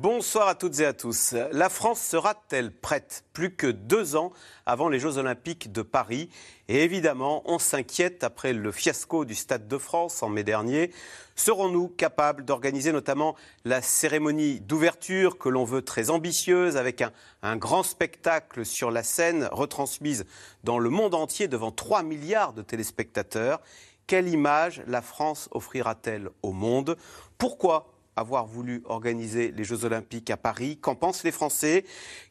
Bonsoir 0.00 0.46
à 0.46 0.54
toutes 0.54 0.78
et 0.78 0.86
à 0.86 0.92
tous. 0.92 1.34
La 1.50 1.68
France 1.68 2.00
sera-t-elle 2.00 2.70
prête 2.70 3.24
plus 3.32 3.56
que 3.56 3.66
deux 3.66 4.14
ans 4.14 4.32
avant 4.64 4.88
les 4.88 5.00
Jeux 5.00 5.18
Olympiques 5.18 5.72
de 5.72 5.82
Paris? 5.82 6.30
Et 6.68 6.84
évidemment, 6.84 7.42
on 7.46 7.58
s'inquiète 7.58 8.22
après 8.22 8.52
le 8.52 8.70
fiasco 8.70 9.24
du 9.24 9.34
Stade 9.34 9.66
de 9.66 9.76
France 9.76 10.22
en 10.22 10.28
mai 10.28 10.44
dernier. 10.44 10.92
Serons-nous 11.34 11.88
capables 11.88 12.44
d'organiser 12.44 12.92
notamment 12.92 13.34
la 13.64 13.82
cérémonie 13.82 14.60
d'ouverture 14.60 15.36
que 15.36 15.48
l'on 15.48 15.64
veut 15.64 15.82
très 15.82 16.10
ambitieuse 16.10 16.76
avec 16.76 17.02
un, 17.42 17.56
grand 17.56 17.82
spectacle 17.82 18.64
sur 18.64 18.92
la 18.92 19.02
scène 19.02 19.48
retransmise 19.50 20.26
dans 20.62 20.78
le 20.78 20.90
monde 20.90 21.14
entier 21.16 21.48
devant 21.48 21.72
3 21.72 22.04
milliards 22.04 22.52
de 22.52 22.62
téléspectateurs? 22.62 23.60
Quelle 24.06 24.28
image 24.28 24.80
la 24.86 25.02
France 25.02 25.48
offrira-t-elle 25.50 26.30
au 26.42 26.52
monde? 26.52 26.96
Pourquoi 27.36 27.97
avoir 28.18 28.46
voulu 28.46 28.82
organiser 28.84 29.52
les 29.52 29.64
Jeux 29.64 29.84
Olympiques 29.84 30.30
à 30.30 30.36
Paris. 30.36 30.78
Qu'en 30.78 30.94
pensent 30.94 31.24
les 31.24 31.32
Français? 31.32 31.84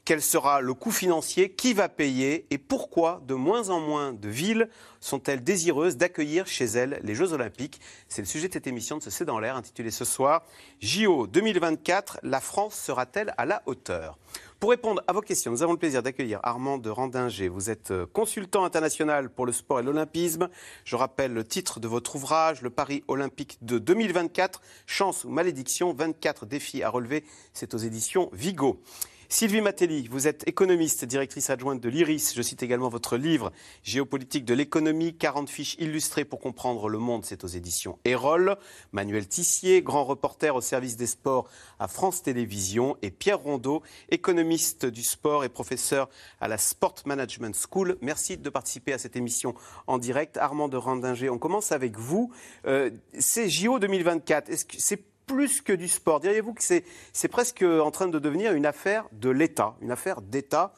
Quel 0.06 0.22
sera 0.22 0.62
le 0.62 0.74
coût 0.74 0.92
financier? 0.92 1.52
Qui 1.52 1.74
va 1.74 1.90
payer? 1.90 2.46
Et 2.50 2.58
pourquoi 2.58 3.22
de 3.28 3.34
moins 3.34 3.70
en 3.70 3.80
moins 3.80 4.14
de 4.14 4.30
villes 4.30 4.70
sont-elles 5.00 5.44
désireuses 5.44 5.98
d'accueillir 5.98 6.48
chez 6.48 6.66
elles 6.66 7.00
les 7.04 7.16
Jeux 7.16 7.34
Olympiques? 7.34 7.82
C'est 8.08 8.22
le 8.22 8.28
sujet 8.28 8.48
de 8.48 8.54
cette 8.54 8.68
émission 8.68 8.98
de 8.98 9.04
ce 9.04 9.10
C'est 9.10 9.26
dans 9.26 9.40
l'air 9.40 9.56
intitulée 9.56 9.92
ce 9.92 10.06
soir 10.06 10.44
JO 10.80 11.28
2024, 11.28 12.20
la 12.24 12.40
France 12.40 12.76
sera-t-elle 12.76 13.34
à 13.38 13.46
la 13.46 13.64
hauteur? 13.66 14.18
Pour 14.60 14.72
répondre 14.72 15.04
à 15.06 15.14
vos 15.14 15.22
questions, 15.22 15.52
nous 15.52 15.62
avons 15.62 15.74
le 15.74 15.78
plaisir 15.78 16.02
d'accueillir 16.02 16.40
Armand 16.42 16.80
de 16.80 16.90
Randinger. 16.90 17.48
Vous 17.48 17.70
êtes 17.70 17.92
euh, 17.92 18.08
consultant 18.12 18.64
international 18.64 19.30
pour 19.30 19.46
le 19.46 19.52
sport 19.52 19.80
et 19.80 19.84
l'olympisme. 19.84 20.50
Je 20.84 20.96
rappelle 20.96 21.32
le 21.34 21.44
titre 21.44 21.80
de 21.80 21.88
votre 21.88 22.16
ouvrage, 22.16 22.64
Le 22.64 22.72
Paris 22.72 23.04
olympique 23.08 23.60
de 23.62 23.78
2024, 23.78 24.62
Chance 24.88 25.26
ou 25.26 25.30
malédiction, 25.30 25.94
24 25.94 26.48
défis 26.48 26.82
à 26.82 26.90
relever. 26.90 27.24
C'est 27.54 27.76
aux 27.76 27.78
éditions 27.78 28.32
Vigo. 28.34 28.82
Sylvie 29.30 29.60
Matelli, 29.60 30.08
vous 30.08 30.26
êtes 30.30 30.48
économiste, 30.48 31.04
directrice 31.04 31.50
adjointe 31.50 31.82
de 31.82 31.90
l'IRIS. 31.90 32.34
Je 32.34 32.42
cite 32.42 32.64
également 32.64 32.88
votre 32.88 33.18
livre 33.18 33.52
Géopolitique 33.84 34.46
de 34.46 34.54
l'économie, 34.54 35.18
40 35.18 35.50
fiches 35.50 35.76
illustrées 35.80 36.24
pour 36.24 36.40
comprendre 36.40 36.88
le 36.88 36.98
monde. 36.98 37.26
C'est 37.26 37.44
aux 37.44 37.48
éditions 37.48 38.00
Erol. 38.06 38.56
Manuel 38.94 39.28
Tissier, 39.28 39.82
grand 39.82 40.06
reporter 40.06 40.56
au 40.56 40.62
service 40.62 40.96
des 40.96 41.08
sports 41.08 41.50
à 41.78 41.90
France 41.90 42.24
Télévisions. 42.24 42.96
Et 43.02 43.12
Pierre 43.12 43.40
Rondeau, 43.40 43.84
économiste 44.10 44.86
du 44.86 45.04
sport 45.04 45.44
et 45.44 45.50
professeur 45.50 46.08
à 46.40 46.48
la 46.48 46.58
Sport 46.58 46.96
Management 47.06 47.54
School. 47.54 47.98
Merci 48.00 48.38
de 48.38 48.50
participer 48.50 48.94
à 48.94 48.98
cette 48.98 49.18
émission 49.18 49.56
en 49.88 49.98
direct. 49.98 50.38
Armand 50.38 50.70
de 50.70 50.78
Randinger, 50.78 51.30
on 51.30 51.38
commence 51.38 51.74
avec 51.74 51.98
vous. 51.98 52.32
Euh, 52.66 52.92
c'est 53.20 53.50
JO 53.50 53.78
2024. 53.78 54.50
Est-ce 54.50 54.64
que 54.64 54.78
c'est 54.80 55.04
plus 55.28 55.62
que 55.62 55.74
du 55.74 55.88
sport. 55.88 56.20
Diriez-vous 56.20 56.54
que 56.54 56.64
c'est 56.64 57.28
presque 57.28 57.62
en 57.62 57.92
train 57.92 58.08
de 58.08 58.18
devenir 58.18 58.54
une 58.54 58.66
affaire 58.66 59.06
de 59.12 59.30
l'État, 59.30 59.76
une 59.82 59.92
affaire 59.92 60.22
d'État, 60.22 60.74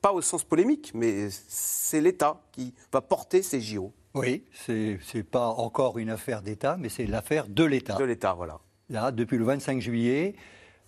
pas 0.00 0.12
au 0.12 0.22
sens 0.22 0.44
polémique, 0.44 0.92
mais 0.94 1.28
c'est 1.30 2.00
l'État 2.00 2.40
qui 2.52 2.72
va 2.92 3.02
porter 3.02 3.42
ces 3.42 3.60
JO. 3.60 3.92
Oui, 4.14 4.44
ce 4.66 4.96
n'est 5.14 5.22
pas 5.22 5.48
encore 5.48 5.98
une 5.98 6.10
affaire 6.10 6.42
d'État, 6.42 6.76
mais 6.78 6.88
c'est 6.88 7.06
l'affaire 7.06 7.46
de 7.48 7.64
l'État. 7.64 7.96
De 7.96 8.04
l'État, 8.04 8.32
voilà. 8.32 8.60
Là, 8.88 9.12
depuis 9.12 9.38
le 9.38 9.44
25 9.44 9.80
juillet, 9.80 10.34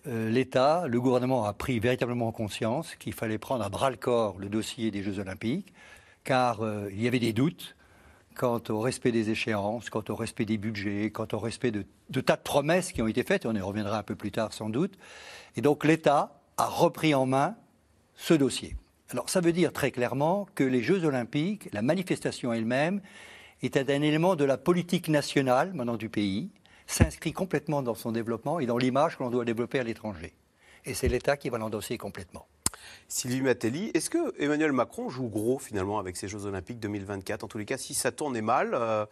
euh, 0.09 0.28
l'État, 0.31 0.89
le 0.89 1.00
gouvernement 1.00 1.44
a 1.44 1.53
pris 1.53 1.78
véritablement 1.78 2.33
conscience 2.33 2.97
qu'il 2.97 3.12
fallait 3.12 3.39
prendre 3.39 3.62
à 3.64 3.69
bras 3.69 3.91
le 3.91 3.97
corps 3.97 4.39
le 4.39 4.48
dossier 4.48 4.91
des 4.91 5.03
Jeux 5.03 5.20
Olympiques, 5.20 5.72
car 6.25 6.62
euh, 6.62 6.88
il 6.91 7.00
y 7.00 7.06
avait 7.06 7.21
des 7.21 7.32
doutes 7.32 7.77
quant 8.37 8.60
au 8.69 8.81
respect 8.81 9.12
des 9.12 9.31
échéances, 9.31 9.91
quant 9.91 10.04
au 10.09 10.15
respect 10.15 10.44
des 10.44 10.59
budgets, 10.59 11.10
quant 11.10 11.28
au 11.32 11.38
respect 11.38 11.70
de, 11.70 11.84
tas 12.20 12.37
de 12.37 12.43
promesses 12.43 12.93
qui 12.93 13.03
ont 13.03 13.09
été 13.09 13.22
faites, 13.22 13.47
on 13.47 13.54
y 13.54 13.60
reviendra 13.60 13.98
un 13.98 14.03
peu 14.03 14.15
plus 14.15 14.31
tard 14.31 14.53
sans 14.53 14.69
doute. 14.69 14.94
Et 15.56 15.60
donc 15.60 15.84
l'État 15.84 16.41
a 16.56 16.66
repris 16.66 17.15
en 17.15 17.26
main 17.26 17.56
ce 18.15 18.34
dossier. 18.34 18.76
Alors 19.10 19.28
ça 19.28 19.41
veut 19.41 19.53
dire 19.53 19.72
très 19.72 19.91
clairement 19.91 20.47
que 20.54 20.65
les 20.65 20.82
Jeux 20.82 21.04
olympiques, 21.04 21.69
la 21.72 21.82
manifestation 21.82 22.53
elle-même, 22.53 23.00
est 23.62 23.76
un 23.76 24.03
élément 24.03 24.37
de 24.37 24.44
la 24.44 24.59
politique 24.59 25.09
nationale 25.09 25.72
maintenant 25.75 25.97
du 25.97 26.09
pays, 26.09 26.50
s'inscrit 26.87 27.32
complètement 27.32 27.82
dans 27.82 27.94
son 27.94 28.12
développement 28.12 28.59
et 28.59 28.66
dans 28.66 28.78
l'image 28.78 29.16
que 29.16 29.22
l'on 29.22 29.31
doit 29.31 29.44
développer 29.44 29.78
à 29.78 29.84
l'étranger. 29.84 30.34
Et 30.84 30.94
c'est 30.94 31.09
l'État 31.09 31.37
qui 31.37 31.48
va 31.48 31.59
l'endosser 31.59 31.97
complètement. 31.97 32.47
Sylvie 33.09 33.43
Matelli, 33.43 33.91
est-ce 33.94 34.10
que 34.10 34.34
Emmanuel 34.43 34.72
Macron 34.72 35.09
joue 35.09 35.28
gros 35.28 35.59
finalement 35.59 35.98
avec 35.98 36.16
ces 36.16 36.28
Jeux 36.28 36.47
Olympiques 36.47 36.81
2024 36.81 37.44
En 37.44 37.48
tous 37.48 37.59
les 37.59 37.65
cas, 37.65 37.78
si 37.78 37.94
ça 37.94 38.12
tournait 38.12 38.43
mal, 38.43 38.70
euh, 38.75 39.04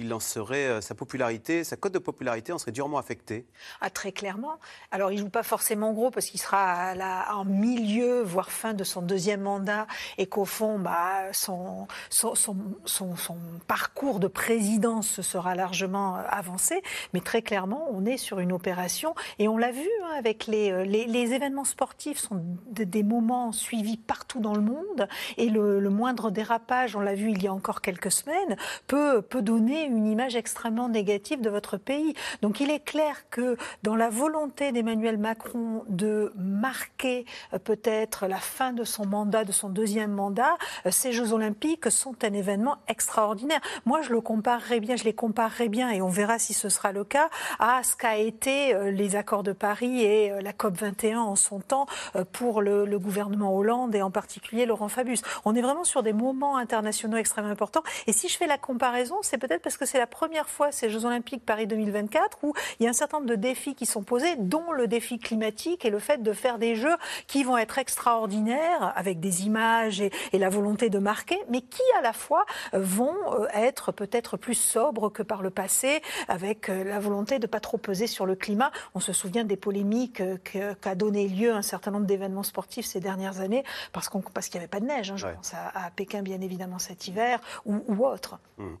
il 0.00 0.14
en 0.14 0.18
euh, 0.52 0.80
sa 0.80 0.94
popularité, 0.94 1.62
sa 1.62 1.76
cote 1.76 1.92
de 1.92 1.98
popularité 1.98 2.52
en 2.52 2.58
serait 2.58 2.72
durement 2.72 2.98
affectée 2.98 3.46
ah, 3.80 3.90
Très 3.90 4.12
clairement. 4.12 4.58
Alors, 4.90 5.12
il 5.12 5.16
ne 5.16 5.20
joue 5.20 5.28
pas 5.28 5.42
forcément 5.42 5.92
gros 5.92 6.10
parce 6.10 6.26
qu'il 6.26 6.40
sera 6.40 6.94
en 7.34 7.44
milieu, 7.44 8.22
voire 8.22 8.50
fin 8.50 8.72
de 8.72 8.82
son 8.82 9.02
deuxième 9.02 9.42
mandat 9.42 9.86
et 10.16 10.26
qu'au 10.26 10.46
fond, 10.46 10.78
bah, 10.78 11.32
son, 11.32 11.86
son, 12.08 12.34
son, 12.34 13.36
parcours 13.66 14.20
de 14.20 14.26
présidence 14.26 15.20
sera 15.20 15.54
largement 15.54 16.16
euh, 16.16 16.22
avancé. 16.28 16.82
Mais 17.12 17.20
très 17.20 17.42
clairement, 17.42 17.86
on 17.90 18.06
est 18.06 18.16
sur 18.16 18.40
une 18.40 18.52
opération 18.52 19.14
et 19.38 19.48
on 19.48 19.58
l'a 19.58 19.70
vu 19.70 19.88
hein, 20.04 20.14
avec 20.18 20.46
les, 20.46 20.70
euh, 20.70 20.84
les, 20.84 21.06
les, 21.06 21.32
événements 21.32 21.64
sportifs 21.64 22.18
sont 22.18 22.42
des 22.70 23.02
moments 23.02 23.52
suivis 23.52 23.98
partout 23.98 24.40
dans 24.40 24.54
le 24.54 24.62
monde 24.62 25.08
et 25.36 25.50
le, 25.50 25.78
le 25.78 25.90
moindre 25.90 26.30
dérapage, 26.30 26.96
on 26.96 27.00
l'a 27.00 27.14
vu 27.14 27.30
il 27.30 27.42
y 27.42 27.46
a 27.46 27.52
encore 27.52 27.82
quelques 27.82 28.10
semaines, 28.10 28.56
peut, 28.86 29.20
peut 29.22 29.42
donner 29.42 29.89
une 29.96 30.06
image 30.06 30.36
extrêmement 30.36 30.88
négative 30.88 31.40
de 31.40 31.50
votre 31.50 31.76
pays. 31.76 32.14
Donc 32.42 32.60
il 32.60 32.70
est 32.70 32.84
clair 32.84 33.28
que 33.30 33.56
dans 33.82 33.96
la 33.96 34.08
volonté 34.08 34.72
d'Emmanuel 34.72 35.18
Macron 35.18 35.84
de 35.88 36.32
marquer 36.36 37.24
euh, 37.54 37.58
peut-être 37.58 38.26
la 38.26 38.36
fin 38.36 38.72
de 38.72 38.84
son 38.84 39.06
mandat, 39.06 39.44
de 39.44 39.52
son 39.52 39.68
deuxième 39.68 40.12
mandat, 40.12 40.56
euh, 40.86 40.90
ces 40.90 41.12
Jeux 41.12 41.32
Olympiques 41.32 41.90
sont 41.90 42.16
un 42.24 42.32
événement 42.32 42.76
extraordinaire. 42.88 43.60
Moi, 43.84 44.02
je 44.02 44.10
le 44.10 44.20
comparerais 44.20 44.80
bien, 44.80 44.96
je 44.96 45.04
les 45.04 45.12
comparerais 45.12 45.68
bien, 45.68 45.90
et 45.90 46.02
on 46.02 46.08
verra 46.08 46.38
si 46.38 46.54
ce 46.54 46.68
sera 46.68 46.92
le 46.92 47.04
cas, 47.04 47.28
à 47.58 47.82
ce 47.82 47.96
qu'a 47.96 48.16
été 48.16 48.74
euh, 48.74 48.90
les 48.90 49.16
accords 49.16 49.42
de 49.42 49.52
Paris 49.52 50.02
et 50.02 50.32
la 50.42 50.52
COP 50.52 50.76
21 50.76 51.20
en 51.20 51.36
son 51.36 51.60
temps 51.60 51.86
pour 52.32 52.62
le, 52.62 52.84
le 52.84 52.98
gouvernement 52.98 53.54
Hollande 53.54 53.94
et 53.94 54.02
en 54.02 54.10
particulier 54.10 54.66
Laurent 54.66 54.88
Fabius. 54.88 55.22
On 55.44 55.54
est 55.54 55.62
vraiment 55.62 55.84
sur 55.84 56.02
des 56.02 56.12
moments 56.12 56.56
internationaux 56.56 57.16
extrêmement 57.16 57.50
importants. 57.50 57.82
Et 58.06 58.12
si 58.12 58.28
je 58.28 58.36
fais 58.36 58.46
la 58.46 58.58
comparaison, 58.58 59.16
c'est 59.22 59.38
peut-être 59.38 59.62
que 59.78 59.86
c'est 59.86 59.98
la 59.98 60.06
première 60.06 60.48
fois 60.48 60.72
ces 60.72 60.90
Jeux 60.90 61.04
Olympiques 61.04 61.44
Paris 61.44 61.66
2024 61.66 62.38
où 62.42 62.54
il 62.78 62.84
y 62.84 62.86
a 62.86 62.90
un 62.90 62.94
certain 62.94 63.18
nombre 63.18 63.30
de 63.30 63.36
défis 63.36 63.74
qui 63.74 63.86
sont 63.86 64.02
posés, 64.02 64.36
dont 64.36 64.72
le 64.72 64.86
défi 64.86 65.18
climatique 65.18 65.84
et 65.84 65.90
le 65.90 65.98
fait 65.98 66.22
de 66.22 66.32
faire 66.32 66.58
des 66.58 66.76
Jeux 66.76 66.96
qui 67.26 67.44
vont 67.44 67.58
être 67.58 67.78
extraordinaires 67.78 68.92
avec 68.96 69.20
des 69.20 69.44
images 69.46 70.00
et, 70.00 70.10
la 70.32 70.48
volonté 70.48 70.88
de 70.88 70.98
marquer, 70.98 71.38
mais 71.50 71.60
qui 71.60 71.82
à 71.98 72.00
la 72.00 72.14
fois 72.14 72.46
vont 72.72 73.14
euh, 73.34 73.46
être 73.52 73.92
peut-être 73.92 74.38
plus 74.38 74.54
sobres 74.54 75.12
que 75.12 75.22
par 75.22 75.42
le 75.42 75.50
passé, 75.50 76.00
avec 76.28 76.70
euh, 76.70 76.82
la 76.82 76.98
volonté 76.98 77.38
de 77.38 77.44
ne 77.44 77.50
pas 77.50 77.60
trop 77.60 77.76
peser 77.76 78.06
sur 78.06 78.24
le 78.24 78.34
climat. 78.34 78.70
On 78.94 79.00
se 79.00 79.12
souvient 79.12 79.44
des 79.44 79.56
polémiques 79.56 80.22
euh, 80.22 80.38
qu'a 80.80 80.94
donné 80.94 81.28
lieu 81.28 81.52
un 81.52 81.60
certain 81.60 81.90
nombre 81.90 82.06
d'événements 82.06 82.42
sportifs 82.42 82.86
ces 82.86 83.00
dernières 83.00 83.40
années 83.40 83.64
parce 83.92 84.08
qu'il 84.08 84.22
parce 84.32 84.48
qu'il 84.48 84.58
n'y 84.58 84.64
avait 84.64 84.70
pas 84.70 84.80
de 84.80 84.86
neige. 84.86 85.10
Hein, 85.10 85.16
je 85.16 85.26
pense 85.26 85.52
à, 85.52 85.90
Pékin 85.94 86.22
bien 86.22 86.40
évidemment 86.40 86.78
cet 86.78 87.06
hiver 87.06 87.40
ou, 87.66 88.06
autre. 88.06 88.38
Hum. 88.58 88.78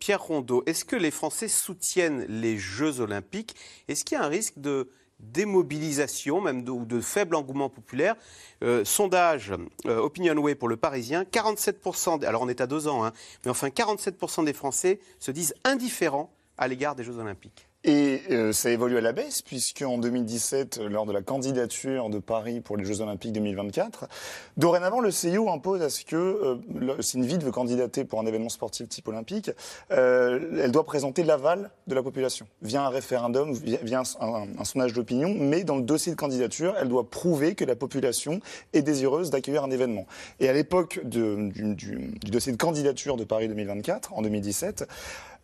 Pierre 0.00 0.20
Est-ce 0.66 0.84
que 0.84 0.96
les 0.96 1.10
Français 1.10 1.48
soutiennent 1.48 2.24
les 2.28 2.58
Jeux 2.58 3.00
olympiques? 3.00 3.54
Est-ce 3.88 4.04
qu'il 4.04 4.18
y 4.18 4.20
a 4.20 4.24
un 4.24 4.28
risque 4.28 4.58
de 4.58 4.88
démobilisation, 5.20 6.40
même 6.40 6.68
ou 6.68 6.84
de 6.84 7.00
faible 7.00 7.36
engouement 7.36 7.70
populaire? 7.70 8.16
Euh, 8.62 8.84
sondage 8.84 9.54
euh, 9.86 9.98
OpinionWay 9.98 10.54
pour 10.54 10.68
le 10.68 10.76
Parisien, 10.76 11.22
47%, 11.24 12.24
alors 12.24 12.42
on 12.42 12.48
est 12.48 12.60
à 12.60 12.66
deux 12.66 12.88
ans, 12.88 13.04
hein, 13.04 13.12
mais 13.44 13.50
enfin 13.50 13.68
47% 13.68 14.44
des 14.44 14.52
Français 14.52 15.00
se 15.18 15.30
disent 15.30 15.54
indifférents 15.64 16.32
à 16.58 16.68
l'égard 16.68 16.94
des 16.94 17.04
Jeux 17.04 17.18
olympiques. 17.18 17.68
Et 17.88 18.22
euh, 18.32 18.52
ça 18.52 18.70
évolue 18.70 18.98
à 18.98 19.00
la 19.00 19.12
baisse, 19.12 19.42
puisqu'en 19.42 19.96
2017, 19.98 20.80
lors 20.90 21.06
de 21.06 21.12
la 21.12 21.22
candidature 21.22 22.10
de 22.10 22.18
Paris 22.18 22.60
pour 22.60 22.76
les 22.76 22.84
Jeux 22.84 23.00
Olympiques 23.00 23.32
2024, 23.32 24.08
dorénavant, 24.56 24.98
le 24.98 25.12
CIO 25.12 25.48
impose 25.50 25.82
à 25.82 25.88
ce 25.88 26.04
que, 26.04 26.16
euh, 26.16 26.96
si 26.98 27.16
une 27.16 27.24
ville 27.24 27.44
veut 27.44 27.52
candidater 27.52 28.04
pour 28.04 28.18
un 28.18 28.26
événement 28.26 28.48
sportif 28.48 28.88
type 28.88 29.06
olympique, 29.06 29.52
euh, 29.92 30.60
elle 30.64 30.72
doit 30.72 30.82
présenter 30.82 31.22
l'aval 31.22 31.70
de 31.86 31.94
la 31.94 32.02
population, 32.02 32.48
via 32.60 32.84
un 32.84 32.88
référendum, 32.88 33.52
via, 33.52 34.02
un, 34.20 34.64
sondage 34.64 34.92
d'opinion, 34.92 35.36
mais 35.38 35.62
dans 35.62 35.76
le 35.76 35.82
dossier 35.82 36.10
de 36.10 36.16
candidature, 36.16 36.74
elle 36.80 36.88
doit 36.88 37.08
prouver 37.08 37.54
que 37.54 37.64
la 37.64 37.76
population 37.76 38.40
est 38.72 38.82
désireuse 38.82 39.30
d'accueillir 39.30 39.62
un 39.62 39.70
événement. 39.70 40.06
Et 40.40 40.48
à 40.48 40.52
l'époque 40.52 40.98
du, 41.04 41.52
du 41.52 42.30
dossier 42.32 42.50
de 42.50 42.56
candidature 42.56 43.16
de 43.16 43.22
Paris 43.22 43.46
2024, 43.46 44.12
en 44.12 44.22
2017, 44.22 44.88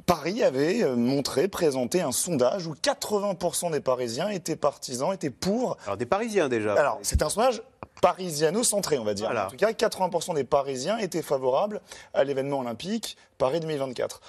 Paris 0.06 0.43
avait 0.43 0.82
euh, 0.82 0.96
montré, 0.96 1.49
présenté 1.49 2.00
un 2.00 2.12
sondage 2.12 2.66
où 2.66 2.75
80% 2.75 3.72
des 3.72 3.81
Parisiens 3.81 4.28
étaient 4.28 4.56
partisans, 4.56 5.12
étaient 5.12 5.31
pour. 5.31 5.76
Alors 5.84 5.96
des 5.96 6.06
Parisiens 6.06 6.49
déjà. 6.49 6.75
Alors 6.75 6.99
c'est 7.02 7.22
un 7.22 7.28
sondage 7.28 7.62
parisiano-centré, 8.02 8.99
on 8.99 9.04
va 9.04 9.14
dire. 9.14 9.31
En 9.31 9.49
tout 9.49 9.56
cas, 9.56 9.70
80% 9.70 10.34
des 10.34 10.44
Parisiens 10.44 10.99
étaient 10.99 11.22
favorables 11.22 11.81
à 12.12 12.25
l'événement 12.25 12.58
olympique 12.58 13.16
Paris 13.38 13.60
2024. 13.60 14.20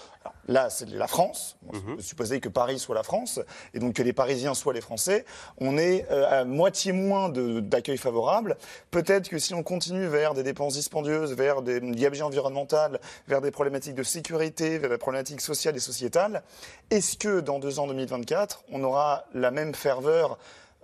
là, 0.48 0.70
c'est 0.70 0.90
la 0.90 1.08
France. 1.08 1.58
On 1.68 1.80
peut 1.80 1.92
mhm. 1.92 2.00
supposer 2.00 2.40
que 2.40 2.50
Paris 2.50 2.80
soit 2.80 2.96
la 2.96 3.04
France 3.04 3.40
et 3.74 3.80
donc 3.80 3.94
que 3.94 4.02
les 4.02 4.14
Parisiens 4.14 4.56
soient 4.56 4.74
les 4.74 4.82
Français. 4.82 5.26
On 5.60 5.78
est 5.78 6.08
euh, 6.10 6.42
à 6.42 6.46
moitié 6.46 6.94
moins 6.94 7.30
d'accueil 7.30 7.98
favorable. 7.98 8.58
Peut-être 8.90 9.30
que 9.30 9.38
si 9.38 9.54
on 9.54 9.62
continue 9.62 10.08
vers 10.08 10.34
des 10.34 10.42
dépenses 10.42 10.74
dispendieuses, 10.74 11.34
vers 11.34 11.62
des 11.62 11.80
gabegies 11.82 12.24
environnementales, 12.24 13.00
vers 13.28 13.42
des 13.42 13.52
problématiques 13.52 13.96
de 13.96 14.04
sécurité, 14.04 14.80
vers 14.80 14.90
des 14.90 14.98
problématiques 14.98 15.42
sociales 15.42 15.76
et 15.76 15.80
sociétales, 15.80 16.42
est-ce 16.90 17.18
que 17.18 17.40
dans 17.40 17.60
deux 17.60 17.80
ans 17.80 17.88
2024, 17.88 18.64
on 18.72 18.84
aura 18.84 19.26
la 19.34 19.52
même 19.52 19.76
ferveur 19.76 20.40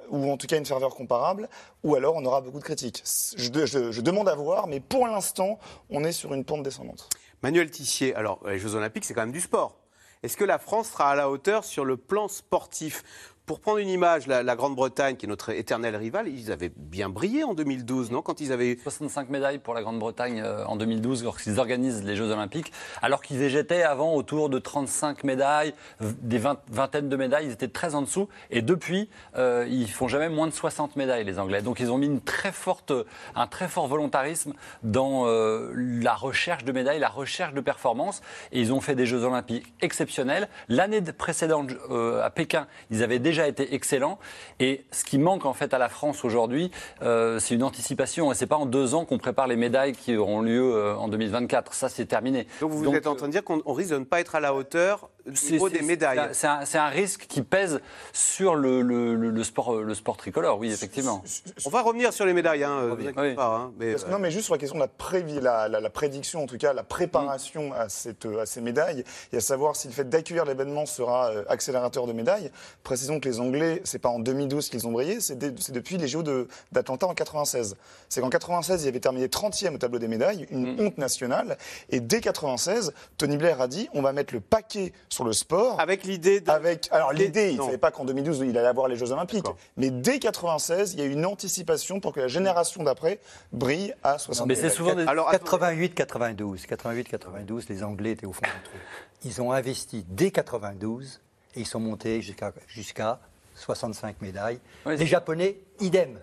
ou 0.10 0.30
en 0.32 0.38
tout 0.38 0.48
cas 0.48 0.58
une 0.58 0.66
ferveur 0.66 0.96
comparable, 0.96 1.50
ou 1.84 1.96
alors 1.96 2.16
on 2.16 2.26
aura 2.26 2.42
beaucoup 2.42 2.60
de 2.60 2.64
critiques. 2.64 3.04
Je, 3.38 4.02
demande 4.02 4.30
à 4.30 4.36
voir, 4.36 4.68
mais 4.68 4.80
pour 4.80 5.08
l'instant, 5.08 5.60
on 5.90 6.04
est 6.04 6.12
sur 6.12 6.34
une 6.34 6.46
pente 6.46 6.64
descendante. 6.64 7.10
Manuel 7.42 7.70
Tissier, 7.72 8.16
alors 8.16 8.40
les 8.46 8.60
Jeux 8.60 8.76
Olympiques, 8.76 9.06
c'est 9.06 9.14
quand 9.14 9.22
même 9.22 9.32
du 9.32 9.42
sport. 9.42 9.78
Est-ce 10.22 10.36
que 10.36 10.44
la 10.44 10.60
France 10.60 10.90
sera 10.90 11.12
à 11.12 11.16
la 11.16 11.30
hauteur 11.30 11.64
sur 11.64 11.86
le 11.86 11.96
plan 11.96 12.28
sportif? 12.28 13.04
Pour 13.50 13.62
prendre 13.62 13.80
une 13.80 13.90
image, 13.90 14.28
la, 14.28 14.56
Grande-Bretagne, 14.56 15.16
qui 15.16 15.26
est 15.26 15.28
notre 15.28 15.50
éternel 15.50 15.96
rival, 15.96 16.28
ils 16.28 16.52
avaient 16.52 16.72
bien 16.76 17.10
brillé 17.10 17.44
en 17.44 17.56
2012, 17.56 18.12
non 18.12 18.22
Quand 18.22 18.42
ils 18.42 18.52
avaient 18.52 18.78
65 18.80 19.30
médailles 19.30 19.58
pour 19.58 19.74
la 19.74 19.82
Grande-Bretagne 19.82 20.44
euh, 20.46 20.64
en 20.68 20.76
2012, 20.76 21.24
lorsqu'ils 21.24 21.60
organisent 21.60 22.04
les 22.04 22.16
Jeux 22.16 22.30
Olympiques, 22.30 22.72
alors 23.02 23.24
qu'ils 23.24 23.56
étaient 23.56 23.82
avant 23.82 24.14
autour 24.14 24.50
de 24.50 24.60
35 24.60 25.24
médailles, 25.24 25.74
des 26.00 26.38
vingtaines 26.38 27.10
de 27.10 27.16
médailles, 27.16 27.48
ils 27.48 27.52
étaient 27.52 27.70
très 27.70 27.96
en 27.96 28.04
dessous. 28.04 28.30
Et 28.52 28.62
depuis, 28.62 29.10
euh, 29.36 29.66
ils 29.68 29.90
font 29.90 30.08
jamais 30.08 30.30
moins 30.30 30.46
de 30.46 30.54
60 30.54 30.96
médailles, 30.96 31.24
les 31.24 31.40
Anglais. 31.40 31.64
Donc 31.64 31.80
ils 31.80 31.90
ont 31.90 31.98
mis 31.98 32.06
une 32.06 32.22
très 32.22 32.52
forte, 32.52 32.94
un 33.34 33.48
très 33.48 33.68
fort 33.68 33.88
volontarisme 33.88 34.54
dans 34.84 35.26
euh, 35.26 35.74
la 35.76 36.14
recherche 36.14 36.66
de 36.66 36.72
médailles, 36.72 37.00
la 37.00 37.10
recherche 37.10 37.56
de 37.56 37.62
performances. 37.62 38.22
Et 38.52 38.62
ils 38.62 38.72
ont 38.72 38.80
fait 38.80 38.94
des 38.94 39.08
Jeux 39.08 39.24
Olympiques 39.24 39.74
exceptionnels. 39.82 40.50
L'année 40.68 41.02
précédente, 41.02 41.72
à 41.90 42.30
Pékin, 42.30 42.68
ils 42.92 43.02
avaient 43.02 43.18
déjà 43.18 43.39
a 43.42 43.48
été 43.48 43.74
excellent. 43.74 44.20
Et 44.60 44.86
ce 44.92 45.04
qui 45.04 45.18
manque 45.18 45.46
en 45.46 45.54
fait 45.54 45.74
à 45.74 45.78
la 45.78 45.90
France 45.90 46.24
aujourd'hui, 46.24 46.72
euh, 47.02 47.40
c'est 47.40 47.56
une 47.56 47.64
anticipation. 47.64 48.32
Et 48.32 48.36
c'est 48.36 48.48
pas 48.48 48.58
en 48.58 48.66
deux 48.66 48.96
ans 48.96 49.06
qu'on 49.06 49.18
prépare 49.18 49.48
les 49.48 49.56
médailles 49.56 49.94
qui 49.94 50.16
auront 50.16 50.42
lieu 50.42 50.76
euh, 50.76 50.96
en 50.96 51.08
2024. 51.08 51.74
Ça, 51.74 51.90
c'est 51.90 52.06
terminé. 52.06 52.48
Donc 52.62 52.72
vous 52.72 52.94
êtes 52.94 53.08
en 53.08 53.16
train 53.16 53.28
de 53.28 53.32
dire 53.32 53.44
qu'on 53.44 53.74
risque 53.74 53.92
de 53.92 54.00
ne 54.00 54.06
pas 54.06 54.20
être 54.20 54.36
à 54.36 54.40
la 54.40 54.54
hauteur 54.54 55.10
niveau 55.26 55.70
des 55.70 55.82
médailles. 55.82 56.30
C'est 56.34 56.78
un, 56.78 56.90
risque 56.90 57.28
qui 57.28 57.42
pèse 57.42 57.82
sur 58.14 58.56
le, 58.56 58.82
le, 58.82 59.44
sport, 59.44 59.76
le 59.76 59.94
sport 59.94 60.18
tricolore, 60.18 60.60
oui, 60.60 60.72
effectivement. 60.72 61.24
On 61.66 61.70
va 61.70 61.82
revenir 61.82 62.14
sur 62.14 62.26
les 62.26 62.34
médailles, 62.34 62.64
hein, 62.64 62.98
pas. 63.36 63.56
Hein, 63.56 63.72
mais, 63.78 63.96
non, 64.10 64.20
mais 64.20 64.32
juste 64.32 64.46
sur 64.46 64.56
la 64.56 64.60
question 64.60 64.78
de 64.78 65.40
la, 65.40 65.68
la, 65.68 65.80
la, 65.80 65.90
prédiction, 65.90 66.44
en 66.44 66.48
tout 66.48 66.58
cas 66.58 66.74
la 66.74 66.84
préparation 66.84 67.74
à, 67.74 67.90
cette, 67.90 68.26
à 68.26 68.46
ces 68.46 68.62
médailles, 68.62 69.04
et 69.32 69.38
à 69.38 69.42
savoir 69.42 69.76
si 69.76 69.88
le 69.88 69.94
fait 69.94 70.08
d'accueillir 70.10 70.46
l'événement 70.46 70.86
sera 70.86 71.30
euh, 71.30 71.44
accélérateur 71.48 72.08
de 72.08 72.14
médailles. 72.14 72.52
Précisons 72.84 73.20
que 73.20 73.28
les 73.28 73.40
Anglais, 73.40 73.82
c'est 73.84 74.00
pas 74.00 74.10
en 74.10 74.20
2012 74.20 74.70
qu'ils 74.70 74.88
ont 74.88 74.92
brillé, 74.92 75.20
c'est 75.20 75.38
depuis 75.38 75.98
les 75.98 76.08
Jeux 76.08 76.24
d'Atlanta 76.72 77.08
en 77.08 77.14
96. 77.14 77.76
C'est 78.08 78.22
qu'en 78.22 78.30
96, 78.30 78.84
ils 78.84 78.88
avaient 78.88 79.00
terminé 79.00 79.28
30e 79.28 79.76
au 79.76 79.78
tableau 79.78 80.00
des 80.00 80.08
médailles, 80.08 80.48
une 80.52 80.76
mm. 80.76 80.80
honte 80.80 80.98
nationale. 80.98 81.58
Et 81.90 82.00
dès 82.00 82.22
96, 82.22 82.94
Tony 83.18 83.38
Blair 83.38 83.62
a 83.62 83.68
dit 83.68 83.90
on 83.94 84.02
va 84.02 84.14
mettre 84.14 84.34
le 84.34 84.40
paquet 84.40 84.94
sur 85.10 85.24
le 85.24 85.34
sport. 85.34 85.80
Avec 85.80 86.04
l'idée 86.04 86.40
de... 86.40 86.50
Avec, 86.50 86.88
alors 86.92 87.12
l'idée, 87.12 87.52
il 87.52 87.58
ne 87.58 87.64
savait 87.64 87.78
pas 87.78 87.92
qu'en 87.92 88.06
2012, 88.06 88.44
il 88.46 88.58
allait 88.58 88.68
avoir 88.68 88.88
les 88.88 88.96
Jeux 88.96 89.12
Olympiques. 89.12 89.46
Mais 89.78 89.90
dès 89.90 90.20
96, 90.20 90.94
il 90.94 91.00
y 91.00 91.02
a 91.02 91.06
eu 91.06 91.12
une 91.12 91.26
anticipation 91.26 92.00
pour 92.00 92.14
que 92.14 92.20
la 92.20 92.28
génération 92.28 92.84
d'après 92.84 93.20
brille 93.52 93.94
à 94.04 94.18
60 94.18 94.48
Mais 94.48 94.56
c'est 94.56 94.70
souvent 94.70 94.98
Alors, 95.08 95.32
88-92. 95.32 96.68
88-92, 96.68 97.66
les 97.70 97.84
Anglais 97.84 98.12
étaient 98.12 98.26
au 98.26 98.34
fond 98.34 98.42
du 98.44 98.64
trou. 98.64 98.78
Ils 99.26 99.42
ont 99.42 99.52
investi 99.52 100.06
dès 100.08 100.32
92 100.32 101.20
et 101.56 101.60
ils 101.60 101.66
sont 101.66 101.80
montés 101.80 102.22
jusqu'à 102.22 102.54
jusqu'à 102.68 103.20
65 103.56 104.22
médailles. 104.22 104.60
les 104.86 105.06
Japonais, 105.06 105.60
idem. 105.80 106.20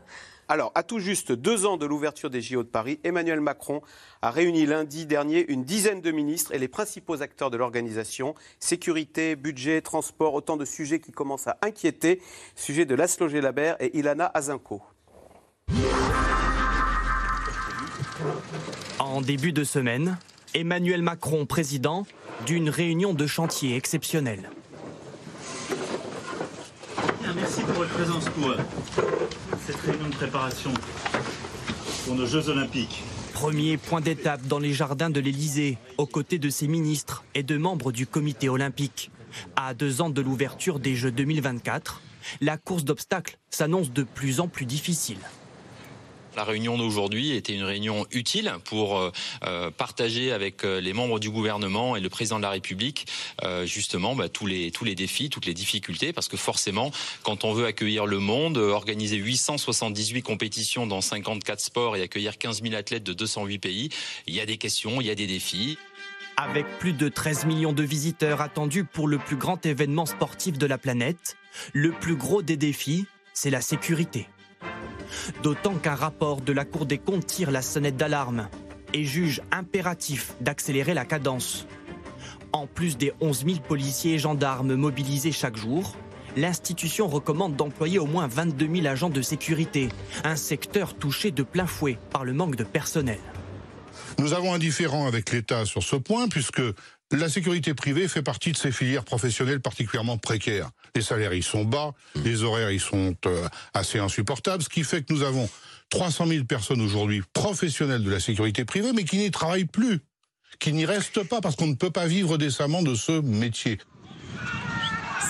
Alors, 0.48 0.70
à 0.76 0.84
tout 0.84 1.00
juste 1.00 1.32
deux 1.32 1.66
ans 1.66 1.76
de 1.76 1.86
l'ouverture 1.86 2.30
des 2.30 2.40
JO 2.40 2.62
de 2.62 2.68
Paris, 2.68 3.00
Emmanuel 3.02 3.40
Macron 3.40 3.82
a 4.22 4.30
réuni 4.30 4.64
lundi 4.64 5.04
dernier 5.04 5.44
une 5.50 5.64
dizaine 5.64 6.00
de 6.00 6.12
ministres 6.12 6.54
et 6.54 6.58
les 6.58 6.68
principaux 6.68 7.20
acteurs 7.20 7.50
de 7.50 7.56
l'organisation. 7.56 8.36
Sécurité, 8.60 9.34
budget, 9.34 9.80
transport, 9.80 10.34
autant 10.34 10.56
de 10.56 10.64
sujets 10.64 11.00
qui 11.00 11.10
commencent 11.10 11.48
à 11.48 11.58
inquiéter. 11.62 12.22
Sujet 12.54 12.84
de 12.84 12.94
Laszlo 12.94 13.28
Gelabert 13.28 13.76
et 13.80 13.96
Ilana 13.98 14.30
Azinko. 14.34 14.82
En 19.00 19.20
début 19.20 19.52
de 19.52 19.64
semaine, 19.64 20.16
Emmanuel 20.54 21.02
Macron, 21.02 21.44
président 21.44 22.06
d'une 22.46 22.70
réunion 22.70 23.14
de 23.14 23.26
chantier 23.26 23.74
exceptionnelle. 23.74 24.48
Merci 27.36 27.60
pour 27.64 27.74
votre 27.74 27.92
présence 27.92 28.24
pour 28.30 28.54
cette 29.66 29.76
réunion 29.76 30.08
de 30.08 30.14
préparation 30.14 30.72
pour 32.06 32.14
nos 32.14 32.24
Jeux 32.24 32.48
Olympiques. 32.48 33.02
Premier 33.34 33.76
point 33.76 34.00
d'étape 34.00 34.46
dans 34.46 34.58
les 34.58 34.72
jardins 34.72 35.10
de 35.10 35.20
l'Élysée, 35.20 35.76
aux 35.98 36.06
côtés 36.06 36.38
de 36.38 36.48
ses 36.48 36.66
ministres 36.66 37.24
et 37.34 37.42
de 37.42 37.58
membres 37.58 37.92
du 37.92 38.06
comité 38.06 38.48
olympique. 38.48 39.10
À 39.54 39.74
deux 39.74 40.00
ans 40.00 40.08
de 40.08 40.22
l'ouverture 40.22 40.80
des 40.80 40.94
Jeux 40.94 41.10
2024, 41.10 42.00
la 42.40 42.56
course 42.56 42.84
d'obstacles 42.84 43.36
s'annonce 43.50 43.92
de 43.92 44.02
plus 44.02 44.40
en 44.40 44.48
plus 44.48 44.64
difficile. 44.64 45.18
La 46.36 46.44
réunion 46.44 46.76
d'aujourd'hui 46.76 47.32
était 47.32 47.54
une 47.54 47.62
réunion 47.62 48.06
utile 48.10 48.52
pour 48.64 48.98
euh, 48.98 49.10
euh, 49.46 49.70
partager 49.70 50.32
avec 50.32 50.64
euh, 50.64 50.82
les 50.82 50.92
membres 50.92 51.18
du 51.18 51.30
gouvernement 51.30 51.96
et 51.96 52.00
le 52.00 52.10
président 52.10 52.36
de 52.36 52.42
la 52.42 52.50
République 52.50 53.06
justement 53.64 54.14
bah, 54.14 54.28
tous 54.28 54.46
les 54.46 54.70
tous 54.70 54.84
les 54.84 54.94
défis, 54.94 55.30
toutes 55.30 55.46
les 55.46 55.54
difficultés, 55.54 56.12
parce 56.12 56.28
que 56.28 56.36
forcément, 56.36 56.90
quand 57.22 57.44
on 57.44 57.54
veut 57.54 57.64
accueillir 57.64 58.04
le 58.04 58.18
monde, 58.18 58.58
organiser 58.58 59.16
878 59.16 60.22
compétitions 60.22 60.86
dans 60.86 61.00
54 61.00 61.60
sports 61.60 61.96
et 61.96 62.02
accueillir 62.02 62.36
15 62.36 62.62
000 62.62 62.74
athlètes 62.74 63.04
de 63.04 63.12
208 63.12 63.58
pays, 63.58 63.88
il 64.26 64.34
y 64.34 64.40
a 64.40 64.46
des 64.46 64.58
questions, 64.58 65.00
il 65.00 65.06
y 65.06 65.10
a 65.10 65.14
des 65.14 65.26
défis. 65.26 65.78
Avec 66.36 66.66
plus 66.78 66.92
de 66.92 67.08
13 67.08 67.46
millions 67.46 67.72
de 67.72 67.82
visiteurs 67.82 68.42
attendus 68.42 68.84
pour 68.84 69.08
le 69.08 69.18
plus 69.18 69.36
grand 69.36 69.64
événement 69.64 70.06
sportif 70.06 70.58
de 70.58 70.66
la 70.66 70.76
planète, 70.76 71.36
le 71.72 71.92
plus 71.92 72.16
gros 72.16 72.42
des 72.42 72.56
défis, 72.56 73.06
c'est 73.32 73.50
la 73.50 73.62
sécurité. 73.62 74.28
D'autant 75.42 75.74
qu'un 75.74 75.94
rapport 75.94 76.40
de 76.40 76.52
la 76.52 76.64
Cour 76.64 76.86
des 76.86 76.98
comptes 76.98 77.26
tire 77.26 77.50
la 77.50 77.62
sonnette 77.62 77.96
d'alarme 77.96 78.48
et 78.92 79.04
juge 79.04 79.42
impératif 79.52 80.34
d'accélérer 80.40 80.94
la 80.94 81.04
cadence. 81.04 81.66
En 82.52 82.66
plus 82.66 82.96
des 82.96 83.12
11 83.20 83.44
000 83.44 83.58
policiers 83.60 84.14
et 84.14 84.18
gendarmes 84.18 84.74
mobilisés 84.74 85.32
chaque 85.32 85.56
jour, 85.56 85.94
l'institution 86.36 87.08
recommande 87.08 87.56
d'employer 87.56 87.98
au 87.98 88.06
moins 88.06 88.26
22 88.26 88.68
000 88.74 88.86
agents 88.86 89.10
de 89.10 89.22
sécurité, 89.22 89.88
un 90.24 90.36
secteur 90.36 90.94
touché 90.94 91.30
de 91.30 91.42
plein 91.42 91.66
fouet 91.66 91.98
par 92.10 92.24
le 92.24 92.32
manque 92.32 92.56
de 92.56 92.64
personnel. 92.64 93.18
Nous 94.18 94.32
avons 94.32 94.54
un 94.54 94.58
différent 94.58 95.06
avec 95.06 95.32
l'État 95.32 95.64
sur 95.64 95.82
ce 95.82 95.96
point, 95.96 96.28
puisque 96.28 96.62
la 97.12 97.28
sécurité 97.28 97.74
privée 97.74 98.08
fait 98.08 98.22
partie 98.22 98.52
de 98.52 98.56
ces 98.56 98.72
filières 98.72 99.04
professionnelles 99.04 99.60
particulièrement 99.60 100.18
précaires. 100.18 100.70
Les 100.94 101.02
salaires, 101.02 101.34
ils 101.34 101.42
sont 101.42 101.64
bas, 101.64 101.92
mmh. 102.14 102.22
les 102.22 102.42
horaires, 102.42 102.70
ils 102.70 102.80
sont 102.80 103.14
euh, 103.26 103.48
assez 103.74 103.98
insupportables, 103.98 104.62
ce 104.62 104.68
qui 104.68 104.82
fait 104.82 105.02
que 105.02 105.12
nous 105.12 105.22
avons 105.22 105.48
300 105.90 106.26
000 106.26 106.44
personnes 106.44 106.80
aujourd'hui 106.80 107.22
professionnelles 107.32 108.02
de 108.02 108.10
la 108.10 108.20
sécurité 108.20 108.64
privée, 108.64 108.92
mais 108.92 109.04
qui 109.04 109.18
n'y 109.18 109.30
travaillent 109.30 109.66
plus, 109.66 110.00
qui 110.58 110.72
n'y 110.72 110.84
restent 110.84 111.22
pas 111.22 111.40
parce 111.40 111.56
qu'on 111.56 111.68
ne 111.68 111.74
peut 111.74 111.90
pas 111.90 112.06
vivre 112.06 112.38
décemment 112.38 112.82
de 112.82 112.94
ce 112.94 113.20
métier. 113.20 113.78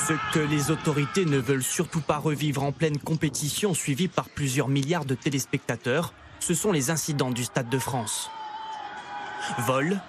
Ce 0.06 0.14
que 0.33 0.38
les 0.38 0.71
autorités 0.71 1.25
ne 1.25 1.38
veulent 1.38 1.64
surtout 1.64 2.00
pas 2.00 2.18
revivre 2.18 2.62
en 2.62 2.73
pleine 2.73 2.97
compétition 2.97 3.75
suivie 3.75 4.09
par 4.09 4.28
plusieurs 4.28 4.68
milliards 4.68 5.04
de 5.04 5.14
téléspectateurs, 5.14 6.14
ce 6.40 6.54
sont 6.54 6.71
les 6.71 6.90
incidents 6.90 7.30
du 7.30 7.45
Stade 7.45 7.68
de 7.68 7.78
France. 7.78 8.30
Vol, 9.66 10.00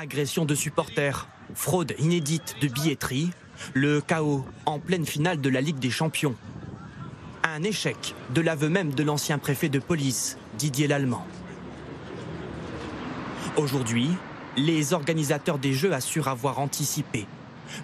agression 0.00 0.46
de 0.46 0.54
supporters, 0.54 1.28
fraude 1.54 1.94
inédite 1.98 2.56
de 2.62 2.68
billetterie, 2.68 3.28
le 3.74 4.00
chaos 4.00 4.46
en 4.64 4.78
pleine 4.78 5.04
finale 5.04 5.42
de 5.42 5.50
la 5.50 5.60
Ligue 5.60 5.78
des 5.78 5.90
Champions. 5.90 6.34
Un 7.44 7.62
échec 7.64 8.14
de 8.34 8.40
l'aveu 8.40 8.70
même 8.70 8.94
de 8.94 9.02
l'ancien 9.02 9.36
préfet 9.36 9.68
de 9.68 9.78
police, 9.78 10.38
Didier 10.56 10.88
Lallemand. 10.88 11.26
Aujourd'hui, 13.58 14.08
les 14.56 14.94
organisateurs 14.94 15.58
des 15.58 15.74
Jeux 15.74 15.92
assurent 15.92 16.28
avoir 16.28 16.60
anticipé. 16.60 17.26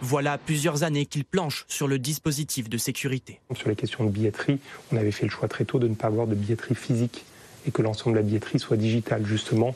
Voilà 0.00 0.38
plusieurs 0.38 0.84
années 0.84 1.04
qu'ils 1.04 1.26
planchent 1.26 1.66
sur 1.68 1.86
le 1.86 1.98
dispositif 1.98 2.70
de 2.70 2.78
sécurité. 2.78 3.40
Sur 3.54 3.68
les 3.68 3.76
questions 3.76 4.04
de 4.04 4.10
billetterie, 4.10 4.58
on 4.90 4.96
avait 4.96 5.12
fait 5.12 5.26
le 5.26 5.30
choix 5.30 5.48
très 5.48 5.66
tôt 5.66 5.78
de 5.78 5.86
ne 5.86 5.94
pas 5.94 6.06
avoir 6.06 6.26
de 6.26 6.34
billetterie 6.34 6.76
physique 6.76 7.26
et 7.66 7.70
que 7.72 7.82
l'ensemble 7.82 8.16
de 8.16 8.20
la 8.20 8.26
billetterie 8.26 8.58
soit 8.58 8.78
digitale, 8.78 9.26
justement, 9.26 9.74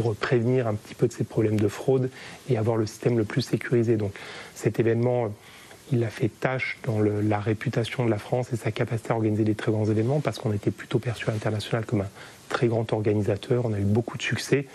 pour 0.00 0.14
prévenir 0.14 0.68
un 0.68 0.74
petit 0.74 0.94
peu 0.94 1.08
de 1.08 1.12
ces 1.12 1.24
problèmes 1.24 1.58
de 1.58 1.66
fraude 1.66 2.08
et 2.48 2.56
avoir 2.56 2.76
le 2.76 2.86
système 2.86 3.18
le 3.18 3.24
plus 3.24 3.42
sécurisé. 3.42 3.96
Donc 3.96 4.12
cet 4.54 4.78
événement, 4.78 5.32
il 5.90 6.04
a 6.04 6.08
fait 6.08 6.28
tâche 6.28 6.78
dans 6.84 7.00
la 7.00 7.40
réputation 7.40 8.04
de 8.04 8.10
la 8.10 8.18
France 8.18 8.52
et 8.52 8.56
sa 8.56 8.70
capacité 8.70 9.10
à 9.10 9.16
organiser 9.16 9.42
des 9.42 9.56
très 9.56 9.72
grands 9.72 9.86
événements 9.86 10.20
parce 10.20 10.38
qu'on 10.38 10.52
était 10.52 10.70
plutôt 10.70 11.00
perçu 11.00 11.28
à 11.28 11.32
l'international 11.32 11.84
comme 11.84 12.02
un 12.02 12.08
très 12.48 12.68
grand 12.68 12.92
organisateur. 12.92 13.64
On 13.64 13.72
a 13.72 13.78
eu 13.80 13.84
beaucoup 13.84 14.16
de 14.16 14.22
succès. 14.22 14.66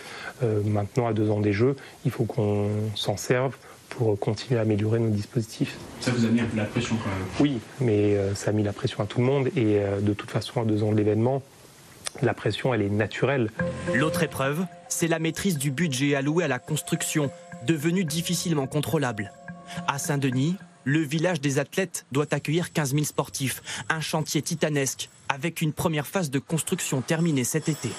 Euh, 0.44 0.62
maintenant, 0.66 1.08
à 1.08 1.14
deux 1.14 1.32
ans 1.32 1.40
des 1.40 1.54
Jeux, 1.54 1.78
il 2.04 2.12
faut 2.12 2.26
qu'on 2.26 2.68
s'en 2.96 3.16
serve 3.16 3.56
pour 3.88 4.20
continuer 4.20 4.60
à 4.60 4.64
améliorer 4.64 5.00
nos 5.00 5.10
dispositifs. 5.10 5.78
Ça 6.02 6.12
vous 6.12 6.26
a 6.26 6.30
mis 6.30 6.42
un 6.42 6.46
peu 6.46 6.58
la 6.58 6.66
pression 6.66 6.98
quand 6.98 7.10
même 7.10 7.28
Oui, 7.40 7.60
mais 7.80 8.18
euh, 8.18 8.36
ça 8.36 8.50
a 8.50 8.54
mis 8.54 8.64
la 8.64 8.74
pression 8.74 9.02
à 9.02 9.06
tout 9.06 9.20
le 9.20 9.26
monde 9.26 9.48
et 9.56 9.80
euh, 9.80 10.02
de 10.02 10.14
toute 10.14 10.32
façon, 10.32 10.62
à 10.62 10.66
deux 10.66 10.84
ans 10.84 10.92
de 10.92 10.98
l'événement, 10.98 11.44
la 12.22 12.34
pression, 12.34 12.74
elle 12.74 12.82
est 12.82 12.90
naturelle. 12.90 13.50
L'autre 13.94 14.24
épreuve, 14.24 14.66
c'est 14.88 15.08
la 15.08 15.20
maîtrise 15.20 15.58
du 15.58 15.72
budget 15.72 16.16
alloué 16.16 16.44
à 16.44 16.48
la 16.48 16.60
construction, 16.60 17.32
devenu 17.66 18.04
difficilement 18.04 18.68
contrôlable. 18.68 19.32
À 19.88 19.98
Saint-Denis, 19.98 20.56
le 20.84 21.00
village 21.00 21.42
des 21.42 21.60
athlètes 21.60 22.06
doit 22.12 22.28
accueillir 22.32 22.74
15 22.74 22.94
000 22.94 23.04
sportifs, 23.06 23.62
un 23.90 24.02
chantier 24.02 24.42
titanesque, 24.42 25.10
avec 25.30 25.62
une 25.62 25.74
première 25.74 26.06
phase 26.06 26.30
de 26.30 26.40
construction 26.40 27.02
terminée 27.02 27.44
cet 27.44 27.70
été. 27.70 27.90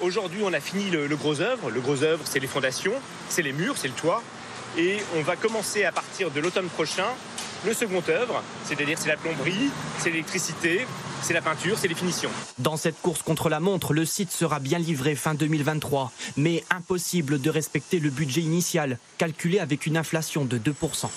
Aujourd'hui, 0.00 0.40
on 0.44 0.52
a 0.52 0.60
fini 0.60 0.90
le, 0.90 1.08
gros 1.16 1.40
œuvre. 1.40 1.70
Le 1.70 1.80
gros 1.80 2.02
œuvre, 2.02 2.22
c'est 2.24 2.38
les 2.38 2.46
fondations, 2.46 2.92
c'est 3.28 3.42
les 3.42 3.52
murs, 3.52 3.76
c'est 3.76 3.88
le 3.88 3.94
toit. 3.94 4.22
Et 4.76 4.98
on 5.16 5.22
va 5.22 5.34
commencer 5.34 5.84
à 5.84 5.92
partir 5.92 6.30
de 6.30 6.40
l'automne 6.40 6.68
prochain 6.68 7.06
le 7.66 7.72
second 7.72 8.02
œuvre, 8.08 8.42
c'est-à-dire 8.64 8.98
c'est 8.98 9.08
la 9.08 9.16
plomberie, 9.16 9.70
c'est 9.98 10.10
l'électricité, 10.10 10.86
c'est 11.22 11.34
la 11.34 11.42
peinture, 11.42 11.76
c'est 11.78 11.88
les 11.88 11.94
finitions. 11.94 12.30
Dans 12.58 12.76
cette 12.76 13.00
course 13.00 13.22
contre 13.22 13.48
la 13.48 13.60
montre, 13.60 13.92
le 13.92 14.04
site 14.04 14.30
sera 14.30 14.60
bien 14.60 14.78
livré 14.78 15.14
fin 15.14 15.34
2023, 15.34 16.12
mais 16.36 16.64
impossible 16.70 17.40
de 17.40 17.50
respecter 17.50 17.98
le 17.98 18.10
budget 18.10 18.42
initial, 18.42 18.98
calculé 19.18 19.58
avec 19.58 19.86
une 19.86 19.96
inflation 19.96 20.44
de 20.44 20.58
2%. 20.58 21.08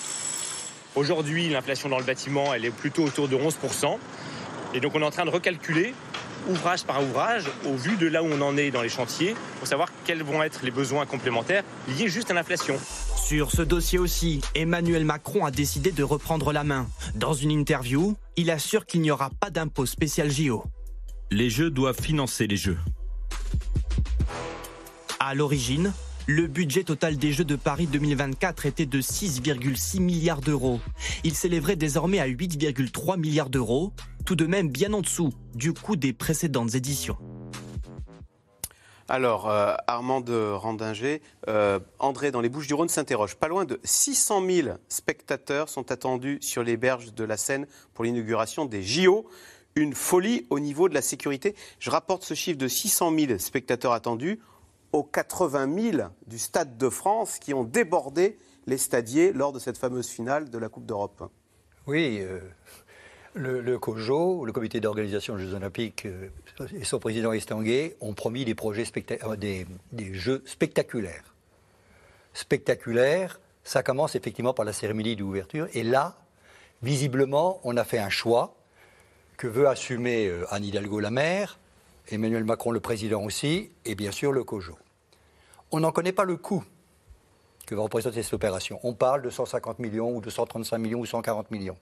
Aujourd'hui, 0.94 1.48
l'inflation 1.48 1.88
dans 1.88 1.98
le 1.98 2.04
bâtiment, 2.04 2.52
elle 2.52 2.64
est 2.64 2.70
plutôt 2.70 3.04
autour 3.04 3.28
de 3.28 3.36
11%. 3.36 3.96
Et 4.74 4.80
donc 4.80 4.94
on 4.94 5.00
est 5.00 5.04
en 5.04 5.10
train 5.10 5.24
de 5.24 5.30
recalculer 5.30 5.94
ouvrage 6.48 6.84
par 6.84 7.02
ouvrage, 7.02 7.44
au 7.66 7.74
vu 7.74 7.96
de 7.96 8.06
là 8.06 8.22
où 8.22 8.26
on 8.26 8.40
en 8.40 8.56
est 8.56 8.70
dans 8.70 8.82
les 8.82 8.88
chantiers, 8.88 9.34
pour 9.58 9.68
savoir 9.68 9.88
quels 10.04 10.22
vont 10.22 10.42
être 10.42 10.60
les 10.64 10.70
besoins 10.70 11.06
complémentaires 11.06 11.64
liés 11.88 12.08
juste 12.08 12.30
à 12.30 12.34
l'inflation. 12.34 12.76
Sur 13.16 13.50
ce 13.50 13.62
dossier 13.62 13.98
aussi, 13.98 14.40
Emmanuel 14.54 15.04
Macron 15.04 15.44
a 15.44 15.50
décidé 15.50 15.92
de 15.92 16.02
reprendre 16.02 16.52
la 16.52 16.64
main. 16.64 16.88
Dans 17.14 17.34
une 17.34 17.50
interview, 17.50 18.16
il 18.36 18.50
assure 18.50 18.86
qu'il 18.86 19.00
n'y 19.00 19.10
aura 19.10 19.30
pas 19.30 19.50
d'impôt 19.50 19.86
spécial 19.86 20.30
JO. 20.30 20.64
Les 21.30 21.48
Jeux 21.48 21.70
doivent 21.70 22.00
financer 22.00 22.46
les 22.46 22.56
Jeux. 22.56 22.78
À 25.18 25.34
l'origine, 25.34 25.92
le 26.26 26.46
budget 26.46 26.84
total 26.84 27.16
des 27.16 27.32
Jeux 27.32 27.44
de 27.44 27.56
Paris 27.56 27.86
2024 27.86 28.66
était 28.66 28.86
de 28.86 29.00
6,6 29.00 30.00
milliards 30.00 30.40
d'euros. 30.40 30.80
Il 31.24 31.34
s'élèverait 31.34 31.76
désormais 31.76 32.20
à 32.20 32.28
8,3 32.28 33.18
milliards 33.18 33.50
d'euros, 33.50 33.92
tout 34.24 34.36
de 34.36 34.46
même 34.46 34.68
bien 34.68 34.92
en 34.92 35.00
dessous 35.00 35.32
du 35.54 35.72
coût 35.72 35.96
des 35.96 36.12
précédentes 36.12 36.74
éditions. 36.74 37.16
Alors, 39.08 39.50
euh, 39.50 39.74
Armand 39.86 40.20
de 40.20 40.52
Randinger, 40.52 41.20
euh, 41.48 41.80
André 41.98 42.30
dans 42.30 42.40
les 42.40 42.48
Bouches-du-Rhône 42.48 42.88
s'interroge. 42.88 43.34
Pas 43.36 43.48
loin 43.48 43.64
de 43.64 43.78
600 43.84 44.46
000 44.48 44.68
spectateurs 44.88 45.68
sont 45.68 45.90
attendus 45.90 46.38
sur 46.40 46.62
les 46.62 46.76
berges 46.76 47.12
de 47.12 47.24
la 47.24 47.36
Seine 47.36 47.66
pour 47.94 48.04
l'inauguration 48.04 48.64
des 48.64 48.82
JO. 48.82 49.26
Une 49.74 49.94
folie 49.94 50.46
au 50.50 50.60
niveau 50.60 50.88
de 50.88 50.94
la 50.94 51.02
sécurité. 51.02 51.54
Je 51.78 51.90
rapporte 51.90 52.22
ce 52.24 52.34
chiffre 52.34 52.58
de 52.58 52.68
600 52.68 53.12
000 53.18 53.38
spectateurs 53.38 53.92
attendus 53.92 54.40
aux 54.92 55.02
80 55.02 55.92
000 55.92 56.08
du 56.26 56.38
Stade 56.38 56.78
de 56.78 56.88
France 56.88 57.38
qui 57.38 57.54
ont 57.54 57.64
débordé 57.64 58.38
les 58.66 58.78
stadiers 58.78 59.32
lors 59.32 59.52
de 59.52 59.58
cette 59.58 59.78
fameuse 59.78 60.08
finale 60.08 60.48
de 60.48 60.58
la 60.58 60.68
Coupe 60.68 60.86
d'Europe. 60.86 61.30
Oui, 61.86 62.18
euh, 62.20 62.40
le, 63.34 63.78
COJO, 63.78 64.44
le 64.44 64.52
comité 64.52 64.80
d'organisation 64.80 65.36
des 65.36 65.44
Jeux 65.44 65.54
Olympiques 65.54 66.06
euh, 66.06 66.28
et 66.74 66.84
son 66.84 66.98
président 66.98 67.32
Estanguet 67.32 67.96
ont 68.00 68.14
promis 68.14 68.44
des, 68.44 68.54
projets 68.54 68.84
euh, 68.96 69.36
des, 69.36 70.14
jeux 70.14 70.42
spectaculaires. 70.44 71.34
Spectaculaires, 72.34 73.40
ça 73.64 73.82
commence 73.82 74.14
effectivement 74.14 74.54
par 74.54 74.64
la 74.64 74.72
cérémonie 74.72 75.16
d'ouverture. 75.16 75.68
Et 75.74 75.82
là, 75.82 76.16
visiblement, 76.82 77.60
on 77.64 77.76
a 77.76 77.84
fait 77.84 77.98
un 77.98 78.10
choix 78.10 78.54
que 79.36 79.46
veut 79.46 79.68
assumer 79.68 80.30
Anne 80.50 80.64
Hidalgo 80.64 81.00
la 81.00 81.10
maire, 81.10 81.58
Emmanuel 82.08 82.44
Macron 82.44 82.70
le 82.70 82.80
président 82.80 83.22
aussi, 83.22 83.70
et 83.84 83.94
bien 83.94 84.12
sûr 84.12 84.32
le 84.32 84.44
COJO. 84.44 84.76
On 85.70 85.80
n'en 85.80 85.92
connaît 85.92 86.12
pas 86.12 86.24
le 86.24 86.36
coût 86.36 86.64
que 87.66 87.74
va 87.74 87.82
représenter 87.82 88.22
cette 88.22 88.34
opération. 88.34 88.78
On 88.82 88.92
parle 88.92 89.22
de 89.22 89.30
150 89.30 89.78
millions 89.78 90.14
ou 90.16 90.20
de 90.20 90.30
135 90.30 90.78
millions 90.78 91.00
ou 91.00 91.06
140 91.06 91.50
millions. 91.50 91.78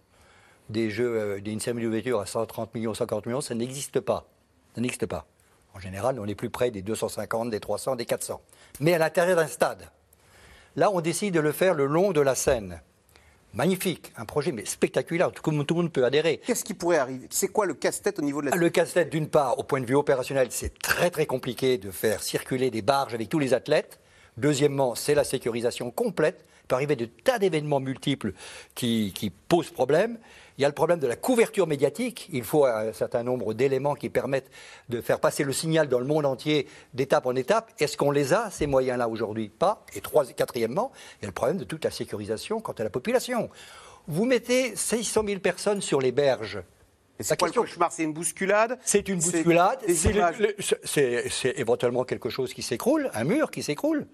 Des 0.71 0.89
jeux, 0.89 1.17
euh, 1.17 1.41
d'une 1.41 1.61
cérémonie 1.61 1.87
d'ouverture 1.87 2.21
à 2.21 2.27
130 2.27 2.75
millions, 2.75 2.95
140 2.95 3.27
millions, 3.27 3.41
ça 3.41 3.55
n'existe 3.55 4.01
pas. 4.01 4.27
Ça 4.75 4.81
n'existe 4.81 5.07
pas. 5.07 5.27
En 5.75 5.81
général, 5.81 6.19
on 6.19 6.27
est 6.27 6.35
plus 6.35 6.51
près 6.51 6.71
des 6.71 6.83
250, 6.83 7.51
des 7.51 7.61
300, 7.61 7.97
des 7.97 8.07
400. 8.07 8.41
Mais 8.81 8.95
à 8.95 8.99
l'intérieur 8.99 9.37
d'un 9.37 9.47
stade. 9.47 9.91
Là, 10.77 10.91
on 10.93 11.01
décide 11.01 11.35
de 11.35 11.41
le 11.41 11.53
faire 11.53 11.75
le 11.75 11.87
long 11.87 12.13
de 12.13 12.21
la 12.21 12.35
Seine 12.35 12.81
magnifique, 13.55 14.13
un 14.17 14.25
projet 14.25 14.53
mais 14.53 14.65
spectaculaire, 14.65 15.33
tout, 15.33 15.43
tout 15.43 15.75
le 15.75 15.81
monde 15.83 15.93
peut 15.93 16.05
adhérer. 16.05 16.41
Qu'est-ce 16.47 16.65
qui 16.65 16.75
pourrait 16.75 16.99
arriver? 16.99 17.27
C'est 17.31 17.49
quoi 17.49 17.67
le 17.67 17.75
casse-tête 17.75 18.19
au 18.19 18.23
niveau 18.23 18.41
de 18.41 18.51
la 18.51 18.57
Le 18.57 18.71
casse-tête, 18.71 19.11
d'une 19.11 19.29
part, 19.29 19.59
au 19.59 19.63
point 19.63 19.81
de 19.81 19.87
vue 19.87 19.97
opérationnel, 19.97 20.49
c'est 20.51 20.79
très 20.79 21.11
très 21.11 21.27
compliqué 21.27 21.79
de 21.79 21.91
faire 21.91 22.23
circuler 22.23 22.71
des 22.71 22.83
barges 22.83 23.15
avec 23.15 23.29
tous 23.29 23.39
les 23.39 23.55
athlètes. 23.55 23.99
Deuxièmement, 24.37 24.95
c'est 24.95 25.15
la 25.15 25.25
sécurisation 25.25 25.91
complète. 25.91 26.45
Il 26.71 26.75
peut 26.75 26.77
arriver 26.77 26.95
de 26.95 27.07
tas 27.07 27.41
d'événements 27.41 27.81
multiples 27.81 28.33
qui, 28.77 29.13
qui 29.13 29.31
posent 29.31 29.71
problème. 29.71 30.19
Il 30.57 30.63
y 30.63 30.65
a 30.65 30.69
le 30.69 30.75
problème 30.75 31.01
de 31.01 31.09
la 31.09 31.17
couverture 31.17 31.67
médiatique. 31.67 32.29
Il 32.33 32.45
faut 32.45 32.65
un 32.65 32.93
certain 32.93 33.25
nombre 33.25 33.55
d'éléments 33.55 33.97
qui 33.97 34.09
permettent 34.09 34.53
de 34.89 35.01
faire 35.01 35.19
passer 35.19 35.43
le 35.43 35.53
signal 35.53 35.89
dans 35.89 35.99
le 35.99 36.05
monde 36.05 36.25
entier 36.27 36.69
d'étape 36.95 37.27
en 37.27 37.35
étape. 37.35 37.73
Est-ce 37.81 37.97
qu'on 37.97 38.13
les 38.13 38.33
a, 38.35 38.53
ces 38.53 38.69
moyens-là, 38.69 39.09
aujourd'hui? 39.09 39.49
Pas. 39.49 39.85
Et 39.97 40.01
quatrièmement, 40.01 40.93
il 41.19 41.23
y 41.23 41.25
a 41.25 41.29
le 41.31 41.35
problème 41.35 41.57
de 41.57 41.65
toute 41.65 41.83
la 41.83 41.91
sécurisation 41.91 42.61
quant 42.61 42.75
à 42.75 42.85
la 42.85 42.91
population. 42.91 43.51
Vous 44.07 44.25
mettez 44.25 44.77
600 44.77 45.25
000 45.27 45.41
personnes 45.41 45.81
sur 45.81 46.01
les 46.01 46.13
berges. 46.13 46.63
C'est 47.19 47.37
quoi 47.37 47.49
le 47.49 47.55
cauchemar? 47.55 47.91
C'est 47.91 48.05
une 48.05 48.13
bousculade? 48.13 48.79
C'est 48.85 49.09
une 49.09 49.19
bousculade. 49.19 49.81
C'est 50.85 51.59
éventuellement 51.59 52.05
quelque 52.05 52.31
chose 52.31 52.55
qui 52.55 52.63
s'écroule, 52.63 53.11
un 53.13 53.25
mur 53.25 53.51
qui 53.51 53.65
s'écroule 53.65 54.07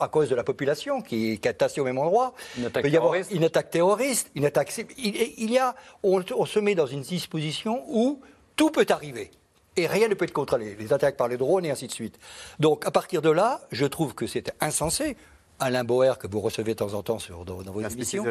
à 0.00 0.08
cause 0.08 0.28
de 0.28 0.34
la 0.34 0.44
population 0.44 1.02
qui, 1.02 1.38
qui 1.38 1.48
est 1.48 1.52
tassée 1.52 1.80
au 1.80 1.84
même 1.84 1.98
endroit. 1.98 2.34
Une 2.56 2.66
attaque 2.66 2.90
terroriste. 2.90 3.30
Une 3.30 3.44
attaque 3.44 3.70
terroriste, 3.70 4.30
une 4.34 4.44
attaque. 4.44 4.72
Il, 4.96 5.50
y 5.50 5.58
a, 5.58 5.74
on, 6.02 6.22
se 6.46 6.58
met 6.58 6.74
dans 6.74 6.86
une 6.86 7.02
disposition 7.02 7.84
où 7.88 8.20
tout 8.56 8.70
peut 8.70 8.86
arriver. 8.88 9.30
Et 9.76 9.86
rien 9.86 10.08
ne 10.08 10.14
peut 10.14 10.24
être 10.24 10.32
contrôlé. 10.32 10.74
Les 10.78 10.92
attaques 10.92 11.16
par 11.16 11.28
les 11.28 11.36
drones 11.36 11.66
et 11.66 11.70
ainsi 11.70 11.86
de 11.86 11.92
suite. 11.92 12.18
Donc, 12.58 12.86
à 12.86 12.90
partir 12.90 13.20
de 13.20 13.30
là, 13.30 13.60
je 13.70 13.84
trouve 13.84 14.14
que 14.14 14.26
c'est 14.26 14.52
insensé. 14.60 15.16
Alain 15.58 15.84
Boer, 15.84 16.18
que 16.18 16.26
vous 16.26 16.40
recevez 16.40 16.72
de 16.72 16.78
temps 16.78 16.94
en 16.94 17.02
temps 17.02 17.18
sur, 17.18 17.44
dans, 17.44 17.56
vos 17.56 17.80
émissions, 17.80 18.24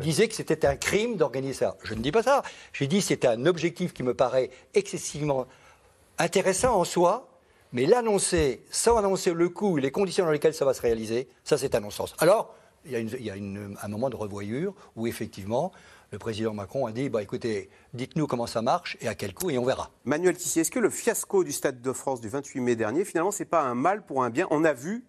disait 0.00 0.28
que 0.28 0.34
c'était 0.34 0.66
un 0.66 0.76
crime 0.76 1.16
d'organiser 1.16 1.52
ça. 1.52 1.76
Je 1.82 1.94
ne 1.94 2.00
dis 2.00 2.12
pas 2.12 2.22
ça. 2.22 2.42
J'ai 2.72 2.86
dit 2.86 2.98
que 2.98 3.04
c'était 3.04 3.28
un 3.28 3.44
objectif 3.46 3.92
qui 3.92 4.02
me 4.02 4.14
paraît 4.14 4.50
excessivement 4.72 5.46
intéressant 6.18 6.74
en 6.74 6.84
soi, 6.84 7.28
mais 7.72 7.86
l'annoncer 7.86 8.62
sans 8.70 8.96
annoncer 8.96 9.32
le 9.32 9.48
coût, 9.48 9.76
les 9.76 9.90
conditions 9.90 10.24
dans 10.24 10.30
lesquelles 10.30 10.54
ça 10.54 10.64
va 10.64 10.74
se 10.74 10.82
réaliser, 10.82 11.28
ça 11.44 11.58
c'est 11.58 11.74
un 11.74 11.80
non-sens. 11.80 12.14
Alors, 12.18 12.54
il 12.84 12.92
y 12.92 13.30
a, 13.30 13.34
un 13.34 13.88
moment 13.88 14.10
de 14.10 14.16
revoyure 14.16 14.74
où 14.96 15.06
effectivement, 15.06 15.72
le 16.10 16.18
président 16.18 16.52
Macron 16.52 16.86
a 16.86 16.92
dit 16.92 17.08
bah, 17.08 17.22
écoutez, 17.22 17.70
dites-nous 17.94 18.26
comment 18.26 18.46
ça 18.46 18.60
marche 18.60 18.96
et 19.00 19.08
à 19.08 19.14
quel 19.14 19.34
coût 19.34 19.50
et 19.50 19.58
on 19.58 19.64
verra. 19.64 19.90
Manuel 20.04 20.36
Tissier, 20.36 20.62
est-ce 20.62 20.70
que 20.70 20.80
le 20.80 20.90
fiasco 20.90 21.44
du 21.44 21.52
Stade 21.52 21.80
de 21.80 21.92
France 21.92 22.20
du 22.20 22.28
28 22.28 22.60
mai 22.60 22.76
dernier, 22.76 23.04
finalement, 23.04 23.30
c'est 23.30 23.44
pas 23.44 23.62
un 23.62 23.74
mal 23.74 24.04
pour 24.04 24.24
un 24.24 24.30
bien? 24.30 24.46
On 24.50 24.64
a 24.64 24.72
vu 24.72 25.04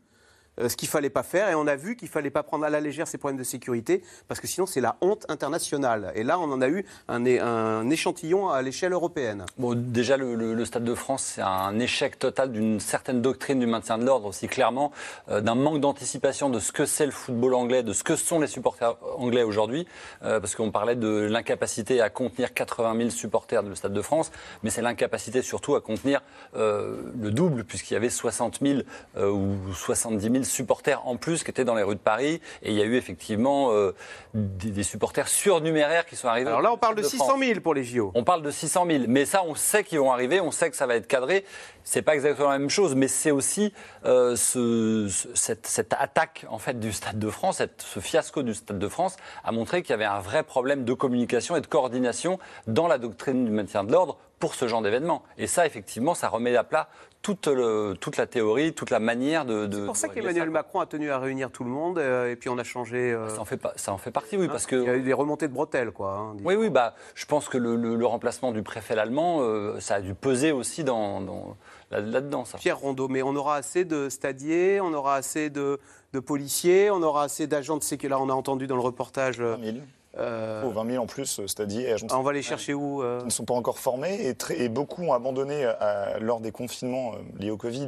ce 0.57 0.75
qu'il 0.75 0.87
fallait 0.87 1.09
pas 1.09 1.23
faire. 1.23 1.49
Et 1.49 1.55
on 1.55 1.67
a 1.67 1.75
vu 1.75 1.95
qu'il 1.95 2.07
fallait 2.07 2.29
pas 2.29 2.43
prendre 2.43 2.65
à 2.65 2.69
la 2.69 2.79
légère 2.79 3.07
ces 3.07 3.17
problèmes 3.17 3.39
de 3.39 3.43
sécurité, 3.43 4.03
parce 4.27 4.39
que 4.39 4.47
sinon 4.47 4.65
c'est 4.65 4.81
la 4.81 4.97
honte 5.01 5.25
internationale. 5.29 6.11
Et 6.15 6.23
là, 6.23 6.39
on 6.39 6.51
en 6.51 6.61
a 6.61 6.67
eu 6.67 6.85
un, 7.07 7.25
un 7.25 7.89
échantillon 7.89 8.49
à 8.49 8.61
l'échelle 8.61 8.93
européenne. 8.93 9.45
Bon, 9.57 9.75
déjà, 9.75 10.17
le, 10.17 10.63
Stade 10.65 10.83
de 10.83 10.95
France, 10.95 11.23
c'est 11.35 11.41
un 11.41 11.77
échec 11.79 12.17
total 12.17 12.51
d'une 12.51 12.79
certaine 12.79 13.21
doctrine 13.21 13.59
du 13.59 13.67
maintien 13.67 13.97
de 13.97 14.05
l'ordre, 14.05 14.27
aussi 14.27 14.47
clairement, 14.47 14.91
euh, 15.29 15.41
d'un 15.41 15.55
manque 15.55 15.81
d'anticipation 15.81 16.49
de 16.49 16.59
ce 16.59 16.71
que 16.71 16.85
c'est 16.85 17.05
le 17.05 17.11
football 17.11 17.53
anglais, 17.53 17.83
de 17.83 17.93
ce 17.93 18.03
que 18.03 18.15
sont 18.15 18.39
les 18.39 18.47
supporters 18.47 18.95
anglais 19.17 19.43
aujourd'hui, 19.43 19.87
euh, 20.23 20.39
parce 20.39 20.55
qu'on 20.55 20.71
parlait 20.71 20.95
de 20.95 21.27
l'incapacité 21.29 22.01
à 22.01 22.09
contenir 22.09 22.53
80 22.53 22.97
000 22.97 23.09
supporters 23.09 23.63
du 23.63 23.75
Stade 23.75 23.93
de 23.93 24.01
France, 24.01 24.31
mais 24.63 24.69
c'est 24.69 24.81
l'incapacité 24.81 25.41
surtout 25.41 25.75
à 25.75 25.81
contenir 25.81 26.21
le 26.55 27.29
double, 27.31 27.63
puisqu'il 27.63 27.93
y 27.93 27.97
avait 27.97 28.09
60 28.09 28.59
000 28.61 28.81
ou 29.17 29.73
70 29.73 30.31
000 30.31 30.42
000 30.43 30.45
supporters 30.45 31.05
en 31.07 31.17
plus 31.17 31.43
qui 31.43 31.51
étaient 31.51 31.65
dans 31.65 31.75
les 31.75 31.83
rues 31.83 31.95
de 31.95 31.99
Paris. 31.99 32.41
Et 32.61 32.71
il 32.71 32.73
y 32.77 32.81
a 32.81 32.85
eu 32.85 32.95
effectivement 32.95 33.71
euh, 33.71 33.93
des, 34.33 34.69
des 34.71 34.83
supporters 34.83 35.27
surnuméraires 35.27 36.05
qui 36.05 36.15
sont 36.15 36.27
arrivés. 36.27 36.47
Alors 36.49 36.61
là, 36.61 36.71
on 36.73 36.77
parle 36.77 36.95
de 36.95 37.01
de 37.01 37.07
600 37.07 37.25
France. 37.25 37.39
000 37.39 37.59
pour 37.61 37.73
les 37.73 37.83
JO. 37.83 38.11
On 38.15 38.23
parle 38.23 38.41
de 38.41 38.51
600 38.51 38.85
000, 38.89 39.03
mais 39.07 39.25
ça, 39.25 39.43
on 39.45 39.55
sait 39.55 39.83
qu'ils 39.83 39.99
vont 39.99 40.11
arriver, 40.11 40.39
on 40.41 40.51
sait 40.51 40.69
que 40.69 40.75
ça 40.75 40.85
va 40.87 40.95
être 40.95 41.07
cadré. 41.07 41.45
C'est 41.83 42.01
pas 42.01 42.15
exactement 42.15 42.49
la 42.49 42.59
même 42.59 42.69
chose, 42.69 42.95
mais 42.95 43.07
c'est 43.09 43.31
aussi 43.31 43.73
euh, 44.05 44.35
ce- 44.35 45.07
ce- 45.09 45.27
cette, 45.35 45.67
cette 45.67 45.93
attaque 45.99 46.45
en 46.49 46.57
fait 46.59 46.79
du 46.79 46.93
Stade 46.93 47.19
de 47.19 47.29
France, 47.29 47.57
cette- 47.57 47.81
ce 47.81 47.99
fiasco 47.99 48.41
du 48.41 48.53
Stade 48.53 48.79
de 48.79 48.87
France 48.87 49.17
a 49.43 49.51
montré 49.51 49.81
qu'il 49.81 49.91
y 49.91 49.93
avait 49.93 50.05
un 50.05 50.19
vrai 50.19 50.43
problème 50.43 50.85
de 50.85 50.93
communication 50.93 51.55
et 51.57 51.61
de 51.61 51.67
coordination 51.67 52.39
dans 52.67 52.87
la 52.87 52.97
doctrine 52.97 53.43
du 53.45 53.51
maintien 53.51 53.83
de 53.83 53.91
l'ordre 53.91 54.17
pour 54.43 54.55
ce 54.55 54.67
genre 54.67 54.81
d'événement. 54.81 55.23
Et 55.37 55.47
ça, 55.47 55.65
effectivement, 55.65 56.13
ça 56.15 56.27
remet 56.27 56.53
à 56.57 56.65
plat 56.65 56.89
toute, 57.21 57.47
le- 57.47 57.93
toute 57.97 58.17
la 58.17 58.27
théorie, 58.27 58.73
toute 58.73 58.89
la 58.89 58.99
manière 58.99 59.45
de. 59.45 59.67
de 59.67 59.79
C'est 59.79 59.85
pour 59.85 59.95
ça 59.95 60.09
qu'Emmanuel. 60.09 60.49
Macron 60.49 60.81
a 60.81 60.85
tenu 60.85 61.11
à 61.11 61.17
réunir 61.17 61.49
tout 61.49 61.63
le 61.63 61.69
monde 61.69 61.97
euh, 61.97 62.29
et 62.29 62.35
puis 62.35 62.49
on 62.49 62.57
a 62.57 62.65
changé. 62.65 63.13
euh, 63.13 63.29
Ça 63.29 63.39
en 63.39 63.45
fait, 63.45 63.55
pas- 63.55 63.71
ça 63.77 63.93
en 63.93 63.97
fait 63.97 64.11
partie, 64.11 64.35
oui, 64.35 64.49
parce 64.49 64.65
que. 64.65 64.75
Il 64.75 64.83
y 64.83 64.89
a 64.89 64.95
eu 64.97 65.01
des 65.01 65.13
remontées 65.13 65.47
de 65.47 65.53
bretelles, 65.53 65.91
quoi. 65.91 66.17
hein, 66.17 66.35
Oui, 66.43 66.55
oui, 66.55 66.69
bah, 66.69 66.93
je 67.15 67.25
pense 67.25 67.47
que 67.47 67.57
le, 67.57 67.77
le- 67.77 67.95
le 67.95 68.05
remplacement 68.05 68.51
du 68.51 68.63
préfet 68.63 68.97
allemand, 68.97 69.37
euh, 69.39 69.79
ça 69.79 69.95
a 69.95 70.01
dû 70.01 70.13
peser 70.13 70.51
aussi 70.51 70.83
dans, 70.83 71.21
dans- 71.21 71.55
là- 71.89 72.01
là-dedans, 72.01 72.43
ça. 72.43 72.57
Pierre 72.57 72.79
Rondeau, 72.79 73.07
mais 73.07 73.23
on 73.23 73.37
aura 73.37 73.55
assez 73.55 73.85
de 73.85 74.09
stadiers, 74.09 74.81
on 74.81 74.93
aura 74.93 75.15
assez 75.15 75.49
de, 75.49 75.79
de 76.11 76.19
policiers, 76.19 76.91
on 76.91 77.01
aura 77.01 77.23
assez 77.23 77.47
d'agents 77.47 77.77
de 77.77 77.83
sécurité. 77.83 78.09
Là, 78.09 78.19
on 78.19 78.27
a 78.27 78.33
entendu 78.33 78.67
dans 78.67 78.75
le 78.75 78.81
reportage. 78.81 79.39
20 79.39 79.63
000. 79.63 79.77
Euh, 80.17 80.63
Oh, 80.65 80.69
20 80.69 80.91
000 80.91 81.03
en 81.03 81.07
plus, 81.07 81.39
euh, 81.39 81.47
c'est-à-dire. 81.47 81.97
ah, 82.09 82.17
on 82.19 82.21
va 82.23 82.33
les 82.33 82.41
chercher 82.41 82.73
où 82.73 83.01
euh 83.01 83.19
Ils 83.21 83.25
ne 83.25 83.31
sont 83.31 83.45
pas 83.45 83.53
encore 83.55 83.79
formés 83.79 84.27
et, 84.27 84.35
très- 84.35 84.59
et 84.59 84.69
beaucoup 84.69 85.03
ont 85.03 85.13
abandonné 85.13 85.63
euh, 85.65 86.19
lors 86.19 86.39
des 86.39 86.51
confinements 86.51 87.13
euh, 87.15 87.17
liés 87.39 87.49
au 87.51 87.57
Covid. 87.57 87.87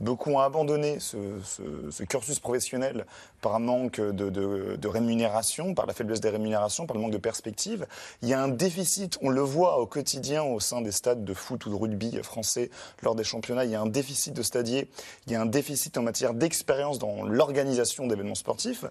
Beaucoup 0.00 0.30
ont 0.30 0.38
abandonné 0.38 1.00
ce, 1.00 1.16
ce- 1.44 1.90
ce 1.90 2.02
cursus 2.04 2.38
professionnel 2.38 3.06
par 3.40 3.54
un 3.56 3.58
manque 3.58 4.00
de, 4.00 4.30
de- 4.30 4.76
de 4.76 4.88
rémunération, 4.88 5.74
par 5.74 5.86
la 5.86 5.92
faiblesse 5.94 6.20
des 6.20 6.30
rémunérations, 6.30 6.86
par 6.86 6.96
le 6.96 7.02
manque 7.02 7.12
de 7.12 7.18
perspective. 7.18 7.86
Il 8.22 8.28
y 8.28 8.34
a 8.34 8.40
un 8.42 8.48
déficit, 8.48 9.18
on 9.22 9.28
le 9.30 9.40
voit 9.40 9.78
au 9.80 9.86
quotidien 9.86 10.42
au 10.44 10.60
sein 10.60 10.80
des 10.80 10.92
stades 10.92 11.24
de 11.24 11.34
foot 11.34 11.66
ou 11.66 11.70
de 11.70 11.74
rugby 11.74 12.18
français 12.22 12.70
lors 13.02 13.14
des 13.14 13.24
championnats. 13.24 13.64
Il 13.64 13.70
y 13.70 13.74
a 13.74 13.80
un 13.80 13.86
déficit 13.86 14.32
de 14.34 14.42
stadiers, 14.42 14.88
il 15.26 15.32
y 15.32 15.36
a 15.36 15.40
un 15.40 15.46
déficit 15.46 15.98
en 15.98 16.02
matière 16.02 16.34
d'expérience 16.34 16.98
dans 16.98 17.22
l'organisation 17.24 18.06
d'événements 18.06 18.34
sportifs. 18.34 18.84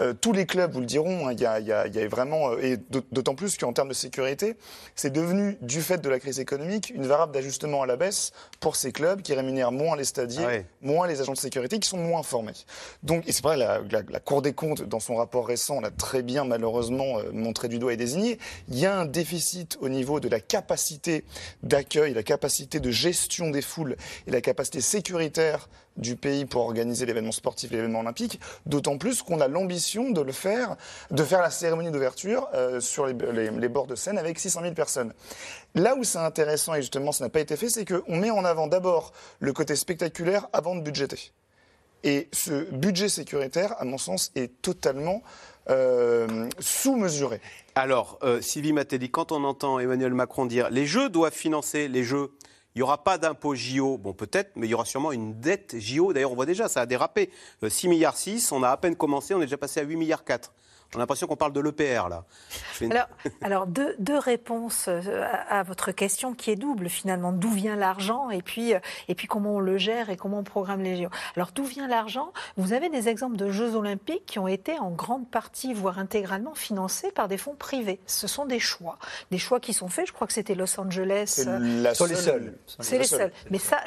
Euh, 0.00 0.12
tous 0.20 0.32
les 0.32 0.46
clubs 0.46 0.72
vous 0.72 0.80
le 0.80 0.86
diront, 0.86 1.28
hein, 1.28 1.32
il 1.32 1.40
y, 1.40 1.46
a, 1.46 1.60
il 1.60 1.66
y 1.66 1.72
a- 1.72 1.86
il 1.86 1.94
y 1.94 2.00
a 2.00 2.08
vraiment, 2.08 2.23
euh, 2.32 2.58
et 2.62 2.76
d'aut- 2.76 3.02
d'autant 3.12 3.34
plus 3.34 3.56
qu'en 3.56 3.72
termes 3.72 3.88
de 3.88 3.94
sécurité, 3.94 4.56
c'est 4.94 5.12
devenu, 5.12 5.56
du 5.60 5.82
fait 5.82 5.98
de 5.98 6.08
la 6.08 6.18
crise 6.18 6.40
économique, 6.40 6.90
une 6.94 7.06
variable 7.06 7.32
d'ajustement 7.32 7.82
à 7.82 7.86
la 7.86 7.96
baisse 7.96 8.32
pour 8.60 8.76
ces 8.76 8.92
clubs 8.92 9.20
qui 9.22 9.34
rémunèrent 9.34 9.72
moins 9.72 9.96
les 9.96 10.04
stadiers, 10.04 10.44
Ah 10.44 10.62
moins 10.82 11.06
les 11.06 11.20
agents 11.20 11.32
de 11.32 11.38
sécurité 11.38 11.78
qui 11.78 11.88
sont 11.88 11.96
moins 11.98 12.22
formés. 12.22 12.52
Donc, 13.02 13.28
et 13.28 13.32
c'est 13.32 13.42
vrai, 13.42 13.56
la, 13.56 13.80
la- 13.90 14.02
la 14.08 14.20
Cour 14.20 14.42
des 14.42 14.52
comptes, 14.52 14.82
dans 14.82 15.00
son 15.00 15.16
rapport 15.16 15.46
récent, 15.46 15.80
l'a 15.80 15.90
très 15.90 16.22
bien 16.22 16.44
malheureusement 16.44 17.18
euh, 17.18 17.30
montré 17.32 17.68
du 17.68 17.78
doigt 17.78 17.92
et 17.92 17.96
désigné. 17.96 18.38
Il 18.68 18.78
y 18.78 18.86
a 18.86 18.96
un 18.98 19.04
déficit 19.04 19.76
au 19.80 19.88
niveau 19.88 20.20
de 20.20 20.28
la 20.28 20.40
capacité 20.40 21.24
d'accueil, 21.62 22.14
la 22.14 22.22
capacité 22.22 22.80
de 22.80 22.90
gestion 22.90 23.50
des 23.50 23.62
foules 23.62 23.96
et 24.26 24.30
la 24.30 24.40
capacité 24.40 24.80
sécuritaire 24.80 25.68
du 25.96 26.16
pays 26.16 26.44
pour 26.44 26.62
organiser 26.62 27.06
l'événement 27.06 27.32
sportif 27.32 27.70
l'événement 27.70 28.00
olympique, 28.00 28.40
d'autant 28.66 28.98
plus 28.98 29.22
qu'on 29.22 29.40
a 29.40 29.48
l'ambition 29.48 30.10
de 30.10 30.20
le 30.20 30.32
faire, 30.32 30.76
de 31.10 31.22
faire 31.22 31.40
la 31.40 31.50
cérémonie 31.50 31.90
d'ouverture 31.90 32.48
euh, 32.54 32.80
sur 32.80 33.06
les 33.06 33.68
bords 33.68 33.86
de 33.86 33.94
Seine 33.94 34.18
avec 34.18 34.38
600 34.38 34.62
000 34.62 34.74
personnes. 34.74 35.12
Là 35.74 35.94
où 35.96 36.04
c'est 36.04 36.18
intéressant 36.18 36.74
et 36.74 36.82
justement 36.82 37.12
ça 37.12 37.24
n'a 37.24 37.30
pas 37.30 37.40
été 37.40 37.56
fait, 37.56 37.68
c'est 37.68 37.84
qu'on 37.84 38.16
met 38.16 38.30
en 38.30 38.44
avant 38.44 38.66
d'abord 38.66 39.12
le 39.40 39.52
côté 39.52 39.76
spectaculaire 39.76 40.48
avant 40.52 40.74
de 40.74 40.80
budgéter. 40.80 41.32
Et 42.04 42.28
ce 42.32 42.70
budget 42.70 43.08
sécuritaire, 43.08 43.74
à 43.80 43.84
mon 43.86 43.96
sens, 43.96 44.30
est 44.34 44.60
totalement 44.60 45.22
euh, 45.70 46.50
sous-mesuré. 46.58 47.40
Alors, 47.74 48.18
euh, 48.22 48.42
Sylvie 48.42 48.74
Matelli, 48.74 49.10
quand 49.10 49.32
on 49.32 49.42
entend 49.42 49.78
Emmanuel 49.78 50.12
Macron 50.12 50.44
dire 50.44 50.68
les 50.68 50.84
Jeux 50.84 51.08
doivent 51.08 51.32
financer 51.32 51.88
les 51.88 52.04
Jeux, 52.04 52.30
il 52.74 52.78
n'y 52.78 52.82
aura 52.82 53.04
pas 53.04 53.18
d'impôt 53.18 53.54
JO, 53.54 53.98
bon 53.98 54.12
peut-être, 54.12 54.50
mais 54.56 54.66
il 54.66 54.70
y 54.70 54.74
aura 54.74 54.84
sûrement 54.84 55.12
une 55.12 55.38
dette 55.38 55.78
JO. 55.78 56.12
D'ailleurs, 56.12 56.32
on 56.32 56.34
voit 56.34 56.46
déjà, 56.46 56.68
ça 56.68 56.80
a 56.80 56.86
dérapé. 56.86 57.30
Euh, 57.62 57.68
6 57.68 57.88
milliards 57.88 58.16
6, 58.16 58.50
on 58.50 58.64
a 58.64 58.70
à 58.70 58.76
peine 58.76 58.96
commencé, 58.96 59.32
on 59.32 59.38
est 59.38 59.44
déjà 59.44 59.56
passé 59.56 59.78
à 59.78 59.84
8 59.84 59.94
milliards 59.96 60.24
4. 60.24 60.52
J'ai 60.94 61.00
l'impression 61.00 61.26
qu'on 61.26 61.36
parle 61.36 61.52
de 61.52 61.60
l'EPR 61.60 62.08
là. 62.08 62.24
Une- 62.80 62.92
Alors, 62.92 63.08
alors 63.42 63.66
deux, 63.66 63.94
deux 63.98 64.18
réponses 64.18 64.86
euh, 64.88 65.00
à, 65.48 65.58
à 65.58 65.62
votre 65.64 65.90
question 65.92 66.34
qui 66.34 66.50
est 66.50 66.56
double 66.56 66.88
finalement. 66.88 67.32
D'où 67.32 67.50
vient 67.50 67.76
l'argent 67.76 68.30
et 68.30 68.42
puis, 68.42 68.74
euh, 68.74 68.78
et 69.08 69.14
puis 69.14 69.26
comment 69.26 69.56
on 69.56 69.60
le 69.60 69.76
gère 69.76 70.08
et 70.10 70.16
comment 70.16 70.38
on 70.38 70.44
programme 70.44 70.80
les 70.82 70.96
JO. 71.02 71.08
Alors 71.36 71.50
d'où 71.54 71.64
vient 71.64 71.88
l'argent? 71.88 72.32
Vous 72.56 72.72
avez 72.72 72.88
des 72.88 73.08
exemples 73.08 73.36
de 73.36 73.50
Jeux 73.50 73.74
olympiques 73.74 74.24
qui 74.26 74.38
ont 74.38 74.48
été 74.48 74.78
en 74.78 74.90
grande 74.90 75.28
partie, 75.28 75.74
voire 75.74 75.98
intégralement 75.98 76.54
financés 76.54 77.10
par 77.10 77.28
des 77.28 77.38
fonds 77.38 77.54
privés. 77.54 77.98
Ce 78.06 78.26
sont 78.28 78.46
des 78.46 78.60
choix. 78.60 78.98
Des 79.30 79.38
choix 79.38 79.58
qui 79.60 79.72
sont 79.72 79.88
faits, 79.88 80.06
je 80.06 80.12
crois 80.12 80.26
que 80.26 80.32
c'était 80.32 80.54
Los 80.54 80.78
Angeles. 80.80 81.24
C'est 81.26 81.48
euh, 81.48 81.58
la 81.82 81.94
sont 81.94 82.04
les 82.06 82.14
seule- 82.14 82.24
seuls. 82.24 82.54
c'est 82.80 82.98
les 82.98 83.04
seuls. 83.04 83.32
Mais 83.50 83.58
ça, 83.58 83.78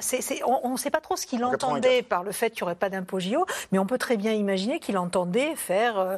on 0.46 0.72
ne 0.72 0.78
sait 0.78 0.90
pas 0.92 1.00
trop 1.02 1.16
ce 1.16 1.26
qu'il 1.26 1.44
En 1.46 1.54
entendait 1.54 2.02
par 2.04 2.24
le 2.24 2.32
fait 2.32 2.50
qu'il 2.50 2.64
n'y 2.64 2.68
aurait 2.68 2.76
pas 2.76 2.90
d'impôt 2.90 3.20
JO, 3.20 3.46
mais 3.72 3.80
on 3.80 3.86
peut 3.86 3.98
très 3.98 4.18
bien 4.18 4.34
imaginer 4.34 4.80
qu'il 4.80 4.98
entendait 4.98 5.56
faire 5.56 5.98
euh, 5.98 6.18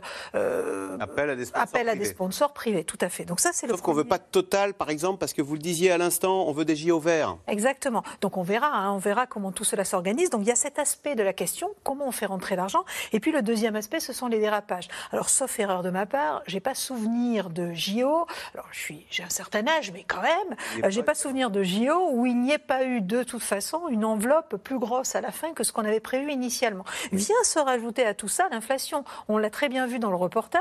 euh, 0.79 0.97
Appel 0.99 1.29
à 1.29 1.35
des 1.35 1.45
sponsors 1.45 1.63
appel 1.63 1.89
à 1.89 1.93
des 1.93 1.99
privés. 1.99 2.13
sponsors 2.13 2.53
privés, 2.53 2.83
tout 2.83 2.97
à 3.01 3.09
fait. 3.09 3.25
Donc 3.25 3.39
ça, 3.39 3.51
c'est 3.53 3.67
le 3.67 3.73
Sauf 3.73 3.81
qu'on 3.81 3.91
ne 3.91 3.97
veut 3.97 4.03
pas 4.05 4.17
de 4.17 4.23
total, 4.31 4.73
par 4.73 4.89
exemple, 4.89 5.19
parce 5.19 5.33
que 5.33 5.41
vous 5.41 5.53
le 5.53 5.59
disiez 5.59 5.91
à 5.91 5.97
l'instant, 5.97 6.45
on 6.47 6.51
veut 6.51 6.65
des 6.65 6.75
JO 6.75 6.99
verts. 6.99 7.37
Exactement. 7.47 8.03
Donc 8.21 8.37
on 8.37 8.43
verra, 8.43 8.67
hein, 8.67 8.91
on 8.91 8.97
verra 8.97 9.27
comment 9.27 9.51
tout 9.51 9.63
cela 9.63 9.83
s'organise. 9.85 10.29
Donc 10.29 10.41
il 10.41 10.47
y 10.47 10.51
a 10.51 10.55
cet 10.55 10.79
aspect 10.79 11.15
de 11.15 11.23
la 11.23 11.33
question, 11.33 11.69
comment 11.83 12.07
on 12.07 12.11
fait 12.11 12.25
rentrer 12.25 12.55
l'argent. 12.55 12.83
Et 13.13 13.19
puis 13.19 13.31
le 13.31 13.41
deuxième 13.41 13.75
aspect, 13.75 13.99
ce 13.99 14.13
sont 14.13 14.27
les 14.27 14.39
dérapages. 14.39 14.87
Alors 15.11 15.29
sauf 15.29 15.59
erreur 15.59 15.83
de 15.83 15.89
ma 15.89 16.05
part, 16.05 16.41
j'ai 16.47 16.59
pas 16.59 16.75
souvenir 16.75 17.49
de 17.49 17.73
JO. 17.73 18.25
Alors 18.53 18.67
je 18.71 18.79
suis, 18.79 19.05
j'ai 19.09 19.23
un 19.23 19.29
certain 19.29 19.67
âge, 19.67 19.91
mais 19.91 20.03
quand 20.07 20.21
même, 20.21 20.55
euh, 20.83 20.89
j'ai 20.89 21.03
pas 21.03 21.15
souvenir 21.15 21.51
de 21.51 21.63
JO 21.63 22.09
où 22.11 22.25
il 22.25 22.39
n'y 22.39 22.51
ait 22.51 22.57
pas 22.57 22.83
eu 22.83 23.01
de 23.01 23.23
toute 23.23 23.43
façon 23.43 23.87
une 23.89 24.05
enveloppe 24.05 24.57
plus 24.57 24.79
grosse 24.79 25.15
à 25.15 25.21
la 25.21 25.31
fin 25.31 25.53
que 25.53 25.63
ce 25.63 25.71
qu'on 25.71 25.85
avait 25.85 25.99
prévu 25.99 26.31
initialement. 26.31 26.83
Vient 27.11 27.35
se 27.43 27.59
rajouter 27.59 28.05
à 28.05 28.13
tout 28.13 28.27
ça 28.27 28.47
l'inflation. 28.51 29.03
On 29.27 29.37
l'a 29.37 29.49
très 29.49 29.69
bien 29.69 29.87
vu 29.87 29.99
dans 29.99 30.09
le 30.09 30.15
reportage 30.15 30.59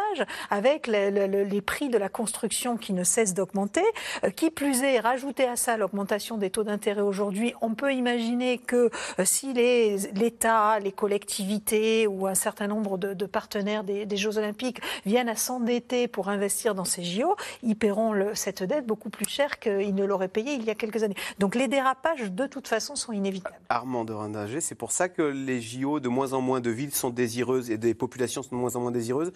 avec 0.50 0.86
le- 0.86 1.10
le- 1.10 1.26
le- 1.26 1.44
les 1.44 1.60
prix 1.60 1.88
de 1.88 1.98
la 1.98 2.08
construction 2.08 2.76
qui 2.76 2.92
ne 2.92 3.04
cessent 3.04 3.34
d'augmenter. 3.34 3.82
Euh, 4.24 4.30
Qui 4.30 4.50
plus 4.50 4.82
est, 4.82 5.00
rajouter 5.00 5.46
à 5.46 5.56
ça 5.56 5.76
l'augmentation 5.76 6.36
des 6.38 6.50
taux 6.50 6.64
d'intérêt 6.64 7.00
aujourd'hui, 7.00 7.54
on 7.60 7.74
peut 7.74 7.92
imaginer 7.92 8.58
que 8.58 8.90
euh, 9.18 9.24
si 9.24 9.52
l'État, 9.52 10.78
les 10.80 10.92
collectivités 10.92 12.06
ou 12.06 12.26
un 12.26 12.34
certain 12.34 12.66
nombre 12.66 12.98
de, 12.98 13.26
partenaires 13.26 13.84
des, 13.84 14.16
Jeux 14.16 14.38
Olympiques 14.38 14.80
viennent 15.06 15.28
à 15.28 15.36
s'endetter 15.36 16.08
pour 16.08 16.28
investir 16.28 16.74
dans 16.74 16.84
ces 16.84 17.04
JO, 17.04 17.36
ils 17.62 17.76
paieront 17.76 18.14
cette 18.34 18.62
dette 18.62 18.86
beaucoup 18.86 19.10
plus 19.10 19.28
cher 19.28 19.58
qu'ils 19.58 19.94
ne 19.94 20.04
l'auraient 20.04 20.28
payé 20.28 20.54
il 20.54 20.64
y 20.64 20.70
a 20.70 20.74
quelques 20.74 21.02
années. 21.02 21.14
Donc 21.38 21.54
les 21.54 21.68
dérapages, 21.68 22.30
de 22.32 22.46
toute 22.46 22.66
façon, 22.68 22.96
sont 22.96 23.12
inévitables. 23.12 23.54
Armand 23.68 24.04
de 24.04 24.12
Rindinger, 24.12 24.60
c'est 24.60 24.74
pour 24.74 24.92
ça 24.92 25.08
que 25.08 25.22
les 25.22 25.60
JO, 25.60 26.00
de 26.00 26.08
moins 26.08 26.32
en 26.32 26.40
moins 26.40 26.60
de 26.60 26.70
villes 26.70 26.94
sont 26.94 27.10
désireuses 27.10 27.70
et 27.70 27.78
des 27.78 27.94
populations 27.94 28.42
sont 28.42 28.56
de 28.56 28.60
moins 28.60 28.74
en 28.76 28.80
moins 28.80 28.90
désireuses. 28.90 29.32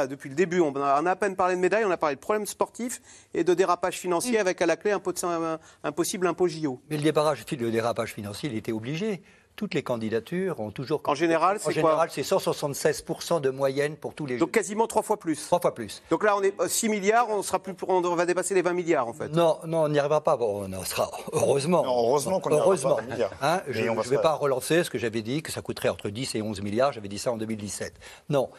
Là, 0.00 0.06
depuis 0.06 0.28
le 0.28 0.34
début, 0.34 0.60
on 0.60 0.74
a, 0.76 1.00
on 1.02 1.06
a 1.06 1.10
à 1.10 1.16
peine 1.16 1.36
parlé 1.36 1.54
de 1.56 1.60
médailles, 1.60 1.84
on 1.84 1.90
a 1.90 1.96
parlé 1.96 2.16
de 2.16 2.20
problèmes 2.20 2.46
sportifs 2.46 3.00
et 3.34 3.44
de 3.44 3.54
dérapage 3.54 3.98
financier 3.98 4.38
avec 4.38 4.60
à 4.62 4.66
la 4.66 4.76
clé 4.76 4.90
un, 4.92 5.00
pot- 5.00 5.22
un- 5.24 5.58
un 5.84 5.92
possible 5.92 6.26
impôt 6.26 6.48
JO. 6.48 6.80
Mais 6.90 6.96
le 6.96 7.02
dérapage, 7.02 7.44
le 7.50 7.70
dérapage 7.70 8.14
financier, 8.14 8.48
il 8.50 8.56
était 8.56 8.72
obligé. 8.72 9.22
Toutes 9.56 9.74
les 9.74 9.82
candidatures 9.82 10.60
ont 10.60 10.70
toujours. 10.70 11.02
En 11.06 11.16
général, 11.16 11.56
En 11.56 11.60
c'est 11.60 11.72
général, 11.72 12.08
c'est 12.12 12.22
176% 12.22 13.40
de 13.40 13.50
moyenne 13.50 13.96
pour 13.96 14.14
tous 14.14 14.24
les 14.24 14.34
jeux. 14.34 14.40
Donc 14.40 14.52
quasiment 14.52 14.86
trois 14.86 15.02
fois 15.02 15.16
plus. 15.18 15.46
Trois 15.46 15.60
fois 15.60 15.74
plus. 15.74 16.00
Donc 16.10 16.22
là, 16.22 16.36
on 16.36 16.42
est 16.42 16.54
euh, 16.60 16.68
6 16.68 16.88
milliards, 16.88 17.28
on, 17.28 17.42
sera 17.42 17.58
plus, 17.58 17.74
on 17.88 18.00
va 18.00 18.24
dépasser 18.24 18.54
les 18.54 18.62
20 18.62 18.72
milliards 18.72 19.08
en 19.08 19.12
fait. 19.12 19.28
Non, 19.30 19.58
non, 19.66 19.82
on 19.82 19.88
n'y 19.88 19.98
arrivera 19.98 20.22
pas. 20.22 20.36
Bon, 20.36 20.64
on 20.68 20.72
en 20.72 20.84
sera 20.84 21.10
heureusement. 21.32 21.82
Non, 21.84 21.90
heureusement 22.08 22.38
qu'on 22.38 22.50
n'y 22.50 22.54
arrivera 22.56 22.68
heureusement. 22.68 22.94
pas 22.96 23.02
à 23.02 23.06
20 23.06 23.12
milliards. 23.14 23.32
Hein, 23.42 23.60
Et 23.66 23.72
je 23.72 23.82
ne 23.82 23.88
se 23.96 24.08
vais 24.08 24.14
faire. 24.14 24.20
pas 24.20 24.34
relancer 24.34 24.84
ce 24.84 24.90
que 24.90 24.98
j'avais 24.98 25.22
dit, 25.22 25.42
que 25.42 25.50
ça 25.50 25.60
coûterait 25.60 25.88
entre 25.88 26.08
10 26.08 26.36
et 26.36 26.42
11 26.42 26.60
milliards. 26.62 26.92
J'avais 26.92 27.08
dit 27.08 27.18
ça 27.18 27.32
en 27.32 27.36
2017. 27.36 27.94
Non. 28.28 28.50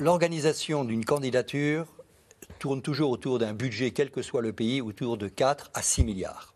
L'organisation 0.00 0.84
d'une 0.84 1.04
candidature 1.04 1.84
tourne 2.60 2.82
toujours 2.82 3.10
autour 3.10 3.40
d'un 3.40 3.52
budget, 3.52 3.90
quel 3.90 4.12
que 4.12 4.22
soit 4.22 4.42
le 4.42 4.52
pays, 4.52 4.80
autour 4.80 5.16
de 5.16 5.26
4 5.26 5.72
à 5.74 5.82
6 5.82 6.04
milliards. 6.04 6.54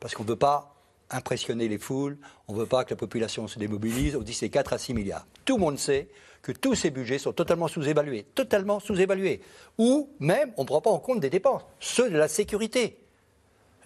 Parce 0.00 0.14
qu'on 0.14 0.22
ne 0.22 0.28
veut 0.28 0.36
pas 0.36 0.74
impressionner 1.10 1.68
les 1.68 1.76
foules, 1.76 2.16
on 2.48 2.54
ne 2.54 2.60
veut 2.60 2.66
pas 2.66 2.84
que 2.84 2.90
la 2.90 2.96
population 2.96 3.46
se 3.46 3.58
démobilise, 3.58 4.16
on 4.16 4.22
dit 4.22 4.32
c'est 4.32 4.48
4 4.48 4.72
à 4.72 4.78
6 4.78 4.94
milliards. 4.94 5.26
Tout 5.44 5.56
le 5.56 5.60
monde 5.60 5.78
sait 5.78 6.08
que 6.40 6.52
tous 6.52 6.74
ces 6.74 6.90
budgets 6.90 7.18
sont 7.18 7.34
totalement 7.34 7.68
sous-évalués, 7.68 8.24
totalement 8.34 8.80
sous-évalués. 8.80 9.42
Ou 9.76 10.08
même, 10.18 10.54
on 10.56 10.62
ne 10.62 10.66
prend 10.66 10.80
pas 10.80 10.90
en 10.90 11.00
compte 11.00 11.20
des 11.20 11.30
dépenses, 11.30 11.62
ceux 11.78 12.08
de 12.08 12.16
la 12.16 12.28
sécurité. 12.28 13.03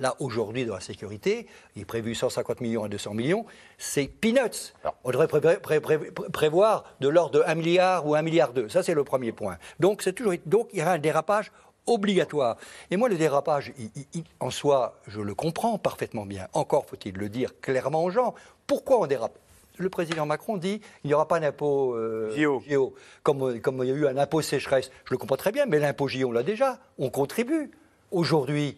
Là, 0.01 0.15
aujourd'hui, 0.21 0.65
dans 0.65 0.75
la 0.75 0.81
sécurité, 0.81 1.47
il 1.77 1.83
est 1.83 1.85
prévu 1.85 2.15
150 2.15 2.61
millions 2.61 2.85
à 2.85 2.89
200 2.89 3.15
millions, 3.15 3.45
c'est 3.79 4.07
peanuts. 4.07 4.73
On 5.05 5.11
devrait 5.11 5.29
pré- 5.29 5.41
pré- 5.41 5.59
pré- 5.61 5.81
pré- 5.81 5.99
prévoir 6.33 6.85
de 7.01 7.09
l'ordre 7.09 7.39
de 7.41 7.45
1 7.47 7.55
milliard 7.55 8.07
ou 8.07 8.15
1 8.15 8.23
milliard 8.23 8.53
2. 8.53 8.69
Ça, 8.69 8.83
c'est 8.83 8.95
le 8.95 9.05
premier 9.05 9.33
point. 9.33 9.59
Donc, 9.81 10.03
c'est 10.03 10.13
toujours, 10.13 10.35
donc, 10.47 10.69
il 10.73 10.79
y 10.79 10.83
a 10.83 10.91
un 10.91 10.99
dérapage 10.99 11.51
obligatoire. 11.87 12.57
Et 12.91 12.97
moi, 12.97 13.09
le 13.09 13.17
dérapage, 13.17 13.73
il- 13.79 13.91
il- 13.97 14.07
il- 14.15 14.25
en 14.41 14.51
soi, 14.51 14.99
je 15.07 15.21
le 15.21 15.35
comprends 15.35 15.79
parfaitement 15.79 16.27
bien. 16.27 16.47
Encore 16.53 16.85
faut-il 16.87 17.17
le 17.17 17.29
dire 17.29 17.59
clairement 17.61 18.05
aux 18.05 18.11
gens. 18.11 18.35
Pourquoi 18.67 19.01
on 19.01 19.07
dérape? 19.07 19.39
Le 19.79 19.89
président 19.89 20.27
Macron 20.27 20.57
dit 20.57 20.81
il 21.05 21.07
n'y 21.09 21.15
aura 21.15 21.29
pas 21.29 21.39
d'impôt 21.41 21.95
euh, 21.95 22.35
JO. 22.37 22.95
Comme, 23.23 23.61
comme 23.61 23.83
il 23.85 23.89
y 23.89 23.93
a 23.93 23.95
eu 23.95 24.07
un 24.09 24.17
impôt 24.19 24.43
sécheresse, 24.43 24.91
je 25.05 25.13
le 25.13 25.19
comprends 25.19 25.37
très 25.37 25.53
bien, 25.53 25.67
mais 25.67 25.79
l'impôt 25.79 26.09
JO, 26.09 26.29
on 26.29 26.33
l'a 26.33 26.43
déjà. 26.43 26.79
On 26.99 27.11
contribue. 27.11 27.71
Aujourd'hui, 28.11 28.77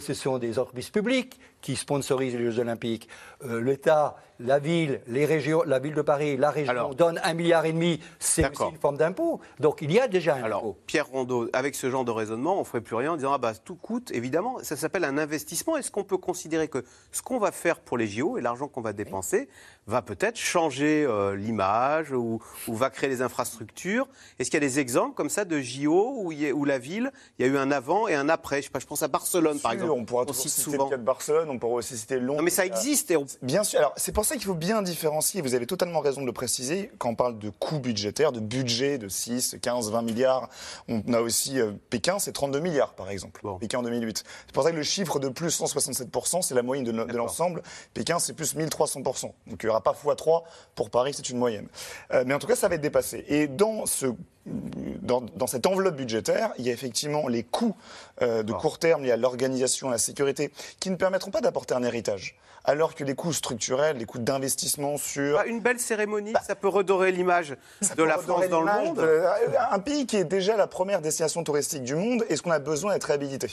ce 0.00 0.14
sont 0.14 0.38
des 0.38 0.58
entreprises 0.58 0.90
publiques 0.90 1.40
qui 1.60 1.76
sponsorisent 1.76 2.36
les 2.36 2.50
Jeux 2.50 2.60
Olympiques. 2.60 3.08
Euh, 3.44 3.60
L'État, 3.60 4.16
la 4.40 4.58
ville, 4.58 5.00
les 5.06 5.24
régions, 5.26 5.62
la 5.64 5.78
ville 5.78 5.94
de 5.94 6.02
Paris, 6.02 6.36
la 6.36 6.50
région 6.50 6.90
donnent 6.94 7.20
un 7.22 7.34
milliard 7.34 7.64
et 7.66 7.72
demi. 7.72 8.00
C'est 8.18 8.48
aussi 8.50 8.70
une 8.70 8.78
forme 8.78 8.96
d'impôt. 8.96 9.40
Donc 9.60 9.78
il 9.82 9.92
y 9.92 10.00
a 10.00 10.08
déjà 10.08 10.34
un 10.36 10.44
impôt. 10.50 10.76
Pierre 10.86 11.06
Rondeau, 11.06 11.48
avec 11.52 11.74
ce 11.74 11.90
genre 11.90 12.04
de 12.04 12.10
raisonnement, 12.10 12.56
on 12.56 12.60
ne 12.60 12.64
ferait 12.64 12.80
plus 12.80 12.96
rien 12.96 13.12
en 13.12 13.16
disant 13.16 13.32
ah 13.32 13.38
bah 13.38 13.52
tout 13.54 13.76
coûte. 13.76 14.10
Évidemment, 14.12 14.58
ça 14.62 14.76
s'appelle 14.76 15.04
un 15.04 15.18
investissement. 15.18 15.76
Est-ce 15.76 15.90
qu'on 15.90 16.04
peut 16.04 16.18
considérer 16.18 16.68
que 16.68 16.84
ce 17.12 17.22
qu'on 17.22 17.38
va 17.38 17.52
faire 17.52 17.80
pour 17.80 17.96
les 17.98 18.06
JO 18.06 18.38
et 18.38 18.40
l'argent 18.40 18.68
qu'on 18.68 18.80
va 18.80 18.92
dépenser 18.92 19.48
va 19.86 20.00
peut-être 20.02 20.36
changer 20.38 21.04
euh, 21.06 21.36
l'image 21.36 22.10
ou, 22.12 22.40
ou 22.68 22.74
va 22.74 22.90
créer 22.90 23.08
les 23.10 23.22
infrastructures? 23.22 24.08
Est-ce 24.38 24.50
qu'il 24.50 24.60
y 24.60 24.64
a 24.64 24.68
des 24.68 24.78
exemples 24.78 25.14
comme 25.14 25.28
ça 25.30 25.44
de 25.44 25.60
JO 25.60 26.14
où, 26.22 26.32
il 26.32 26.40
y 26.40 26.48
a- 26.48 26.52
où 26.52 26.64
la 26.64 26.78
ville, 26.78 27.12
il 27.38 27.46
y 27.46 27.48
a 27.48 27.52
eu 27.52 27.56
un 27.58 27.70
avant 27.70 28.08
et 28.08 28.14
un 28.14 28.28
après? 28.28 28.58
Je, 28.58 28.66
sais 28.66 28.70
pas, 28.70 28.78
je 28.78 28.86
pense 28.86 29.02
à 29.02 29.08
Barcelone 29.08 29.58
par 29.60 29.72
Sûr, 29.72 29.82
exemple. 29.82 30.00
On 30.00 30.04
pourra 30.04 30.24
cite 30.32 30.50
citer 30.50 30.62
souvent. 30.62 30.84
le 30.84 30.90
cas 30.90 30.96
de 30.96 31.02
Barcelone, 31.04 31.48
on 31.50 31.58
pourra 31.58 31.74
aussi 31.74 31.96
citer 31.96 32.18
Londres. 32.18 32.38
Non, 32.38 32.42
mais 32.44 32.50
ça 32.50 32.64
existe. 32.66 33.10
Et 33.10 33.16
on- 33.16 33.26
Bien 33.42 33.62
sûr. 33.62 33.78
Alors, 33.78 33.92
c'est 33.96 34.12
pour 34.12 34.23
ça 34.24 34.36
qu'il 34.36 34.44
faut 34.44 34.54
bien 34.54 34.82
différencier. 34.82 35.40
Vous 35.40 35.54
avez 35.54 35.66
totalement 35.66 36.00
raison 36.00 36.20
de 36.20 36.26
le 36.26 36.32
préciser. 36.32 36.90
Quand 36.98 37.10
on 37.10 37.14
parle 37.14 37.38
de 37.38 37.50
coût 37.50 37.78
budgétaire, 37.78 38.32
de 38.32 38.40
budget 38.40 38.98
de 38.98 39.08
6, 39.08 39.56
15, 39.60 39.90
20 39.90 40.02
milliards, 40.02 40.48
on 40.88 41.00
a 41.12 41.20
aussi 41.20 41.60
euh, 41.60 41.72
Pékin, 41.90 42.18
c'est 42.18 42.32
32 42.32 42.60
milliards, 42.60 42.94
par 42.94 43.10
exemple. 43.10 43.42
Pékin 43.60 43.78
en 43.78 43.82
2008. 43.82 44.24
C'est 44.46 44.52
pour 44.52 44.62
ça 44.62 44.70
que 44.70 44.76
le 44.76 44.82
chiffre 44.82 45.18
de 45.18 45.28
plus 45.28 45.60
167%, 45.60 46.42
c'est 46.42 46.54
la 46.54 46.62
moyenne 46.62 46.84
de, 46.84 47.16
l'ensemble. 47.16 47.62
Pékin, 47.92 48.18
c'est 48.18 48.32
plus 48.32 48.56
1300%. 48.56 49.22
Donc, 49.22 49.34
il 49.48 49.66
n'y 49.66 49.70
aura 49.70 49.82
pas 49.82 49.92
x3 49.92 50.42
pour 50.74 50.90
Paris, 50.90 51.12
c'est 51.14 51.28
une 51.28 51.38
moyenne. 51.38 51.68
Euh, 52.12 52.24
mais 52.26 52.34
en 52.34 52.38
tout 52.38 52.46
cas, 52.46 52.56
ça 52.56 52.68
va 52.68 52.74
être 52.74 52.80
dépassé. 52.80 53.24
Et 53.28 53.46
dans 53.46 53.86
ce 53.86 54.06
dans, 54.46 55.22
dans 55.22 55.46
cette 55.46 55.66
enveloppe 55.66 55.96
budgétaire, 55.96 56.52
il 56.58 56.66
y 56.66 56.70
a 56.70 56.72
effectivement 56.72 57.28
les 57.28 57.42
coûts 57.42 57.74
euh, 58.22 58.42
de 58.42 58.52
court 58.52 58.78
terme 58.78 59.02
liés 59.02 59.12
à 59.12 59.16
l'organisation, 59.16 59.88
à 59.88 59.92
la 59.92 59.98
sécurité, 59.98 60.52
qui 60.80 60.90
ne 60.90 60.96
permettront 60.96 61.30
pas 61.30 61.40
d'apporter 61.40 61.74
un 61.74 61.82
héritage. 61.82 62.36
Alors 62.66 62.94
que 62.94 63.04
les 63.04 63.14
coûts 63.14 63.32
structurels, 63.34 63.98
les 63.98 64.06
coûts 64.06 64.18
d'investissement 64.18 64.96
sur... 64.96 65.36
Bah, 65.36 65.44
une 65.46 65.60
belle 65.60 65.78
cérémonie, 65.78 66.32
ça 66.46 66.54
peut 66.54 66.68
redorer 66.68 67.12
l'image 67.12 67.56
de 67.96 68.02
la 68.02 68.16
France 68.18 68.48
dans 68.48 68.62
le 68.62 68.72
monde. 68.72 68.96
de- 68.96 69.22
un 69.70 69.78
pays 69.80 70.06
qui 70.06 70.16
est 70.16 70.24
déjà 70.24 70.56
la 70.56 70.66
première 70.66 71.02
destination 71.02 71.44
touristique 71.44 71.82
du 71.82 71.94
monde, 71.94 72.24
est-ce 72.30 72.40
qu'on 72.42 72.50
a 72.50 72.58
besoin 72.58 72.94
d'être 72.94 73.04
réhabilité? 73.04 73.50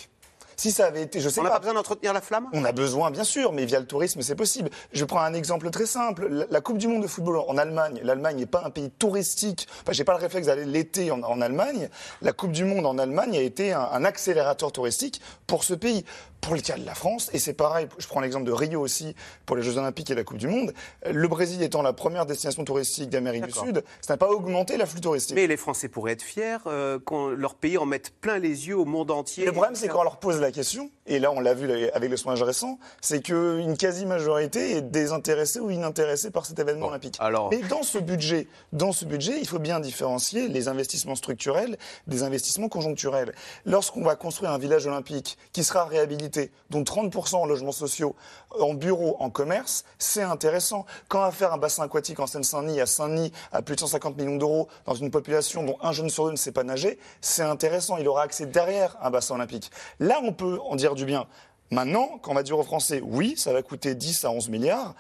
Si 0.58 0.72
ça 0.72 0.86
avait 0.86 1.02
été, 1.02 1.20
je 1.20 1.28
sais 1.28 1.40
On 1.40 1.44
n'a 1.44 1.50
pas. 1.50 1.56
pas 1.56 1.60
besoin 1.62 1.74
d'entretenir 1.74 2.14
la 2.14 2.22
flamme? 2.22 2.46
On 2.54 2.64
a 2.66 2.72
besoin, 2.72 3.10
bien 3.10 3.24
sûr, 3.24 3.52
mais 3.52 3.66
via 3.66 3.80
le 3.80 3.88
tourisme, 3.88 4.22
c'est 4.22 4.36
possible. 4.36 4.70
Je 4.94 5.04
prends 5.06 5.22
un 5.22 5.34
exemple 5.34 5.72
très 5.72 5.88
simple. 5.88 6.28
La, 6.30 6.46
la 6.52 6.62
Coupe 6.62 6.78
du 6.78 6.88
Monde 6.88 7.02
de 7.02 7.08
football 7.08 7.38
en 7.48 7.58
Allemagne, 7.58 8.00
l'Allemagne 8.04 8.38
n'est 8.38 8.46
pas 8.46 8.62
un 8.64 8.70
pays 8.70 8.92
touristique. 8.92 9.68
Enfin, 9.82 9.92
j'ai 9.94 10.04
pas 10.04 10.12
le 10.14 10.20
réflexe 10.20 10.48
d'aller 10.48 10.66
l'été 10.66 11.10
en, 11.10 11.24
en 11.24 11.42
Allemagne. 11.42 11.90
La 12.22 12.32
Coupe 12.32 12.52
du 12.52 12.64
Monde 12.64 12.86
en 12.86 13.00
Allemagne 13.00 13.36
a 13.36 13.42
été 13.42 13.74
un, 13.74 13.82
un 13.92 14.06
accélérateur 14.06 14.72
touristique 14.72 15.20
pour 15.48 15.64
ce 15.64 15.74
pays. 15.74 16.06
Pour 16.42 16.56
le 16.56 16.62
cas 16.62 16.76
de 16.76 16.86
la 16.86 16.96
France, 16.96 17.30
et 17.34 17.40
c'est 17.40 17.54
pareil, 17.54 17.88
je 18.00 18.08
prends 18.08 18.20
l'exemple 18.20 18.46
de 18.46 18.52
Rio 18.52 18.82
aussi, 18.82 19.16
pour 19.46 19.56
les 19.56 19.62
Jeux 19.62 19.78
Olympiques 19.78 20.10
et 20.10 20.16
la 20.16 20.24
Coupe 20.24 20.38
du 20.38 20.48
Monde, 20.48 20.74
le 21.10 21.28
Brésil 21.28 21.62
étant 21.62 21.84
la 21.84 21.94
première 21.94 22.26
destination 22.26 22.64
touristique 22.64 23.10
d'Amérique 23.12 23.46
du. 23.46 23.52
Sud, 23.54 23.84
ça 24.02 24.14
n'a 24.14 24.18
pas 24.18 24.30
augmenté 24.30 24.76
l'afflux 24.76 25.02
touristique. 25.02 25.36
Mais 25.36 25.46
les 25.46 25.56
Français 25.58 25.88
pourraient 25.88 26.14
être 26.14 26.24
fiers 26.24 26.58
euh, 26.66 26.98
quand 27.06 27.30
leur 27.30 27.54
pays 27.54 27.78
en 27.78 27.86
mette 27.86 28.10
plein 28.22 28.40
les 28.40 28.68
yeux 28.68 28.76
au 28.78 28.86
monde 28.86 29.12
entier. 29.12 29.46
Le 29.46 29.52
problème, 29.52 29.76
c'est 29.76 29.88
quand 29.88 30.00
on 30.00 30.04
leur 30.04 30.18
pose 30.18 30.40
la 30.42 30.52
question, 30.52 30.90
et 31.06 31.20
là 31.20 31.32
on 31.32 31.40
l'a 31.40 31.54
vu 31.54 31.70
avec 31.94 32.10
le 32.10 32.18
sondage 32.18 32.42
récent, 32.42 32.80
c'est 33.02 33.22
qu'une 33.22 33.78
quasi-majorité 33.78 34.78
est 34.78 34.82
désintéressée 34.82 35.60
ou 35.60 35.70
inintéressée 35.70 36.32
par 36.32 36.48
cet 36.48 36.58
événement 36.58 36.88
olympique. 36.88 37.18
alors- 37.20 37.50
Mais 37.52 37.60
dans 37.70 37.84
ce 37.84 38.00
budget, 38.00 38.48
dans 38.74 38.94
ce 38.94 39.06
budget, 39.06 39.38
il 39.40 39.48
faut 39.48 39.60
bien 39.60 39.80
différencier 39.80 40.48
les 40.48 40.68
investissements 40.68 41.16
structurels 41.16 41.78
des 42.08 42.24
investissements 42.24 42.68
conjoncturels. 42.70 43.34
Lorsqu'on 43.66 44.02
va 44.04 44.16
construire 44.16 44.52
un 44.52 44.58
village 44.58 44.88
olympique 44.88 45.38
qui 45.54 45.64
sera 45.64 45.86
réhabilité, 45.86 46.31
dont 46.70 46.84
30% 46.84 47.36
en 47.36 47.46
logements 47.46 47.72
sociaux, 47.72 48.16
en 48.60 48.74
bureaux, 48.74 49.16
en 49.20 49.30
commerce, 49.30 49.84
c'est 50.00 50.22
intéressant. 50.24 50.86
Quand 51.08 51.20
on 51.20 51.24
va 51.24 51.32
faire 51.32 51.54
un 51.54 51.58
bassin 51.58 51.84
aquatique 51.84 52.20
en 52.20 52.28
Seine-Saint-Denis, 52.28 52.82
à 52.82 52.86
Saint-Denis, 52.86 53.32
à 53.52 53.62
plus 53.62 53.76
de 53.76 53.80
150 53.82 54.18
millions 54.18 54.38
d'euros, 54.38 54.68
dans 54.86 54.96
une 54.96 55.12
population 55.12 55.64
dont 55.64 55.78
un 55.82 55.92
jeune 55.92 56.10
sur 56.10 56.26
deux 56.26 56.32
ne 56.32 56.36
sait 56.36 56.52
pas 56.52 56.64
nager, 56.64 57.00
c'est 57.22 57.44
intéressant. 57.44 57.98
Il 57.98 58.08
aura 58.08 58.24
accès 58.24 58.46
derrière 58.46 58.98
un 59.02 59.10
bassin 59.12 59.36
olympique. 59.36 59.72
Là, 60.00 60.20
on 60.24 60.34
peut 60.34 60.60
en 60.64 60.76
dire 60.76 60.96
du 60.96 61.06
bien. 61.06 61.28
Maintenant, 61.72 62.20
quand 62.22 62.32
on 62.32 62.36
va 62.36 62.44
dire 62.44 62.60
aux 62.60 62.64
Français, 62.64 63.02
oui, 63.04 63.36
ça 63.38 63.54
va 63.54 63.62
coûter 63.62 63.96
10 63.96 64.26
à 64.26 64.32
11 64.32 64.50
milliards, 64.50 64.94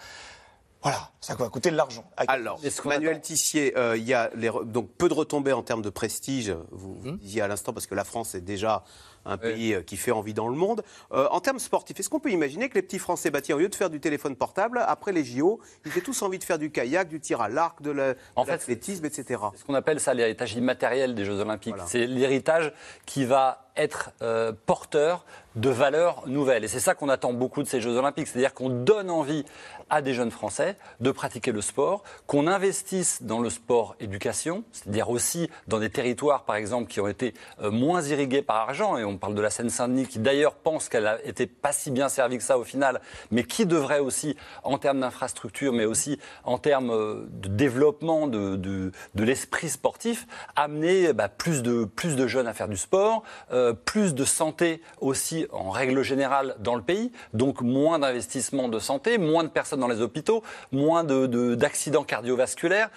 voilà, 0.83 1.11
ça 1.19 1.35
va 1.35 1.47
coûter 1.49 1.69
de 1.69 1.75
l'argent. 1.75 2.03
Alors, 2.27 2.59
Manuel 2.95 3.21
Tissier, 3.21 3.77
euh, 3.77 3.95
il 3.97 4.03
y 4.03 4.15
a 4.15 4.31
les 4.35 4.49
re- 4.49 4.63
donc 4.65 4.89
peu 4.97 5.07
de 5.09 5.13
retombées 5.13 5.53
en 5.53 5.61
termes 5.61 5.83
de 5.83 5.91
prestige, 5.91 6.55
vous, 6.71 6.95
vous 6.95 7.11
disiez 7.17 7.41
à 7.43 7.47
l'instant, 7.47 7.71
parce 7.71 7.85
que 7.85 7.93
la 7.93 8.03
France 8.03 8.33
est 8.33 8.41
déjà 8.41 8.83
un 9.25 9.37
pays 9.37 9.73
euh, 9.73 9.81
qui 9.81 9.97
fait 9.97 10.11
envie 10.11 10.33
dans 10.33 10.47
le 10.47 10.55
monde. 10.55 10.83
Euh, 11.11 11.27
en 11.31 11.39
termes 11.39 11.59
sportifs, 11.59 11.99
est-ce 11.99 12.09
qu'on 12.09 12.19
peut 12.19 12.31
imaginer 12.31 12.69
que 12.69 12.75
les 12.75 12.81
petits 12.81 12.99
Français, 12.99 13.29
bah, 13.31 13.41
tiens, 13.41 13.55
au 13.55 13.59
lieu 13.59 13.69
de 13.69 13.75
faire 13.75 13.89
du 13.89 13.99
téléphone 13.99 14.35
portable, 14.35 14.81
après 14.87 15.11
les 15.11 15.23
JO, 15.23 15.59
ils 15.85 15.97
aient 15.97 16.01
tous 16.01 16.21
envie 16.21 16.39
de 16.39 16.43
faire 16.43 16.59
du 16.59 16.71
kayak, 16.71 17.07
du 17.07 17.19
tir 17.19 17.41
à 17.41 17.49
l'arc, 17.49 17.81
de 17.81 17.91
la- 17.91 18.13
l'athlétisme, 18.51 19.05
etc. 19.05 19.39
C'est 19.53 19.59
ce 19.59 19.65
qu'on 19.65 19.73
appelle 19.75 19.99
ça 19.99 20.13
l'héritage 20.13 20.53
immatériel 20.55 21.15
des 21.15 21.25
Jeux 21.25 21.39
Olympiques. 21.39 21.75
C'est 21.87 22.07
l'héritage 22.07 22.73
qui 23.05 23.25
va 23.25 23.67
être 23.77 24.11
euh, 24.21 24.51
porteur 24.65 25.25
de 25.55 25.69
valeurs 25.69 26.23
nouvelles. 26.27 26.65
Et 26.65 26.67
c'est 26.67 26.81
ça 26.81 26.93
qu'on 26.93 27.07
attend 27.07 27.31
beaucoup 27.31 27.63
de 27.63 27.67
ces 27.67 27.79
Jeux 27.79 27.95
Olympiques. 27.97 28.27
C'est-à-dire 28.27 28.53
qu'on 28.53 28.69
donne 28.69 29.09
envie 29.09 29.45
à 29.89 30.01
des 30.01 30.13
jeunes 30.13 30.31
Français 30.31 30.77
de 30.99 31.11
pratiquer 31.11 31.51
le 31.53 31.61
sport, 31.61 32.03
qu'on 32.27 32.47
investisse 32.47 33.23
dans 33.23 33.39
le 33.39 33.49
sport 33.49 33.95
éducation, 34.01 34.63
c'est-à-dire 34.73 35.09
aussi 35.09 35.49
dans 35.67 35.79
des 35.79 35.89
territoires, 35.89 36.43
par 36.43 36.55
exemple, 36.57 36.89
qui 36.89 36.99
ont 36.99 37.07
été 37.07 37.33
euh, 37.61 37.71
moins 37.71 38.01
irrigués 38.01 38.41
par 38.41 38.57
argent. 38.57 38.97
Et 38.97 39.05
on 39.05 39.10
parle 39.17 39.35
de 39.35 39.41
la 39.41 39.49
Seine-Saint-Denis, 39.49 40.07
qui 40.07 40.19
d'ailleurs 40.19 40.55
pense 40.55 40.89
qu'elle 40.89 41.07
a 41.07 41.23
été 41.25 41.47
pas 41.47 41.71
si 41.71 41.91
bien 41.91 42.09
servie 42.09 42.37
que 42.37 42.43
ça 42.43 42.57
au 42.57 42.63
final, 42.63 43.01
mais 43.31 43.43
qui 43.43 43.65
devrait 43.65 43.99
aussi, 43.99 44.35
en 44.63 44.77
termes 44.77 44.99
d'infrastructure, 45.01 45.73
mais 45.73 45.85
aussi 45.85 46.19
en 46.43 46.57
termes 46.57 46.91
euh, 46.91 47.25
de 47.31 47.49
développement 47.49 48.27
de, 48.27 48.55
de, 48.55 48.91
l'esprit 49.15 49.69
sportif, 49.69 50.27
amener 50.55 51.13
bah, 51.13 51.29
plus, 51.29 51.61
de, 51.63 51.85
plus 51.85 52.15
de 52.15 52.27
jeunes 52.27 52.47
à 52.47 52.53
faire 52.53 52.67
du 52.67 52.77
sport, 52.77 53.23
euh, 53.51 53.73
plus 53.73 54.13
de 54.15 54.25
santé 54.25 54.81
aussi 54.99 55.47
en 55.51 55.69
règle 55.69 56.01
générale 56.03 56.55
dans 56.59 56.75
le 56.75 56.81
pays, 56.81 57.11
donc 57.33 57.61
moins 57.61 57.99
d'investissements 57.99 58.67
de 58.67 58.79
santé, 58.79 59.17
moins 59.17 59.43
de 59.43 59.49
personnes 59.49 59.79
dans 59.79 59.87
les 59.87 60.01
hôpitaux, 60.01 60.43
moins 60.71 61.03
de- 61.03 61.27
de- 61.27 61.55
d'accidents 61.55 62.03
cardiovasculaires. 62.03 62.89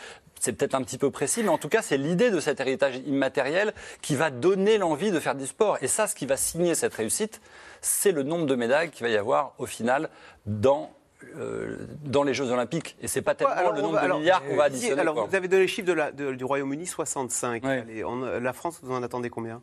C'est 0.44 0.52
peut-être 0.52 0.74
un 0.74 0.82
petit 0.82 0.98
peu 0.98 1.10
précis, 1.10 1.42
mais 1.42 1.48
en 1.48 1.56
tout 1.56 1.70
cas, 1.70 1.80
c'est 1.80 1.96
l'idée 1.96 2.30
de 2.30 2.38
cet 2.38 2.60
héritage 2.60 2.96
immatériel 3.06 3.72
qui 4.02 4.14
va 4.14 4.28
donner 4.30 4.76
l'envie 4.76 5.10
de 5.10 5.18
faire 5.18 5.34
du 5.34 5.46
sport. 5.46 5.78
Et 5.80 5.86
ça, 5.88 6.06
ce 6.06 6.14
qui 6.14 6.26
va 6.26 6.36
signer 6.36 6.74
cette 6.74 6.92
réussite, 6.92 7.40
c'est 7.80 8.12
le 8.12 8.24
nombre 8.24 8.44
de 8.44 8.54
médailles 8.54 8.90
qu'il 8.90 9.06
va 9.06 9.10
y 9.10 9.16
avoir 9.16 9.54
au 9.56 9.64
final 9.64 10.10
dans, 10.44 10.90
euh, 11.38 11.78
dans 12.04 12.24
les 12.24 12.34
Jeux 12.34 12.50
Olympiques. 12.50 12.94
Et 13.00 13.08
c'est 13.08 13.22
pas 13.22 13.34
tellement 13.34 13.54
Alors, 13.54 13.72
le 13.72 13.80
nombre 13.80 13.94
va- 13.94 14.00
de 14.00 14.04
alors, 14.04 14.18
milliards 14.18 14.44
qu'on 14.44 14.56
va 14.56 14.64
additionner. 14.64 15.00
Alors, 15.00 15.14
quoi. 15.14 15.24
vous 15.24 15.34
avez 15.34 15.48
donné 15.48 15.62
les 15.62 15.68
chiffres 15.68 15.88
de 15.88 15.94
la- 15.94 16.12
de- 16.12 16.34
du 16.34 16.44
Royaume-Uni, 16.44 16.86
65. 16.86 17.64
Allez, 17.64 18.04
on- 18.04 18.20
la 18.20 18.52
France, 18.52 18.80
vous 18.82 18.92
en 18.94 19.02
attendez 19.02 19.30
combien? 19.30 19.62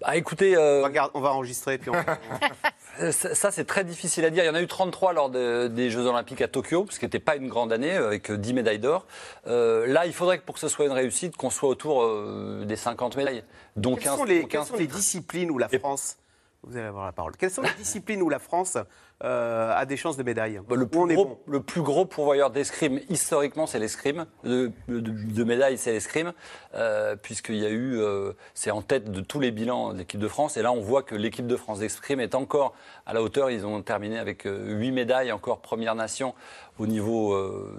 Bah, 0.00 0.16
écoutez, 0.16 0.56
euh, 0.56 0.78
on, 0.78 0.82
va 0.82 0.90
gar- 0.90 1.10
on 1.14 1.20
va 1.20 1.30
enregistrer 1.32 1.78
puis 1.78 1.90
on... 1.90 1.94
Euh, 1.94 2.02
Ça, 3.12 3.34
ça, 3.34 3.50
c'est 3.50 3.64
très 3.64 3.82
difficile 3.84 4.26
à 4.26 4.30
dire. 4.30 4.44
Il 4.44 4.46
y 4.46 4.50
en 4.50 4.54
a 4.54 4.60
eu 4.60 4.66
33 4.66 5.14
lors 5.14 5.30
de- 5.30 5.68
des 5.68 5.88
Jeux 5.90 6.04
Olympiques 6.06 6.42
à 6.42 6.48
Tokyo, 6.48 6.86
ce 6.90 6.98
qui 6.98 7.06
n'était 7.06 7.18
pas 7.20 7.36
une 7.36 7.48
grande 7.48 7.72
année, 7.72 7.96
euh, 7.96 8.08
avec 8.08 8.30
euh, 8.30 8.36
10 8.36 8.52
médailles 8.52 8.78
d'or. 8.78 9.06
Euh, 9.46 9.86
là, 9.86 10.04
il 10.04 10.12
faudrait 10.12 10.38
que 10.38 10.44
pour 10.44 10.54
que 10.56 10.60
ce 10.60 10.68
soit 10.68 10.84
une 10.84 10.92
réussite, 10.92 11.34
qu'on 11.36 11.48
soit 11.48 11.68
autour 11.70 12.02
euh, 12.02 12.64
des 12.66 12.76
50 12.76 13.16
médailles. 13.16 13.42
Donc 13.76 14.00
Quelles 14.00 14.08
15 14.10 14.18
sont 14.18 14.24
les, 14.24 14.40
donc 14.42 14.50
quelles 14.50 14.60
15 14.60 14.68
sont 14.68 14.74
les 14.76 14.80
titres. 14.86 14.96
disciplines 14.96 15.50
où 15.50 15.56
la 15.56 15.68
France... 15.68 16.18
Vous 16.62 16.76
allez 16.76 16.86
avoir 16.88 17.06
la 17.06 17.12
parole. 17.12 17.36
Quelles 17.38 17.50
sont 17.50 17.62
les 17.62 17.72
disciplines 17.78 18.20
où 18.20 18.28
la 18.28 18.38
France 18.38 18.76
euh, 19.22 19.72
a 19.76 19.84
des 19.86 19.96
chances 19.96 20.16
de 20.16 20.22
médaille 20.22 20.60
Bah, 20.68 20.76
le, 20.76 20.86
plus 20.86 20.98
on 21.00 21.08
est 21.08 21.14
gros, 21.14 21.24
bon 21.26 21.38
le 21.46 21.60
plus 21.60 21.82
gros 21.82 22.04
pourvoyeur 22.06 22.50
d'escrime, 22.50 23.00
historiquement, 23.08 23.66
c'est 23.66 23.78
l'escrime. 23.78 24.26
De, 24.44 24.72
de- 24.88 25.00
de 25.00 25.44
médailles, 25.44 25.76
c'est 25.78 25.92
l'escrime. 25.92 26.32
Euh, 26.74 27.16
Puisqu'il 27.16 27.56
y 27.56 27.66
a 27.66 27.70
eu. 27.70 27.98
euh, 27.98 28.32
c'est 28.54 28.70
en 28.70 28.82
tête 28.82 29.10
de 29.10 29.20
tous 29.20 29.40
les 29.40 29.50
bilans 29.50 29.92
de 29.92 29.98
l'équipe 29.98 30.20
de 30.20 30.28
France. 30.28 30.56
Et 30.56 30.62
là, 30.62 30.72
on 30.72 30.80
voit 30.80 31.02
que 31.02 31.14
l'équipe 31.14 31.46
de 31.46 31.56
France 31.56 31.80
d'escrime 31.80 32.20
est 32.20 32.34
encore 32.34 32.74
à 33.06 33.12
la 33.14 33.22
hauteur. 33.22 33.50
Ils 33.50 33.66
ont 33.66 33.82
terminé 33.82 34.18
avec 34.18 34.46
euh, 34.46 34.72
8 34.74 34.92
médailles, 34.92 35.32
encore 35.32 35.60
première 35.60 35.94
nation 35.94 36.34
au 36.80 36.86
niveau 36.86 37.34
euh, 37.34 37.78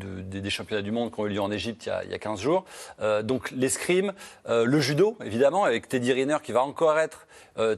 de- 0.00 0.22
de- 0.22 0.40
des- 0.40 0.50
championnats 0.50 0.82
du 0.82 0.90
monde 0.90 1.12
qui 1.12 1.20
ont 1.20 1.26
eu 1.26 1.30
lieu 1.30 1.40
en 1.40 1.50
Égypte 1.52 1.84
il 1.86 1.88
y 1.90 1.92
a, 1.92 2.04
il 2.04 2.10
y 2.10 2.14
a 2.14 2.18
15 2.18 2.40
jours. 2.40 2.64
Euh, 3.00 3.22
donc 3.22 3.50
l'escrime, 3.52 4.12
euh, 4.48 4.64
le 4.64 4.80
judo, 4.80 5.16
évidemment, 5.24 5.64
avec 5.64 5.88
Teddy 5.88 6.12
Riner 6.12 6.38
qui 6.42 6.52
va 6.52 6.62
encore 6.62 6.98
être 6.98 7.26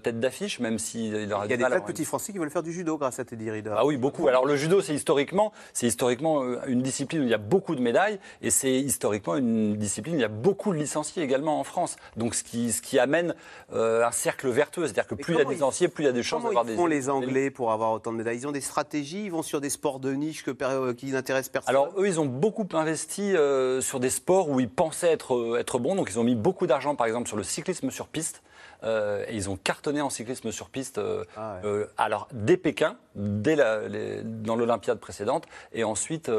tête 0.04 0.20
d'affiche, 0.20 0.60
même 0.60 0.78
s'il 0.78 1.32
aura 1.32 1.46
Il 1.46 1.50
y 1.50 1.54
a 1.54 1.56
des 1.56 1.64
tas 1.64 1.80
de 1.80 1.84
petits 1.84 2.04
Français 2.04 2.32
qui 2.32 2.38
veulent 2.38 2.48
faire 2.50 2.62
du 2.62 2.72
judo 2.72 2.96
grâce 2.96 3.18
à 3.18 3.24
Teddy 3.24 3.50
Riner. 3.50 3.72
ah 3.76 3.84
oui, 3.84 3.96
beaucoup. 3.96 4.28
Alors 4.28 4.46
le 4.46 4.54
judo, 4.54 4.80
c'est 4.80 4.94
historiquement, 4.94 5.52
c'est 5.72 5.88
historiquement 5.88 6.44
une 6.68 6.80
discipline 6.80 7.22
où 7.22 7.24
il 7.24 7.30
y 7.30 7.34
a 7.34 7.38
beaucoup 7.38 7.74
de 7.74 7.80
médailles, 7.80 8.20
et 8.40 8.50
c'est 8.50 8.72
historiquement 8.72 9.34
une 9.34 9.74
discipline 9.74 10.14
où 10.14 10.18
il 10.18 10.22
y 10.22 10.24
a 10.24 10.28
beaucoup 10.28 10.72
de 10.72 10.78
licenciés 10.78 11.24
également 11.24 11.58
en 11.58 11.64
France. 11.64 11.96
Donc 12.16 12.36
ce 12.36 12.44
qui, 12.44 12.70
ce 12.70 12.82
qui 12.82 13.00
amène 13.00 13.34
euh, 13.72 14.06
un 14.06 14.12
cercle 14.12 14.48
vertueux, 14.48 14.84
c'est-à-dire 14.84 15.08
que 15.08 15.16
plus 15.16 15.32
il 15.32 15.38
y 15.38 15.40
a 15.40 15.42
comment 15.42 15.48
des 15.50 15.54
licenciés, 15.56 15.88
plus 15.88 16.04
il 16.04 16.06
y 16.06 16.10
a 16.10 16.12
des 16.12 16.22
chances 16.22 16.38
Comment 16.42 16.50
d'avoir 16.50 16.64
des. 16.66 16.76
font 16.76 16.86
les 16.86 17.08
Anglais 17.10 17.50
pour 17.50 17.72
avoir 17.72 17.90
autant 17.90 18.12
de 18.12 18.18
médailles? 18.18 18.38
Ils 18.38 18.46
ont 18.46 18.52
des 18.52 18.60
stratégies, 18.60 19.24
ils 19.24 19.32
vont 19.32 19.42
sur 19.42 19.60
des 19.60 19.70
sports 19.70 19.98
de 19.98 20.12
niche 20.12 20.43
que, 20.44 20.52
euh, 20.62 20.94
qui 20.94 21.10
personne. 21.10 21.62
Alors 21.66 21.92
eux, 21.96 22.06
ils 22.06 22.20
ont 22.20 22.26
beaucoup 22.26 22.66
investi 22.72 23.36
euh, 23.36 23.80
sur 23.80 24.00
des 24.00 24.10
sports 24.10 24.50
où 24.50 24.60
ils 24.60 24.68
pensaient 24.68 25.10
être, 25.10 25.34
euh, 25.34 25.58
être 25.58 25.78
bons. 25.78 25.94
Donc 25.96 26.08
ils 26.10 26.18
ont 26.18 26.24
mis 26.24 26.34
beaucoup 26.34 26.66
d'argent, 26.66 26.94
par 26.94 27.06
exemple, 27.06 27.26
sur 27.26 27.36
le 27.36 27.42
cyclisme 27.42 27.90
sur 27.90 28.06
piste. 28.06 28.42
Euh, 28.84 29.24
et 29.28 29.34
ils 29.34 29.48
ont 29.48 29.56
cartonné 29.56 30.00
en 30.00 30.10
cyclisme 30.10 30.52
sur 30.52 30.68
piste. 30.68 30.98
euh, 30.98 31.24
Ah 31.36 31.56
euh, 31.64 31.86
alors 31.96 32.28
dès 32.32 32.56
Pékin, 32.56 32.96
dès 33.14 33.56
la- 33.56 33.88
les- 33.88 34.22
dans 34.22 34.56
l'Olympiade 34.56 34.98
précédente, 34.98 35.46
et 35.72 35.84
ensuite 35.84 36.30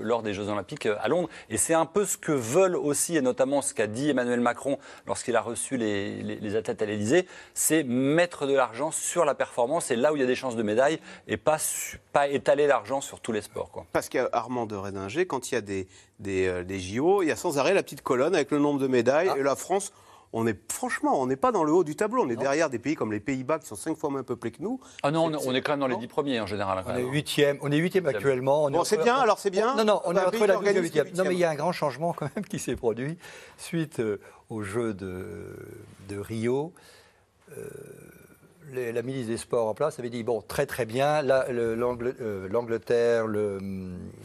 lors 0.00 0.22
des 0.22 0.34
Jeux 0.34 0.48
Olympiques 0.48 0.86
à 0.86 1.08
Londres. 1.08 1.28
Et 1.50 1.56
c'est 1.56 1.74
un 1.74 1.86
peu 1.86 2.04
ce 2.04 2.16
que 2.18 2.32
veulent 2.32 2.76
aussi, 2.76 3.16
et 3.16 3.22
notamment 3.22 3.62
ce 3.62 3.72
qu'a 3.72 3.86
dit 3.86 4.10
Emmanuel 4.10 4.40
Macron 4.40 4.78
lorsqu'il 5.06 5.34
a 5.36 5.40
reçu 5.40 5.76
les, 5.76 6.22
les- 6.22 6.36
les 6.36 6.56
athlètes 6.56 6.82
à 6.82 6.86
l'Élysée, 6.86 7.26
c'est 7.54 7.82
mettre 7.84 8.46
de 8.46 8.54
l'argent 8.54 8.90
sur 8.90 9.24
la 9.24 9.34
performance 9.34 9.90
et 9.90 9.96
là 9.96 10.12
où 10.12 10.16
il 10.16 10.20
y 10.20 10.24
a 10.24 10.26
des 10.26 10.34
chances 10.34 10.56
de 10.56 10.62
médaille, 10.62 10.98
et 11.28 11.36
pas, 11.36 11.56
pas 12.12 12.28
étaler 12.28 12.66
l'argent 12.66 13.00
sur 13.00 13.20
tous 13.20 13.32
les 13.32 13.42
sports. 13.42 13.70
Quoi. 13.70 13.86
Parce 13.92 14.08
qu'Armand 14.08 14.66
de 14.66 14.76
Rédinger, 14.76 15.26
quand 15.26 15.50
il 15.50 15.54
y 15.54 15.58
a 15.58 15.60
des, 15.60 15.86
des, 16.18 16.64
des 16.64 16.80
JO, 16.80 17.22
il 17.22 17.28
y 17.28 17.32
a 17.32 17.36
sans 17.36 17.58
arrêt 17.58 17.74
la 17.74 17.82
petite 17.82 18.02
colonne 18.02 18.34
avec 18.34 18.50
le 18.50 18.58
nombre 18.58 18.80
de 18.80 18.86
médailles. 18.88 19.30
Ah. 19.32 19.38
Et 19.38 19.42
la 19.42 19.56
France, 19.56 19.92
on 20.36 20.46
est 20.46 20.58
franchement, 20.70 21.20
on 21.22 21.26
n'est 21.26 21.36
pas 21.36 21.52
dans 21.52 21.64
le 21.64 21.72
haut 21.72 21.84
du 21.84 21.96
tableau. 21.96 22.24
On 22.24 22.28
est 22.28 22.36
derrière 22.36 22.68
des 22.68 22.78
pays 22.78 22.94
comme 22.96 23.12
les 23.12 23.20
Pays-Bas 23.20 23.60
qui 23.60 23.66
sont 23.66 23.76
cinq 23.76 23.96
fois 23.96 24.10
moins 24.10 24.22
peuplés 24.24 24.50
que 24.50 24.60
nous. 24.62 24.80
Ah 25.02 25.10
non, 25.10 25.26
on, 25.32 25.48
on 25.50 25.54
est 25.54 25.62
quand 25.62 25.72
même 25.72 25.80
dans 25.80 25.86
les 25.86 25.96
dix 25.96 26.08
premiers 26.08 26.40
en 26.40 26.46
général. 26.46 26.84
On 26.86 26.94
est 26.96 27.02
huitième, 27.04 27.56
on 27.62 27.70
est 27.72 27.76
huitième 27.78 28.06
actuellement. 28.06 28.64
On 28.64 28.70
Bon, 28.70 28.84
c'est 28.84 28.98
bien, 28.98 29.14
alors 29.16 29.38
c'est 29.38 29.50
bien. 29.50 29.76
Non, 29.76 29.84
non, 29.84 30.00
on 30.04 30.10
On 30.10 30.16
est 30.16 30.20
entre 30.24 30.46
la 30.46 30.54
et 30.72 30.80
huitième. 30.80 31.08
Non, 31.16 31.24
mais 31.24 31.34
il 31.34 31.38
y 31.38 31.44
a 31.44 31.50
un 31.50 31.54
grand 31.54 31.72
changement 31.72 32.12
quand 32.12 32.28
même 32.36 32.44
qui 32.44 32.58
s'est 32.58 32.76
produit 32.76 33.16
suite 33.56 34.00
euh, 34.00 34.20
au 34.50 34.62
jeu 34.62 34.92
de, 34.92 35.56
de 36.08 36.18
Rio. 36.18 36.72
Euh, 37.56 37.62
les- 38.72 38.92
la 38.92 39.02
ministre 39.02 39.28
des 39.30 39.36
Sports 39.36 39.68
en 39.68 39.74
place 39.74 39.98
avait 39.98 40.10
dit 40.10 40.22
bon, 40.22 40.40
très 40.40 40.66
très 40.66 40.86
bien, 40.86 41.22
le- 41.22 41.76
euh, 42.20 42.48
l'Angleterre, 42.50 43.26
le, 43.26 43.58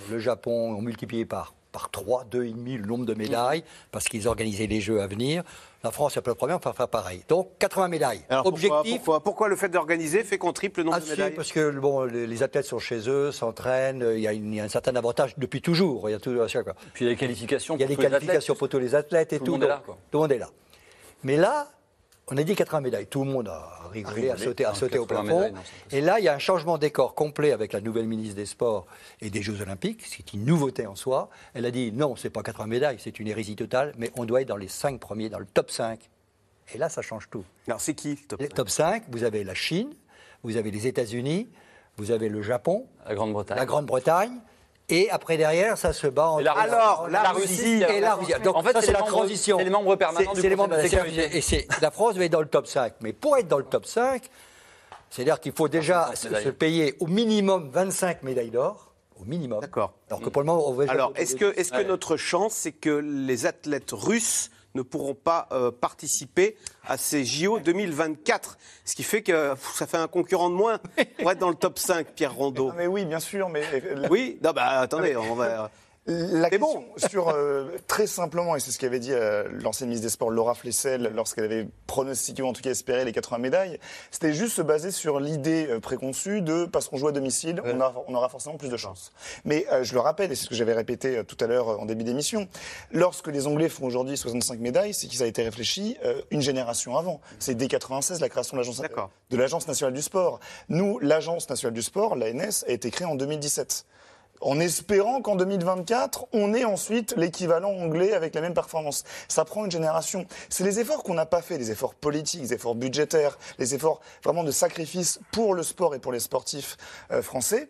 le 0.10 0.20
Japon 0.20 0.74
ont 0.76 0.82
multiplié 0.82 1.26
par, 1.26 1.54
par 1.72 1.90
3, 1.92 2.26
2,5 2.32 2.78
le 2.78 2.86
nombre 2.88 3.06
de 3.06 3.14
médailles 3.14 3.64
parce 3.92 4.06
qu'ils 4.08 4.28
organisaient 4.28 4.68
les 4.68 4.82
Jeux 4.82 5.02
à 5.02 5.08
venir. 5.08 5.44
La 5.84 5.92
France 5.92 6.18
est 6.18 6.22
pas 6.22 6.32
le 6.32 6.36
premier, 6.36 6.54
on 6.54 6.58
va 6.58 6.74
faire 6.74 6.90
pareil. 6.90 7.24
Donc 7.30 7.52
80 7.60 7.88
médailles. 7.88 8.22
Alors 8.30 8.44
pourquoi, 8.44 8.80
Objectif 8.80 8.98
pourquoi, 8.98 9.24
pourquoi 9.24 9.48
le 9.48 9.56
fait 9.56 9.70
d'organiser 9.70 10.26
fait 10.26 10.38
qu'on 10.38 10.52
triple 10.52 10.82
le 10.82 10.84
nombre 10.86 10.98
ah, 10.98 11.00
de 11.00 11.06
si, 11.06 11.12
médailles 11.12 11.32
parce 11.36 11.54
que 11.54 11.72
bon, 11.72 12.04
les, 12.04 12.28
les 12.28 12.44
athlètes 12.44 12.66
sont 12.66 12.80
chez 12.80 13.08
eux, 13.10 13.32
s'entraînent, 13.32 14.06
il 14.14 14.20
y, 14.20 14.28
a 14.28 14.34
une- 14.34 14.52
il 14.54 14.58
y 14.58 14.60
a 14.60 14.66
un 14.66 14.70
certain 14.70 14.96
avantage 14.98 15.36
depuis 15.38 15.62
toujours. 15.62 16.10
Il 16.10 16.12
y 16.12 16.16
a, 16.16 16.20
tout. 16.20 16.32
Puis 16.32 16.38
il 17.00 17.04
y 17.06 17.08
a 17.08 17.12
les 17.12 17.16
qualifications. 17.16 17.76
Il 17.78 17.80
y 17.80 17.84
a 17.84 17.88
pour 17.88 17.90
les 17.92 17.96
tous 17.96 18.02
les 18.02 18.06
athlètes. 18.08 18.20
qualifications 18.22 18.56
pour 18.56 18.68
tous 18.70 18.80
les 18.80 18.94
athlètes 18.96 19.32
et 19.34 19.40
Tout 19.40 19.46
tout. 19.46 19.52
le 19.54 19.58
monde 19.60 19.64
est 19.64 19.68
là, 19.68 19.76
donc, 19.78 19.86
quoi. 19.86 19.98
Tout 20.12 20.18
le 20.18 20.22
monde 20.24 20.32
est 20.34 20.38
là. 20.40 20.50
Mais 21.24 21.38
là, 21.38 21.70
on 22.32 22.38
a 22.38 22.44
dit 22.44 22.56
80 22.56 22.82
médailles. 22.82 23.08
Tout 23.08 23.24
le 23.24 23.32
monde 23.32 23.48
a 23.48 23.90
rigolé, 23.92 24.30
a 24.30 24.34
rigolé. 24.34 24.44
sauté, 24.44 24.66
a 24.66 24.74
sauté 24.74 24.98
au 25.00 25.06
80 25.06 25.24
plafond. 25.24 25.38
médailles, 25.40 25.54
non, 25.54 25.62
c'est 25.90 25.98
et 25.98 26.02
là, 26.02 26.20
il 26.20 26.26
y 26.26 26.28
a 26.28 26.34
un 26.34 26.40
changement 26.40 26.76
de 26.78 26.82
décor 26.82 27.16
complet 27.16 27.52
avec 27.52 27.74
la 27.74 27.82
nouvelle 27.82 28.08
ministre 28.08 28.36
des 28.36 28.46
Sports 28.46 28.86
et 29.22 29.30
des 29.30 29.42
Jeux 29.42 29.62
Olympiques. 29.62 30.02
C'est 30.06 30.34
une 30.34 30.46
nouveauté 30.46 30.86
en 30.88 30.96
soi. 30.96 31.30
Elle 31.54 31.66
a 31.66 31.72
dit 31.72 31.92
non, 31.92 32.16
c'est 32.16 32.30
pas 32.30 32.44
80 32.44 32.68
médailles, 32.68 32.98
c'est 33.00 33.20
une 33.20 33.28
hérésie 33.28 33.56
totale, 33.56 33.94
mais 33.98 34.12
on 34.16 34.26
doit 34.26 34.42
être 34.42 34.48
dans 34.48 34.58
les 34.58 34.68
5 34.68 35.00
premiers, 35.00 35.30
dans 35.30 35.40
le 35.40 35.46
top 35.46 35.72
5. 35.72 36.00
Et 36.74 36.78
là, 36.78 36.90
ça 36.90 37.02
change 37.02 37.30
tout. 37.30 37.44
Alors 37.68 37.82
c'est 37.82 37.96
qui 37.96 38.12
le 38.12 38.28
top 38.28 38.40
Les 38.40 38.48
top 38.48 38.70
5, 38.70 39.04
vous 39.10 39.24
avez 39.24 39.44
la 39.44 39.56
Chine, 39.56 39.92
vous 40.44 40.56
avez 40.58 40.72
les 40.72 40.86
États-Unis, 40.88 41.50
vous 41.98 42.12
avez 42.12 42.30
le 42.30 42.42
Japon, 42.42 42.86
La 43.08 43.16
Grande-Bretagne. 43.16 43.58
la 43.58 43.66
Grande-Bretagne. 43.66 44.40
Et 44.92 45.10
après, 45.12 45.38
derrière, 45.38 45.78
ça 45.78 45.94
se 45.94 46.08
bat 46.08 46.30
entre 46.30 46.42
Et 46.42 46.44
la 46.44 46.54
Russie. 46.54 46.66
Alors, 46.74 47.08
la, 47.10 47.24
La 47.24 47.30
Russie, 47.32 47.48
Russie, 47.48 47.84
et 47.96 48.00
la 48.00 48.16
Russie. 48.16 48.34
Donc, 48.44 48.56
En 48.56 48.64
fait, 48.64 48.74
ça, 48.74 48.82
c'est 48.82 48.92
la 48.92 49.02
transition. 49.04 49.58
c'est 49.60 49.64
les 49.64 49.70
membres 49.70 49.96
permanents 49.96 50.34
du 50.34 50.42
C'est 50.42 50.50
les 50.50 50.56
Conseil 50.56 50.58
membres 50.58 50.76
de 50.76 50.82
la 50.82 50.88
sécurité. 50.90 51.38
Et 51.38 51.42
c'est- 51.42 51.68
la 51.82 51.92
France 51.92 52.16
va 52.16 52.26
être 52.26 52.32
dans 52.32 52.42
le 52.42 52.48
top 52.48 52.66
5. 52.68 52.94
Mais 53.02 53.14
pour 53.14 53.38
être 53.38 53.48
dans 53.48 53.60
le 53.60 53.66
top 53.66 53.86
5, 53.86 54.24
c'est-à-dire 55.10 55.40
qu'il 55.40 55.52
faut 55.54 55.68
déjà 55.68 56.12
50 56.16 56.42
se, 56.44 56.50
payer 56.50 56.96
au 57.00 57.08
minimum 57.08 57.70
25 57.72 58.24
médailles 58.24 58.50
d'or. 58.52 58.92
Au 59.22 59.26
minimum. 59.26 59.60
D'accord. 59.60 59.92
Alors 60.10 60.22
que 60.22 60.30
pour 60.30 60.42
le 60.42 60.46
moment, 60.48 60.68
on 60.68 60.74
va 60.74 60.86
Alors, 60.90 61.12
est-ce 61.18 61.36
que, 61.36 61.54
est-ce 61.60 61.72
que 61.72 61.78
Ouais. 61.78 61.84
notre 61.84 62.16
chance, 62.16 62.54
c'est 62.54 62.72
que 62.72 62.90
les 62.90 63.46
athlètes 63.46 63.92
russes 63.92 64.50
ne 64.76 64.82
pourront 64.82 65.16
pas 65.16 65.48
euh, 65.52 65.72
participer 65.72 66.56
à 66.88 66.98
ces 66.98 67.26
JO 67.26 67.60
2024 67.60 68.58
Ce 68.86 68.96
qui 68.96 69.04
fait 69.04 69.22
que 69.22 69.52
pff, 69.54 69.74
ça 69.74 69.88
fait 69.88 69.98
un 69.98 70.08
concurrent 70.08 70.50
de 70.50 70.56
moins 70.56 70.80
pour 71.20 71.32
être 71.32 71.40
dans 71.40 71.50
le 71.50 71.56
top 71.56 71.80
5, 71.80 72.08
Pierre 72.14 72.34
Rondeau. 72.34 72.70
Ah, 72.72 72.76
mais 72.78 72.88
oui, 72.88 73.06
bien 73.06 73.20
sûr, 73.20 73.50
mais 73.50 73.64
Oui, 74.10 74.40
non, 74.44 74.52
bah 74.52 74.80
attendez, 74.80 75.16
on 75.16 75.36
va. 75.36 75.72
La 76.12 76.50
Mais 76.50 76.58
question 76.58 76.86
sur 76.98 77.30
euh, 77.30 77.68
très 77.88 78.08
simplement, 78.08 78.56
et 78.56 78.60
c'est 78.60 78.72
ce 78.72 78.80
qu'avait 78.80 79.00
dit 79.00 79.14
euh, 79.14 79.48
l'ancienne 79.62 79.90
ministre 79.90 80.08
des 80.08 80.12
Sports 80.12 80.32
Laura 80.32 80.56
Flessel 80.56 81.12
lorsqu'elle 81.16 81.44
avait 81.44 81.68
pronostiqué 81.86 82.42
ou 82.42 82.48
en 82.48 82.54
tout 82.54 82.62
cas 82.64 82.72
espéré 82.72 83.06
les 83.06 83.12
80 83.12 83.38
médailles, 83.38 83.80
c'était 84.10 84.34
juste 84.34 84.56
se 84.56 84.64
baser 84.64 84.90
sur 84.90 85.20
l'idée 85.20 85.68
euh, 85.70 85.80
préconçue 85.80 86.42
de 86.42 86.66
parce 86.66 86.88
qu'on 86.88 86.98
joue 86.98 87.08
à 87.10 87.12
domicile, 87.12 87.62
on, 87.64 87.80
a- 87.80 87.94
on 88.08 88.16
aura 88.16 88.28
forcément 88.28 88.58
plus 88.58 88.70
de 88.70 88.78
chance. 88.78 89.12
Mais 89.46 89.68
euh, 89.72 89.84
je 89.84 89.94
le 89.94 90.00
rappelle, 90.00 90.32
et 90.32 90.36
c'est 90.36 90.46
ce 90.46 90.50
que 90.50 90.56
j'avais 90.56 90.74
répété 90.74 91.18
euh, 91.18 91.24
tout 91.24 91.38
à 91.42 91.46
l'heure 91.46 91.70
euh, 91.70 91.76
en 91.78 91.86
début 91.86 92.04
d'émission, 92.04 92.48
lorsque 92.92 93.28
les 93.28 93.46
Anglais 93.46 93.70
font 93.70 93.86
aujourd'hui 93.86 94.18
65 94.18 94.60
médailles, 94.60 94.96
c'est 94.96 95.06
qu'ils 95.06 95.22
a 95.22 95.28
été 95.28 95.44
réfléchi 95.44 95.96
euh, 96.06 96.22
une 96.32 96.42
génération 96.42 96.98
avant. 96.98 97.22
C'est 97.38 97.54
dès 97.54 97.68
96 97.68 98.20
la 98.20 98.30
création 98.30 98.58
de 98.58 98.62
l'agence 98.62 98.82
D'accord. 98.82 99.12
de 99.30 99.38
l'Agence 99.38 99.68
nationale 99.68 99.94
du 99.94 100.02
sport. 100.02 100.40
Nous, 100.70 100.98
l'Agence 101.00 101.48
nationale 101.50 101.74
du 101.76 101.84
sport, 101.84 102.16
l'ANS, 102.16 102.64
a 102.68 102.72
été 102.72 102.90
créée 102.90 103.06
en 103.08 103.14
2017 103.16 103.86
en 104.42 104.60
espérant 104.60 105.22
qu'en 105.22 105.36
2024, 105.36 106.28
on 106.34 106.54
ait 106.54 106.66
ensuite 106.66 107.14
l'équivalent 107.18 107.72
anglais 107.72 108.14
avec 108.14 108.36
la 108.36 108.42
même 108.42 108.54
performance. 108.54 109.04
Ça 109.28 109.46
prend 109.46 109.66
une 109.66 109.72
génération. 109.72 110.26
C'est 110.50 110.64
les 110.64 110.80
efforts 110.80 111.04
qu'on 111.04 111.14
n'a 111.14 111.26
pas 111.26 111.42
fait, 111.42 111.58
les 111.58 111.72
efforts 111.72 111.96
politiques, 111.96 112.42
les 112.42 112.54
efforts 112.54 112.76
budgétaires, 112.76 113.38
les 113.58 113.76
efforts 113.76 114.02
vraiment 114.24 114.44
de 114.44 114.52
sacrifice 114.52 115.20
pour 115.32 115.54
le 115.54 115.64
sport 115.64 115.96
et 115.96 116.00
pour 116.00 116.12
les 116.12 116.20
sportifs 116.20 116.78
euh, 117.12 117.22
français. 117.22 117.70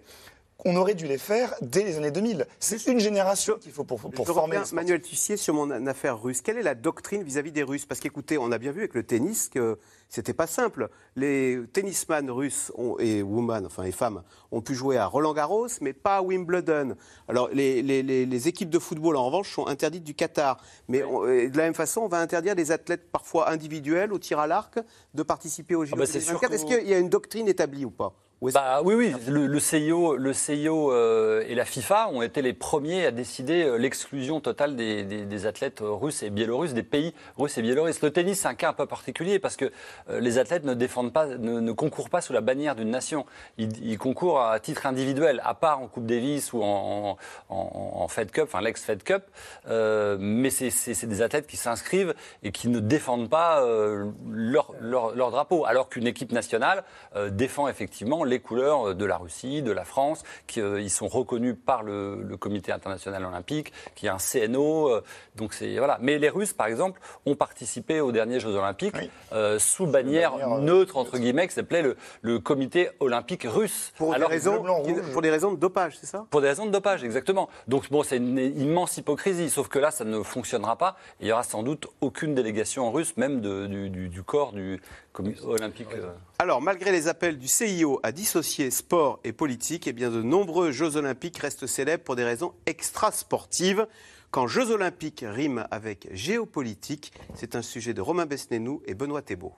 On 0.66 0.76
aurait 0.76 0.94
dû 0.94 1.08
les 1.08 1.18
faire 1.18 1.56
dès 1.62 1.84
les 1.84 1.98
années 1.98 2.12
2000. 2.12 2.46
C'est 2.60 2.86
une 2.88 3.00
génération 3.00 3.58
qu'il 3.58 3.72
faut 3.72 3.86
pour, 3.86 3.98
pour 4.12 4.28
Je 4.28 4.34
former 4.34 4.58
les. 4.58 4.76
Manuel 4.76 5.02
Tussier 5.02 5.38
sur 5.38 5.54
mon 5.54 5.88
affaire 5.88 6.22
russe. 6.22 6.42
Quelle 6.42 6.58
est 6.58 6.64
la 6.64 6.76
doctrine 6.76 7.24
vis-à-vis 7.24 7.54
des 7.54 7.64
Russes? 7.64 7.86
Parce 7.86 8.02
qu'écoutez, 8.02 8.38
on 8.38 8.52
a 8.52 8.58
bien 8.58 8.74
vu 8.74 8.82
avec 8.82 8.94
le 8.94 9.04
tennis 9.04 9.48
que 9.48 9.80
c'était 10.10 10.34
pas 10.34 10.48
simple. 10.48 10.90
Les 11.16 11.60
tennisman 11.72 12.30
russes 12.32 12.72
ont- 12.76 12.98
et 13.00 13.22
women, 13.22 13.66
enfin 13.68 13.84
et 13.84 13.92
femmes, 13.92 14.24
ont 14.52 14.62
pu 14.62 14.74
jouer 14.76 14.98
à 14.98 15.06
Roland 15.06 15.34
Garros, 15.34 15.68
mais 15.82 15.94
pas 15.94 16.18
à 16.18 16.22
Wimbledon. 16.22 16.96
Alors 17.28 17.50
les, 17.54 17.82
les- 17.82 18.04
les- 18.04 18.26
les 18.26 18.48
équipes 18.48 18.70
de 18.72 18.80
football, 18.80 19.16
en 19.16 19.26
revanche, 19.28 19.54
sont 19.54 19.68
interdites 19.68 20.04
du 20.04 20.16
Qatar. 20.16 20.58
Mais 20.88 21.04
on- 21.04 21.22
de 21.24 21.56
la 21.58 21.64
même 21.64 21.74
façon, 21.76 22.02
on 22.02 22.08
va 22.08 22.18
interdire 22.20 22.56
les 22.56 22.72
athlètes 22.72 23.12
parfois 23.12 23.50
individuels 23.52 24.12
au 24.12 24.20
tir 24.20 24.40
à 24.40 24.48
l'arc 24.48 24.80
de 25.14 25.24
participer 25.24 25.76
aux 25.76 25.82
bah, 25.82 25.88
sûr 25.88 25.98
2024. 25.98 26.50
que- 26.50 26.56
Est-ce 26.56 26.66
qu'il 26.66 26.90
y 26.90 26.94
a 26.94 27.00
une 27.00 27.10
doctrine 27.10 27.48
établie 27.48 27.86
ou 27.86 27.92
pas? 27.92 28.14
Bah, 28.42 28.82
oui, 28.86 28.96
oui. 28.96 29.14
Le, 29.28 29.48
le 29.48 29.60
CIO, 29.60 30.16
le 30.16 30.32
CIO 30.32 30.94
euh, 30.94 31.44
et 31.50 31.56
la 31.56 31.66
FIFA 31.66 32.08
ont 32.14 32.22
été 32.22 32.42
les 32.42 32.54
premiers 32.54 33.06
à 33.06 33.12
décider 33.12 33.64
euh, 33.66 33.76
l'exclusion 33.78 34.40
totale 34.40 34.78
des, 34.78 35.04
des- 35.04 35.26
des 35.26 35.46
athlètes 35.46 35.82
euh, 35.82 35.92
russes 35.92 36.24
et 36.24 36.30
biélorusses, 36.30 36.74
des 36.74 36.84
pays 36.84 37.14
russes 37.38 37.58
et 37.58 37.62
biélorusses. 37.62 38.02
Le 38.02 38.12
tennis, 38.12 38.40
c'est 38.40 38.48
un 38.48 38.54
cas 38.56 38.70
un 38.70 38.74
peu 38.74 38.86
particulier 38.86 39.40
parce 39.40 39.58
que 39.58 39.70
les 40.10 40.38
athlètes 40.38 40.64
ne 40.64 40.74
défendent 40.74 41.14
pas, 41.14 41.26
ne, 41.26 41.60
ne 41.60 41.72
concourent 41.72 42.10
pas 42.10 42.22
sous 42.22 42.34
la 42.34 42.42
bannière 42.42 42.76
d'une 42.76 42.90
nation. 42.92 43.26
Ils, 43.58 43.70
ils 43.86 43.98
concourent 43.98 44.42
à 44.42 44.60
titre 44.60 44.86
individuel, 44.86 45.42
à 45.44 45.54
part 45.54 45.80
en 45.82 45.88
Coupe 45.88 46.06
Davis 46.06 46.54
ou 46.54 46.64
en, 46.64 47.18
en, 47.50 47.56
en- 47.56 47.92
en 48.02 48.08
Fed 48.08 48.32
Cup, 48.32 48.44
enfin 48.46 48.62
l'ex-Fed 48.62 49.04
Cup. 49.04 49.24
Euh, 49.68 50.18
mais 50.20 50.50
c'est- 50.50 51.06
des 51.06 51.22
athlètes 51.22 51.48
qui 51.48 51.58
s'inscrivent 51.58 52.14
et 52.44 52.52
qui 52.52 52.68
ne 52.70 52.80
défendent 52.80 53.30
pas 53.30 53.62
euh, 53.64 54.10
leur, 54.30 54.74
leur, 54.80 55.16
leur 55.16 55.32
drapeau, 55.32 55.66
alors 55.66 55.90
qu'une 55.90 56.08
équipe 56.08 56.32
nationale 56.32 56.84
euh, 57.16 57.30
défend 57.30 57.68
effectivement 57.68 58.24
les 58.24 58.40
couleurs 58.40 58.96
de 58.96 59.06
la 59.06 59.18
Russie, 59.18 59.62
de 59.62 59.72
la 59.72 59.86
France, 59.86 60.24
qui 60.48 60.62
euh, 60.62 60.80
ils 60.82 60.90
sont 60.90 61.08
reconnus 61.08 61.56
par 61.66 61.84
le, 61.84 62.22
le 62.22 62.38
Comité 62.38 62.72
international 62.72 63.26
olympique, 63.26 63.74
qui 63.96 64.06
est 64.06 64.10
un 64.10 64.18
CNO. 64.18 64.90
euh, 64.90 65.04
donc 65.36 65.54
c'est 65.54 65.78
voilà. 65.78 65.98
Mais 66.02 66.18
les 66.20 66.30
Russes, 66.30 66.54
par 66.54 66.68
exemple, 66.68 67.00
ont 67.26 67.36
participé 67.36 68.02
aux 68.02 68.12
derniers 68.12 68.40
Jeux 68.40 68.56
olympiques 68.56 68.96
euh, 69.34 69.58
sous 69.60 69.86
bannière 69.92 70.32
bannière, 70.32 70.54
euh, 70.54 70.60
neutre 70.62 70.98
entre 70.98 71.18
guillemets, 71.18 71.48
qui 71.48 71.54
s'appelait 71.54 71.82
le, 71.82 71.98
le 72.22 72.40
Comité 72.40 72.90
olympique 73.00 73.44
russe. 73.50 73.92
pour, 73.98 74.14
des 74.16 74.24
raisons, 74.26 74.62
blanc, 74.62 74.82
qui- 74.84 74.94
rouge. 74.94 75.12
pour 75.12 75.22
des 75.22 75.30
raisons 75.30 75.52
de 75.52 75.58
dopage, 75.58 75.98
c'est 76.00 76.06
ça? 76.08 76.26
Pour 76.30 76.42
des 76.42 76.48
raisons 76.48 76.66
de 76.66 76.72
dopage, 76.72 77.04
exactement. 77.04 77.50
Donc 77.68 77.90
bon, 77.92 78.04
c'est 78.04 78.18
une 78.18 78.38
immense 78.38 78.98
hypocrisie, 78.98 79.50
sauf 79.50 79.68
que 79.68 79.80
là, 79.80 79.92
ça 79.92 80.06
ne 80.06 80.22
fonctionnera 80.24 80.78
pas. 80.78 80.96
Il 81.20 81.28
y 81.28 81.32
aura 81.32 81.44
sans 81.44 81.64
doute 81.64 81.88
aucune 82.02 82.36
délégation 82.36 82.92
russe, 82.92 83.16
même 83.18 83.42
de- 83.42 83.68
du, 83.68 83.90
du- 83.90 84.10
du 84.10 84.24
corps 84.24 84.54
du 84.54 84.80
comité 85.14 85.42
olympique. 85.44 85.88
euh. 85.96 86.12
Alors, 86.38 86.62
malgré 86.62 86.92
les 86.92 87.08
appels 87.08 87.38
du 87.38 87.48
CIO 87.48 88.00
à 88.04 88.12
dissocier 88.12 88.72
sport 88.72 89.20
et 89.24 89.34
politique, 89.34 89.88
eh 89.88 89.94
bien, 89.94 90.10
de 90.10 90.22
nombreux 90.22 90.72
Jeux 90.72 90.96
olympiques 90.96 91.38
restent 91.38 91.68
célèbres 91.68 92.04
pour 92.04 92.16
des 92.16 92.24
raisons 92.24 92.54
extrasportives. 92.66 93.88
Quand 94.32 94.48
Jeux 94.48 94.70
olympiques 94.72 95.26
riment 95.28 95.66
avec 95.72 96.08
géopolitique, 96.14 97.12
c'est 97.34 97.56
un 97.56 97.62
sujet 97.64 97.94
de 97.94 98.02
Romain 98.02 98.26
Besnénou 98.28 98.82
et 98.86 98.94
Benoît 98.94 99.22
Thébault. 99.24 99.54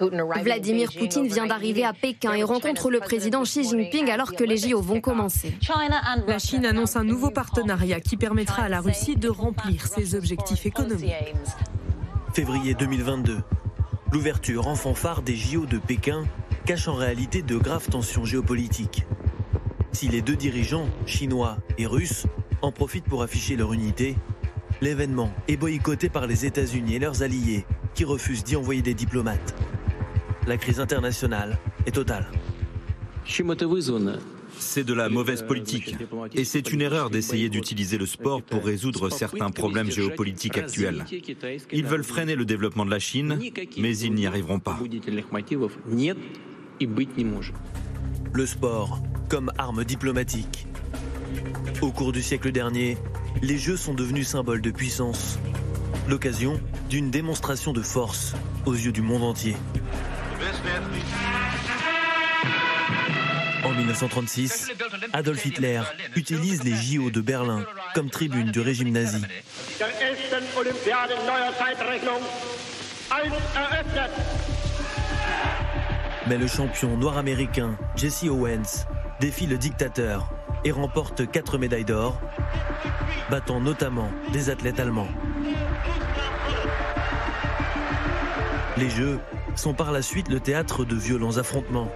Vladimir 0.00 0.90
Poutine 0.96 1.26
vient 1.26 1.46
d'arriver 1.46 1.84
à 1.84 1.92
Pékin 1.92 2.32
et 2.34 2.44
rencontre 2.44 2.90
le 2.90 3.00
président 3.00 3.42
Xi 3.42 3.64
Jinping 3.64 4.10
alors 4.10 4.32
que 4.32 4.44
les 4.44 4.56
JO 4.56 4.80
vont 4.80 5.00
commencer. 5.00 5.54
La 6.26 6.38
Chine 6.38 6.64
annonce 6.64 6.96
un 6.96 7.04
nouveau 7.04 7.30
partenariat 7.30 8.00
qui 8.00 8.16
permettra 8.16 8.64
à 8.64 8.68
la 8.68 8.80
Russie 8.80 9.16
de 9.16 9.28
remplir 9.28 9.86
ses 9.86 10.14
objectifs 10.14 10.66
économiques. 10.66 11.12
Février 12.32 12.74
2022. 12.74 13.38
L'ouverture 14.12 14.68
en 14.68 14.74
fanfare 14.74 15.22
des 15.22 15.36
JO 15.36 15.66
de 15.66 15.78
Pékin 15.78 16.24
cache 16.64 16.88
en 16.88 16.94
réalité 16.94 17.42
de 17.42 17.56
graves 17.56 17.88
tensions 17.88 18.24
géopolitiques. 18.24 19.04
Si 19.92 20.08
les 20.08 20.22
deux 20.22 20.36
dirigeants, 20.36 20.86
chinois 21.06 21.58
et 21.76 21.86
russes, 21.86 22.26
en 22.62 22.72
profitent 22.72 23.04
pour 23.04 23.22
afficher 23.22 23.56
leur 23.56 23.72
unité, 23.72 24.16
l'événement 24.80 25.32
est 25.48 25.56
boycotté 25.56 26.08
par 26.08 26.26
les 26.26 26.46
États-Unis 26.46 26.96
et 26.96 26.98
leurs 26.98 27.22
alliés 27.22 27.64
qui 27.94 28.04
refusent 28.04 28.44
d'y 28.44 28.56
envoyer 28.56 28.82
des 28.82 28.94
diplomates. 28.94 29.54
La 30.46 30.56
crise 30.56 30.80
internationale 30.80 31.58
est 31.86 31.92
totale. 31.92 32.26
C'est 34.60 34.84
de 34.84 34.94
la 34.94 35.08
mauvaise 35.08 35.42
politique. 35.42 35.96
Et 36.34 36.44
c'est 36.44 36.72
une 36.72 36.80
erreur 36.80 37.10
d'essayer 37.10 37.48
d'utiliser 37.48 37.98
le 37.98 38.06
sport 38.06 38.42
pour 38.42 38.64
résoudre 38.64 39.10
certains 39.10 39.50
problèmes 39.50 39.90
géopolitiques 39.90 40.58
actuels. 40.58 41.04
Ils 41.72 41.84
veulent 41.84 42.04
freiner 42.04 42.34
le 42.34 42.44
développement 42.44 42.86
de 42.86 42.90
la 42.90 42.98
Chine, 42.98 43.38
mais 43.76 43.98
ils 43.98 44.14
n'y 44.14 44.26
arriveront 44.26 44.60
pas. 44.60 44.78
Le 48.32 48.46
sport 48.46 49.02
comme 49.28 49.52
arme 49.58 49.84
diplomatique. 49.84 50.67
Au 51.80 51.92
cours 51.92 52.12
du 52.12 52.22
siècle 52.22 52.52
dernier, 52.52 52.98
les 53.42 53.58
Jeux 53.58 53.76
sont 53.76 53.94
devenus 53.94 54.28
symboles 54.28 54.60
de 54.60 54.70
puissance. 54.70 55.38
L'occasion 56.08 56.60
d'une 56.88 57.10
démonstration 57.10 57.72
de 57.72 57.82
force 57.82 58.34
aux 58.66 58.74
yeux 58.74 58.92
du 58.92 59.02
monde 59.02 59.22
entier. 59.22 59.56
En 63.64 63.72
1936, 63.72 64.72
Adolf 65.12 65.44
Hitler 65.44 65.82
utilise 66.16 66.64
les 66.64 66.74
JO 66.74 67.10
de 67.10 67.20
Berlin 67.20 67.64
comme 67.94 68.08
tribune 68.08 68.50
du 68.50 68.60
régime 68.60 68.90
nazi. 68.90 69.22
Mais 76.26 76.38
le 76.38 76.46
champion 76.46 76.96
noir 76.96 77.18
américain 77.18 77.76
Jesse 77.96 78.24
Owens 78.24 78.86
défie 79.20 79.46
le 79.46 79.58
dictateur 79.58 80.30
et 80.64 80.70
remporte 80.70 81.30
quatre 81.30 81.58
médailles 81.58 81.84
d'or, 81.84 82.20
battant 83.30 83.60
notamment 83.60 84.10
des 84.32 84.50
athlètes 84.50 84.80
allemands. 84.80 85.08
Les 88.76 88.90
Jeux 88.90 89.18
sont 89.56 89.74
par 89.74 89.90
la 89.92 90.02
suite 90.02 90.28
le 90.28 90.40
théâtre 90.40 90.84
de 90.84 90.94
violents 90.94 91.36
affrontements. 91.38 91.90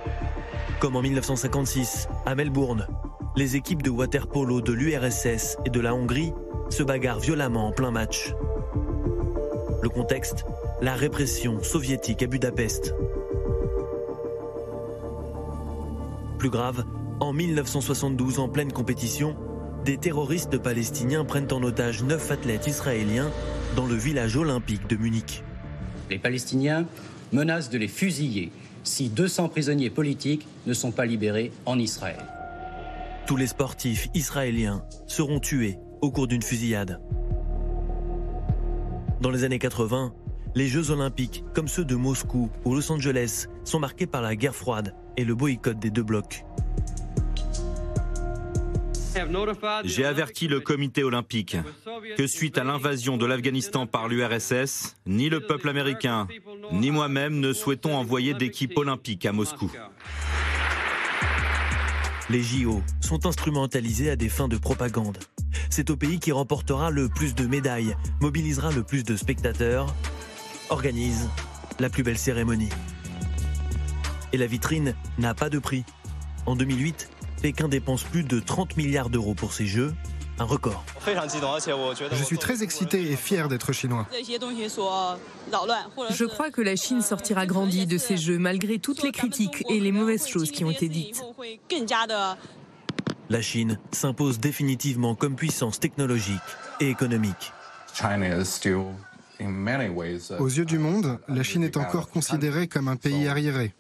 Comme 0.81 0.97
en 0.97 1.03
1956, 1.03 2.09
à 2.27 2.35
Melbourne, 2.35 2.89
les 3.37 3.57
équipes 3.57 3.83
de 3.83 3.91
water-polo 3.91 4.61
de 4.61 4.73
l'URSS 4.73 5.57
et 5.65 5.71
de 5.71 5.81
la 5.81 5.95
Hongrie 5.95 6.33
se 6.71 6.83
bagarrent 6.83 7.21
violemment 7.21 7.69
en 7.69 7.73
plein 7.73 7.91
match. 7.91 8.35
Le 9.83 9.89
contexte 9.89 10.45
La 10.81 10.95
répression 10.95 11.63
soviétique 11.63 12.23
à 12.23 12.27
Budapest. 12.27 12.95
Plus 16.39 16.51
grave, 16.51 16.85
en 17.21 17.33
1972, 17.33 18.39
en 18.39 18.49
pleine 18.49 18.73
compétition, 18.73 19.37
des 19.85 19.97
terroristes 19.97 20.59
palestiniens 20.59 21.25
prennent 21.25 21.53
en 21.53 21.63
otage 21.63 22.03
neuf 22.03 22.31
athlètes 22.31 22.67
israéliens 22.67 23.31
dans 23.77 23.87
le 23.87 23.95
village 23.95 24.37
olympique 24.37 24.89
de 24.89 24.97
Munich. 24.97 25.43
Les 26.11 26.19
Palestiniens 26.19 26.87
menacent 27.33 27.71
de 27.71 27.79
les 27.79 27.89
fusiller 27.89 28.53
si 28.85 29.09
200 29.09 29.49
prisonniers 29.49 29.91
politiques 29.91 30.47
ne 30.67 30.75
sont 30.75 30.91
pas 30.91 31.07
libérés 31.07 31.53
en 31.67 31.79
Israël. 31.79 32.25
Tous 33.27 33.37
les 33.37 33.47
sportifs 33.47 34.09
israéliens 34.15 34.85
seront 35.07 35.41
tués 35.41 35.79
au 36.01 36.11
cours 36.11 36.27
d'une 36.27 36.43
fusillade. 36.43 37.01
Dans 39.21 39.31
les 39.31 39.45
années 39.45 39.61
80, 39.61 40.13
les 40.55 40.67
Jeux 40.67 40.91
olympiques, 40.91 41.45
comme 41.55 41.69
ceux 41.69 41.85
de 41.85 41.95
Moscou 41.95 42.51
ou 42.65 42.75
Los 42.75 42.91
Angeles, 42.91 43.47
sont 43.65 43.79
marqués 43.79 44.07
par 44.07 44.21
la 44.21 44.37
guerre 44.37 44.55
froide 44.55 44.95
et 45.17 45.25
le 45.25 45.35
boycott 45.35 45.79
des 45.79 45.91
deux 45.91 46.03
blocs. 46.03 46.45
J'ai 49.85 50.05
averti 50.05 50.49
le 50.49 50.61
comité 50.61 51.05
olympique 51.05 51.57
que 52.17 52.27
suite 52.27 52.59
à 52.59 52.65
l'invasion 52.65 53.17
de 53.17 53.27
l'Afghanistan 53.27 53.87
par 53.87 54.09
l'URSS, 54.09 54.97
ni 55.07 55.29
le 55.29 55.41
peuple 55.41 55.69
américain, 55.69 56.29
ni 56.73 56.91
moi-même 56.91 57.41
ne 57.41 57.53
souhaitons 57.53 57.97
envoyer 57.97 58.35
d'équipe 58.35 58.77
olympique 58.77 59.27
à 59.27 59.33
Moscou. 59.33 59.71
Les 62.31 62.43
JO 62.43 62.83
sont 63.01 63.27
instrumentalisés 63.27 64.11
à 64.11 64.17
des 64.17 64.29
fins 64.29 64.49
de 64.49 64.57
propagande. 64.57 65.19
C'est 65.69 65.91
au 65.91 65.97
pays 65.97 66.19
qui 66.19 66.33
remportera 66.33 66.91
le 66.91 67.09
plus 67.09 67.35
de 67.35 67.47
médailles, 67.47 67.97
mobilisera 68.21 68.71
le 68.73 68.83
plus 68.83 69.05
de 69.05 69.17
spectateurs, 69.17 69.95
organise 70.71 71.29
la 71.79 71.91
plus 71.91 72.03
belle 72.03 72.19
cérémonie. 72.19 72.71
Et 74.33 74.39
la 74.39 74.47
vitrine 74.47 74.95
n'a 75.19 75.35
pas 75.35 75.51
de 75.51 75.59
prix. 75.59 75.85
En 76.47 76.57
2008, 76.57 77.11
Pékin 77.43 77.69
dépense 77.69 78.05
plus 78.05 78.23
de 78.23 78.39
30 78.39 78.77
milliards 78.77 79.11
d'euros 79.11 79.35
pour 79.35 79.53
ces 79.53 79.67
Jeux, 79.67 79.93
un 80.39 80.45
record. 80.45 80.85
Je 82.13 82.23
suis 82.23 82.39
très 82.39 82.63
excité 82.63 83.11
et 83.11 83.17
fier 83.17 83.49
d'être 83.49 83.73
chinois. 83.73 84.07
Je 86.11 86.25
crois 86.25 86.53
que 86.53 86.63
la 86.63 86.77
Chine 86.77 87.03
sortira 87.03 87.45
grandie 87.47 87.87
de 87.87 87.99
ces 87.99 88.17
Jeux 88.17 88.39
malgré 88.39 88.79
toutes 88.79 89.03
les 89.03 89.11
critiques 89.11 89.65
et 89.69 89.81
les 89.81 89.91
mauvaises 89.91 90.29
choses 90.29 90.53
qui 90.53 90.65
ont 90.65 90.71
été 90.71 90.89
dites. 90.89 91.21
La 93.29 93.43
Chine 93.43 93.81
s'impose 93.91 94.39
définitivement 94.39 95.17
comme 95.17 95.35
puissance 95.35 95.81
technologique 95.81 96.39
et 96.79 96.91
économique. 96.91 97.53
Aux 100.39 100.47
yeux 100.49 100.65
du 100.65 100.79
monde, 100.79 101.19
la 101.27 101.43
Chine 101.43 101.65
est 101.65 101.77
encore 101.77 102.09
considérée 102.09 102.69
comme 102.69 102.87
un 102.87 102.97
pays 102.97 103.27
arriéré. 103.27 103.75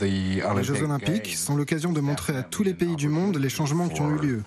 Les 0.00 0.62
Jeux 0.62 0.82
olympiques 0.82 1.34
sont 1.36 1.56
l'occasion 1.56 1.92
de 1.92 2.00
montrer 2.00 2.36
à 2.36 2.42
tous 2.42 2.62
les 2.62 2.74
pays 2.74 2.96
du 2.96 3.08
monde 3.08 3.36
les 3.36 3.48
changements 3.48 3.88
qui 3.88 4.00
ont 4.00 4.16
eu 4.16 4.18
lieu, 4.18 4.42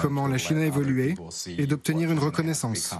comment 0.00 0.26
la 0.26 0.38
Chine 0.38 0.58
a 0.58 0.66
évolué 0.66 1.14
et 1.58 1.66
d'obtenir 1.66 2.10
une 2.10 2.18
reconnaissance. 2.18 2.94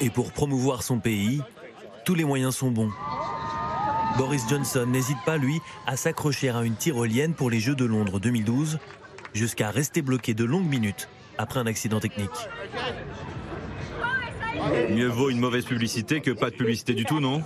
Et 0.00 0.10
pour 0.10 0.32
promouvoir 0.32 0.82
son 0.82 0.98
pays, 0.98 1.42
tous 2.04 2.14
les 2.14 2.24
moyens 2.24 2.56
sont 2.56 2.70
bons. 2.70 2.90
Boris 4.16 4.42
Johnson 4.48 4.86
n'hésite 4.86 5.18
pas, 5.24 5.36
lui, 5.36 5.60
à 5.86 5.96
s'accrocher 5.96 6.50
à 6.50 6.62
une 6.62 6.74
tyrolienne 6.74 7.34
pour 7.34 7.50
les 7.50 7.60
Jeux 7.60 7.74
de 7.74 7.84
Londres 7.84 8.20
2012, 8.20 8.78
jusqu'à 9.32 9.70
rester 9.70 10.02
bloqué 10.02 10.34
de 10.34 10.44
longues 10.44 10.68
minutes 10.68 11.08
après 11.38 11.60
un 11.60 11.66
accident 11.66 11.98
technique. 11.98 12.28
Mieux 14.90 15.08
vaut 15.08 15.30
une 15.30 15.38
mauvaise 15.38 15.64
publicité 15.64 16.20
que 16.20 16.30
pas 16.30 16.50
de 16.50 16.56
publicité 16.56 16.94
du 16.94 17.04
tout, 17.04 17.20
non 17.20 17.42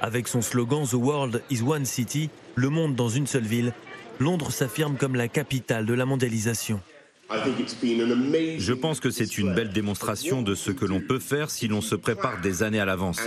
Avec 0.00 0.28
son 0.28 0.42
slogan 0.42 0.86
The 0.86 0.94
World 0.94 1.42
is 1.50 1.62
One 1.62 1.84
City, 1.84 2.30
le 2.54 2.68
monde 2.68 2.94
dans 2.94 3.08
une 3.08 3.26
seule 3.26 3.44
ville, 3.44 3.72
Londres 4.18 4.50
s'affirme 4.50 4.96
comme 4.96 5.14
la 5.14 5.28
capitale 5.28 5.86
de 5.86 5.94
la 5.94 6.06
mondialisation. 6.06 6.80
Je 7.28 8.72
pense 8.72 9.00
que 9.00 9.10
c'est 9.10 9.38
une 9.38 9.52
belle 9.52 9.70
démonstration 9.70 10.42
de 10.42 10.54
ce 10.54 10.70
que 10.70 10.84
l'on 10.84 11.00
peut 11.00 11.18
faire 11.18 11.50
si 11.50 11.66
l'on 11.66 11.80
se 11.80 11.96
prépare 11.96 12.40
des 12.40 12.62
années 12.62 12.78
à 12.78 12.84
l'avance. 12.84 13.20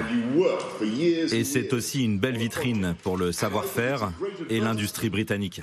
Et 1.31 1.43
c'est 1.43 1.73
aussi 1.73 2.03
une 2.03 2.17
belle 2.17 2.37
vitrine 2.37 2.95
pour 3.03 3.17
le 3.17 3.31
savoir-faire 3.31 4.11
et 4.49 4.59
l'industrie 4.59 5.09
britannique. 5.09 5.61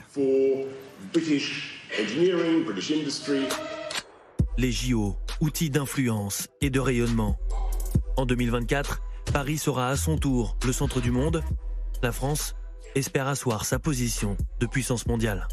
Les 4.58 4.72
JO, 4.72 5.16
outils 5.42 5.68
d'influence 5.68 6.48
et 6.62 6.70
de 6.70 6.80
rayonnement. 6.80 7.36
En 8.16 8.24
2024, 8.24 9.02
Paris 9.30 9.58
sera 9.58 9.88
à 9.88 9.96
son 9.96 10.16
tour 10.16 10.56
le 10.64 10.72
centre 10.72 11.02
du 11.02 11.10
monde. 11.10 11.42
La 12.02 12.10
France 12.10 12.56
espère 12.94 13.28
asseoir 13.28 13.66
sa 13.66 13.78
position 13.78 14.34
de 14.58 14.66
puissance 14.66 15.06
mondiale. 15.06 15.46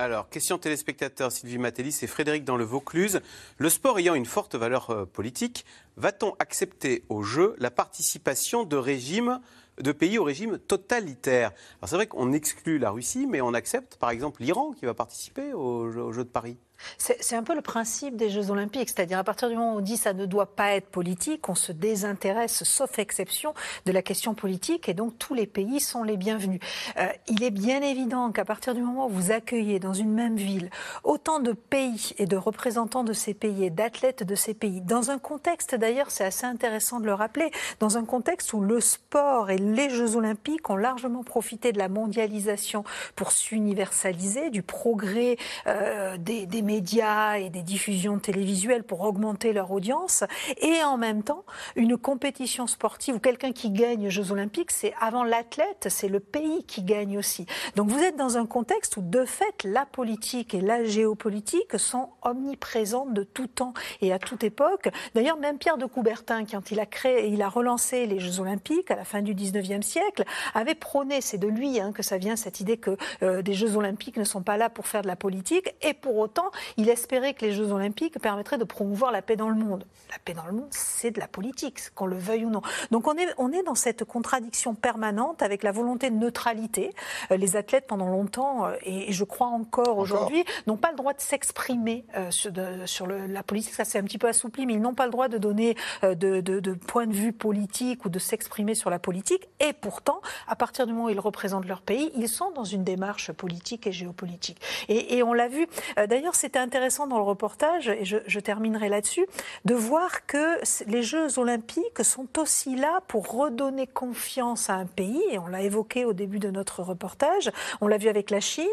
Alors, 0.00 0.28
question 0.28 0.58
téléspectateur 0.58 1.30
Sylvie 1.30 1.58
Matélis 1.58 2.00
et 2.02 2.08
Frédéric 2.08 2.42
dans 2.42 2.56
le 2.56 2.64
Vaucluse. 2.64 3.20
Le 3.58 3.70
sport 3.70 4.00
ayant 4.00 4.16
une 4.16 4.26
forte 4.26 4.56
valeur 4.56 4.90
euh, 4.90 5.04
politique, 5.06 5.64
va-t-on 5.96 6.34
accepter 6.40 7.04
au 7.08 7.22
jeu 7.22 7.54
la 7.58 7.70
participation 7.70 8.64
de 8.64 8.76
régimes 8.76 9.38
de 9.80 9.92
pays 9.92 10.18
au 10.18 10.24
régime 10.24 10.58
totalitaire. 10.58 11.52
Alors 11.78 11.88
c'est 11.88 11.96
vrai 11.96 12.06
qu'on 12.06 12.32
exclut 12.32 12.78
la 12.78 12.90
Russie, 12.90 13.26
mais 13.26 13.40
on 13.40 13.54
accepte 13.54 13.96
par 13.96 14.10
exemple 14.10 14.42
l'Iran 14.42 14.72
qui 14.72 14.86
va 14.86 14.94
participer 14.94 15.52
aux 15.52 16.12
Jeux 16.12 16.24
de 16.24 16.28
Paris. 16.28 16.56
C'est 16.98 17.36
un 17.36 17.42
peu 17.42 17.54
le 17.54 17.60
principe 17.60 18.16
des 18.16 18.30
Jeux 18.30 18.50
Olympiques, 18.50 18.90
c'est-à-dire 18.90 19.18
à 19.18 19.24
partir 19.24 19.48
du 19.48 19.56
moment 19.56 19.74
où 19.74 19.78
on 19.78 19.80
dit 19.80 19.96
ça 19.96 20.12
ne 20.12 20.26
doit 20.26 20.54
pas 20.54 20.72
être 20.72 20.88
politique, 20.88 21.48
on 21.48 21.54
se 21.54 21.72
désintéresse, 21.72 22.64
sauf 22.64 22.98
exception, 22.98 23.54
de 23.86 23.92
la 23.92 24.02
question 24.02 24.34
politique, 24.34 24.88
et 24.88 24.94
donc 24.94 25.18
tous 25.18 25.34
les 25.34 25.46
pays 25.46 25.80
sont 25.80 26.02
les 26.02 26.16
bienvenus. 26.16 26.60
Euh, 26.98 27.06
il 27.28 27.42
est 27.42 27.50
bien 27.50 27.80
évident 27.82 28.32
qu'à 28.32 28.44
partir 28.44 28.74
du 28.74 28.82
moment 28.82 29.06
où 29.06 29.10
vous 29.10 29.30
accueillez 29.30 29.78
dans 29.78 29.92
une 29.92 30.12
même 30.12 30.36
ville 30.36 30.70
autant 31.04 31.40
de 31.40 31.52
pays 31.52 32.12
et 32.18 32.26
de 32.26 32.36
représentants 32.36 33.04
de 33.04 33.12
ces 33.12 33.34
pays 33.34 33.64
et 33.64 33.70
d'athlètes 33.70 34.22
de 34.22 34.34
ces 34.34 34.54
pays, 34.54 34.80
dans 34.80 35.10
un 35.10 35.18
contexte 35.18 35.74
d'ailleurs, 35.74 36.10
c'est 36.10 36.24
assez 36.24 36.46
intéressant 36.46 37.00
de 37.00 37.06
le 37.06 37.14
rappeler, 37.14 37.50
dans 37.80 37.98
un 37.98 38.04
contexte 38.04 38.52
où 38.52 38.60
le 38.60 38.80
sport 38.80 39.50
et 39.50 39.58
les 39.58 39.90
Jeux 39.90 40.16
Olympiques 40.16 40.68
ont 40.70 40.76
largement 40.76 41.22
profité 41.22 41.72
de 41.72 41.78
la 41.78 41.88
mondialisation 41.88 42.84
pour 43.16 43.32
s'universaliser, 43.32 44.50
du 44.50 44.62
progrès 44.62 45.36
euh, 45.66 46.16
des, 46.18 46.46
des 46.46 46.62
médias 46.64 47.36
et 47.36 47.50
des 47.50 47.62
diffusions 47.62 48.18
télévisuelles 48.18 48.82
pour 48.82 49.02
augmenter 49.02 49.52
leur 49.52 49.70
audience, 49.70 50.24
et 50.60 50.82
en 50.82 50.96
même 50.96 51.22
temps, 51.22 51.44
une 51.76 51.96
compétition 51.96 52.66
sportive 52.66 53.16
où 53.16 53.18
quelqu'un 53.18 53.52
qui 53.52 53.70
gagne 53.70 54.08
aux 54.08 54.10
Jeux 54.10 54.32
Olympiques, 54.32 54.70
c'est 54.70 54.94
avant 55.00 55.24
l'athlète, 55.24 55.86
c'est 55.88 56.08
le 56.08 56.20
pays 56.20 56.64
qui 56.64 56.82
gagne 56.82 57.18
aussi. 57.18 57.46
Donc 57.76 57.88
vous 57.88 58.02
êtes 58.02 58.16
dans 58.16 58.38
un 58.38 58.46
contexte 58.46 58.96
où, 58.96 59.02
de 59.02 59.24
fait, 59.24 59.64
la 59.64 59.86
politique 59.86 60.54
et 60.54 60.60
la 60.60 60.84
géopolitique 60.84 61.78
sont 61.78 62.08
omniprésentes 62.22 63.14
de 63.14 63.22
tout 63.22 63.46
temps 63.46 63.74
et 64.00 64.12
à 64.12 64.18
toute 64.18 64.44
époque. 64.44 64.88
D'ailleurs, 65.14 65.38
même 65.38 65.58
Pierre 65.58 65.78
de 65.78 65.86
Coubertin, 65.86 66.44
quand 66.44 66.70
il 66.70 66.80
a 66.80 66.86
créé, 66.86 67.28
il 67.28 67.42
a 67.42 67.48
relancé 67.48 68.06
les 68.06 68.20
Jeux 68.20 68.40
Olympiques 68.40 68.90
à 68.90 68.96
la 68.96 69.04
fin 69.04 69.22
du 69.22 69.34
19e 69.34 69.82
siècle, 69.82 70.24
avait 70.54 70.74
prôné, 70.74 71.20
c'est 71.20 71.38
de 71.38 71.48
lui 71.48 71.80
hein, 71.80 71.92
que 71.92 72.02
ça 72.02 72.18
vient 72.18 72.36
cette 72.36 72.60
idée 72.60 72.76
que 72.76 72.96
euh, 73.22 73.42
des 73.42 73.54
Jeux 73.54 73.76
Olympiques 73.76 74.16
ne 74.16 74.24
sont 74.24 74.42
pas 74.42 74.56
là 74.56 74.70
pour 74.70 74.86
faire 74.86 75.02
de 75.02 75.06
la 75.06 75.16
politique, 75.16 75.74
et 75.82 75.94
pour 75.94 76.16
autant, 76.16 76.50
il 76.76 76.88
espérait 76.88 77.34
que 77.34 77.44
les 77.44 77.52
Jeux 77.52 77.72
Olympiques 77.72 78.18
permettraient 78.18 78.58
de 78.58 78.64
promouvoir 78.64 79.12
la 79.12 79.22
paix 79.22 79.36
dans 79.36 79.48
le 79.48 79.56
monde. 79.56 79.84
La 80.10 80.18
paix 80.18 80.34
dans 80.34 80.46
le 80.46 80.52
monde, 80.52 80.68
c'est 80.70 81.10
de 81.10 81.20
la 81.20 81.28
politique, 81.28 81.90
qu'on 81.94 82.06
le 82.06 82.16
veuille 82.18 82.44
ou 82.44 82.50
non. 82.50 82.62
Donc 82.90 83.08
on 83.08 83.14
est, 83.16 83.26
on 83.38 83.52
est 83.52 83.62
dans 83.62 83.74
cette 83.74 84.04
contradiction 84.04 84.74
permanente 84.74 85.42
avec 85.42 85.62
la 85.62 85.72
volonté 85.72 86.10
de 86.10 86.16
neutralité. 86.16 86.92
Euh, 87.30 87.36
les 87.36 87.56
athlètes, 87.56 87.86
pendant 87.86 88.08
longtemps, 88.08 88.66
euh, 88.66 88.74
et 88.82 89.12
je 89.12 89.24
crois 89.24 89.48
encore 89.48 89.98
aujourd'hui, 89.98 90.44
n'ont 90.66 90.76
pas 90.76 90.90
le 90.90 90.96
droit 90.96 91.12
de 91.12 91.20
s'exprimer 91.20 92.04
euh, 92.16 92.30
sur, 92.30 92.52
sur 92.86 93.06
le, 93.06 93.26
la 93.26 93.42
politique. 93.42 93.74
Ça 93.74 93.84
s'est 93.84 93.98
un 93.98 94.04
petit 94.04 94.18
peu 94.18 94.28
assoupli, 94.28 94.66
mais 94.66 94.74
ils 94.74 94.80
n'ont 94.80 94.94
pas 94.94 95.06
le 95.06 95.12
droit 95.12 95.28
de 95.28 95.38
donner 95.38 95.76
de, 96.02 96.14
de, 96.14 96.60
de 96.60 96.72
point 96.74 97.06
de 97.06 97.12
vue 97.12 97.32
politique 97.32 98.04
ou 98.04 98.08
de 98.08 98.18
s'exprimer 98.18 98.74
sur 98.74 98.90
la 98.90 98.98
politique. 98.98 99.48
Et 99.60 99.72
pourtant, 99.72 100.20
à 100.48 100.56
partir 100.56 100.86
du 100.86 100.92
moment 100.92 101.06
où 101.06 101.10
ils 101.10 101.20
représentent 101.20 101.66
leur 101.66 101.82
pays, 101.82 102.10
ils 102.16 102.28
sont 102.28 102.50
dans 102.50 102.64
une 102.64 102.84
démarche 102.84 103.32
politique 103.32 103.86
et 103.86 103.92
géopolitique. 103.92 104.60
Et, 104.88 105.16
et 105.16 105.22
on 105.22 105.32
l'a 105.32 105.48
vu. 105.48 105.66
D'ailleurs, 105.96 106.34
c'est 106.34 106.43
c'était 106.44 106.58
intéressant 106.58 107.06
dans 107.06 107.16
le 107.16 107.22
reportage, 107.22 107.88
et 107.88 108.04
je, 108.04 108.38
terminerai 108.38 108.90
là-dessus, 108.90 109.24
de 109.64 109.74
voir 109.74 110.26
que 110.26 110.58
les 110.86 111.02
Jeux 111.02 111.38
olympiques 111.38 112.04
sont 112.04 112.38
aussi 112.38 112.76
là 112.76 113.00
pour 113.08 113.32
redonner 113.32 113.86
confiance 113.86 114.68
à 114.68 114.74
un 114.74 114.84
pays, 114.84 115.22
et 115.30 115.38
on 115.38 115.46
l'a 115.46 115.62
évoqué 115.62 116.04
au 116.04 116.12
début 116.12 116.40
de 116.40 116.50
notre 116.50 116.82
reportage, 116.82 117.50
on 117.80 117.86
l'a 117.86 117.96
vu 117.96 118.08
avec 118.10 118.30
la 118.30 118.40
Chine, 118.40 118.66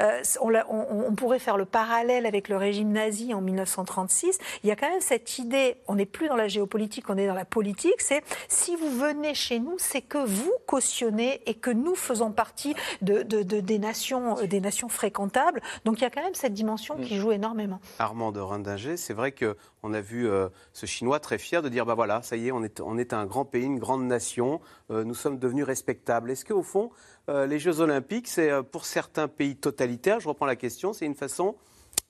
euh, 0.00 0.22
on, 0.40 1.14
pourrait 1.16 1.38
faire 1.38 1.58
le 1.58 1.66
parallèle 1.66 2.24
avec 2.24 2.48
le 2.48 2.56
régime 2.56 2.92
nazi 2.92 3.34
en 3.34 3.42
1936, 3.42 4.38
il 4.62 4.70
y 4.70 4.72
a 4.72 4.76
quand 4.76 4.88
même 4.88 5.02
cette 5.02 5.38
idée, 5.38 5.76
on 5.86 5.96
n'est 5.96 6.06
plus 6.06 6.28
dans 6.28 6.36
la 6.36 6.48
géopolitique, 6.48 7.10
on 7.10 7.18
est 7.18 7.26
dans 7.26 7.34
la 7.34 7.44
politique, 7.44 8.00
c'est 8.00 8.22
si 8.48 8.74
vous 8.74 8.90
venez 8.90 9.34
chez 9.34 9.58
nous, 9.58 9.74
c'est 9.76 10.00
que 10.00 10.16
vous 10.16 10.52
cautionnez 10.66 11.42
et 11.44 11.52
que 11.52 11.70
nous 11.70 11.94
faisons 11.94 12.32
partie 12.32 12.74
de, 13.02 13.20
des, 13.22 13.78
nations, 13.78 14.36
des 14.46 14.62
nations 14.62 14.88
fréquentables. 14.88 15.60
Donc 15.84 15.98
il 15.98 16.04
y 16.04 16.06
a 16.06 16.10
quand 16.10 16.22
même 16.22 16.34
cette 16.34 16.54
dimension 16.54 16.96
qui 16.96 17.17
joue 17.18 17.32
énormément. 17.32 17.80
Armand 17.98 18.32
de 18.32 18.40
Rindinger, 18.40 18.96
c'est 18.96 19.14
vrai 19.14 19.32
qu'on 19.32 19.92
a 19.92 20.00
vu 20.00 20.28
euh, 20.28 20.48
ce 20.72 20.86
Chinois 20.86 21.20
très 21.20 21.38
fier 21.38 21.62
de 21.62 21.68
dire 21.68 21.84
bah 21.84 21.94
voilà, 21.94 22.22
ça 22.22 22.36
y 22.36 22.48
est, 22.48 22.52
on 22.52 22.62
est, 22.62 22.80
on 22.80 22.96
est 22.98 23.12
un 23.12 23.26
grand 23.26 23.44
pays, 23.44 23.64
une 23.64 23.78
grande 23.78 24.06
nation, 24.06 24.60
euh, 24.90 25.04
nous 25.04 25.14
sommes 25.14 25.38
devenus 25.38 25.64
respectables. 25.64 26.30
Est-ce 26.30 26.44
qu'au 26.44 26.62
fond, 26.62 26.90
euh, 27.28 27.46
les 27.46 27.58
Jeux 27.58 27.80
Olympiques, 27.80 28.28
c'est 28.28 28.50
pour 28.62 28.86
certains 28.86 29.28
pays 29.28 29.56
totalitaires, 29.56 30.20
je 30.20 30.28
reprends 30.28 30.46
la 30.46 30.56
question, 30.56 30.92
c'est 30.92 31.06
une 31.06 31.14
façon 31.14 31.56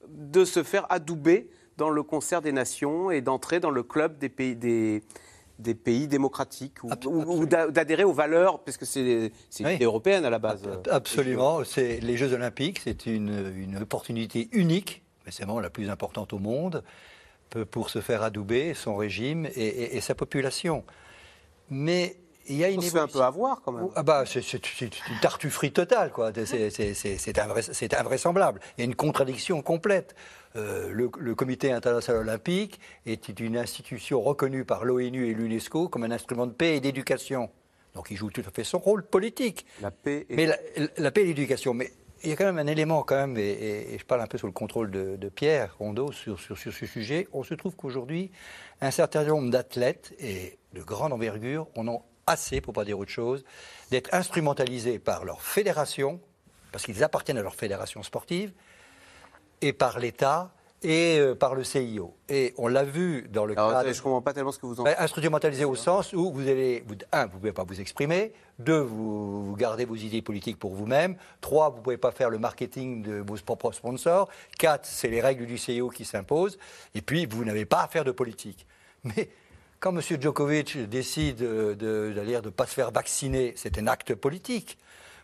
de 0.08 0.44
se 0.44 0.62
faire 0.62 0.86
adouber 0.90 1.50
dans 1.76 1.90
le 1.90 2.02
concert 2.02 2.42
des 2.42 2.52
nations 2.52 3.10
et 3.10 3.20
d'entrer 3.20 3.60
dans 3.60 3.70
le 3.70 3.82
club 3.82 4.18
des 4.18 4.28
pays 4.28 4.56
des 4.56 5.02
des 5.58 5.74
pays 5.74 6.06
démocratiques 6.06 6.84
ou, 6.84 7.46
d'adhérer 7.46 8.04
aux 8.04 8.12
valeurs, 8.12 8.60
parce 8.60 8.76
que 8.76 8.84
c'est 8.84 9.32
oui. 9.60 9.78
européenne 9.82 10.24
à 10.24 10.30
la 10.30 10.38
base. 10.38 10.62
Absolument. 10.90 11.64
C'est 11.64 12.00
les 12.00 12.16
Jeux 12.16 12.32
Olympiques, 12.32 12.80
c'est 12.84 13.06
une, 13.06 13.52
une, 13.56 13.76
opportunité 13.78 14.48
unique 14.52 15.02
vraiment 15.36 15.60
la 15.60 15.70
plus 15.70 15.90
importante 15.90 16.32
au 16.32 16.38
monde, 16.38 16.82
pour 17.70 17.88
se 17.90 18.00
faire 18.00 18.22
adouber 18.22 18.74
son 18.74 18.96
régime 18.96 19.48
et, 19.56 20.00
sa 20.00 20.14
population. 20.14 20.84
Mais 21.70 22.16
il 22.48 22.56
y 22.56 22.64
a 22.64 22.70
une. 22.70 22.78
On 22.78 22.82
se 22.82 22.90
fait 22.90 22.98
un 22.98 23.08
peu 23.08 23.20
avoir 23.20 23.62
quand 23.62 23.72
même. 23.72 23.88
Ah 23.94 24.02
bah, 24.02 24.24
c'est 24.26 24.40
une 24.80 25.20
tartufferie 25.20 25.72
totale, 25.72 26.10
quoi. 26.10 26.32
C'est 26.44 27.94
invraisemblable. 27.94 28.60
Il 28.76 28.80
y 28.80 28.82
a 28.82 28.84
une 28.84 28.96
contradiction 28.96 29.62
complète. 29.62 30.14
Euh, 30.56 30.90
le, 30.92 31.10
le, 31.18 31.34
Comité 31.34 31.72
international 31.72 32.22
olympique 32.22 32.80
est 33.04 33.28
une 33.38 33.58
institution 33.58 34.22
reconnue 34.22 34.64
par 34.64 34.84
l'ONU 34.84 35.28
et 35.28 35.34
l'UNESCO 35.34 35.88
comme 35.88 36.04
un 36.04 36.10
instrument 36.10 36.46
de 36.46 36.52
paix 36.52 36.76
et 36.76 36.80
d'éducation. 36.80 37.50
Donc 37.94 38.10
il 38.10 38.16
joue 38.16 38.30
tout 38.30 38.42
à 38.46 38.50
fait 38.50 38.64
son 38.64 38.78
rôle 38.78 39.04
politique. 39.04 39.66
La 39.82 39.90
paix 39.90 40.26
et... 40.30 40.36
Mais 40.36 40.46
la, 40.46 40.56
la 40.96 41.10
paix 41.10 41.22
et 41.22 41.26
l'éducation. 41.26 41.74
Mais 41.74 41.92
il 42.24 42.30
y 42.30 42.32
a 42.32 42.36
quand 42.36 42.44
même 42.44 42.58
un 42.58 42.66
élément, 42.66 43.02
quand 43.02 43.16
même, 43.16 43.36
et, 43.36 43.96
je 43.98 44.04
parle 44.04 44.20
un 44.22 44.26
peu 44.26 44.38
sous 44.38 44.46
le 44.46 44.52
contrôle 44.52 44.90
de, 44.90 45.28
Pierre 45.28 45.76
Rondeau 45.78 46.12
sur, 46.12 46.40
sur, 46.40 46.58
ce 46.58 46.70
sujet. 46.70 47.28
On 47.32 47.44
se 47.44 47.54
trouve 47.54 47.76
qu'aujourd'hui, 47.76 48.30
un 48.80 48.90
certain 48.90 49.24
nombre 49.24 49.50
d'athlètes, 49.50 50.14
et 50.18 50.58
de 50.72 50.82
grande 50.82 51.12
envergure, 51.12 51.68
en 51.76 51.86
ont 51.88 52.02
assez, 52.28 52.60
pour 52.60 52.72
pas 52.72 52.84
dire 52.84 52.98
autre 52.98 53.10
chose, 53.10 53.44
d'être 53.90 54.12
instrumentalisés 54.12 54.98
par 54.98 55.24
leur 55.24 55.42
fédération, 55.42 56.20
parce 56.72 56.84
qu'ils 56.84 57.02
appartiennent 57.02 57.38
à 57.38 57.42
leur 57.42 57.54
fédération 57.54 58.02
sportive, 58.02 58.52
et 59.60 59.72
par 59.72 59.98
l'État, 59.98 60.52
et 60.82 61.18
euh, 61.18 61.34
par 61.34 61.54
le 61.54 61.64
CIO. 61.64 62.14
Et 62.28 62.54
on 62.56 62.68
l'a 62.68 62.84
vu 62.84 63.26
dans 63.32 63.44
le 63.44 63.54
cadre... 63.54 63.90
Je 63.92 63.98
ne 63.98 64.02
comprends 64.02 64.22
pas 64.22 64.32
tellement 64.32 64.52
ce 64.52 64.58
que 64.58 64.66
vous 64.66 64.80
en 64.80 64.84
dites. 64.84 64.94
Instrumentalisé 64.98 65.64
au 65.64 65.74
sens 65.74 66.12
où 66.12 66.30
vous 66.30 66.48
allez, 66.48 66.84
un, 67.10 67.26
vous 67.26 67.34
ne 67.34 67.38
pouvez 67.38 67.52
pas 67.52 67.64
vous 67.64 67.80
exprimer, 67.80 68.32
deux, 68.58 68.80
vous, 68.80 69.56
gardez 69.58 69.84
vos 69.84 69.96
idées 69.96 70.22
politiques 70.22 70.58
pour 70.58 70.74
vous-même, 70.74 71.16
trois, 71.40 71.70
vous 71.70 71.78
ne 71.78 71.82
pouvez 71.82 71.96
pas 71.96 72.12
faire 72.12 72.30
le 72.30 72.38
marketing 72.38 73.02
de 73.02 73.24
vos 73.26 73.36
propres 73.44 73.72
sponsors, 73.72 74.28
quatre, 74.58 74.86
c'est 74.86 75.08
les 75.08 75.20
règles 75.20 75.46
du 75.46 75.58
CIO 75.58 75.88
qui 75.88 76.04
s'imposent, 76.04 76.58
et 76.94 77.02
puis 77.02 77.26
vous 77.26 77.44
n'avez 77.44 77.64
pas 77.64 77.82
à 77.82 77.88
faire 77.88 78.04
de 78.04 78.12
politique. 78.12 78.66
Mais 79.04 79.28
quand 79.80 79.96
M. 79.96 80.00
Djokovic 80.20 80.76
décide 80.88 81.36
de 81.36 82.12
ne 82.14 82.40
de, 82.40 82.50
pas 82.50 82.66
se 82.66 82.74
faire 82.74 82.90
vacciner, 82.90 83.52
c'est 83.56 83.78
un 83.78 83.86
acte 83.86 84.14
politique. 84.14 84.78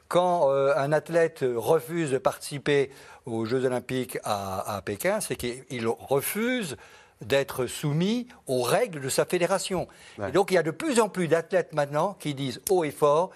Quand 0.08 0.50
euh, 0.50 0.74
un 0.76 0.92
athlète 0.92 1.44
refuse 1.56 2.10
de 2.10 2.18
participer 2.18 2.90
aux 3.26 3.46
Jeux 3.46 3.64
Olympiques 3.64 4.18
à, 4.22 4.80
Pékin, 4.84 5.20
c'est 5.20 5.36
qu'il 5.36 5.86
refuse 5.86 6.76
d'être 7.20 7.66
soumis 7.66 8.28
aux 8.46 8.62
règles 8.62 9.00
de 9.00 9.08
sa 9.08 9.24
fédération. 9.24 9.88
Et 10.26 10.30
donc 10.30 10.50
il 10.50 10.54
y 10.54 10.58
a 10.58 10.62
de 10.62 10.70
plus 10.70 11.00
en 11.00 11.08
plus 11.08 11.26
d'athlètes 11.26 11.72
maintenant 11.72 12.16
qui 12.20 12.34
disent 12.34 12.60
haut 12.70 12.84
et 12.84 12.90
fort, 12.90 13.30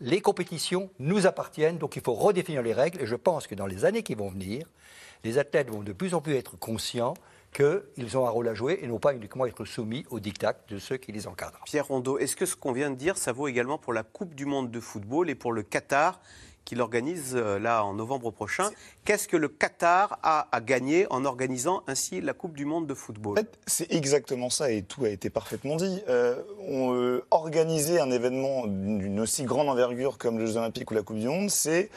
les 0.00 0.20
compétitions 0.20 0.90
nous 0.98 1.26
appartiennent, 1.26 1.78
donc 1.78 1.96
il 1.96 2.02
faut 2.02 2.14
redéfinir 2.14 2.62
les 2.62 2.72
règles. 2.72 3.00
Et 3.00 3.06
je 3.06 3.16
pense 3.16 3.46
que 3.46 3.54
dans 3.54 3.66
les 3.66 3.84
années 3.84 4.02
qui 4.02 4.14
vont 4.14 4.28
venir, 4.28 4.66
les 5.24 5.38
athlètes 5.38 5.70
vont 5.70 5.82
de 5.82 5.92
plus 5.92 6.14
en 6.14 6.20
plus 6.20 6.34
être 6.34 6.58
conscients 6.58 7.14
qu'ils 7.58 8.16
ont 8.16 8.24
un 8.24 8.30
rôle 8.30 8.46
à 8.46 8.54
jouer 8.54 8.78
et 8.82 8.86
non 8.86 8.98
pas 9.00 9.14
uniquement 9.14 9.44
être 9.44 9.64
soumis 9.64 10.04
aux 10.10 10.20
dictats 10.20 10.54
de 10.68 10.78
ceux 10.78 10.96
qui 10.96 11.10
les 11.10 11.26
encadrent. 11.26 11.60
Pierre 11.64 11.88
Rondeau, 11.88 12.18
est-ce 12.18 12.36
que 12.36 12.46
ce 12.46 12.54
qu'on 12.54 12.70
vient 12.72 12.90
de 12.90 12.94
dire, 12.94 13.18
ça 13.18 13.32
vaut 13.32 13.48
également 13.48 13.78
pour 13.78 13.92
la 13.92 14.04
Coupe 14.04 14.34
du 14.36 14.46
Monde 14.46 14.70
de 14.70 14.78
football 14.78 15.28
et 15.28 15.34
pour 15.34 15.52
le 15.52 15.64
Qatar 15.64 16.20
qu'il 16.64 16.80
organise 16.80 17.34
euh, 17.34 17.58
là 17.58 17.84
en 17.84 17.94
novembre 17.94 18.30
prochain? 18.30 18.70
Qu'est-ce 19.08 19.26
que 19.26 19.38
le 19.38 19.48
Qatar 19.48 20.18
a 20.22 20.48
à 20.52 20.60
gagner 20.60 21.06
en 21.08 21.24
organisant 21.24 21.82
ainsi 21.86 22.20
la 22.20 22.34
Coupe 22.34 22.54
du 22.54 22.66
Monde 22.66 22.86
de 22.86 22.92
football 22.92 23.38
C'est 23.66 23.90
exactement 23.90 24.50
ça 24.50 24.70
et 24.70 24.82
tout 24.82 25.02
a 25.06 25.08
été 25.08 25.30
parfaitement 25.30 25.76
dit. 25.76 26.02
Euh, 26.10 26.42
euh, 26.68 27.24
organiser 27.30 28.00
un 28.00 28.10
événement 28.10 28.66
d'une 28.66 29.18
aussi 29.20 29.44
grande 29.44 29.70
envergure 29.70 30.18
comme 30.18 30.38
les 30.38 30.46
Jeux 30.46 30.58
Olympiques 30.58 30.90
ou 30.90 30.94
la 30.94 31.00
Coupe 31.00 31.16
du 31.16 31.26
Monde, 31.26 31.48
c'est 31.48 31.88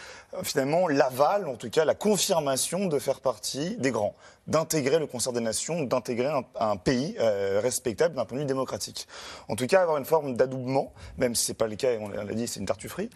finalement 0.43 0.87
l'aval, 0.87 1.49
en 1.49 1.55
tout 1.55 1.69
cas 1.69 1.83
la 1.83 1.95
confirmation 1.95 2.85
de 2.85 2.97
faire 2.97 3.19
partie 3.19 3.75
des 3.75 3.91
grands 3.91 4.15
d'intégrer 4.47 4.97
le 4.97 5.05
concert 5.05 5.33
des 5.33 5.39
nations, 5.39 5.83
d'intégrer 5.83 6.29
un, 6.59 6.75
pays 6.75 7.15
respectable 7.19 8.15
d'un 8.15 8.25
point 8.25 8.37
de 8.37 8.41
vue 8.41 8.47
démocratique. 8.47 9.07
En 9.47 9.55
tout 9.55 9.67
cas, 9.67 9.81
avoir 9.81 9.97
une 9.97 10.05
forme 10.05 10.35
d'adoubement, 10.35 10.93
même 11.17 11.35
si 11.35 11.45
ce 11.45 11.51
n'est 11.51 11.55
pas 11.55 11.67
le 11.67 11.75
cas, 11.75 11.89
on 11.99 12.09
l'a 12.09 12.25
dit, 12.33 12.47
c'est 12.47 12.59
une 12.59 12.65
tartufferie. 12.65 13.09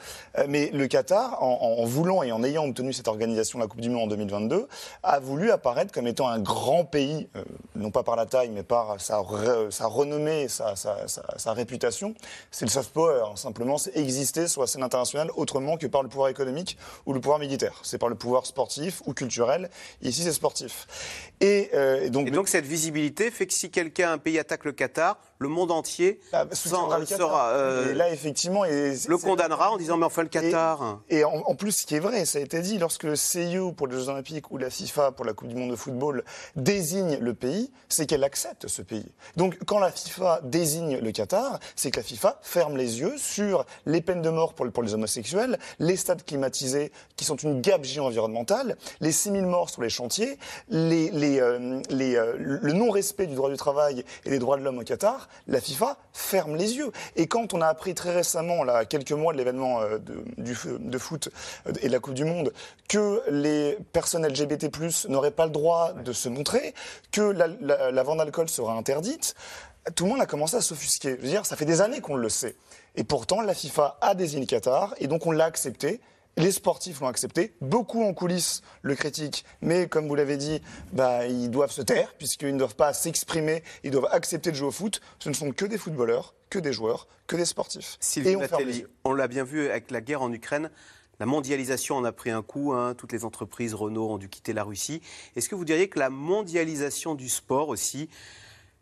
mais 0.48 0.70
le 0.72 0.88
Qatar, 0.88 1.41
en, 1.41 1.84
voulant 1.86 2.22
et 2.22 2.32
en 2.32 2.43
ayant 2.43 2.66
obtenu 2.66 2.93
cette 2.93 3.08
organisation 3.08 3.58
de 3.58 3.64
la 3.64 3.68
Coupe 3.68 3.82
du 3.86 3.91
Monde 3.91 4.03
en 4.03 4.07
2022, 4.07 4.67
a 5.03 5.19
voulu 5.19 5.51
apparaître 5.51 5.91
comme 5.91 6.07
étant 6.07 6.27
un 6.27 6.39
grand 6.39 6.86
pays, 6.86 7.27
euh, 7.36 7.43
non 7.75 7.91
pas 7.91 8.03
par 8.03 8.15
la 8.15 8.25
taille, 8.25 8.49
mais 8.49 8.63
par 8.63 8.99
sa, 8.99 9.21
sa 9.69 9.88
renommée, 9.88 10.47
sa, 10.47 10.75
sa, 10.75 11.07
sa, 11.07 11.53
réputation. 11.53 12.15
C'est 12.51 12.65
le 12.65 12.71
soft 12.71 12.91
power, 12.91 13.23
hein. 13.25 13.36
simplement, 13.36 13.77
c'est 13.77 13.95
exister 13.95 14.47
sur 14.47 14.61
la 14.61 14.67
scène 14.67 14.83
internationale 14.83 15.29
autrement 15.36 15.77
que 15.77 15.88
par 15.88 16.03
le 16.03 16.09
pouvoir 16.09 16.29
économique 16.29 16.77
ou 17.05 17.13
le 17.13 17.19
pouvoir 17.19 17.39
militaire. 17.39 17.79
C'est 17.83 17.97
par 17.97 18.09
le 18.09 18.15
pouvoir 18.15 18.45
sportif 18.45 19.01
ou 19.05 19.13
culturel. 19.13 19.69
ici, 20.01 20.23
c'est 20.23 20.33
sportif. 20.33 20.88
Et, 21.41 21.69
euh, 21.73 22.09
donc, 22.09 22.27
et 22.27 22.31
donc 22.31 22.47
cette 22.47 22.65
visibilité 22.65 23.29
fait 23.29 23.47
que 23.47 23.53
si 23.53 23.69
quelqu'un, 23.69 24.13
un 24.13 24.17
pays 24.17 24.39
attaque 24.39 24.65
le 24.65 24.71
Qatar, 24.71 25.17
le 25.38 25.47
monde 25.49 25.71
entier 25.71 26.19
ah, 26.31 26.45
sera, 26.53 27.49
euh, 27.49 27.93
là 27.93 28.09
effectivement 28.09 28.63
le 28.63 29.17
condamnera 29.17 29.71
en 29.71 29.77
disant 29.77 29.97
mais 29.97 30.05
enfin 30.05 30.23
le 30.23 30.29
Qatar. 30.29 31.01
Et, 31.09 31.23
en, 31.23 31.55
plus, 31.55 31.71
ce 31.71 31.86
qui 31.86 31.95
est 31.95 31.99
vrai, 31.99 32.25
ça 32.25 32.39
a 32.39 32.41
été 32.41 32.61
dit, 32.61 32.77
lorsque 32.77 33.03
le 33.03 33.15
CIO 33.15 33.71
pour 33.76 33.88
les 33.88 33.95
Jeux 33.95 34.09
Olympiques 34.09 34.51
ou 34.51 34.57
la 34.57 34.69
FIFA 34.69 35.11
pour 35.11 35.26
la 35.26 35.34
Coupe 35.34 35.49
du 35.49 35.55
Monde 35.55 35.71
de 35.71 35.76
football 35.76 36.23
désigne 36.55 37.17
le 37.19 37.34
pays, 37.34 37.71
c'est 37.89 38.05
qu'elle 38.05 38.23
accepte 38.23 38.67
ce 38.67 38.82
pays. 38.82 39.05
Donc 39.38 39.57
quand 39.65 39.80
la 39.80 39.91
FIFA 39.91 40.41
désigne 40.43 40.97
le 40.99 41.11
Qatar, 41.11 41.59
c'est 41.76 41.91
que 41.91 41.97
la 41.97 42.03
FIFA 42.03 42.39
ferme 42.41 42.78
les 42.78 42.99
yeux 42.99 43.17
sur 43.17 43.65
les 43.86 44.01
peines 44.01 44.21
de 44.21 44.30
mort 44.30 44.53
pour, 44.53 44.84
les 44.84 44.93
homosexuels, 44.93 45.57
les 45.80 45.95
stades 45.95 46.23
climatisés 46.23 46.91
qui 47.15 47.26
sont 47.26 47.36
une 47.36 47.61
gabegie 47.61 47.99
environnementale, 47.99 48.78
les 49.01 49.11
6000 49.11 49.45
morts 49.45 49.69
sur 49.69 49.82
les 49.82 49.89
chantiers, 49.89 50.38
euh, 50.71 51.82
euh, 51.91 52.36
le 52.38 52.73
non-respect 52.73 53.28
du 53.28 53.36
droit 53.36 53.49
du 53.49 53.57
travail 53.57 54.03
et 54.26 54.30
des 54.30 54.39
droits 54.39 54.57
de 54.57 54.63
l'homme 54.63 54.80
au 54.80 54.84
Qatar 54.84 55.30
la 55.47 55.61
FIFA 55.61 55.97
ferme 56.13 56.55
les 56.55 56.76
yeux. 56.78 56.91
Et 57.15 57.28
quand 57.28 57.53
on 57.53 57.61
a 57.61 57.67
appris 57.67 57.93
très 57.93 58.13
récemment, 58.13 58.63
là, 58.63 58.86
quelques 58.86 59.11
mois 59.11 59.34
de 59.34 59.38
l'événement 59.38 59.82
euh, 59.82 59.97
de, 59.97 60.23
de 60.38 60.97
foot 60.97 61.30
et 61.82 61.88
de 61.88 61.91
la 61.91 61.99
Coupe 61.99 62.13
du 62.13 62.26
Monde, 62.26 62.53
que 62.88 63.21
les 63.30 63.64
personnes 63.91 64.26
LGBT+ 64.26 64.70
n'auraient 65.09 65.32
pas 65.32 65.45
le 65.45 65.51
droit 65.51 65.93
de 65.93 66.13
se 66.13 66.30
montrer, 66.30 66.74
que 67.11 67.22
la, 67.22 68.03
vente 68.03 68.18
d'alcool 68.18 68.49
sera 68.49 68.74
interdite, 68.74 69.36
tout 69.95 70.05
le 70.05 70.11
monde 70.11 70.22
a 70.22 70.26
commencé 70.26 70.55
à 70.55 70.61
s'offusquer. 70.61 71.18
Je 71.18 71.22
veux 71.22 71.30
dire, 71.30 71.45
ça 71.45 71.55
fait 71.55 71.66
des 71.66 71.82
années 71.82 72.01
qu'on 72.01 72.16
le 72.16 72.30
sait. 72.30 72.55
Et 72.95 73.03
pourtant, 73.03 73.41
la 73.41 73.53
FIFA 73.53 73.97
a 74.01 74.16
désigné 74.16 74.45
Qatar, 74.45 74.95
et 74.99 75.07
donc 75.07 75.26
on 75.26 75.32
l'a 75.32 75.45
accepté. 75.45 76.01
Les 76.38 76.51
sportifs 76.51 76.99
l'ont 76.99 77.07
accepté. 77.07 77.53
Beaucoup 77.61 78.03
en 78.03 78.13
coulisses 78.13 78.61
le 78.82 78.95
critiquent, 78.95 79.45
mais 79.61 79.88
comme 79.88 80.07
vous 80.07 80.16
l'avez 80.16 80.36
dit, 80.36 80.61
bah, 80.91 81.26
ils 81.28 81.49
doivent 81.49 81.72
se 81.72 81.82
taire 81.82 82.13
puisqu'ils 82.18 82.51
ne 82.53 82.59
doivent 82.59 82.76
pas 82.76 82.91
s'exprimer. 82.93 83.63
Ils 83.84 83.91
doivent 83.91 84.09
accepter 84.11 84.51
de 84.51 84.55
jouer 84.55 84.68
au 84.68 84.72
foot. 84.72 84.99
Ce 85.20 85.30
ne 85.30 85.34
sont 85.34 85.51
que 85.51 85.66
des 85.66 85.78
footballeurs, 85.78 86.34
que 86.49 86.59
des 86.59 86.74
joueurs, 86.74 87.07
que 87.28 87.38
des 87.38 87.45
sportifs. 87.45 87.97
Et 88.18 88.36
on, 88.36 88.41
on 89.05 89.13
l'a 89.13 89.30
bien 89.30 89.45
vu 89.45 89.70
avec 89.70 89.91
la 89.91 90.01
guerre 90.01 90.22
en 90.22 90.32
Ukraine. 90.34 90.70
La 91.20 91.26
mondialisation 91.26 91.95
en 91.95 92.03
a 92.03 92.11
pris 92.11 92.30
un 92.30 92.41
coup. 92.41 92.74
Hein. 92.74 92.93
Toutes 92.95 93.11
les 93.11 93.26
entreprises 93.26 93.74
Renault 93.74 94.09
ont 94.09 94.18
dû 94.18 94.30
quitter 94.30 94.53
la 94.53 94.63
Russie. 94.63 95.01
Est-ce 95.36 95.49
que 95.49 95.55
vous 95.55 95.66
diriez 95.66 95.88
que 95.88 95.99
la 95.99 96.09
mondialisation 96.09 97.16
du 97.16 97.30
sport 97.30 97.70
aussi, 97.70 98.09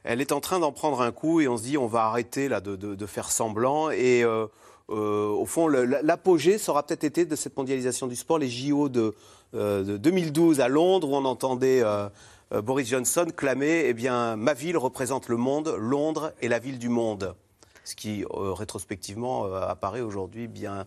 elle 0.04 0.22
est 0.22 0.32
en 0.32 0.42
train 0.42 0.60
d'en 0.60 0.72
prendre 0.72 1.02
un 1.02 1.12
coup 1.12 1.42
et 1.42 1.48
on 1.48 1.58
se 1.58 1.64
dit 1.64 1.78
on 1.78 1.88
va 1.88 2.06
arrêter 2.06 2.48
là 2.50 2.62
de, 2.62 3.06
faire 3.06 3.32
semblant 3.32 3.90
et 3.90 4.24
euh, 4.24 4.48
euh, 4.90 5.30
au 5.30 5.46
fond, 5.46 5.68
l'apogée 5.68 6.58
sera 6.58 6.84
peut-être 6.84 7.06
été 7.06 7.26
de 7.26 7.36
cette 7.36 7.56
mondialisation 7.56 8.08
du 8.08 8.16
sport, 8.16 8.38
les 8.38 8.50
JO 8.50 8.90
de, 8.90 9.16
2012 9.54 10.60
euh, 10.60 10.64
à 10.64 10.68
Londres, 10.68 11.10
où 11.10 11.16
on 11.16 11.26
entendait 11.26 11.82
Boris 12.52 12.90
Johnson 12.90 13.28
clamer 13.36 13.86
eh 13.88 13.94
bien, 13.94 14.36
ma 14.36 14.54
ville 14.54 14.78
représente 14.78 15.30
le 15.30 15.38
monde, 15.38 15.74
Londres 15.80 16.34
est 16.42 16.50
la 16.50 16.60
ville 16.60 16.80
du 16.80 16.90
monde. 16.90 17.36
Ce 17.86 17.96
qui, 17.96 18.26
rétrospectivement, 18.30 19.46
apparaît 19.54 20.02
aujourd'hui 20.02 20.48
bien 20.48 20.86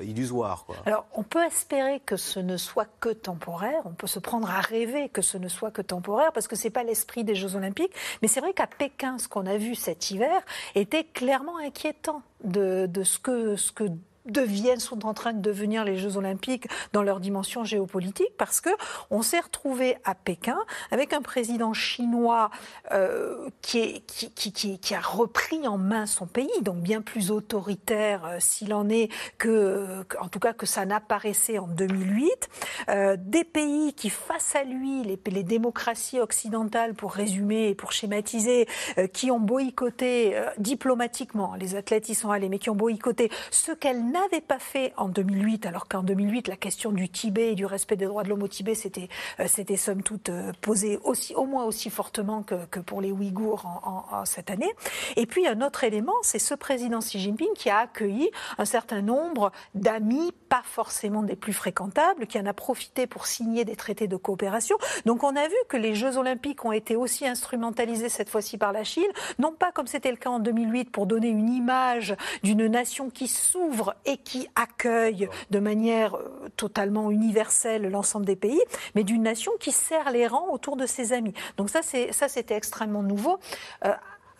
illusoire. 0.00 0.66
Alors, 0.86 1.06
on 1.14 1.22
peut 1.22 1.44
espérer 1.44 2.00
que 2.00 2.16
ce 2.16 2.40
ne 2.40 2.56
soit 2.56 2.88
que 3.00 3.08
temporaire, 3.10 3.82
on 3.84 3.92
peut 3.92 4.06
se 4.06 4.18
prendre 4.18 4.50
à 4.50 4.60
rêver 4.60 5.08
que 5.08 5.22
ce 5.22 5.38
ne 5.38 5.48
soit 5.48 5.70
que 5.70 5.82
temporaire, 5.82 6.32
parce 6.32 6.48
que 6.48 6.56
ce 6.56 6.64
n'est 6.64 6.70
pas 6.70 6.84
l'esprit 6.84 7.24
des 7.24 7.34
Jeux 7.34 7.56
Olympiques, 7.56 7.92
mais 8.22 8.28
c'est 8.28 8.40
vrai 8.40 8.52
qu'à 8.52 8.66
Pékin, 8.66 9.18
ce 9.18 9.28
qu'on 9.28 9.46
a 9.46 9.56
vu 9.56 9.74
cet 9.74 10.10
hiver 10.10 10.40
était 10.74 11.04
clairement 11.04 11.58
inquiétant 11.58 12.22
de, 12.44 12.86
de 12.86 13.02
ce 13.02 13.18
que, 13.18 13.56
ce 13.56 13.72
que 13.72 13.84
deviennent, 14.26 14.80
sont 14.80 15.06
en 15.06 15.14
train 15.14 15.32
de 15.32 15.40
devenir 15.40 15.84
les 15.84 15.96
Jeux 15.96 16.16
Olympiques 16.16 16.66
dans 16.92 17.02
leur 17.02 17.20
dimension 17.20 17.64
géopolitique, 17.64 18.36
parce 18.38 18.60
que 18.60 18.70
on 19.10 19.22
s'est 19.22 19.40
retrouvé 19.40 19.96
à 20.04 20.14
Pékin 20.14 20.58
avec 20.90 21.12
un 21.12 21.22
président 21.22 21.72
chinois 21.72 22.50
euh, 22.92 23.48
qui, 23.62 23.78
est, 23.78 24.06
qui, 24.06 24.52
qui, 24.52 24.78
qui, 24.78 24.94
a 24.94 25.00
repris 25.00 25.66
en 25.66 25.78
main 25.78 26.06
son 26.06 26.26
pays, 26.26 26.48
donc 26.62 26.78
bien 26.78 27.02
plus 27.02 27.30
autoritaire 27.30 28.24
euh, 28.24 28.36
s'il 28.38 28.74
en 28.74 28.88
est 28.88 29.10
que, 29.38 30.04
en 30.20 30.28
tout 30.28 30.38
cas 30.38 30.52
que 30.52 30.66
ça 30.66 30.84
n'apparaissait 30.84 31.58
en 31.58 31.66
2008. 31.66 32.48
Euh, 32.88 33.16
des 33.18 33.44
pays 33.44 33.94
qui, 33.94 34.10
face 34.10 34.54
à 34.54 34.64
lui, 34.64 35.02
les, 35.02 35.42
démocraties 35.42 36.20
occidentales, 36.20 36.94
pour 36.94 37.12
résumer 37.12 37.68
et 37.68 37.74
pour 37.74 37.90
schématiser, 37.92 38.68
qui 39.12 39.30
ont 39.30 39.40
boycotté 39.40 40.40
diplomatiquement, 40.58 41.54
les 41.56 41.74
athlètes 41.74 42.08
y 42.08 42.14
sont 42.14 42.30
allés, 42.30 42.48
mais 42.48 42.58
qui 42.58 42.70
ont 42.70 42.76
boycotté 42.76 43.30
ce 43.50 43.72
qu'elles 43.72 44.11
n'avait 44.12 44.40
pas 44.40 44.58
fait 44.58 44.92
en 44.96 45.08
2008, 45.08 45.66
alors 45.66 45.88
qu'en 45.88 46.02
2008, 46.02 46.48
la 46.48 46.56
question 46.56 46.92
du 46.92 47.08
Tibet 47.08 47.52
et 47.52 47.54
du 47.54 47.66
respect 47.66 47.96
des 47.96 48.06
droits 48.06 48.22
de 48.22 48.28
l'homme 48.28 48.42
au 48.42 48.48
Tibet, 48.48 48.74
c'était, 48.74 49.08
euh, 49.40 49.46
c'était 49.48 49.76
somme 49.76 50.02
toute 50.02 50.28
euh, 50.28 50.52
posée 50.60 50.98
aussi, 51.04 51.34
au 51.34 51.44
moins 51.44 51.64
aussi 51.64 51.90
fortement 51.90 52.42
que, 52.42 52.66
que 52.66 52.80
pour 52.80 53.00
les 53.00 53.10
Ouïghours 53.10 53.66
en, 53.66 54.24
cette 54.24 54.50
année. 54.50 54.70
Et 55.16 55.26
puis 55.26 55.46
un 55.46 55.60
autre 55.60 55.84
élément, 55.84 56.14
c'est 56.22 56.38
ce 56.38 56.54
président 56.54 57.00
Xi 57.00 57.18
Jinping 57.18 57.52
qui 57.54 57.70
a 57.70 57.78
accueilli 57.78 58.30
un 58.58 58.64
certain 58.64 59.02
nombre 59.02 59.52
d'amis, 59.74 60.32
pas 60.48 60.62
forcément 60.64 61.22
des 61.22 61.36
plus 61.36 61.52
fréquentables, 61.52 62.26
qui 62.26 62.38
en 62.38 62.46
a 62.46 62.52
profité 62.52 63.06
pour 63.06 63.26
signer 63.26 63.64
des 63.64 63.76
traités 63.76 64.08
de 64.08 64.16
coopération. 64.16 64.76
Donc 65.06 65.24
on 65.24 65.34
a 65.34 65.46
vu 65.46 65.56
que 65.68 65.76
les 65.76 65.94
Jeux 65.94 66.16
olympiques 66.18 66.64
ont 66.64 66.72
été 66.72 66.96
aussi 66.96 67.26
instrumentalisés 67.26 68.08
cette 68.08 68.28
fois-ci 68.28 68.58
par 68.58 68.72
la 68.72 68.84
Chine, 68.84 69.10
non 69.38 69.52
pas 69.52 69.72
comme 69.72 69.86
c'était 69.86 70.10
le 70.10 70.16
cas 70.16 70.30
en 70.30 70.38
2008 70.38 70.90
pour 70.90 71.06
donner 71.06 71.28
une 71.28 71.48
image 71.48 72.14
d'une 72.42 72.66
nation 72.66 73.10
qui 73.10 73.28
s'ouvre 73.28 73.94
et 74.04 74.16
qui 74.18 74.48
accueille 74.54 75.28
de 75.50 75.58
manière 75.58 76.16
euh, 76.16 76.48
totalement 76.56 77.10
universelle 77.10 77.88
l'ensemble 77.88 78.26
des 78.26 78.36
pays, 78.36 78.60
mais 78.94 79.04
d'une 79.04 79.22
nation 79.22 79.52
qui 79.60 79.72
serre 79.72 80.10
les 80.10 80.26
rangs 80.26 80.48
autour 80.50 80.76
de 80.76 80.86
ses 80.86 81.12
amis. 81.12 81.34
Donc 81.56 81.70
ça, 81.70 81.82
c'était 81.82 82.54
extrêmement 82.54 83.02
nouveau. 83.02 83.38
Euh, 83.84 83.92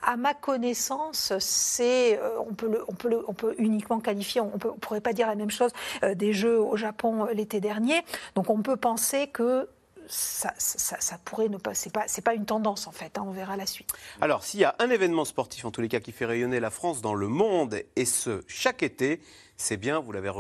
à 0.05 0.17
ma 0.17 0.35
connaissance, 0.35 1.33
c'est 1.39 2.19
euh, 2.19 2.31
on 2.41 2.55
peut 2.55 2.69
le, 2.69 2.85
on 2.89 2.95
peut 2.95 3.09
le, 3.09 3.25
on 3.29 3.35
peut 3.35 3.55
uniquement 3.59 4.01
qualifier, 4.01 4.41
on, 4.41 4.47
ne 4.53 4.59
pourrait 4.59 5.01
pas 5.01 5.13
dire 5.13 5.29
la 5.29 5.37
même 5.37 5.51
chose 5.51 5.71
des 6.15 6.33
Jeux 6.33 6.61
au 6.61 6.77
Japon 6.77 7.27
l'été 7.33 7.61
dernier. 7.61 8.03
Donc 8.35 8.51
on 8.51 8.63
peut 8.63 8.77
penser 8.77 9.29
que 9.29 9.69
ça, 10.13 10.53
ça, 10.59 11.19
pourrait 11.25 11.49
ne 11.49 11.57
pas. 11.57 11.75
C'est 11.75 11.93
pas, 11.93 12.05
pas 12.25 12.35
une 12.35 12.45
tendance 12.45 12.87
en 12.87 12.93
fait. 12.93 13.17
Hein, 13.17 13.25
on 13.27 13.31
verra 13.31 13.57
la 13.57 13.67
suite. 13.67 13.93
Alors, 14.21 14.45
s'il 14.45 14.61
y 14.61 14.65
a 14.65 14.75
un 14.79 14.91
événement 14.91 15.25
sportif 15.25 15.65
en 15.65 15.71
tous 15.71 15.81
les 15.81 15.89
cas 15.89 16.01
qui 16.01 16.13
fait 16.13 16.27
rayonner 16.27 16.61
la 16.61 16.71
France 16.71 17.01
dans 17.01 17.15
le 17.15 17.29
monde, 17.29 17.81
et 17.97 18.05
ce 18.05 18.43
chaque 18.47 18.83
été, 18.83 19.21
c'est 19.57 19.77
bien, 19.77 20.01
vous 20.01 20.13
l'avez 20.13 20.31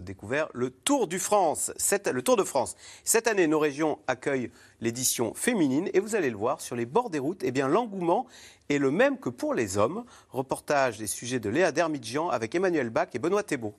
découvert, 0.00 0.48
le 0.52 0.70
Tour 0.70 1.06
du 1.06 1.18
France. 1.18 1.72
le 2.12 2.22
Tour 2.22 2.36
de 2.36 2.44
France. 2.44 2.76
Cette 3.04 3.26
année, 3.26 3.46
nos 3.46 3.58
régions 3.58 4.00
accueillent 4.06 4.50
l'édition 4.80 5.34
féminine, 5.34 5.88
et 5.94 6.00
vous 6.00 6.14
allez 6.14 6.30
le 6.30 6.36
voir 6.36 6.60
sur 6.60 6.76
les 6.76 6.86
bords 6.86 7.10
des 7.10 7.18
routes. 7.18 7.42
Eh 7.42 7.52
bien, 7.52 7.68
l'engouement 7.68 8.26
est 8.68 8.78
le 8.78 8.90
même 8.90 9.18
que 9.18 9.30
pour 9.30 9.54
les 9.54 9.78
hommes. 9.78 10.04
Reportage 10.30 10.98
des 10.98 11.06
sujets 11.06 11.40
de 11.40 11.48
Léa 11.48 11.72
Dermidjian 11.72 12.28
avec 12.28 12.54
Emmanuel 12.54 12.90
Bach 12.90 13.08
et 13.14 13.18
Benoît 13.18 13.42
Thébault. 13.42 13.74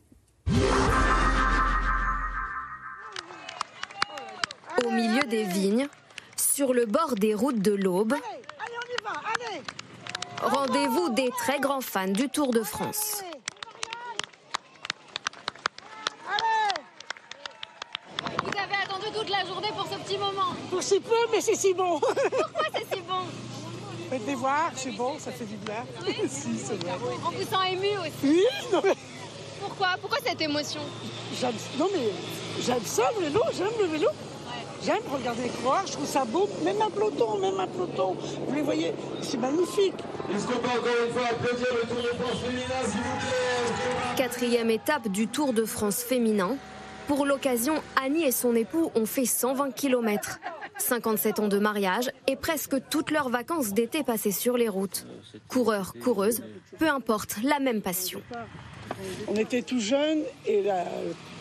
Au 4.86 4.92
milieu 4.92 5.24
des 5.24 5.44
vignes, 5.44 5.88
sur 6.36 6.74
le 6.74 6.86
bord 6.86 7.16
des 7.16 7.34
routes 7.34 7.60
de 7.60 7.74
l'Aube. 7.74 8.14
Rendez-vous 10.42 11.10
des 11.10 11.30
très 11.38 11.60
grands 11.60 11.82
fans 11.82 12.08
du 12.08 12.30
Tour 12.30 12.52
de 12.52 12.64
France. 12.64 13.24
Vous 18.44 18.50
avez 18.50 18.76
attendu 18.84 19.06
toute 19.16 19.30
la 19.30 19.46
journée 19.46 19.70
pour 19.70 19.88
ce 19.88 19.96
petit 20.00 20.18
moment 20.18 20.54
Pour 20.70 20.84
si 20.84 21.00
peu, 21.00 21.16
mais 21.32 21.40
c'est 21.40 21.56
si 21.56 21.74
bon 21.74 22.00
Pourquoi 22.00 22.66
c'est 22.74 22.96
si 22.96 23.02
bon? 23.02 23.24
Faites 24.10 24.28
les 24.28 24.36
voir, 24.36 24.72
c'est 24.76 24.92
bon, 24.92 25.18
ça 25.18 25.32
fait 25.32 25.46
du 25.46 25.56
bien. 25.56 25.86
Oui. 26.06 26.16
si, 26.30 26.58
c'est 26.58 26.76
vrai. 26.84 26.94
On 27.26 27.32
vous 27.32 27.42
sent 27.42 27.72
ému 27.72 27.98
aussi. 28.00 28.12
Oui, 28.24 28.46
non 28.72 28.82
mais... 28.84 28.96
Pourquoi? 29.62 29.96
Pourquoi 30.02 30.20
cette 30.26 30.42
émotion? 30.42 30.82
Non 31.80 31.90
mais 31.94 32.12
j'aime 32.62 32.86
ça 32.86 33.10
le 33.18 33.26
vélo, 33.26 33.42
j'aime 33.56 33.72
le 33.80 33.86
vélo. 33.86 34.10
J'aime 34.86 35.02
regarder 35.14 35.48
croire, 35.62 35.88
je 35.88 35.94
trouve 35.94 36.06
ça 36.06 36.26
beau, 36.26 36.50
même 36.64 36.82
un 36.82 36.90
peloton, 36.90 37.38
même 37.38 37.58
un 37.58 37.68
peloton. 37.68 38.18
Vous 38.48 38.54
les 38.54 38.62
voyez, 38.62 38.94
c'est 39.22 39.38
magnifique. 39.38 39.94
Est-ce 40.34 40.46
qu'on 40.46 40.60
peut 40.60 40.68
encore 40.68 41.06
une 41.08 41.14
fois 41.14 41.28
applaudir 41.32 41.68
le 41.74 41.88
Tour 41.88 42.04
de 42.04 42.18
France 42.20 42.42
féminin, 42.42 42.82
s'il 42.84 43.00
vous 43.00 43.18
plaît 43.18 44.16
Quatrième 44.18 44.70
étape 44.70 45.08
du 45.08 45.28
Tour 45.28 45.54
de 45.54 45.64
France 45.64 46.04
féminin. 46.04 46.58
Pour 47.08 47.26
l'occasion, 47.26 47.76
Annie 48.02 48.24
et 48.24 48.32
son 48.32 48.56
époux 48.56 48.92
ont 48.96 49.06
fait 49.06 49.26
120 49.26 49.72
km. 49.72 50.40
57 50.78 51.40
ans 51.40 51.48
de 51.48 51.60
mariage 51.60 52.10
et 52.28 52.36
presque 52.36 52.76
toutes 52.90 53.12
leurs 53.12 53.30
vacances 53.30 53.72
d'été 53.72 54.04
passées 54.04 54.32
sur 54.32 54.58
les 54.58 54.68
routes. 54.68 55.06
Coureurs, 55.48 55.94
coureuses, 56.04 56.44
peu 56.78 56.90
importe, 56.90 57.38
la 57.44 57.60
même 57.60 57.82
passion. 57.82 58.22
On 59.30 59.36
était 59.36 59.62
tout 59.62 59.80
jeunes 59.80 60.24
et 60.46 60.62
la 60.62 60.84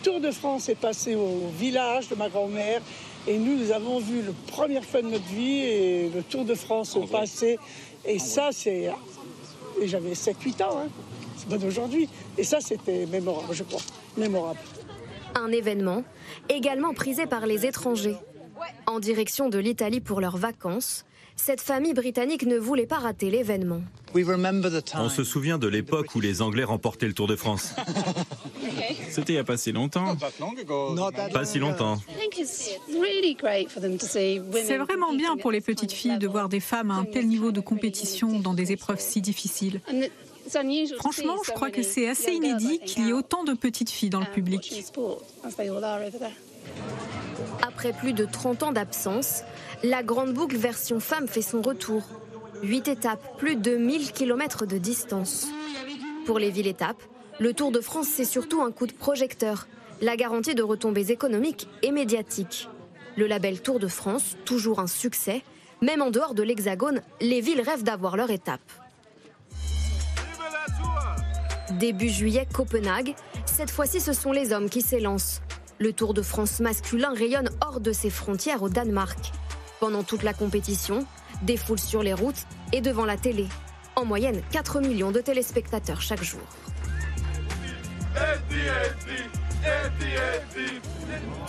Tour 0.02 0.20
de 0.20 0.30
France 0.30 0.68
est 0.68 0.74
passé 0.74 1.14
au 1.16 1.48
village 1.58 2.08
de 2.08 2.14
ma 2.14 2.28
grand-mère. 2.28 2.80
Et 3.28 3.38
nous, 3.38 3.56
nous 3.56 3.70
avons 3.70 4.00
vu 4.00 4.22
la 4.22 4.32
première 4.52 4.84
fois 4.84 5.00
de 5.00 5.08
notre 5.08 5.28
vie 5.28 5.60
et 5.60 6.10
le 6.12 6.22
Tour 6.22 6.44
de 6.44 6.54
France 6.54 6.98
passer. 7.10 7.58
Et 8.04 8.18
ça, 8.18 8.48
c'est. 8.50 8.90
Et 9.80 9.88
j'avais 9.88 10.12
7-8 10.12 10.62
ans, 10.64 10.78
hein. 10.78 10.88
c'est 11.36 11.48
pas 11.48 11.58
d'aujourd'hui. 11.58 12.08
Et 12.36 12.44
ça, 12.44 12.60
c'était 12.60 13.06
mémorable, 13.06 13.54
je 13.54 13.62
crois. 13.62 13.80
Mémorable. 14.16 14.58
Un 15.34 15.50
événement 15.52 16.04
également 16.48 16.92
prisé 16.94 17.26
par 17.26 17.46
les 17.46 17.64
étrangers. 17.64 18.16
En 18.86 19.00
direction 19.00 19.48
de 19.48 19.58
l'Italie 19.58 20.00
pour 20.00 20.20
leurs 20.20 20.36
vacances, 20.36 21.04
cette 21.44 21.60
famille 21.60 21.92
britannique 21.92 22.46
ne 22.46 22.56
voulait 22.56 22.86
pas 22.86 22.98
rater 22.98 23.28
l'événement. 23.28 23.80
On 24.94 25.08
se 25.08 25.24
souvient 25.24 25.58
de 25.58 25.66
l'époque 25.66 26.14
où 26.14 26.20
les 26.20 26.40
Anglais 26.40 26.62
remportaient 26.62 27.08
le 27.08 27.14
Tour 27.14 27.26
de 27.26 27.34
France. 27.34 27.74
C'était 29.10 29.32
il 29.32 29.36
n'y 29.36 29.40
a 29.40 29.44
pas 29.44 29.56
si 29.56 29.72
longtemps. 29.72 30.16
Pas 31.32 31.44
si 31.44 31.58
longtemps. 31.58 31.98
C'est 34.52 34.78
vraiment 34.78 35.14
bien 35.14 35.36
pour 35.36 35.50
les 35.50 35.60
petites 35.60 35.92
filles 35.92 36.18
de 36.18 36.28
voir 36.28 36.48
des 36.48 36.60
femmes 36.60 36.92
à 36.92 36.94
un 36.94 37.04
tel 37.04 37.26
niveau 37.26 37.50
de 37.50 37.60
compétition 37.60 38.38
dans 38.38 38.54
des 38.54 38.70
épreuves 38.70 39.00
si 39.00 39.20
difficiles. 39.20 39.80
Franchement, 40.98 41.38
je 41.44 41.50
crois 41.50 41.70
que 41.70 41.82
c'est 41.82 42.08
assez 42.08 42.32
inédit 42.32 42.78
qu'il 42.86 43.06
y 43.06 43.10
ait 43.10 43.14
autant 43.14 43.42
de 43.42 43.54
petites 43.54 43.90
filles 43.90 44.10
dans 44.10 44.20
le 44.20 44.26
public. 44.26 44.84
Après 47.84 47.98
plus 47.98 48.12
de 48.12 48.24
30 48.24 48.62
ans 48.62 48.70
d'absence, 48.70 49.42
la 49.82 50.04
Grande 50.04 50.32
Boucle 50.32 50.56
version 50.56 51.00
femme 51.00 51.26
fait 51.26 51.42
son 51.42 51.60
retour. 51.60 52.04
Huit 52.62 52.86
étapes, 52.86 53.36
plus 53.38 53.56
de 53.56 53.74
1000 53.74 54.12
km 54.12 54.66
de 54.66 54.78
distance. 54.78 55.48
Pour 56.24 56.38
les 56.38 56.50
villes 56.50 56.68
étapes, 56.68 57.02
le 57.40 57.52
Tour 57.52 57.72
de 57.72 57.80
France, 57.80 58.06
c'est 58.06 58.24
surtout 58.24 58.62
un 58.62 58.70
coup 58.70 58.86
de 58.86 58.92
projecteur, 58.92 59.66
la 60.00 60.14
garantie 60.14 60.54
de 60.54 60.62
retombées 60.62 61.10
économiques 61.10 61.66
et 61.82 61.90
médiatiques. 61.90 62.68
Le 63.16 63.26
label 63.26 63.60
Tour 63.60 63.80
de 63.80 63.88
France, 63.88 64.36
toujours 64.44 64.78
un 64.78 64.86
succès, 64.86 65.42
même 65.80 66.02
en 66.02 66.12
dehors 66.12 66.34
de 66.34 66.44
l'Hexagone, 66.44 67.02
les 67.20 67.40
villes 67.40 67.62
rêvent 67.62 67.82
d'avoir 67.82 68.16
leur 68.16 68.30
étape. 68.30 68.60
Début 71.80 72.10
juillet, 72.10 72.46
Copenhague. 72.54 73.16
Cette 73.44 73.72
fois-ci, 73.72 73.98
ce 73.98 74.12
sont 74.12 74.30
les 74.30 74.52
hommes 74.52 74.70
qui 74.70 74.82
s'élancent. 74.82 75.42
Le 75.82 75.92
Tour 75.92 76.14
de 76.14 76.22
France 76.22 76.60
masculin 76.60 77.12
rayonne 77.12 77.50
hors 77.60 77.80
de 77.80 77.90
ses 77.90 78.08
frontières 78.08 78.62
au 78.62 78.68
Danemark. 78.68 79.32
Pendant 79.80 80.04
toute 80.04 80.22
la 80.22 80.32
compétition, 80.32 81.04
des 81.42 81.56
foules 81.56 81.80
sur 81.80 82.04
les 82.04 82.14
routes 82.14 82.46
et 82.72 82.80
devant 82.80 83.04
la 83.04 83.16
télé. 83.16 83.48
En 83.96 84.04
moyenne, 84.04 84.42
4 84.52 84.80
millions 84.80 85.10
de 85.10 85.20
téléspectateurs 85.20 86.00
chaque 86.00 86.22
jour. 86.22 86.38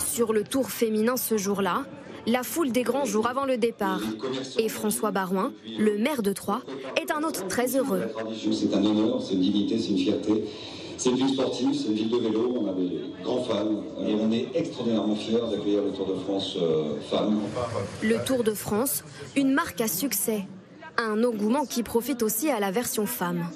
Sur 0.00 0.32
le 0.32 0.42
tour 0.42 0.68
féminin 0.68 1.16
ce 1.16 1.36
jour-là, 1.36 1.84
la 2.26 2.42
foule 2.42 2.72
des 2.72 2.82
grands 2.82 3.04
jours 3.04 3.28
avant 3.28 3.44
le 3.44 3.56
départ. 3.56 4.00
Et 4.58 4.68
François 4.68 5.12
Barouin, 5.12 5.52
le 5.78 5.96
maire 5.96 6.22
de 6.22 6.32
Troyes, 6.32 6.62
est 7.00 7.12
un 7.12 7.22
autre 7.22 7.46
très 7.46 7.76
heureux. 7.76 8.02
C'est 8.52 8.74
un 8.74 8.84
honneur, 8.84 9.22
c'est 9.22 9.34
une 9.34 9.42
dignité, 9.42 9.78
c'est 9.78 9.90
une 9.90 9.98
fierté. 9.98 10.44
C'est 10.96 11.10
une 11.10 11.16
ville 11.16 11.34
sportive, 11.34 11.74
c'est 11.74 11.88
une 11.88 11.94
ville 11.94 12.10
de 12.10 12.16
vélo, 12.18 12.54
on 12.60 12.70
a 12.70 12.72
des 12.72 13.00
grands 13.22 13.42
fans 13.42 13.82
et 14.06 14.14
on 14.14 14.30
est 14.30 14.48
extraordinairement 14.54 15.16
fiers 15.16 15.40
d'accueillir 15.50 15.82
le 15.82 15.92
Tour 15.92 16.06
de 16.06 16.14
France 16.14 16.56
euh, 16.60 17.00
femmes. 17.10 17.40
Le 18.02 18.24
Tour 18.24 18.44
de 18.44 18.52
France, 18.52 19.04
une 19.36 19.52
marque 19.52 19.80
à 19.80 19.88
succès. 19.88 20.44
Un 20.96 21.24
engouement 21.24 21.66
qui 21.66 21.82
profite 21.82 22.22
aussi 22.22 22.50
à 22.50 22.60
la 22.60 22.70
version 22.70 23.06
femme. 23.06 23.46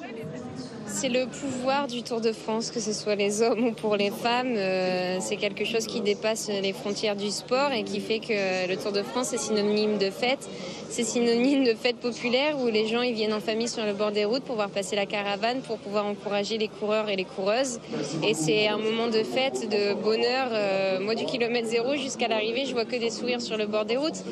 C'est 0.90 1.08
le 1.08 1.26
pouvoir 1.26 1.86
du 1.86 2.02
Tour 2.02 2.20
de 2.20 2.32
France, 2.32 2.70
que 2.70 2.80
ce 2.80 2.92
soit 2.92 3.14
les 3.14 3.42
hommes 3.42 3.64
ou 3.64 3.72
pour 3.72 3.96
les 3.96 4.10
femmes. 4.10 4.54
Euh, 4.56 5.18
c'est 5.20 5.36
quelque 5.36 5.64
chose 5.64 5.86
qui 5.86 6.00
dépasse 6.00 6.48
les 6.48 6.72
frontières 6.72 7.14
du 7.14 7.30
sport 7.30 7.72
et 7.72 7.84
qui 7.84 8.00
fait 8.00 8.18
que 8.18 8.68
le 8.68 8.76
Tour 8.76 8.92
de 8.92 9.02
France 9.02 9.32
est 9.32 9.38
synonyme 9.38 9.98
de 9.98 10.10
fête. 10.10 10.48
C'est 10.88 11.04
synonyme 11.04 11.64
de 11.64 11.74
fête 11.74 11.96
populaire 11.96 12.58
où 12.58 12.66
les 12.66 12.86
gens 12.86 13.02
ils 13.02 13.14
viennent 13.14 13.34
en 13.34 13.40
famille 13.40 13.68
sur 13.68 13.84
le 13.84 13.92
bord 13.92 14.10
des 14.10 14.24
routes 14.24 14.42
pour 14.42 14.54
pouvoir 14.54 14.70
passer 14.70 14.96
la 14.96 15.06
caravane, 15.06 15.60
pour 15.60 15.78
pouvoir 15.78 16.06
encourager 16.06 16.56
les 16.58 16.68
coureurs 16.68 17.08
et 17.08 17.16
les 17.16 17.24
coureuses. 17.24 17.78
Et 18.26 18.34
c'est 18.34 18.66
un 18.66 18.78
moment 18.78 19.06
de 19.06 19.22
fête, 19.22 19.68
de 19.68 19.94
bonheur. 19.94 20.48
Euh, 20.52 21.00
moi, 21.00 21.14
du 21.14 21.26
kilomètre 21.26 21.68
zéro 21.68 21.94
jusqu'à 21.94 22.28
l'arrivée, 22.28 22.64
je 22.66 22.72
vois 22.72 22.86
que 22.86 22.96
des 22.96 23.10
sourires 23.10 23.42
sur 23.42 23.56
le 23.56 23.66
bord 23.66 23.84
des 23.84 23.96
routes. 23.96 24.24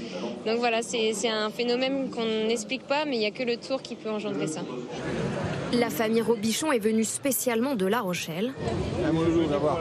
Donc 0.46 0.58
voilà, 0.58 0.80
c'est 0.82 1.28
un 1.28 1.50
phénomène 1.50 2.08
qu'on 2.10 2.46
n'explique 2.48 2.82
pas, 2.82 3.04
mais 3.04 3.16
il 3.16 3.20
n'y 3.20 3.26
a 3.26 3.30
que 3.30 3.42
le 3.42 3.56
Tour 3.56 3.82
qui 3.82 3.94
peut 3.94 4.10
engendrer 4.10 4.46
ça. 4.46 4.62
La 5.72 5.90
famille 5.90 6.22
Robichon 6.22 6.70
est 6.72 6.78
venue 6.78 7.04
spécialement 7.04 7.74
de 7.74 7.86
La 7.86 8.00
Rochelle. 8.00 8.52
Ah, 9.04 9.10
bonjour, 9.12 9.48
d'abord. 9.48 9.78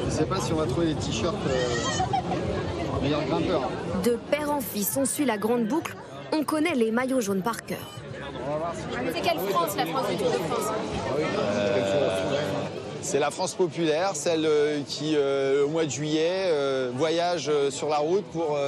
Je 0.00 0.06
ne 0.06 0.10
sais 0.10 0.24
pas 0.24 0.40
si 0.40 0.52
on 0.52 0.56
va 0.56 0.66
trouver 0.66 0.88
des 0.88 0.94
t-shirts 0.94 1.36
euh, 1.48 3.02
meilleurs 3.02 3.24
grimpeurs. 3.24 3.70
De 4.02 4.18
père 4.30 4.50
en 4.50 4.60
fils, 4.60 4.96
on 4.96 5.04
suit 5.04 5.24
la 5.24 5.38
grande 5.38 5.66
boucle. 5.66 5.94
On 6.32 6.42
connaît 6.42 6.74
les 6.74 6.90
maillots 6.90 7.20
jaunes 7.20 7.42
par 7.42 7.64
cœur. 7.64 7.78
C'est 9.14 9.20
quelle 9.20 9.38
France, 9.38 9.76
la 9.76 9.86
France 9.86 10.08
du 10.10 10.16
Tour 10.16 10.30
de 10.30 10.36
France? 10.36 10.72
C'est 13.02 13.20
la 13.20 13.30
France 13.30 13.54
populaire, 13.54 14.14
celle 14.14 14.44
euh, 14.46 14.80
qui, 14.86 15.14
euh, 15.16 15.64
au 15.64 15.68
mois 15.68 15.84
de 15.84 15.90
juillet, 15.90 16.52
voyage 16.94 17.50
sur 17.70 17.88
la 17.88 17.98
route 17.98 18.24
pour 18.32 18.58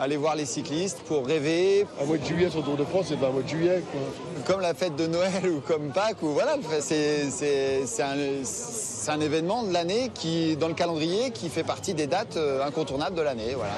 aller 0.00 0.16
voir 0.16 0.34
les 0.34 0.46
cyclistes, 0.46 1.00
pour 1.02 1.26
rêver. 1.26 1.86
Un 2.00 2.06
mois 2.06 2.16
de 2.16 2.24
juillet 2.24 2.48
sur 2.48 2.60
le 2.60 2.64
Tour 2.64 2.76
de 2.76 2.84
France, 2.84 3.06
c'est 3.08 3.20
pas 3.20 3.28
un 3.28 3.32
mois 3.32 3.42
de 3.42 3.48
juillet. 3.48 3.82
Comme 4.46 4.60
la 4.60 4.74
fête 4.74 4.96
de 4.96 5.06
Noël 5.06 5.46
ou 5.46 5.60
comme 5.60 5.92
Pâques, 5.92 6.22
ou 6.22 6.28
voilà, 6.28 6.56
c'est 6.80 7.28
un, 8.00 9.12
un, 9.12 9.20
événement 9.20 9.62
de 9.62 9.72
l'année 9.72 10.10
qui, 10.14 10.56
dans 10.56 10.68
le 10.68 10.74
calendrier 10.74 11.30
qui 11.30 11.50
fait 11.50 11.64
partie 11.64 11.92
des 11.92 12.06
dates 12.06 12.38
euh, 12.38 12.64
incontournables 12.66 13.14
de 13.14 13.22
l'année. 13.22 13.54
Voilà. 13.54 13.74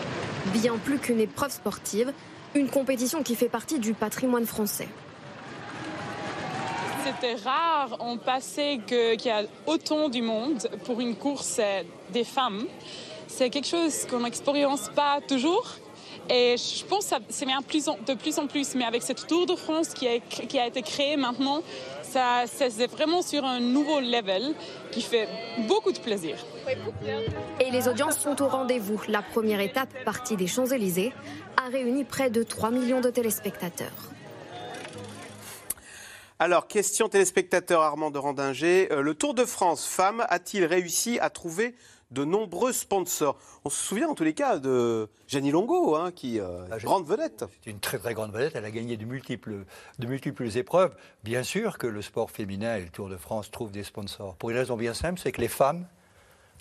Bien 0.53 0.77
plus 0.79 0.99
qu'une 0.99 1.21
épreuve 1.21 1.51
sportive, 1.51 2.13
une 2.55 2.69
compétition 2.69 3.23
qui 3.23 3.35
fait 3.35 3.49
partie 3.49 3.81
du 3.81 3.93
patrimoine 3.93 4.47
français. 4.47 4.89
C'était 7.05 7.35
rare 7.43 7.97
en 7.99 8.17
passé 8.17 8.81
qu'il 8.87 9.25
y 9.25 9.31
a 9.31 9.43
autant 9.67 10.09
du 10.09 10.23
monde 10.23 10.69
pour 10.85 11.01
une 11.01 11.17
course 11.17 11.61
des 12.13 12.23
femmes. 12.23 12.65
C'est 13.27 13.51
quelque 13.51 13.67
chose 13.67 14.07
qu'on 14.09 14.21
n'expérience 14.21 14.89
pas 14.95 15.19
toujours. 15.27 15.82
Et 16.31 16.57
je 16.57 16.85
pense 16.85 17.11
que 17.11 17.17
c'est 17.29 17.47
bien 17.47 17.61
de 17.61 18.15
plus 18.15 18.39
en 18.39 18.47
plus, 18.47 18.75
mais 18.75 18.85
avec 18.85 19.03
cette 19.03 19.27
Tour 19.27 19.47
de 19.47 19.57
France 19.57 19.89
qui 19.89 20.07
a, 20.09 20.19
qui 20.21 20.59
a 20.59 20.67
été 20.67 20.83
créée 20.83 21.17
maintenant, 21.17 21.63
ça, 22.13 22.45
c'est 22.47 22.87
vraiment 22.87 23.23
sur 23.23 23.45
un 23.45 23.59
nouveau 23.59 24.01
level 24.01 24.55
qui 24.91 25.01
fait 25.01 25.29
beaucoup 25.67 25.93
de 25.93 25.99
plaisir. 25.99 26.37
Et 27.59 27.71
les 27.71 27.89
audiences 27.89 28.19
sont 28.19 28.41
au 28.43 28.49
rendez-vous. 28.49 29.01
La 29.09 29.23
première 29.23 29.61
étape, 29.61 29.89
partie 30.05 30.37
des 30.37 30.47
Champs-Élysées, 30.47 31.13
a 31.57 31.69
réuni 31.71 32.05
près 32.05 32.29
de 32.29 32.43
3 32.43 32.71
millions 32.71 33.01
de 33.01 33.09
téléspectateurs. 33.09 34.13
Alors, 36.39 36.67
question 36.67 37.09
téléspectateur 37.09 37.83
Armand 37.83 38.11
de 38.11 38.19
Randinger. 38.19 38.89
Euh, 38.91 39.01
le 39.01 39.15
Tour 39.15 39.33
de 39.33 39.45
France 39.45 39.87
femmes 39.87 40.27
a-t-il 40.29 40.65
réussi 40.65 41.19
à 41.21 41.31
trouver 41.31 41.75
de 42.13 42.25
nombreux 42.25 42.73
sponsors. 42.73 43.37
On 43.65 43.71
se 43.71 43.83
souvient 43.83 44.09
en 44.09 44.15
tous 44.15 44.25
les 44.25 44.35
cas 44.35 44.59
de 44.59 45.09
Jenny 45.27 45.51
Longo, 45.51 45.97
hein, 45.97 46.13
qui 46.13 46.37
est 46.37 46.41
euh, 46.41 46.67
grande 46.83 47.07
vedette. 47.07 47.45
C'est 47.65 47.71
une 47.71 47.81
très 47.81 47.99
très 47.99 48.15
grande 48.15 48.33
vedette. 48.33 48.53
Elle 48.55 48.65
a 48.65 48.71
gagné 48.71 48.97
de 48.97 49.05
multiples, 49.05 49.65
de 49.99 50.07
multiples 50.07 50.57
épreuves. 50.57 50.95
Bien 51.25 51.43
sûr 51.43 51.79
que 51.79 51.87
le 51.87 52.03
sport 52.03 52.31
féminin 52.31 52.77
et 52.77 52.83
le 52.83 52.91
Tour 52.91 53.09
de 53.09 53.17
France 53.17 53.51
trouvent 53.51 53.73
des 53.73 53.85
sponsors. 53.85 54.35
Pour 54.37 54.51
une 54.51 54.57
raison 54.57 54.77
bien 54.77 54.95
simple, 54.95 55.21
c'est 55.23 55.33
que 55.33 55.41
les 55.41 55.49
femmes 55.49 55.87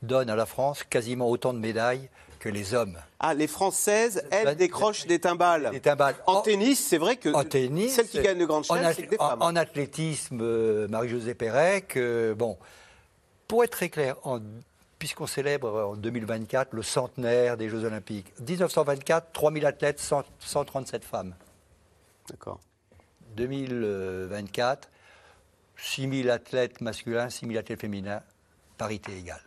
donnent 0.02 0.30
à 0.30 0.36
la 0.36 0.46
France 0.46 0.84
quasiment 0.84 1.30
autant 1.30 1.54
de 1.54 1.60
médailles 1.60 2.10
que 2.40 2.50
les 2.50 2.74
hommes. 2.74 2.98
Ah, 3.20 3.36
les 3.36 3.48
Françaises, 3.48 4.24
elles 4.32 4.56
décrochent 4.56 5.06
des 5.06 5.20
timbales. 5.20 5.70
Des 5.72 5.80
timbales. 5.80 6.16
En, 6.26 6.42
tennis, 6.42 6.84
c'est 6.84 6.98
vrai 6.98 7.18
que 7.18 7.30
en 7.30 7.44
tennis, 7.44 7.96
celles 7.96 8.08
qui 8.08 8.20
gagnent 8.20 8.40
le 8.40 8.48
Grand 8.48 8.64
Chelem, 8.64 8.92
c'est 8.96 9.04
des 9.08 9.18
femmes. 9.18 9.42
En, 9.42 9.56
athlétisme, 9.56 10.40
euh, 10.42 10.88
Marie-Josée 10.88 11.36
Pérec, 11.36 11.96
euh, 11.98 12.34
bon, 12.34 12.58
pour 13.48 13.64
être 13.64 13.72
très 13.72 13.90
clair, 13.90 14.16
en 14.24 14.40
puisqu'on 15.02 15.26
célèbre 15.26 15.82
en 15.82 15.96
2024 15.96 16.74
le 16.74 16.84
centenaire 16.84 17.58
des 17.58 17.70
Jeux 17.70 17.86
Olympiques. 17.86 18.32
1924, 18.48 19.32
3000 19.34 19.66
athlètes, 19.66 20.00
137 20.38 21.04
femmes. 21.04 21.34
D'accord. 22.30 22.60
2024, 23.36 24.92
6000 25.76 26.30
athlètes 26.30 26.82
masculins, 26.82 27.32
6000 27.32 27.58
athlètes 27.58 27.82
féminins, 27.82 28.22
parité 28.78 29.18
égale. 29.18 29.42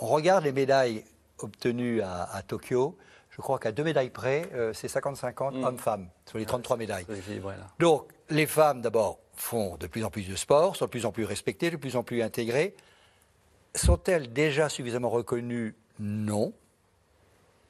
On 0.00 0.06
regarde 0.06 0.42
les 0.42 0.50
médailles 0.50 1.04
obtenues 1.38 2.02
à, 2.02 2.42
Tokyo. 2.44 2.98
Je 3.30 3.40
crois 3.40 3.60
qu'à 3.60 3.70
deux 3.70 3.84
médailles 3.84 4.10
près, 4.10 4.50
euh, 4.54 4.72
c'est 4.72 4.88
50-50 4.88 5.56
mm. 5.56 5.64
hommes-femmes 5.66 6.08
sur 6.26 6.38
les 6.38 6.46
33 6.46 6.76
médailles. 6.76 7.06
Donc, 7.78 8.10
les 8.28 8.46
femmes, 8.46 8.80
d'abord, 8.80 9.20
font 9.36 9.76
de 9.76 9.86
plus 9.86 10.02
en 10.02 10.10
plus 10.10 10.28
de 10.28 10.34
sport, 10.34 10.74
sont 10.74 10.86
de 10.86 10.90
plus 10.90 11.06
en 11.06 11.12
plus 11.12 11.24
respectées, 11.24 11.70
de 11.70 11.76
plus 11.76 11.94
en 11.94 12.02
plus 12.02 12.22
intégrées. 12.22 12.74
Sont-elles 13.74 14.32
déjà 14.32 14.68
suffisamment 14.68 15.10
reconnues 15.10 15.74
Non, 15.98 16.52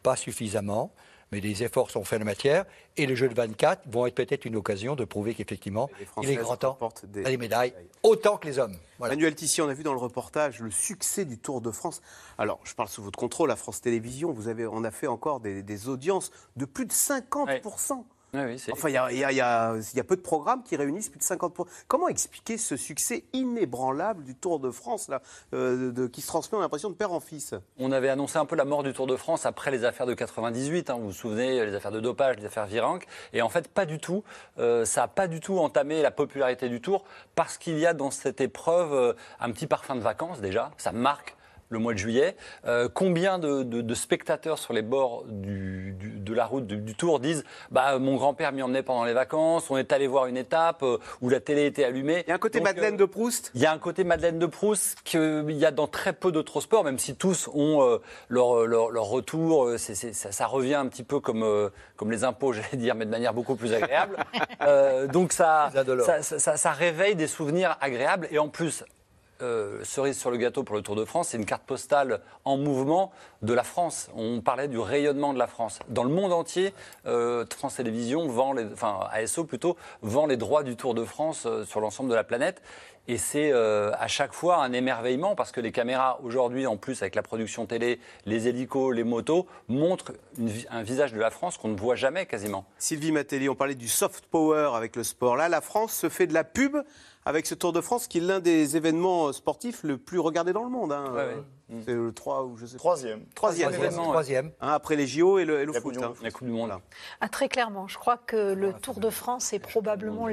pas 0.02 0.16
suffisamment. 0.16 0.92
mais 1.32 1.40
des 1.40 1.62
efforts 1.62 1.90
sont 1.90 2.02
faits 2.02 2.16
en 2.16 2.20
la 2.20 2.24
matière. 2.24 2.64
Et 2.96 3.06
les 3.06 3.14
Jeux 3.14 3.28
de 3.28 3.34
24 3.34 3.88
vont 3.88 4.06
être 4.06 4.14
peut-être 4.14 4.44
une 4.44 4.56
occasion 4.56 4.96
de 4.96 5.04
prouver 5.04 5.34
qu'effectivement, 5.34 5.88
il 6.22 6.30
est 6.30 6.36
grand 6.36 6.56
temps 6.56 6.76
des... 7.04 7.22
les 7.22 7.36
médailles, 7.36 7.72
autant 8.02 8.36
que 8.36 8.48
les 8.48 8.58
hommes. 8.58 8.76
Manuel 8.98 9.34
Tissier, 9.34 9.62
on 9.62 9.68
a 9.68 9.74
vu 9.74 9.84
dans 9.84 9.92
le 9.92 10.00
reportage 10.00 10.58
le 10.60 10.70
succès 10.70 11.24
du 11.24 11.38
Tour 11.38 11.60
de 11.60 11.70
France. 11.70 12.02
Alors, 12.36 12.58
je 12.64 12.74
parle 12.74 12.88
sous 12.88 13.02
votre 13.02 13.18
contrôle, 13.18 13.50
à 13.50 13.56
France 13.56 13.80
Télévisions, 13.80 14.32
vous 14.32 14.48
avez, 14.48 14.66
on 14.66 14.82
a 14.82 14.90
fait 14.90 15.06
encore 15.06 15.40
des, 15.40 15.62
des 15.62 15.88
audiences 15.88 16.32
de 16.56 16.64
plus 16.64 16.86
de 16.86 16.92
50% 16.92 18.04
enfin, 18.72 18.88
il 18.88 18.94
y, 18.94 19.40
a, 19.40 20.04
peu 20.06 20.16
de 20.16 20.20
programmes 20.20 20.62
qui 20.62 20.76
réunissent 20.76 21.08
plus 21.08 21.18
de 21.18 21.24
50%. 21.24 21.66
Comment 21.88 22.08
expliquer 22.08 22.58
ce 22.58 22.76
succès 22.76 23.24
inébranlable 23.32 24.24
du 24.24 24.34
Tour 24.34 24.60
de 24.60 24.70
France, 24.70 25.08
là, 25.08 25.22
euh, 25.54 25.92
de, 25.92 26.06
qui 26.06 26.20
se 26.20 26.26
transmet, 26.26 26.58
on 26.58 26.60
l'impression, 26.60 26.90
de 26.90 26.94
père 26.94 27.12
en 27.12 27.20
fils? 27.20 27.54
On 27.78 27.92
avait 27.92 28.08
annoncé 28.08 28.38
un 28.38 28.46
peu 28.46 28.56
la 28.56 28.64
mort 28.64 28.82
du 28.82 28.92
Tour 28.92 29.06
de 29.06 29.16
France 29.16 29.46
après 29.46 29.70
les 29.70 29.84
affaires 29.84 30.06
de 30.06 30.14
98. 30.14 30.90
Hein, 30.90 30.94
vous 30.94 31.06
vous 31.06 31.12
souvenez, 31.12 31.64
les 31.64 31.74
affaires 31.74 31.92
de 31.92 32.00
dopage, 32.00 32.36
les 32.36 32.46
affaires 32.46 32.66
Virenque. 32.66 33.06
Et 33.32 33.42
en 33.42 33.48
fait, 33.48 33.68
pas 33.68 33.86
du 33.86 33.98
tout. 33.98 34.22
Euh, 34.58 34.84
ça 34.84 35.02
n'a 35.02 35.08
pas 35.08 35.26
du 35.26 35.40
tout 35.40 35.58
entamé 35.58 36.02
la 36.02 36.10
popularité 36.10 36.68
du 36.68 36.80
Tour 36.80 37.04
parce 37.34 37.58
qu'il 37.58 37.78
y 37.78 37.86
a 37.86 37.94
dans 37.94 38.10
cette 38.10 38.40
épreuve 38.40 38.92
euh, 38.92 39.12
un 39.40 39.50
petit 39.50 39.66
parfum 39.66 39.96
de 39.96 40.00
vacances 40.00 40.40
déjà. 40.40 40.70
Ça 40.76 40.92
marque 40.92 41.36
le 41.70 41.78
mois 41.78 41.94
de 41.94 41.98
juillet. 41.98 42.36
Euh, 42.66 42.88
combien 42.92 43.38
de, 43.38 43.94
spectateurs 43.94 44.58
sur 44.58 44.72
les 44.72 44.82
bords 44.82 45.24
de 45.26 46.34
la 46.34 46.44
route 46.44 46.66
du, 46.66 46.94
Tour 46.94 47.20
disent 47.20 47.44
bah, 47.70 47.98
Mon 47.98 48.16
grand-père 48.16 48.52
m'y 48.52 48.62
emmenait 48.62 48.82
pendant 48.82 49.04
les 49.04 49.12
vacances, 49.12 49.70
on 49.70 49.76
est 49.76 49.92
allé 49.92 50.06
voir 50.06 50.26
une 50.26 50.36
étape 50.36 50.82
euh, 50.82 50.98
où 51.20 51.28
la 51.28 51.40
télé 51.40 51.66
était 51.66 51.84
allumée. 51.84 52.24
Il 52.26 52.30
y 52.30 52.32
a 52.32 52.34
un 52.34 52.38
côté 52.38 52.60
Madeleine 52.60 52.96
de 52.96 53.04
Proust 53.04 53.50
Il 53.54 53.60
y 53.60 53.66
a 53.66 53.72
un 53.72 53.78
côté 53.78 54.04
Madeleine 54.04 54.38
de 54.38 54.46
Proust 54.46 54.98
qu'il 55.04 55.50
y 55.50 55.64
a 55.64 55.70
dans 55.70 55.86
très 55.86 56.12
peu 56.12 56.32
d'autres 56.32 56.60
sports, 56.60 56.84
même 56.84 56.98
si 56.98 57.14
tous 57.14 57.48
ont 57.54 57.82
euh, 57.82 57.98
leur, 58.28 58.66
leur, 58.66 59.04
retour. 59.04 59.70
ça, 59.78 60.46
revient 60.46 60.74
un 60.74 60.86
petit 60.86 61.04
peu 61.04 61.20
comme, 61.20 61.70
comme 61.96 62.10
les 62.10 62.24
impôts, 62.24 62.52
j'allais 62.52 62.76
dire, 62.76 62.94
mais 62.94 63.06
de 63.06 63.10
manière 63.10 63.34
beaucoup 63.34 63.56
plus 63.56 63.72
agréable. 63.72 64.16
donc 65.12 65.32
ça 65.32 65.70
ça, 66.22 66.56
ça 66.56 66.70
réveille 66.72 67.14
des 67.14 67.26
souvenirs 67.26 67.76
agréables. 67.80 68.28
Et 68.30 68.38
en 68.38 68.48
plus, 68.48 68.84
euh, 69.42 69.82
cerise 69.84 70.18
sur 70.18 70.30
le 70.30 70.36
gâteau 70.36 70.64
pour 70.64 70.76
le 70.76 70.82
Tour 70.82 70.96
de 70.96 71.04
France, 71.04 71.28
c'est 71.28 71.36
une 71.36 71.46
carte 71.46 71.62
postale 71.62 72.20
en 72.44 72.56
mouvement 72.56 73.12
de 73.42 73.52
la 73.54 73.62
France. 73.62 74.10
On 74.14 74.40
parlait 74.40 74.68
du 74.68 74.78
rayonnement 74.78 75.32
de 75.32 75.38
la 75.38 75.46
France. 75.46 75.78
Dans 75.88 76.04
le 76.04 76.10
monde 76.10 76.32
entier, 76.32 76.74
euh, 77.06 77.44
France 77.56 77.76
Télévisions 77.76 78.28
vend, 78.28 78.52
les, 78.52 78.64
enfin 78.72 79.00
ASO 79.12 79.44
plutôt, 79.44 79.76
vend 80.02 80.26
les 80.26 80.36
droits 80.36 80.62
du 80.62 80.76
Tour 80.76 80.94
de 80.94 81.04
France 81.04 81.44
euh, 81.46 81.64
sur 81.64 81.80
l'ensemble 81.80 82.10
de 82.10 82.14
la 82.14 82.24
planète. 82.24 82.62
Et 83.08 83.16
c'est 83.16 83.50
à 83.52 84.06
chaque 84.06 84.32
fois 84.32 84.62
un 84.62 84.72
émerveillement 84.72 85.34
parce 85.34 85.50
que 85.50 85.60
les 85.60 85.72
caméras 85.72 86.20
aujourd'hui, 86.22 86.68
en 86.68 86.76
plus 86.76 87.02
avec 87.02 87.16
la 87.16 87.22
production 87.22 87.66
télé, 87.66 87.98
les 88.24 88.46
hélicos, 88.46 88.94
les 88.94 89.02
motos, 89.02 89.48
montrent 89.66 90.12
un 90.70 90.82
visage 90.82 91.12
de 91.12 91.18
la 91.18 91.30
France 91.30 91.56
qu'on 91.56 91.68
ne 91.68 91.76
voit 91.76 91.96
jamais 91.96 92.26
quasiment. 92.26 92.66
Sylvie 92.78 93.10
Matelli, 93.10 93.48
on 93.48 93.56
parlait 93.56 93.74
du 93.74 93.88
soft 93.88 94.26
power 94.26 94.72
avec 94.76 94.94
le 94.94 95.02
sport. 95.02 95.36
Là, 95.36 95.48
la 95.48 95.60
France 95.60 95.92
se 95.92 96.08
fait 96.08 96.28
de 96.28 96.34
la 96.34 96.44
pub 96.44 96.76
avec 97.24 97.46
ce 97.46 97.54
Tour 97.54 97.72
de 97.72 97.80
France 97.80 98.06
qui 98.06 98.18
est 98.18 98.22
l'un 98.22 98.40
des 98.40 98.76
événements 98.76 99.32
sportifs 99.32 99.82
le 99.82 99.98
plus 99.98 100.18
regardé 100.18 100.52
dans 100.52 100.64
le 100.64 100.70
monde. 100.70 100.92
Hein. 100.92 101.12
Mm. 101.70 101.80
C'est 101.84 101.94
le 101.94 102.12
3 102.12 102.44
ou 102.44 102.56
je 102.56 102.66
sais 102.66 102.76
Troisième. 102.76 103.24
Troisième. 103.34 103.72
Troisième. 103.72 104.50
Hein, 104.60 104.72
après 104.72 104.96
les 104.96 105.06
JO 105.06 105.38
et 105.38 105.44
le, 105.44 105.72
foot. 105.72 105.96
Hein. 106.02 106.12
La 106.22 106.30
Coupe 106.30 106.46
du 106.46 106.52
Monde. 106.52 106.72
Ah, 107.20 107.28
très 107.28 107.48
clairement. 107.48 107.88
Je 107.88 107.98
crois 107.98 108.18
que 108.18 108.52
le 108.52 108.72
Tour 108.72 109.00
de 109.00 109.10
France 109.10 109.52
est 109.52 109.58
probablement 109.58 110.28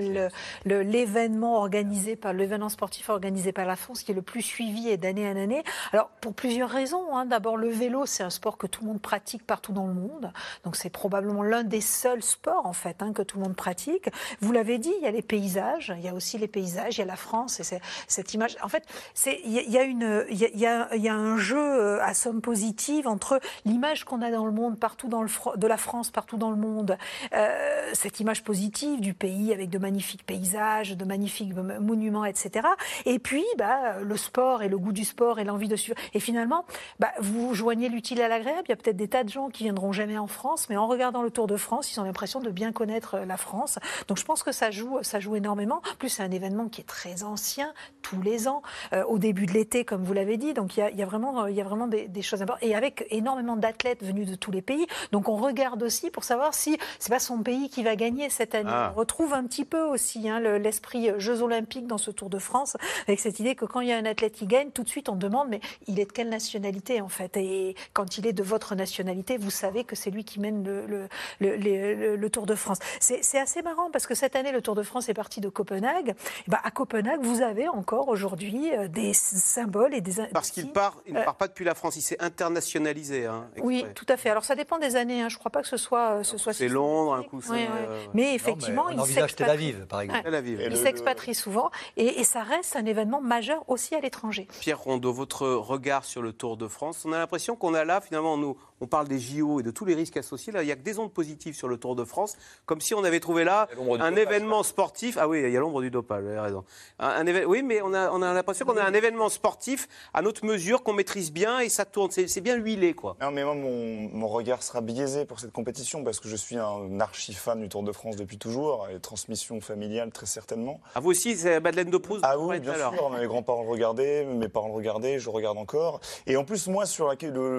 l'événement 0.65 1.57
organisé 1.57 2.15
par 2.15 2.33
l'événement 2.33 2.69
sportif 2.69 3.09
organisé 3.09 3.51
par 3.51 3.65
la 3.65 3.75
France 3.75 4.03
qui 4.03 4.11
est 4.11 4.15
le 4.15 4.21
plus 4.21 4.41
suivi 4.41 4.89
et 4.89 4.97
d'année 4.97 5.27
en 5.27 5.38
année. 5.38 5.63
Alors 5.93 6.09
pour 6.21 6.33
plusieurs 6.33 6.69
raisons. 6.69 7.15
Hein. 7.15 7.25
D'abord 7.25 7.57
le 7.57 7.69
vélo, 7.69 8.05
c'est 8.05 8.23
un 8.23 8.29
sport 8.29 8.57
que 8.57 8.67
tout 8.67 8.81
le 8.81 8.88
monde 8.88 9.01
pratique 9.01 9.45
partout 9.45 9.71
dans 9.71 9.88
le 9.88 9.93
monde. 9.93 10.31
Donc 10.63 10.75
c'est 10.75 10.89
probablement 10.89 11.43
l'un 11.43 11.63
des 11.63 11.81
seuls 11.81 12.23
sports 12.23 12.65
en 12.65 12.73
fait 12.73 12.97
que 13.13 13.21
tout 13.21 13.38
le 13.38 13.43
monde 13.43 13.55
pratique. 13.55 14.09
Vous 14.41 14.51
l'avez 14.51 14.77
dit, 14.77 14.91
il 14.97 15.03
y 15.03 15.07
a 15.07 15.11
les 15.11 15.21
paysages. 15.21 15.93
Il 15.97 16.03
y 16.03 16.07
a 16.07 16.13
aussi 16.13 16.38
les 16.38 16.47
paysages. 16.47 16.97
Il 16.97 16.99
y 16.99 17.03
a 17.03 17.05
la 17.05 17.15
France 17.15 17.59
et 17.59 17.79
cette 18.07 18.33
image. 18.33 18.57
En 18.63 18.69
fait, 18.69 18.83
il 19.25 19.51
y, 19.51 19.77
a 19.77 19.83
une, 19.83 20.25
il 20.29 20.38
y 20.38 20.65
a, 20.65 20.93
il 20.95 21.01
y 21.01 21.09
a 21.09 21.15
un 21.15 21.26
un 21.28 21.38
jeu 21.38 21.57
euh, 21.57 22.01
à 22.01 22.13
somme 22.13 22.41
positive 22.41 23.07
entre 23.07 23.39
l'image 23.65 24.03
qu'on 24.03 24.21
a 24.21 24.32
dans 24.32 24.45
le 24.45 24.51
monde, 24.51 24.80
partout 24.80 25.07
dans 25.07 25.21
le 25.21 25.30
de 25.55 25.67
la 25.67 25.78
France, 25.78 26.09
partout 26.09 26.38
dans 26.38 26.51
le 26.51 26.57
monde, 26.57 26.97
euh, 27.34 27.89
cette 27.93 28.19
image 28.19 28.43
positive 28.43 28.99
du 29.01 29.13
pays 29.13 29.53
avec 29.53 29.69
de 29.69 29.78
magnifiques 29.78 30.25
paysages, 30.25 30.95
de 30.95 31.05
magnifiques 31.05 31.53
monuments, 31.53 32.25
etc. 32.25 32.67
Et 33.05 33.19
puis, 33.19 33.45
bah, 33.57 33.99
le 34.01 34.17
sport 34.17 34.63
et 34.63 34.69
le 34.69 34.78
goût 34.78 34.91
du 34.91 35.03
sport 35.03 35.39
et 35.39 35.43
l'envie 35.43 35.67
de 35.67 35.75
suivre. 35.75 35.97
Et 36.13 36.19
finalement, 36.19 36.65
bah, 36.99 37.11
vous 37.19 37.53
joignez 37.53 37.89
l'utile 37.89 38.21
à 38.21 38.28
l'agréable. 38.28 38.63
Il 38.65 38.69
y 38.69 38.73
a 38.73 38.75
peut-être 38.75 38.97
des 38.97 39.07
tas 39.07 39.23
de 39.23 39.30
gens 39.30 39.49
qui 39.49 39.63
viendront 39.63 39.91
jamais 39.91 40.17
en 40.17 40.28
France, 40.28 40.67
mais 40.69 40.78
en 40.78 40.88
regardant 40.88 41.21
le 41.21 41.32
Tour 41.32 41.47
de 41.47 41.57
France, 41.57 41.93
ils 41.93 41.99
ont 41.99 42.03
l'impression 42.03 42.39
de 42.39 42.49
bien 42.49 42.71
connaître 42.71 43.15
euh, 43.15 43.25
la 43.25 43.38
France. 43.38 43.80
Donc, 44.07 44.17
je 44.17 44.25
pense 44.25 44.43
que 44.43 44.51
ça 44.51 44.71
joue, 44.71 44.99
ça 45.01 45.19
joue 45.19 45.36
énormément. 45.36 45.82
En 45.91 45.95
plus, 45.97 46.09
c'est 46.09 46.23
un 46.23 46.32
événement 46.32 46.67
qui 46.69 46.82
est 46.82 46.86
très 46.86 47.23
ancien, 47.23 47.73
tous 48.01 48.21
les 48.21 48.47
ans, 48.47 48.61
au 49.07 49.17
début 49.17 49.45
de 49.45 49.51
l'été, 49.51 49.84
comme 49.84 50.03
vous 50.03 50.13
l'avez 50.13 50.38
dit. 50.38 50.53
Donc, 50.53 50.78
il 50.78 50.80
y 50.80 50.84
a, 50.84 50.91
y 50.91 51.03
a 51.03 51.05
vraiment 51.05 51.16
euh, 51.26 51.49
il 51.49 51.55
y 51.55 51.61
a 51.61 51.63
vraiment 51.63 51.88
des, 51.88 52.22
choses 52.22 52.41
importantes. 52.41 52.68
Et 52.68 52.76
avec 52.76 53.05
énormément 53.09 53.55
d'athlètes 53.55 54.03
venus 54.03 54.30
de 54.30 54.36
tous 54.36 54.51
les 54.51 54.61
pays. 54.61 54.88
Donc 55.11 55.30
on 55.30 55.38
regarde 55.38 55.84
aussi 55.84 56.09
pour 56.09 56.24
savoir 56.24 56.53
si 56.53 56.78
c'est 56.99 57.11
pas 57.11 57.20
son 57.20 57.43
pays 57.43 57.70
qui 57.70 57.84
va 57.84 57.95
gagner 57.95 58.30
cette 58.30 58.55
année. 58.55 58.70
Ah. 58.72 58.91
On 58.95 58.99
retrouve 58.99 59.34
un 59.34 59.43
petit 59.45 59.65
peu 59.65 59.82
aussi 59.82 60.30
hein, 60.30 60.39
l'esprit 60.39 61.09
euh, 61.09 61.20
Jeux 61.20 61.41
Olympiques 61.41 61.88
dans 61.88 61.97
ce 61.97 62.11
Tour 62.11 62.30
de 62.30 62.39
France, 62.39 62.78
avec 63.07 63.20
cette 63.20 63.39
idée 63.39 63.55
que 63.55 63.65
quand 63.65 63.82
il 63.82 63.89
y 63.89 63.93
a 63.93 63.97
un 63.97 64.05
athlète 64.05 64.34
qui 64.34 64.47
gagne, 64.47 64.72
tout 64.72 64.84
de 64.84 64.89
suite 64.89 65.09
on 65.09 65.15
demande 65.15 65.49
mais 65.49 65.61
il 65.88 65.99
est 65.99 66.05
de 66.05 66.11
quelle 66.11 66.30
nationalité 66.30 67.01
en 67.01 67.07
fait? 67.07 67.38
Et 67.38 67.76
quand 67.93 68.18
il 68.18 68.28
est 68.28 68.34
de 68.34 68.43
votre 68.43 68.76
nationalité, 68.76 69.38
vous 69.38 69.51
savez 69.51 69.84
que 69.84 69.95
c'est 69.95 70.11
lui 70.11 70.24
qui 70.24 70.39
mène 70.39 70.63
le, 70.63 71.07
le, 71.39 72.15
le, 72.15 72.30
Tour 72.30 72.45
de 72.45 72.55
France. 72.55 72.80
C'est 72.99 73.39
assez 73.39 73.61
marrant 73.61 73.89
parce 73.89 74.05
que 74.05 74.13
cette 74.13 74.36
année, 74.36 74.51
le 74.51 74.61
Tour 74.61 74.76
de 74.76 74.84
France 74.84 75.07
est 75.07 75.13
parti 75.13 75.39
de 75.39 75.49
Copenhague. 75.49 76.09
Et 76.09 76.51
ben, 76.51 76.59
à 76.63 76.72
Copenhague, 76.72 77.22
vous 77.22 77.41
avez 77.41 77.68
encore 77.68 78.09
aujourd'hui 78.09 78.72
euh, 78.74 78.88
des 78.88 79.13
symboles 79.13 79.93
et 79.93 80.01
des. 80.01 80.26
Parce 80.34 80.51
qu'il 80.51 80.72
part, 80.72 80.97
ne 81.14 81.24
part 81.24 81.36
pas 81.36 81.47
depuis 81.47 81.66
la 81.66 81.76
France, 81.76 81.95
il 81.95 82.01
s'est 82.01 82.22
internationalisé. 82.22 83.26
Hein, 83.26 83.49
oui, 83.60 83.86
tout 83.95 84.05
à 84.10 84.18
fait. 84.18 84.30
Alors 84.30 84.43
ça 84.43 84.55
dépend 84.55 84.78
des 84.78 84.95
années. 84.95 85.22
Hein. 85.22 85.30
Je 85.30 85.36
ne 85.36 85.39
crois 85.39 85.51
pas 85.51 85.62
que 85.62 85.68
ce 85.68 85.78
soit. 85.78 86.24
Ce 86.24 86.38
soit 86.38 86.53
c'est 86.53 86.68
Londres, 86.68 87.16
un 87.16 87.24
coup. 87.24 87.41
c'est... 87.41 87.68
Euh, 87.68 88.05
mais 88.14 88.36
effectivement, 88.36 88.89
il 88.89 89.01
s'expatrie. 89.01 89.76
par 89.88 90.01
exemple. 90.01 90.30
Il 90.45 90.78
s'expatrie 90.78 91.36
souvent, 91.36 91.72
et, 91.95 92.24
ça 92.24 92.43
reste 92.43 92.76
un 92.76 92.86
événement 92.86 93.22
majeur 93.22 93.64
aussi 93.70 93.95
à 93.95 93.99
l'étranger. 93.99 94.47
Pierre 94.60 94.80
Rondeau, 94.80 95.14
votre 95.14 95.47
regard 95.47 96.03
sur 96.03 96.22
le 96.22 96.34
Tour 96.34 96.58
de 96.58 96.68
France, 96.68 97.03
on 97.05 97.14
a 97.14 97.18
l'impression 97.18 97.55
qu'on 97.55 97.74
a 97.74 97.86
là, 97.86 98.01
finalement, 98.01 98.38
nous, 98.38 98.58
on 98.82 98.88
parle 98.88 99.07
des 99.07 99.19
JO 99.19 99.59
et 99.59 99.63
de 99.63 99.71
tous 99.71 99.86
les 99.86 99.95
risques 99.95 100.17
associés. 100.17 100.53
Là, 100.53 100.63
il 100.63 100.65
n'y 100.65 100.71
a 100.71 100.75
que 100.75 100.82
des 100.82 100.99
ondes 100.99 101.11
positives 101.11 101.55
sur 101.55 101.67
le 101.67 101.78
Tour 101.78 101.95
de 101.95 102.03
France, 102.03 102.38
comme 102.65 102.82
si 102.82 102.93
on 102.93 103.03
avait 103.03 103.19
trouvé 103.19 103.43
là 103.43 103.67
un 103.99 104.15
événement 104.15 104.63
sportif. 104.63 105.17
Ah 105.19 105.28
oui, 105.28 105.41
il 105.43 105.51
y 105.51 105.57
a 105.57 105.59
l'ombre 105.59 105.82
du 105.82 105.89
dopage, 105.89 106.23
vous 106.23 106.30
avez 106.30 106.39
raison. 106.39 106.63
Un, 106.99 107.25
Oui, 107.45 107.63
mais 107.63 107.82
on 107.82 107.93
a, 107.93 108.11
on 108.11 108.21
a 108.21 108.34
l'impression 108.34 108.65
qu'on 108.65 108.78
a 108.78 108.84
un 108.84 108.93
événement 108.93 109.30
sportif 109.30 109.88
à 110.13 110.21
notre 110.21 110.45
mesure, 110.45 110.84
qu'on 110.84 110.93
maîtrise 110.93 111.32
bien 111.32 111.59
et 111.59 111.69
ça 111.69 111.86
tourne. 111.86 112.11
C'est 112.11 112.41
bien 112.41 112.55
huilé, 112.55 112.93
quoi. 112.93 113.15
Non, 113.21 113.32
mais 113.32 113.43
moi, 113.43 113.55
mon, 113.55 114.28
regard 114.28 114.61
sera 114.61 114.82
biaisé 114.82 115.25
pour 115.25 115.39
cette 115.39 115.53
compétition 115.53 116.03
parce 116.03 116.19
que 116.19 116.28
je 116.28 116.36
suis 116.36 116.57
un 116.57 116.99
archi-fan 116.99 117.59
du 117.61 117.69
Tour 117.69 117.84
de 117.84 117.91
France 117.91 118.17
depuis 118.17 118.38
toujours, 118.38 118.88
et 118.89 118.99
transmission 118.99 119.61
familiale 119.61 120.11
très 120.11 120.25
certainement. 120.25 120.82
Ah, 120.95 120.99
vous 120.99 121.11
aussi, 121.11 121.38
c'est 121.38 121.59
Madeleine 121.59 121.89
de 121.89 121.97
Proust 121.97 122.21
Ah 122.23 122.38
oui, 122.38 122.59
bien 122.59 122.73
sûr. 122.75 123.09
Mes 123.09 123.25
grands-parents 123.25 123.63
le 123.63 123.69
regardaient, 123.69 124.25
mes 124.25 124.49
parents 124.49 124.67
le 124.67 124.73
regardaient, 124.73 125.19
je 125.19 125.30
regarde 125.30 125.57
encore. 125.57 126.01
Et 126.25 126.36
en 126.36 126.43
plus, 126.43 126.67
moi, 126.67 126.86
sur 126.86 127.07
la, 127.07 127.15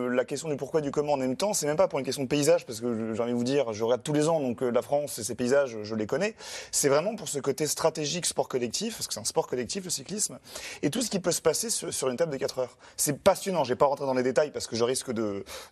la 0.08 0.24
question 0.24 0.48
du 0.48 0.56
pourquoi 0.56 0.80
du 0.80 0.90
comment, 0.90 1.07
en 1.12 1.16
même 1.16 1.36
temps. 1.36 1.54
C'est 1.54 1.66
même 1.66 1.76
pas 1.76 1.88
pour 1.88 1.98
une 1.98 2.04
question 2.04 2.22
de 2.22 2.28
paysage, 2.28 2.66
parce 2.66 2.80
que 2.80 3.14
j'ai 3.14 3.22
envie 3.22 3.32
de 3.32 3.36
vous 3.36 3.44
dire, 3.44 3.72
je 3.72 3.84
regarde 3.84 4.02
tous 4.02 4.12
les 4.12 4.28
ans, 4.28 4.40
donc 4.40 4.62
euh, 4.62 4.70
la 4.70 4.82
France 4.82 5.18
et 5.18 5.24
ses 5.24 5.34
paysages, 5.34 5.76
je 5.82 5.94
les 5.94 6.06
connais. 6.06 6.34
C'est 6.70 6.88
vraiment 6.88 7.16
pour 7.16 7.28
ce 7.28 7.38
côté 7.38 7.66
stratégique 7.66 8.26
sport 8.26 8.48
collectif, 8.48 8.96
parce 8.96 9.06
que 9.06 9.14
c'est 9.14 9.20
un 9.20 9.24
sport 9.24 9.46
collectif, 9.46 9.84
le 9.84 9.90
cyclisme, 9.90 10.38
et 10.82 10.90
tout 10.90 11.02
ce 11.02 11.10
qui 11.10 11.18
peut 11.18 11.32
se 11.32 11.40
passer 11.40 11.70
sur, 11.70 12.08
une 12.08 12.16
table 12.16 12.32
de 12.32 12.36
4 12.36 12.58
heures. 12.60 12.76
C'est 12.96 13.18
passionnant. 13.18 13.64
Je 13.64 13.70
vais 13.70 13.76
pas 13.76 13.86
rentrer 13.86 14.06
dans 14.06 14.14
les 14.14 14.22
détails 14.22 14.50
parce 14.50 14.66
que 14.66 14.76
je 14.76 14.84
risque 14.84 15.10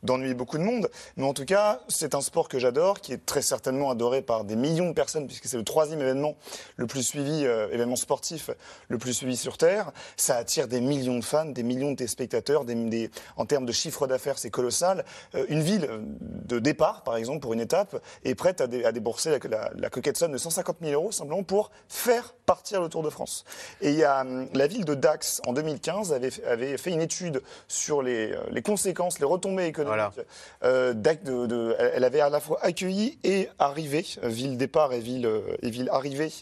d'ennuyer 0.02 0.34
beaucoup 0.34 0.58
de 0.58 0.62
monde, 0.62 0.90
mais 1.16 1.24
en 1.24 1.34
tout 1.34 1.44
cas, 1.44 1.80
c'est 1.88 2.14
un 2.14 2.20
sport 2.20 2.48
que 2.48 2.58
j'adore, 2.58 3.00
qui 3.00 3.12
est 3.12 3.24
très 3.24 3.42
certainement 3.42 3.90
adoré 3.90 4.22
par 4.22 4.44
des 4.44 4.56
millions 4.56 4.88
de 4.88 4.94
personnes, 4.94 5.26
puisque 5.26 5.46
c'est 5.46 5.56
le 5.56 5.64
troisième 5.64 6.00
événement 6.00 6.36
le 6.76 6.86
plus 6.86 7.02
suivi, 7.02 7.44
euh, 7.44 7.68
événement 7.70 7.96
sportif 7.96 8.50
le 8.88 8.98
plus 8.98 9.12
suivi 9.12 9.36
sur 9.36 9.58
Terre. 9.58 9.92
Ça 10.16 10.36
attire 10.36 10.68
des 10.68 10.80
millions 10.80 11.18
de 11.18 11.24
fans, 11.24 11.46
des 11.46 11.62
millions 11.62 11.92
de 11.92 11.96
téléspectateurs, 11.96 12.64
des, 12.64 13.10
en 13.36 13.46
termes 13.46 13.66
de 13.66 13.72
chiffre 13.72 14.06
d'affaires, 14.06 14.38
c'est 14.38 14.50
colossal. 14.50 15.04
Euh, 15.34 15.44
une 15.48 15.62
ville 15.62 15.88
de 16.20 16.58
départ, 16.58 17.02
par 17.02 17.16
exemple, 17.16 17.40
pour 17.40 17.52
une 17.52 17.60
étape, 17.60 18.00
est 18.24 18.34
prête 18.34 18.60
à, 18.60 18.66
débourser 18.66 19.38
la, 19.48 19.90
coquette 19.90 20.16
somme 20.16 20.32
de 20.32 20.38
150 20.38 20.76
000 20.82 20.92
euros 20.92 21.12
simplement 21.12 21.42
pour 21.42 21.70
faire 21.88 22.34
partir 22.46 22.80
le 22.80 22.88
Tour 22.88 23.02
de 23.02 23.10
France. 23.10 23.44
Et 23.80 23.90
il 23.90 23.96
y 23.96 24.04
a 24.04 24.20
hum, 24.20 24.48
la 24.54 24.66
ville 24.66 24.84
de 24.84 24.94
Dax, 24.94 25.40
en 25.46 25.52
2015, 25.52 26.12
avait, 26.12 26.30
avait 26.44 26.76
fait 26.76 26.90
une 26.90 27.00
étude 27.00 27.42
sur 27.68 28.02
les, 28.02 28.32
euh, 28.32 28.60
conséquences, 28.64 29.18
les 29.18 29.26
retombées 29.26 29.66
économiques. 29.66 30.20
Euh, 30.64 30.92
de, 30.94 31.76
elle 31.78 32.04
avait 32.04 32.20
à 32.20 32.28
la 32.28 32.40
fois 32.40 32.58
accueilli 32.62 33.18
et 33.24 33.48
arrivé, 33.58 34.04
ville 34.22 34.56
départ 34.56 34.92
et 34.92 35.00
ville, 35.00 35.30
et 35.62 35.70
ville 35.70 35.88
arrivée 35.90 36.32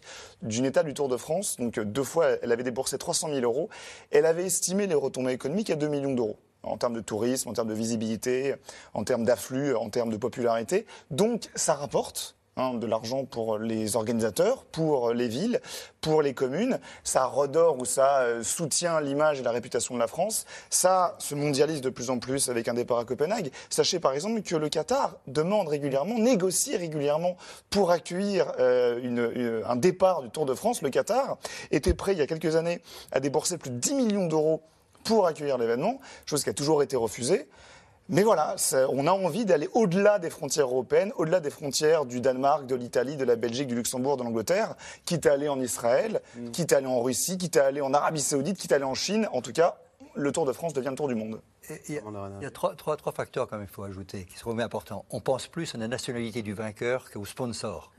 d'une 0.42 0.64
étape 0.64 0.86
du 0.86 0.94
Tour 0.94 1.08
de 1.08 1.16
France. 1.16 1.56
Donc 1.58 1.78
deux 1.78 2.02
fois, 2.02 2.28
elle 2.42 2.52
avait 2.52 2.62
déboursé 2.62 2.98
300 2.98 3.28
000 3.28 3.40
euros. 3.40 3.68
Elle 4.10 4.26
avait 4.26 4.46
estimé 4.46 4.86
les 4.86 4.94
retombées 4.94 5.32
économiques 5.32 5.70
à 5.70 5.76
2 5.76 5.88
millions 5.88 6.14
d'euros. 6.14 6.38
En 6.64 6.76
termes 6.76 6.94
de 6.94 7.00
tourisme, 7.00 7.48
en 7.48 7.52
termes 7.52 7.68
de 7.68 7.74
visibilité, 7.74 8.54
en 8.94 9.04
termes 9.04 9.24
d'afflux, 9.24 9.76
en 9.76 9.90
termes 9.90 10.10
de 10.10 10.16
popularité. 10.16 10.86
Donc 11.10 11.48
ça 11.54 11.74
rapporte. 11.74 12.36
Hein, 12.56 12.74
de 12.74 12.86
l'argent 12.86 13.24
pour 13.24 13.58
les 13.58 13.96
organisateurs, 13.96 14.64
pour 14.64 15.12
les 15.12 15.26
villes, 15.26 15.60
pour 16.00 16.22
les 16.22 16.34
communes. 16.34 16.78
Ça 17.02 17.24
redore 17.24 17.80
ou 17.80 17.84
ça 17.84 18.20
euh, 18.20 18.44
soutient 18.44 19.00
l'image 19.00 19.40
et 19.40 19.42
la 19.42 19.50
réputation 19.50 19.94
de 19.96 19.98
la 19.98 20.06
France. 20.06 20.46
Ça 20.70 21.16
se 21.18 21.34
mondialise 21.34 21.80
de 21.80 21.90
plus 21.90 22.10
en 22.10 22.20
plus 22.20 22.48
avec 22.50 22.68
un 22.68 22.74
départ 22.74 22.98
à 22.98 23.04
Copenhague. 23.04 23.50
Sachez 23.70 23.98
par 23.98 24.12
exemple 24.12 24.40
que 24.42 24.54
le 24.54 24.68
Qatar 24.68 25.16
demande 25.26 25.66
régulièrement, 25.66 26.16
négocie 26.16 26.76
régulièrement 26.76 27.36
pour 27.70 27.90
accueillir 27.90 28.52
euh, 28.60 29.60
un 29.66 29.74
départ 29.74 30.22
du 30.22 30.30
Tour 30.30 30.46
de 30.46 30.54
France. 30.54 30.80
Le 30.80 30.90
Qatar 30.90 31.38
était 31.72 31.94
prêt 31.94 32.12
il 32.12 32.18
y 32.18 32.22
a 32.22 32.28
quelques 32.28 32.54
années 32.54 32.80
à 33.10 33.18
débourser 33.18 33.58
plus 33.58 33.70
de 33.70 33.78
10 33.78 33.94
millions 33.94 34.26
d'euros 34.28 34.62
pour 35.04 35.26
accueillir 35.26 35.58
l'événement, 35.58 36.00
chose 36.26 36.42
qui 36.42 36.50
a 36.50 36.54
toujours 36.54 36.82
été 36.82 36.96
refusée. 36.96 37.48
Mais 38.10 38.22
voilà, 38.22 38.56
on 38.90 39.06
a 39.06 39.12
envie 39.12 39.46
d'aller 39.46 39.68
au-delà 39.72 40.18
des 40.18 40.28
frontières 40.28 40.66
européennes, 40.66 41.12
au-delà 41.16 41.40
des 41.40 41.48
frontières 41.48 42.04
du 42.04 42.20
Danemark, 42.20 42.66
de 42.66 42.74
l'Italie, 42.74 43.16
de 43.16 43.24
la 43.24 43.36
Belgique, 43.36 43.66
du 43.66 43.74
Luxembourg, 43.74 44.18
de 44.18 44.22
l'Angleterre, 44.22 44.74
quitte 45.06 45.24
à 45.24 45.32
aller 45.32 45.48
en 45.48 45.58
Israël, 45.58 46.20
mm. 46.36 46.50
quitte 46.50 46.74
à 46.74 46.78
aller 46.78 46.86
en 46.86 47.00
Russie, 47.00 47.38
quitte 47.38 47.56
à 47.56 47.64
aller 47.64 47.80
en 47.80 47.94
Arabie 47.94 48.20
Saoudite, 48.20 48.58
quitte 48.58 48.72
à 48.72 48.74
aller 48.74 48.84
en 48.84 48.94
Chine. 48.94 49.26
En 49.32 49.40
tout 49.40 49.52
cas, 49.52 49.78
le 50.14 50.32
Tour 50.32 50.44
de 50.44 50.52
France 50.52 50.74
devient 50.74 50.90
le 50.90 50.96
Tour 50.96 51.08
du 51.08 51.14
monde. 51.14 51.40
Il 51.88 51.94
y 51.94 51.98
a, 52.46 52.50
trois, 52.50 52.76
facteurs 53.14 53.48
quand 53.48 53.56
même, 53.56 53.66
il 53.70 53.72
faut 53.72 53.84
ajouter, 53.84 54.26
qui 54.26 54.36
sont 54.36 54.50
vraiment 54.50 54.64
importants. 54.64 55.06
On 55.08 55.20
pense 55.20 55.46
plus 55.46 55.74
à 55.74 55.78
la 55.78 55.88
nationalité 55.88 56.42
du 56.42 56.52
vainqueur 56.52 57.10
qu'au 57.10 57.24
sponsor. 57.24 57.90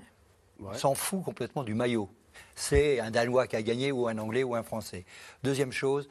On 0.64 0.74
s'en 0.76 0.94
fout 0.94 1.24
complètement 1.24 1.64
du 1.64 1.74
maillot. 1.74 2.10
C'est 2.54 3.00
un 3.00 3.10
Danois 3.10 3.48
qui 3.48 3.56
a 3.56 3.62
gagné 3.64 3.92
ou 3.92 4.08
un 4.08 4.18
Anglais 4.20 4.44
ou 4.44 4.56
un 4.56 4.64
Français. 4.64 5.06
Deuxième 5.44 5.72
chose, 5.72 6.08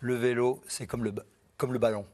le 0.00 0.14
vélo, 0.14 0.60
c'est 0.68 0.86
comme 0.86 1.04
le, 1.04 1.12
comme 1.56 1.72
le 1.72 1.78
ballon. 1.78 2.04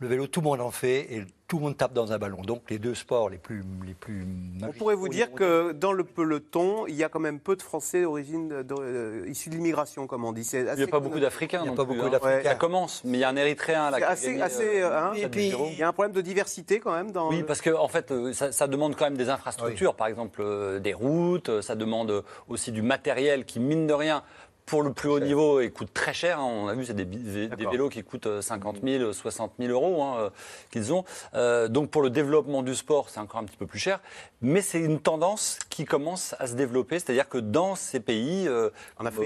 Le 0.00 0.08
vélo, 0.08 0.26
tout 0.26 0.40
le 0.40 0.44
monde 0.44 0.60
en 0.60 0.72
fait 0.72 1.12
et 1.14 1.24
tout 1.46 1.58
le 1.58 1.62
monde 1.62 1.76
tape 1.76 1.92
dans 1.92 2.12
un 2.12 2.18
ballon. 2.18 2.42
Donc 2.42 2.62
les 2.68 2.80
deux 2.80 2.96
sports 2.96 3.30
les 3.30 3.38
plus, 3.38 3.62
les 3.86 3.94
plus 3.94 4.26
On 4.60 4.72
pourrait 4.72 4.96
vous 4.96 5.08
dire 5.08 5.32
que 5.32 5.70
dans 5.70 5.92
le 5.92 6.02
peloton, 6.02 6.86
il 6.88 6.96
y 6.96 7.04
a 7.04 7.08
quand 7.08 7.20
même 7.20 7.38
peu 7.38 7.54
de 7.54 7.62
Français 7.62 8.02
d'origine 8.02 8.52
euh, 8.52 9.24
issus 9.28 9.50
de 9.50 9.54
l'immigration, 9.54 10.08
comme 10.08 10.24
on 10.24 10.32
dit. 10.32 10.42
Il 10.52 10.64
n'y 10.64 10.82
a 10.82 10.86
pas 10.88 10.98
beaucoup 10.98 11.20
d'Africains. 11.20 11.60
Il 11.60 11.68
n'y 11.68 11.74
a 11.74 11.76
pas 11.76 11.84
beaucoup 11.84 12.06
hein. 12.06 12.10
d'Africains. 12.10 12.50
Ça 12.50 12.54
commence, 12.56 13.04
mais 13.04 13.18
il 13.18 13.20
y 13.20 13.24
a 13.24 13.28
un 13.28 13.36
Érythréen 13.36 13.90
là. 13.90 13.98
Assez, 14.08 14.40
assez, 14.40 14.82
euh, 14.82 14.98
hein, 14.98 15.12
et 15.14 15.28
puis, 15.28 15.54
il 15.70 15.78
y 15.78 15.82
a 15.82 15.88
un 15.88 15.92
problème 15.92 16.12
de 16.12 16.20
diversité 16.20 16.80
quand 16.80 16.92
même. 16.92 17.12
Dans 17.12 17.30
oui, 17.30 17.44
parce 17.44 17.60
que 17.60 17.70
en 17.70 17.88
fait, 17.88 18.10
euh, 18.10 18.32
ça, 18.32 18.66
demande 18.66 18.96
quand 18.96 19.04
même 19.04 19.16
des 19.16 19.28
infrastructures, 19.28 19.94
par 19.94 20.08
exemple 20.08 20.42
des 20.80 20.92
routes. 20.92 21.60
Ça 21.60 21.76
demande 21.76 22.24
aussi 22.48 22.72
du 22.72 22.82
matériel 22.82 23.44
qui 23.44 23.60
mine 23.60 23.86
de 23.86 23.94
rien 23.94 24.24
pour 24.66 24.82
le 24.82 24.92
plus 24.92 25.08
haut 25.08 25.20
niveau, 25.20 25.60
il 25.60 25.72
coûte 25.72 25.92
très 25.92 26.14
cher. 26.14 26.38
Hein. 26.38 26.44
On 26.44 26.68
a 26.68 26.74
vu, 26.74 26.84
c'est 26.84 26.94
des, 26.94 27.48
vélos 27.48 27.88
qui 27.88 28.02
coûtent 28.02 28.40
50 28.40 28.78
000, 28.82 29.12
60 29.12 29.52
000 29.58 29.72
euros 29.72 30.02
hein, 30.02 30.16
euh, 30.18 30.30
qu'ils 30.70 30.92
ont. 30.92 31.04
Euh, 31.34 31.68
donc 31.68 31.90
pour 31.90 32.02
le 32.02 32.10
développement 32.10 32.62
du 32.62 32.74
sport, 32.74 33.10
c'est 33.10 33.20
encore 33.20 33.40
un 33.40 33.44
petit 33.44 33.56
peu 33.56 33.66
plus 33.66 33.78
cher. 33.78 34.00
Mais 34.40 34.62
c'est 34.62 34.80
une 34.80 35.00
tendance 35.00 35.58
qui 35.68 35.84
commence 35.84 36.34
à 36.38 36.46
se 36.46 36.54
développer. 36.54 36.98
C'est-à-dire 36.98 37.28
que 37.28 37.38
dans 37.38 37.74
ces 37.74 38.00
pays, 38.00 38.48
euh, 38.48 38.70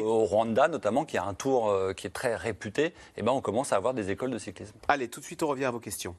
au 0.03 0.24
Rwanda 0.24 0.68
notamment, 0.68 1.05
qui 1.05 1.18
a 1.18 1.24
un 1.24 1.34
tour 1.34 1.74
qui 1.97 2.07
est 2.07 2.11
très 2.11 2.34
réputé, 2.34 2.95
eh 3.16 3.22
ben, 3.22 3.32
on 3.32 3.41
commence 3.41 3.72
à 3.72 3.76
avoir 3.76 3.95
des 3.95 4.11
écoles 4.11 4.30
de 4.30 4.39
cyclisme. 4.39 4.74
Allez, 4.89 5.09
tout 5.09 5.20
de 5.20 5.24
suite, 5.24 5.43
on 5.43 5.49
revient 5.49 5.66
à 5.66 5.70
vos 5.70 5.80
questions. 5.80 6.14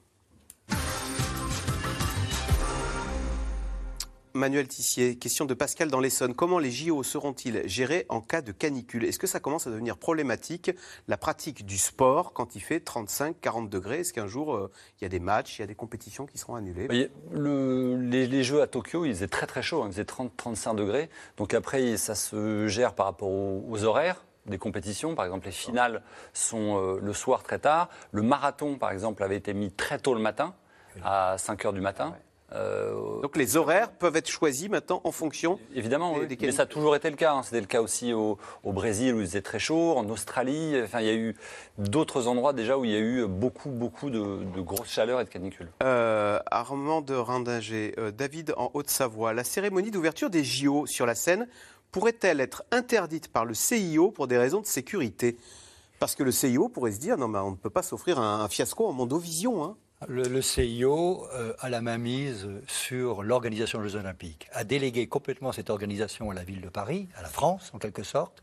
Manuel 4.34 4.68
Tissier, 4.68 5.18
question 5.18 5.46
de 5.46 5.54
Pascal 5.54 5.90
dans 5.90 6.00
l'Essonne. 6.00 6.36
Comment 6.36 6.60
les 6.60 6.72
JO 6.72 7.02
seront-ils 7.04 7.68
gérés 7.68 8.06
en 8.10 8.22
cas 8.22 8.42
de 8.42 8.52
canicule? 8.52 9.06
Est-ce 9.06 9.18
que 9.18 9.28
ça 9.28 9.40
commence 9.40 9.66
à 9.66 9.72
devenir 9.72 9.98
problématique, 9.98 10.72
la 11.08 11.18
pratique 11.18 11.66
du 11.66 11.78
sport, 11.78 12.34
quand 12.34 12.56
il 12.56 12.62
fait 12.62 12.78
35-40 12.78 13.70
degrés? 13.70 14.02
Est-ce 14.02 14.14
qu'un 14.14 14.28
jour, 14.28 14.56
euh, 14.56 14.72
il 15.00 15.04
y 15.04 15.06
a 15.06 15.10
des 15.10 15.20
matchs, 15.20 15.58
il 15.58 15.62
y 15.62 15.64
a 15.64 15.68
des 15.68 15.76
compétitions 15.76 16.28
qui 16.28 16.38
seront 16.38 16.56
annulées? 16.56 17.10
Les, 17.32 18.44
Jeux 18.44 18.62
à 18.62 18.68
Tokyo, 18.68 19.06
ils 19.06 19.14
faisaient 19.14 19.28
très 19.28 19.48
très 19.48 19.62
chaud, 19.62 19.82
hein, 19.82 19.88
ils 19.88 19.94
faisaient 19.94 20.04
30-35 20.04 20.76
degrés. 20.76 21.10
Donc 21.38 21.54
après, 21.54 21.98
ça 21.98 22.16
se 22.16 22.68
gère 22.68 22.94
par 22.94 23.08
rapport 23.08 23.30
aux, 23.30 23.84
horaires 23.84 24.24
des 24.46 24.58
compétitions. 24.58 25.16
Par 25.16 25.26
exemple, 25.26 25.48
les 25.48 25.52
finales 25.52 26.04
sont 26.34 26.78
euh, 26.78 27.00
le 27.02 27.14
soir 27.14 27.44
très 27.44 27.60
tard. 27.60 27.90
Le 28.12 28.22
marathon, 28.22 28.78
par 28.78 28.92
exemple, 28.92 29.24
avait 29.24 29.38
été 29.38 29.54
mis 29.54 29.72
très 29.72 29.98
tôt 29.98 30.14
le 30.14 30.22
matin, 30.22 30.54
à 31.04 31.38
5 31.38 31.66
heures 31.66 31.74
du 31.74 31.82
matin. 31.82 32.16
Euh, 32.54 33.22
Donc 33.22 33.38
les 33.38 33.58
horaires 33.58 33.92
peuvent 33.92 34.16
être 34.16 34.30
choisis 34.30 34.70
maintenant 34.70 35.02
en 35.04 35.12
fonction 35.12 35.60
Évidemment, 35.76 36.16
oui. 36.16 36.38
mais 36.42 36.52
ça 36.52 36.64
a 36.64 36.66
toujours 36.66 36.96
été 36.96 37.10
le 37.10 37.16
cas. 37.16 37.34
Hein. 37.34 37.44
C'était 37.44 37.62
le 37.62 37.68
cas 37.68 37.82
aussi 37.82 38.14
au, 38.14 38.38
Brésil 38.64 39.14
où 39.14 39.20
il 39.20 39.28
faisait 39.28 39.42
très 39.42 39.60
chaud, 39.60 39.96
en 39.98 40.08
Australie. 40.10 40.76
Enfin, 40.84 41.02
il 41.02 41.08
y 41.08 41.12
a 41.12 41.16
eu 41.16 41.36
d'autres 41.78 42.28
endroits 42.28 42.54
déjà 42.54 42.78
où 42.78 42.86
il 42.86 42.92
y 42.92 42.96
a 42.96 43.00
eu 43.00 43.28
beaucoup, 43.28 43.70
beaucoup 43.70 44.10
de, 44.10 44.44
de 44.56 44.62
grosses 44.62 44.90
chaleurs 44.90 45.22
et 45.22 45.26
de 45.26 45.30
canicules. 45.30 45.70
Euh, 45.84 46.40
Armand 46.50 47.02
de 47.02 47.14
Rindinger, 47.14 47.94
euh, 47.98 48.12
David 48.12 48.54
en 48.58 48.72
Haute-Savoie. 48.74 49.34
La 49.34 49.44
cérémonie 49.44 49.92
d'ouverture 49.92 50.30
des 50.30 50.44
JO 50.44 50.86
sur 50.86 51.06
la 51.06 51.16
scène 51.16 51.48
pourrait-elle 51.92 52.40
être 52.40 52.64
interdite 52.72 53.30
par 53.30 53.46
le 53.46 53.54
CIO 53.54 54.12
pour 54.12 54.28
des 54.28 54.38
raisons 54.38 54.62
de 54.62 54.66
sécurité? 54.66 55.38
Parce 56.00 56.16
que 56.16 56.24
le 56.24 56.32
CIO 56.32 56.70
pourrait 56.70 56.94
se 56.94 57.00
dire 57.00 57.18
non, 57.18 57.28
mais 57.28 57.40
on 57.40 57.52
ne 57.52 57.56
peut 57.56 57.70
pas 57.70 57.84
s'offrir 57.84 58.20
un, 58.20 58.48
fiasco 58.48 58.88
en 58.88 58.94
Mondovision. 58.94 59.64
Hein. 59.64 59.76
Le, 60.08 60.42
CIO 60.42 61.28
euh, 61.34 61.54
a 61.60 61.70
la 61.70 61.82
main 61.82 61.98
mise 61.98 62.48
sur 62.68 63.22
l'organisation 63.22 63.82
des 63.82 63.90
Jeux 63.90 64.00
Olympiques, 64.00 64.48
a 64.54 64.64
délégué 64.64 65.08
complètement 65.08 65.52
cette 65.52 65.70
organisation 65.70 66.32
à 66.32 66.34
la 66.34 66.46
ville 66.46 66.62
de 66.62 66.70
Paris, 66.70 67.10
à 67.18 67.22
la 67.22 67.28
France 67.28 67.72
en 67.74 67.80
quelque 67.80 68.04
sorte, 68.04 68.42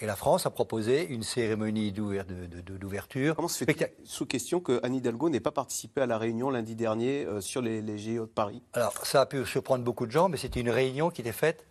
et 0.00 0.06
la 0.06 0.14
France 0.14 0.44
a 0.44 0.50
proposé 0.50 1.06
une 1.08 1.22
cérémonie 1.22 1.90
d'ouverture. 1.90 3.34
Comment 3.34 3.48
se 3.48 3.64
fait 3.64 3.96
sous 4.04 4.26
question 4.26 4.60
que 4.60 4.78
Anne 4.82 4.94
Hidalgo 4.94 5.30
n'ait 5.30 5.40
pas 5.40 5.52
participé 5.52 6.02
à 6.02 6.06
la 6.06 6.18
réunion 6.18 6.50
lundi 6.50 6.74
dernier 6.74 7.24
euh, 7.24 7.40
sur 7.40 7.62
les, 7.62 7.80
les 7.80 7.96
JO 7.96 8.26
de 8.26 8.30
Paris? 8.30 8.62
Alors 8.74 8.92
ça 9.06 9.22
a 9.22 9.26
pu 9.26 9.46
surprendre 9.46 9.82
beaucoup 9.82 10.06
de 10.06 10.12
gens, 10.12 10.28
mais 10.28 10.36
c'était 10.36 10.60
une 10.60 10.70
réunion 10.70 11.08
qui 11.08 11.22
était 11.22 11.32
faite, 11.32 11.66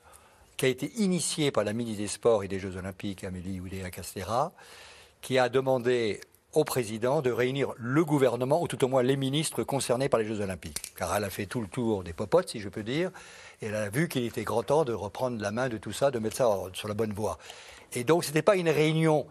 qui 0.57 0.65
a 0.65 0.69
été 0.69 0.91
initiée 0.97 1.51
par 1.51 1.63
la 1.63 1.73
ministre 1.73 2.01
des 2.01 2.07
Sports 2.07 2.43
et 2.43 2.47
des 2.47 2.57
Jeux 2.57 2.77
Olympiques, 2.77 3.23
Amélie 3.23 3.59
Oudéa-Castera, 3.59 4.53
qui 5.21 5.37
a 5.37 5.49
demandé 5.49 6.19
au 6.53 6.63
président 6.63 7.21
de 7.21 7.31
réunir 7.31 7.73
le 7.77 8.03
gouvernement, 8.03 8.61
ou 8.61 8.67
tout 8.67 8.83
au 8.83 8.87
moins 8.87 9.03
les 9.03 9.15
ministres 9.15 9.63
concernés 9.63 10.09
par 10.09 10.19
les 10.19 10.25
Jeux 10.25 10.41
Olympiques. 10.41 10.93
Car 10.95 11.15
elle 11.15 11.23
a 11.23 11.29
fait 11.29 11.45
tout 11.45 11.61
le 11.61 11.67
tour 11.67 12.03
des 12.03 12.13
popotes, 12.13 12.49
si 12.49 12.59
je 12.59 12.69
peux 12.69 12.83
dire, 12.83 13.11
et 13.61 13.67
elle 13.67 13.75
a 13.75 13.89
vu 13.89 14.07
qu'il 14.07 14.25
était 14.25 14.43
grand 14.43 14.63
temps 14.63 14.83
de 14.83 14.93
reprendre 14.93 15.41
la 15.41 15.51
main 15.51 15.69
de 15.69 15.77
tout 15.77 15.91
ça, 15.91 16.11
de 16.11 16.19
mettre 16.19 16.37
ça 16.37 16.49
sur 16.73 16.87
la 16.87 16.93
bonne 16.93 17.13
voie. 17.13 17.37
Et 17.93 18.03
donc, 18.03 18.23
ce 18.23 18.29
n'était 18.29 18.41
pas 18.41 18.55
une 18.55 18.69
réunion, 18.69 19.27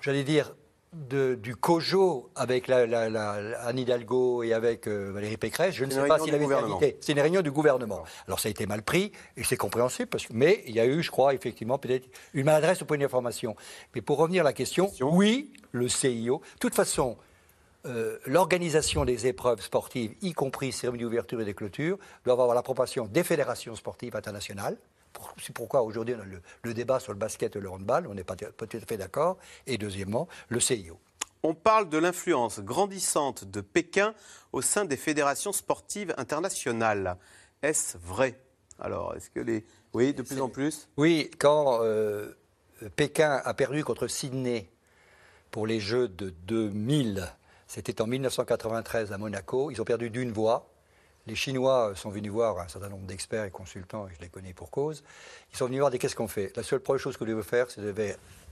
j'allais 0.00 0.24
dire, 0.24 0.54
du 0.92 1.56
COJO 1.56 2.30
avec 2.34 2.68
la, 2.68 3.32
Anne 3.66 3.78
Hidalgo 3.78 4.42
et 4.42 4.52
avec 4.52 4.86
euh, 4.86 5.10
Valérie 5.12 5.38
Pécresse, 5.38 5.74
je 5.74 5.84
ne 5.84 5.90
sais 5.90 6.06
pas 6.06 6.18
s'il 6.18 6.34
avait 6.34 6.44
été 6.44 6.54
invité. 6.54 6.98
C'est 7.00 7.12
une 7.12 7.20
réunion 7.20 7.40
du 7.40 7.50
gouvernement. 7.50 8.04
Alors 8.26 8.40
ça 8.40 8.48
a 8.48 8.50
été 8.50 8.66
mal 8.66 8.82
pris 8.82 9.12
et 9.36 9.44
c'est 9.44 9.56
compréhensible, 9.56 10.08
parce 10.08 10.26
que, 10.26 10.32
mais 10.34 10.62
il 10.66 10.74
y 10.74 10.80
a 10.80 10.86
eu, 10.86 11.02
je 11.02 11.10
crois, 11.10 11.32
effectivement, 11.32 11.78
peut-être 11.78 12.08
une 12.34 12.44
maladresse 12.44 12.82
au 12.82 12.84
point 12.84 12.98
d'information. 12.98 13.56
Mais 13.94 14.02
pour 14.02 14.18
revenir 14.18 14.42
à 14.42 14.44
la 14.44 14.52
question, 14.52 14.92
oui, 15.00 15.52
le 15.72 15.88
CIO. 15.88 16.42
De 16.54 16.58
toute 16.58 16.74
façon, 16.74 17.16
euh, 17.86 18.18
l'organisation 18.26 19.04
des 19.04 19.26
épreuves 19.26 19.62
sportives, 19.62 20.14
y 20.20 20.32
compris 20.34 20.72
cérémonie 20.72 21.04
d'ouverture 21.04 21.40
et 21.40 21.44
de 21.44 21.52
clôture, 21.52 21.98
doit 22.24 22.34
avoir 22.34 22.54
l'approbation 22.54 23.06
des 23.06 23.24
fédérations 23.24 23.74
sportives 23.74 24.14
internationales. 24.14 24.76
C'est 25.40 25.54
pourquoi 25.54 25.82
aujourd'hui 25.82 26.14
on 26.16 26.20
a 26.20 26.24
le, 26.62 26.74
débat 26.74 27.00
sur 27.00 27.12
le 27.12 27.18
basket 27.18 27.56
et 27.56 27.60
le 27.60 27.70
handball, 27.70 28.06
on 28.06 28.14
n'est 28.14 28.24
pas, 28.24 28.36
pas 28.36 28.66
tout 28.66 28.76
à 28.76 28.80
fait 28.80 28.96
d'accord. 28.96 29.38
Et 29.66 29.78
deuxièmement, 29.78 30.28
le 30.48 30.60
CIO. 30.60 30.98
On 31.42 31.54
parle 31.54 31.88
de 31.88 31.98
l'influence 31.98 32.60
grandissante 32.60 33.44
de 33.44 33.60
Pékin 33.60 34.14
au 34.52 34.62
sein 34.62 34.84
des 34.84 34.96
fédérations 34.96 35.52
sportives 35.52 36.14
internationales. 36.16 37.16
Est-ce 37.62 37.98
vrai? 37.98 38.38
Alors, 38.78 39.14
est-ce 39.16 39.30
que 39.30 39.40
les. 39.40 39.64
Oui, 39.92 40.14
de 40.14 40.22
plus 40.22 40.40
en 40.40 40.48
plus? 40.48 40.88
Oui, 40.96 41.30
quand 41.38 41.82
euh, 41.82 42.32
Pékin 42.96 43.40
a 43.44 43.54
perdu 43.54 43.84
contre 43.84 44.06
Sydney 44.06 44.68
pour 45.50 45.66
les 45.66 45.80
Jeux 45.80 46.08
de 46.08 46.30
2000, 46.46 47.28
c'était 47.66 48.00
en 48.00 48.06
1993 48.06 49.12
à 49.12 49.18
Monaco, 49.18 49.70
ils 49.70 49.80
ont 49.80 49.84
perdu 49.84 50.10
d'une 50.10 50.32
voix. 50.32 50.71
Les 51.26 51.34
Chinois 51.34 51.92
sont 51.94 52.10
venus 52.10 52.32
voir 52.32 52.58
un 52.58 52.68
certain 52.68 52.88
nombre 52.88 53.06
d'experts 53.06 53.44
et 53.44 53.50
consultants, 53.50 54.08
et 54.08 54.14
je 54.14 54.20
les 54.20 54.28
connais 54.28 54.52
pour 54.52 54.70
cause. 54.70 55.04
Ils 55.52 55.56
sont 55.56 55.66
venus 55.66 55.78
voir 55.78 55.90
des 55.90 55.98
qu'est-ce 55.98 56.16
qu'on 56.16 56.28
fait? 56.28 56.56
La 56.56 56.62
seule 56.62 56.80
première 56.80 57.00
chose 57.00 57.16
que 57.16 57.20
vous 57.24 57.30
devez 57.30 57.42
faire, 57.42 57.70
c'est 57.70 57.80
de 57.80 57.94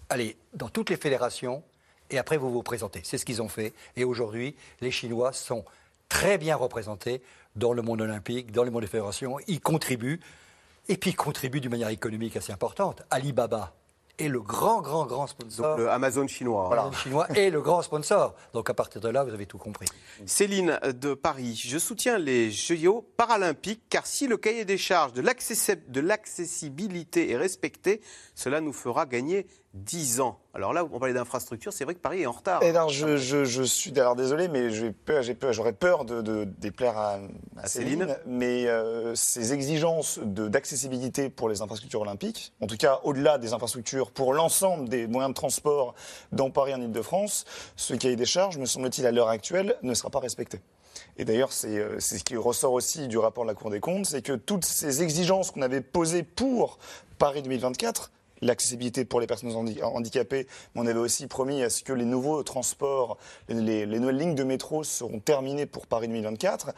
aller 0.08 0.36
dans 0.54 0.68
toutes 0.68 0.90
les 0.90 0.96
fédérations 0.96 1.62
et 2.10 2.18
après 2.18 2.36
vous 2.36 2.50
vous 2.50 2.62
présentez. 2.62 3.00
C'est 3.04 3.18
ce 3.18 3.24
qu'ils 3.24 3.40
ont 3.42 3.48
fait. 3.48 3.72
Et 3.96 4.04
aujourd'hui, 4.04 4.56
les 4.80 4.90
Chinois 4.90 5.32
sont 5.32 5.64
très 6.08 6.38
bien 6.38 6.56
représentés 6.56 7.22
dans 7.56 7.72
le 7.72 7.82
monde 7.82 8.00
olympique, 8.00 8.52
dans 8.52 8.64
le 8.64 8.70
monde 8.70 8.82
des 8.82 8.88
fédérations. 8.88 9.38
Ils 9.46 9.60
contribuent. 9.60 10.20
Et 10.88 10.96
puis 10.96 11.10
ils 11.10 11.16
contribuent 11.16 11.60
d'une 11.60 11.70
manière 11.70 11.88
économique 11.88 12.36
assez 12.36 12.52
importante. 12.52 13.02
Alibaba, 13.10 13.74
est 14.20 14.28
le 14.28 14.40
grand, 14.40 14.80
grand, 14.80 15.06
grand 15.06 15.26
sponsor. 15.26 15.66
Donc 15.66 15.78
le 15.78 15.90
Amazon 15.90 16.26
chinois. 16.26 16.66
Voilà, 16.66 16.90
chinois 16.92 17.28
est 17.34 17.50
le 17.50 17.60
grand 17.60 17.82
sponsor. 17.82 18.34
Donc 18.52 18.70
à 18.70 18.74
partir 18.74 19.00
de 19.00 19.08
là, 19.08 19.24
vous 19.24 19.32
avez 19.32 19.46
tout 19.46 19.58
compris. 19.58 19.86
Céline 20.26 20.78
de 20.94 21.14
Paris, 21.14 21.60
je 21.66 21.78
soutiens 21.78 22.18
les 22.18 22.50
Jeux 22.50 22.80
paralympiques 23.16 23.82
car 23.88 24.06
si 24.06 24.26
le 24.26 24.36
cahier 24.36 24.64
des 24.64 24.78
charges 24.78 25.12
de 25.12 26.00
l'accessibilité 26.00 27.30
est 27.30 27.36
respecté, 27.36 28.00
cela 28.34 28.60
nous 28.60 28.72
fera 28.72 29.06
gagner 29.06 29.46
10 29.74 30.20
ans. 30.20 30.40
Alors 30.52 30.72
là, 30.72 30.84
on 30.84 30.98
parlait 30.98 31.14
d'infrastructure, 31.14 31.72
c'est 31.72 31.84
vrai 31.84 31.94
que 31.94 32.00
Paris 32.00 32.22
est 32.22 32.26
en 32.26 32.32
retard. 32.32 32.62
Et 32.62 32.70
alors, 32.70 32.88
je, 32.88 33.62
suis 33.62 33.98
alors 34.00 34.16
désolé, 34.16 34.48
mais 34.48 34.68
j'aurais 34.70 35.72
peur 35.72 36.04
de, 36.04 36.44
déplaire 36.44 36.98
à, 36.98 37.18
Céline, 37.66 38.16
mais 38.26 38.66
euh, 38.66 39.14
ces 39.14 39.52
exigences 39.52 40.18
d'accessibilité 40.18 41.30
pour 41.30 41.48
les 41.48 41.62
infrastructures 41.62 42.00
olympiques, 42.00 42.52
en 42.60 42.66
tout 42.66 42.76
cas 42.76 43.00
au-delà 43.04 43.38
des 43.38 43.52
infrastructures 43.52 44.10
pour 44.10 44.34
l'ensemble 44.34 44.88
des 44.88 45.06
moyens 45.06 45.30
de 45.30 45.36
transport 45.36 45.94
dans 46.32 46.50
Paris 46.50 46.74
en 46.74 46.80
Ile-de-France, 46.80 47.44
ce 47.76 47.94
cahier 47.94 48.16
des 48.16 48.26
charges, 48.26 48.58
me 48.58 48.66
semble-t-il, 48.66 49.06
à 49.06 49.12
l'heure 49.12 49.28
actuelle, 49.28 49.76
ne 49.82 49.94
sera 49.94 50.10
pas 50.10 50.20
respecté. 50.20 50.60
Et 51.16 51.24
d'ailleurs, 51.24 51.50
euh, 51.64 51.96
c'est 52.00 52.18
ce 52.18 52.24
qui 52.24 52.36
ressort 52.36 52.72
aussi 52.72 53.06
du 53.06 53.18
rapport 53.18 53.44
de 53.44 53.48
la 53.48 53.54
Cour 53.54 53.70
des 53.70 53.80
comptes, 53.80 54.06
c'est 54.06 54.22
que 54.22 54.32
toutes 54.32 54.64
ces 54.64 55.02
exigences 55.02 55.52
qu'on 55.52 55.62
avait 55.62 55.80
posées 55.80 56.24
pour 56.24 56.78
Paris 57.18 57.42
2024 57.42 58.10
l'accessibilité 58.43 59.05
pour 59.05 59.20
les 59.20 59.26
personnes 59.26 59.53
handicapées, 59.82 60.47
mais 60.74 60.82
on 60.82 60.86
avait 60.86 60.99
aussi 60.99 61.26
promis 61.26 61.62
à 61.62 61.70
ce 61.70 61.82
que 61.82 61.93
les 61.93 62.05
nouveaux 62.05 62.43
transports, 62.43 63.18
les, 63.49 63.86
nouvelles 63.86 64.16
lignes 64.16 64.34
de 64.34 64.45
métro 64.45 64.84
seront 64.84 65.20
terminées 65.20 65.66
pour 65.66 65.86
Paris 65.86 66.09
2024 66.09 66.72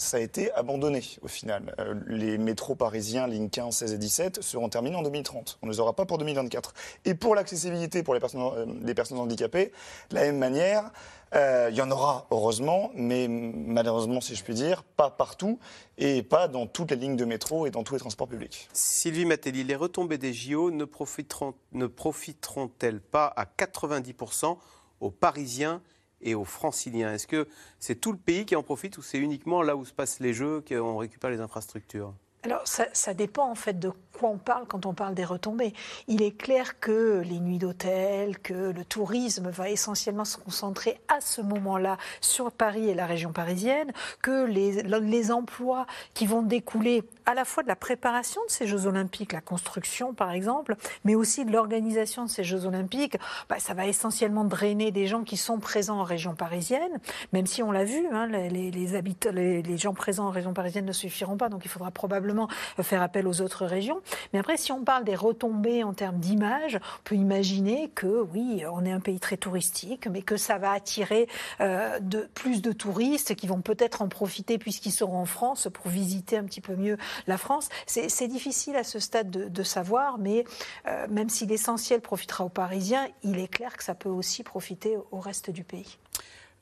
ça 0.00 0.16
a 0.16 0.20
été 0.20 0.50
abandonné 0.52 1.02
au 1.20 1.28
final. 1.28 1.74
Euh, 1.78 1.94
les 2.06 2.38
métros 2.38 2.74
parisiens, 2.74 3.26
lignes 3.26 3.50
15, 3.50 3.76
16 3.76 3.92
et 3.92 3.98
17, 3.98 4.42
seront 4.42 4.70
terminés 4.70 4.96
en 4.96 5.02
2030. 5.02 5.58
On 5.60 5.66
ne 5.66 5.72
les 5.72 5.78
aura 5.78 5.94
pas 5.94 6.06
pour 6.06 6.16
2024. 6.16 6.72
Et 7.04 7.14
pour 7.14 7.34
l'accessibilité 7.34 8.02
pour 8.02 8.14
les 8.14 8.20
personnes, 8.20 8.40
euh, 8.40 8.94
personnes 8.94 9.18
handicapées, 9.18 9.72
de 10.08 10.14
la 10.14 10.22
même 10.22 10.38
manière, 10.38 10.90
euh, 11.34 11.68
il 11.70 11.76
y 11.76 11.82
en 11.82 11.90
aura, 11.90 12.26
heureusement, 12.30 12.90
mais 12.94 13.28
malheureusement, 13.28 14.22
si 14.22 14.34
je 14.34 14.42
puis 14.42 14.54
dire, 14.54 14.84
pas 14.84 15.10
partout 15.10 15.58
et 15.98 16.22
pas 16.22 16.48
dans 16.48 16.66
toutes 16.66 16.92
les 16.92 16.96
lignes 16.96 17.16
de 17.16 17.26
métro 17.26 17.66
et 17.66 17.70
dans 17.70 17.84
tous 17.84 17.92
les 17.92 18.00
transports 18.00 18.28
publics. 18.28 18.70
Sylvie 18.72 19.26
Matelli, 19.26 19.64
les 19.64 19.76
retombées 19.76 20.18
des 20.18 20.32
JO 20.32 20.70
ne 20.70 20.86
profiteront-elles 20.86 23.00
pas 23.02 23.26
à 23.36 23.44
90% 23.44 24.56
aux 25.00 25.10
Parisiens 25.10 25.82
et 26.22 26.34
aux 26.34 26.44
Franciliens 26.44 27.14
Est-ce 27.14 27.26
que 27.26 27.48
c'est 27.78 28.00
tout 28.00 28.12
le 28.12 28.18
pays 28.18 28.46
qui 28.46 28.56
en 28.56 28.62
profite 28.62 28.98
ou 28.98 29.02
c'est 29.02 29.18
uniquement 29.18 29.62
là 29.62 29.76
où 29.76 29.84
se 29.84 29.92
passent 29.92 30.20
les 30.20 30.34
Jeux 30.34 30.62
qu'on 30.66 30.96
récupère 30.96 31.30
les 31.30 31.40
infrastructures? 31.40 32.14
Alors, 32.42 32.62
ça, 32.64 33.12
dépend 33.12 33.50
en 33.50 33.54
fait 33.54 33.78
de 33.78 33.92
quoi 34.18 34.30
on 34.30 34.38
parle 34.38 34.66
quand 34.66 34.86
on 34.86 34.94
parle 34.94 35.14
des 35.14 35.26
retombées. 35.26 35.74
Il 36.08 36.22
est 36.22 36.30
clair 36.34 36.80
que 36.80 37.20
les 37.22 37.38
nuits 37.38 37.58
d'hôtel, 37.58 38.38
que 38.38 38.72
le 38.72 38.82
tourisme 38.82 39.50
va 39.50 39.68
essentiellement 39.68 40.24
se 40.24 40.38
concentrer 40.38 40.98
à 41.08 41.20
ce 41.20 41.42
moment-là 41.42 41.98
sur 42.22 42.50
Paris 42.50 42.88
et 42.88 42.94
la 42.94 43.04
région 43.04 43.32
parisienne, 43.32 43.92
que 44.22 44.46
les 44.46 45.32
emplois 45.32 45.86
qui 46.14 46.24
vont 46.24 46.40
découler 46.40 47.02
à 47.30 47.34
la 47.34 47.44
fois 47.44 47.62
de 47.62 47.68
la 47.68 47.76
préparation 47.76 48.40
de 48.46 48.50
ces 48.50 48.66
Jeux 48.66 48.86
Olympiques, 48.86 49.32
la 49.32 49.40
construction 49.40 50.14
par 50.14 50.32
exemple, 50.32 50.76
mais 51.04 51.14
aussi 51.14 51.44
de 51.44 51.52
l'organisation 51.52 52.24
de 52.24 52.30
ces 52.30 52.42
Jeux 52.42 52.66
Olympiques, 52.66 53.16
bah, 53.48 53.56
ça 53.58 53.72
va 53.72 53.86
essentiellement 53.86 54.44
drainer 54.44 54.90
des 54.90 55.06
gens 55.06 55.22
qui 55.22 55.36
sont 55.36 55.58
présents 55.58 56.00
en 56.00 56.04
région 56.04 56.34
parisienne, 56.34 56.98
même 57.32 57.46
si 57.46 57.62
on 57.62 57.70
l'a 57.70 57.84
vu, 57.84 58.04
hein, 58.12 58.26
les, 58.26 58.48
les, 58.50 59.62
les, 59.62 59.78
gens 59.78 59.94
présents 59.94 60.26
en 60.26 60.30
région 60.30 60.52
parisienne 60.52 60.84
ne 60.84 60.92
suffiront 60.92 61.36
pas, 61.36 61.48
donc 61.48 61.64
il 61.64 61.68
faudra 61.68 61.90
probablement 61.90 62.48
faire 62.82 63.02
appel 63.02 63.28
aux 63.28 63.40
autres 63.40 63.64
régions. 63.64 64.00
Mais 64.32 64.40
après, 64.40 64.56
si 64.56 64.72
on 64.72 64.82
parle 64.82 65.04
des 65.04 65.14
retombées 65.14 65.84
en 65.84 65.94
termes 65.94 66.18
d'image, 66.18 66.76
on 66.76 67.02
peut 67.04 67.14
imaginer 67.14 67.90
que 67.94 68.26
oui, 68.32 68.64
on 68.70 68.84
est 68.84 68.92
un 68.92 69.00
pays 69.00 69.20
très 69.20 69.36
touristique, 69.36 70.08
mais 70.08 70.22
que 70.22 70.36
ça 70.36 70.58
va 70.58 70.72
attirer 70.72 71.28
euh, 71.60 71.98
de, 72.00 72.28
plus 72.34 72.60
de 72.60 72.72
touristes 72.72 73.36
qui 73.36 73.46
vont 73.46 73.60
peut-être 73.60 74.02
en 74.02 74.08
profiter 74.08 74.58
puisqu'ils 74.58 74.90
seront 74.90 75.18
en 75.18 75.26
France 75.26 75.68
pour 75.72 75.88
visiter 75.88 76.36
un 76.36 76.44
petit 76.44 76.60
peu 76.60 76.74
mieux 76.74 76.98
la 77.26 77.38
France. 77.38 77.68
C'est 77.86 78.28
difficile 78.28 78.76
à 78.76 78.84
ce 78.84 78.98
stade 78.98 79.30
de, 79.30 79.62
savoir, 79.62 80.18
mais 80.18 80.44
euh, 80.86 81.06
même 81.08 81.28
si 81.28 81.46
l'essentiel 81.46 82.00
profitera 82.00 82.44
aux 82.44 82.50
Parisiens, 82.50 83.08
il 83.22 83.38
est 83.38 83.48
clair 83.48 83.76
que 83.76 83.84
ça 83.84 83.94
peut 83.94 84.08
aussi 84.08 84.42
profiter 84.42 84.96
au 85.10 85.20
reste 85.20 85.50
du 85.50 85.64
pays. 85.64 85.98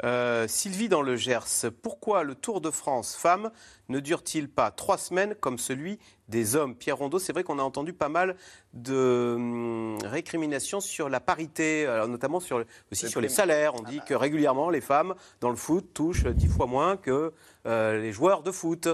Euh, 0.04 0.46
Sylvie 0.46 0.88
dans 0.88 1.02
le 1.02 1.16
Gers, 1.16 1.70
pourquoi 1.82 2.22
le 2.22 2.34
Tour 2.34 2.60
de 2.60 2.70
France 2.70 3.16
femmes 3.16 3.50
ne 3.88 4.00
dure-t-il 4.00 4.48
pas 4.48 4.70
trois 4.70 4.98
semaines 4.98 5.34
comme 5.40 5.58
celui 5.58 5.98
des 6.28 6.56
hommes? 6.56 6.74
Pierre 6.74 6.98
Rondeau, 6.98 7.18
c'est 7.18 7.32
vrai 7.32 7.42
qu'on 7.42 7.58
a 7.58 7.62
entendu 7.62 7.92
pas 7.92 8.08
mal 8.08 8.36
de 8.74 9.34
hum, 9.36 9.98
récriminations 10.04 10.80
sur 10.80 11.08
la 11.08 11.20
parité, 11.20 11.86
notamment 12.08 12.40
sur, 12.40 12.64
aussi 12.92 13.08
sur 13.08 13.20
les 13.20 13.28
salaires. 13.28 13.74
On 13.74 13.82
dit 13.82 14.00
que 14.06 14.14
régulièrement, 14.14 14.70
les 14.70 14.80
femmes 14.80 15.14
dans 15.40 15.50
le 15.50 15.56
foot 15.56 15.92
touchent 15.94 16.26
dix 16.26 16.48
fois 16.48 16.66
moins 16.66 16.96
que 16.96 17.32
euh, 17.68 18.00
les 18.00 18.12
joueurs 18.12 18.42
de 18.42 18.50
foot. 18.50 18.88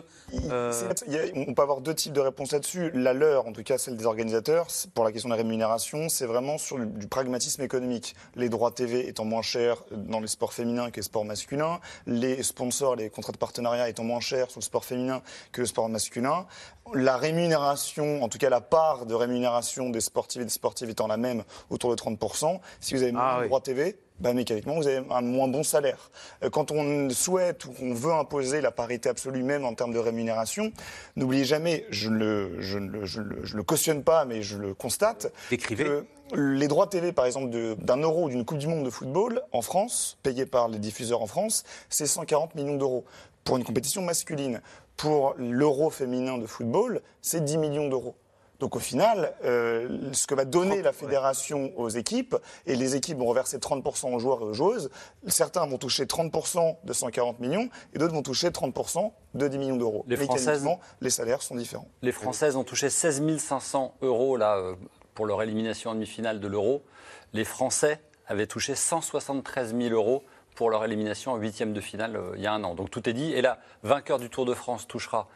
Euh, 0.50 0.92
on 1.34 1.54
peut 1.54 1.62
avoir 1.62 1.80
deux 1.80 1.94
types 1.94 2.12
de 2.12 2.20
réponses 2.20 2.52
là-dessus. 2.52 2.90
La 2.92 3.12
leur, 3.12 3.46
en 3.46 3.52
tout 3.52 3.62
cas 3.62 3.78
celle 3.78 3.96
des 3.96 4.06
organisateurs, 4.06 4.66
pour 4.94 5.04
la 5.04 5.12
question 5.12 5.28
de 5.28 5.34
la 5.34 5.36
rémunération, 5.36 6.08
c'est 6.08 6.26
vraiment 6.26 6.58
sur 6.58 6.78
du 6.78 7.06
pragmatisme 7.06 7.62
économique. 7.62 8.16
Les 8.34 8.48
droits 8.48 8.72
TV 8.72 9.06
étant 9.08 9.24
moins 9.24 9.42
chers 9.42 9.84
dans 9.92 10.18
les 10.18 10.26
sports 10.26 10.52
féminins 10.52 10.90
que 10.90 10.96
les 10.96 11.02
sports 11.02 11.24
masculins, 11.24 11.78
les 12.06 12.42
sponsors, 12.42 12.96
les 12.96 13.10
contrats 13.10 13.32
de 13.32 13.38
partenariat 13.38 13.88
étant 13.88 14.04
moins 14.04 14.20
chers 14.20 14.50
sur 14.50 14.58
le 14.58 14.64
sport 14.64 14.83
féminin 14.84 15.22
que 15.52 15.60
le 15.60 15.66
sport 15.66 15.88
masculin. 15.88 16.46
La 16.92 17.16
rémunération, 17.16 18.22
en 18.22 18.28
tout 18.28 18.38
cas 18.38 18.50
la 18.50 18.60
part 18.60 19.06
de 19.06 19.14
rémunération 19.14 19.90
des 19.90 20.00
sportifs 20.00 20.42
et 20.42 20.44
des 20.44 20.50
sportives 20.50 20.90
étant 20.90 21.06
la 21.06 21.16
même, 21.16 21.44
autour 21.70 21.90
de 21.90 22.00
30%. 22.00 22.60
Si 22.80 22.94
vous 22.94 23.02
avez 23.02 23.12
moins 23.12 23.36
ah 23.38 23.42
de 23.42 23.46
droits 23.46 23.60
TV, 23.60 23.96
bah, 24.20 24.32
mécaniquement, 24.32 24.76
vous 24.76 24.86
avez 24.86 25.04
un 25.10 25.22
moins 25.22 25.48
bon 25.48 25.64
salaire. 25.64 26.10
Euh, 26.44 26.50
quand 26.50 26.70
on 26.70 27.10
souhaite 27.10 27.64
ou 27.64 27.72
qu'on 27.72 27.94
veut 27.94 28.12
imposer 28.12 28.60
la 28.60 28.70
parité 28.70 29.08
absolue 29.08 29.42
même 29.42 29.64
en 29.64 29.74
termes 29.74 29.92
de 29.92 29.98
rémunération, 29.98 30.72
n'oubliez 31.16 31.44
jamais, 31.44 31.84
je 31.90 32.10
ne 32.10 32.16
le, 32.16 32.60
je 32.60 32.78
le, 32.78 33.04
je 33.04 33.56
le, 33.56 33.62
cautionne 33.64 34.04
pas, 34.04 34.24
mais 34.24 34.42
je 34.42 34.56
le 34.56 34.72
constate, 34.72 35.32
que 35.50 36.06
les 36.34 36.68
droits 36.68 36.86
TV, 36.86 37.12
par 37.12 37.26
exemple, 37.26 37.50
d'un 37.78 37.96
euro 37.96 38.28
d'une 38.28 38.44
Coupe 38.44 38.58
du 38.58 38.68
Monde 38.68 38.84
de 38.84 38.90
football 38.90 39.42
en 39.52 39.62
France, 39.62 40.16
payés 40.22 40.46
par 40.46 40.68
les 40.68 40.78
diffuseurs 40.78 41.20
en 41.20 41.26
France, 41.26 41.64
c'est 41.88 42.06
140 42.06 42.54
millions 42.54 42.76
d'euros 42.76 43.04
pour 43.44 43.56
une 43.56 43.64
compétition 43.64 44.02
masculine. 44.02 44.60
Pour 44.96 45.34
l'euro 45.38 45.90
féminin 45.90 46.38
de 46.38 46.46
football, 46.46 47.02
c'est 47.20 47.44
10 47.44 47.58
millions 47.58 47.88
d'euros. 47.88 48.14
Donc 48.60 48.76
au 48.76 48.78
final, 48.78 49.34
euh, 49.44 50.10
ce 50.12 50.26
que 50.26 50.34
va 50.34 50.44
donner 50.44 50.80
la 50.80 50.92
fédération 50.92 51.72
aux 51.76 51.88
équipes, 51.88 52.36
et 52.66 52.76
les 52.76 52.94
équipes 52.94 53.18
vont 53.18 53.26
reverser 53.26 53.58
30% 53.58 54.14
aux 54.14 54.18
joueurs 54.18 54.40
et 54.40 54.44
aux 54.44 54.54
joueuses, 54.54 54.90
certains 55.26 55.66
vont 55.66 55.76
toucher 55.76 56.04
30% 56.04 56.76
de 56.84 56.92
140 56.92 57.40
millions, 57.40 57.68
et 57.92 57.98
d'autres 57.98 58.14
vont 58.14 58.22
toucher 58.22 58.48
30% 58.48 59.10
de 59.34 59.48
10 59.48 59.58
millions 59.58 59.76
d'euros. 59.76 60.04
Les 60.06 60.16
Françaises, 60.16 60.64
les 61.00 61.10
salaires 61.10 61.42
sont 61.42 61.56
différents. 61.56 61.88
Les 62.02 62.12
Françaises 62.12 62.56
ont 62.56 62.64
touché 62.64 62.90
16 62.90 63.38
500 63.38 63.96
euros 64.02 64.36
là, 64.36 64.56
euh, 64.56 64.76
pour 65.14 65.26
leur 65.26 65.42
élimination 65.42 65.90
en 65.90 65.94
demi-finale 65.94 66.40
de 66.40 66.46
l'euro. 66.46 66.84
Les 67.32 67.44
Français 67.44 68.00
avaient 68.26 68.46
touché 68.46 68.74
173 68.74 69.76
000 69.76 69.92
euros 69.92 70.22
pour 70.54 70.70
leur 70.70 70.84
élimination 70.84 71.32
en 71.32 71.36
huitième 71.36 71.72
de 71.72 71.80
finale 71.80 72.16
euh, 72.16 72.32
il 72.36 72.42
y 72.42 72.46
a 72.46 72.52
un 72.52 72.64
an. 72.64 72.74
Donc 72.74 72.90
tout 72.90 73.08
est 73.08 73.12
dit. 73.12 73.32
Et 73.32 73.42
là, 73.42 73.58
vainqueur 73.82 74.18
du 74.18 74.30
Tour 74.30 74.46
de 74.46 74.54
France 74.54 74.86
touchera 74.86 75.28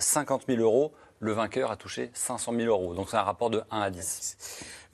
50 0.00 0.46
000 0.48 0.60
euros 0.60 0.92
le 1.20 1.32
vainqueur 1.32 1.70
a 1.70 1.76
touché 1.76 2.10
500 2.14 2.52
000 2.56 2.66
euros. 2.68 2.94
Donc 2.94 3.10
c'est 3.10 3.16
un 3.16 3.22
rapport 3.22 3.50
de 3.50 3.62
1 3.70 3.80
à 3.80 3.90
10. 3.90 4.36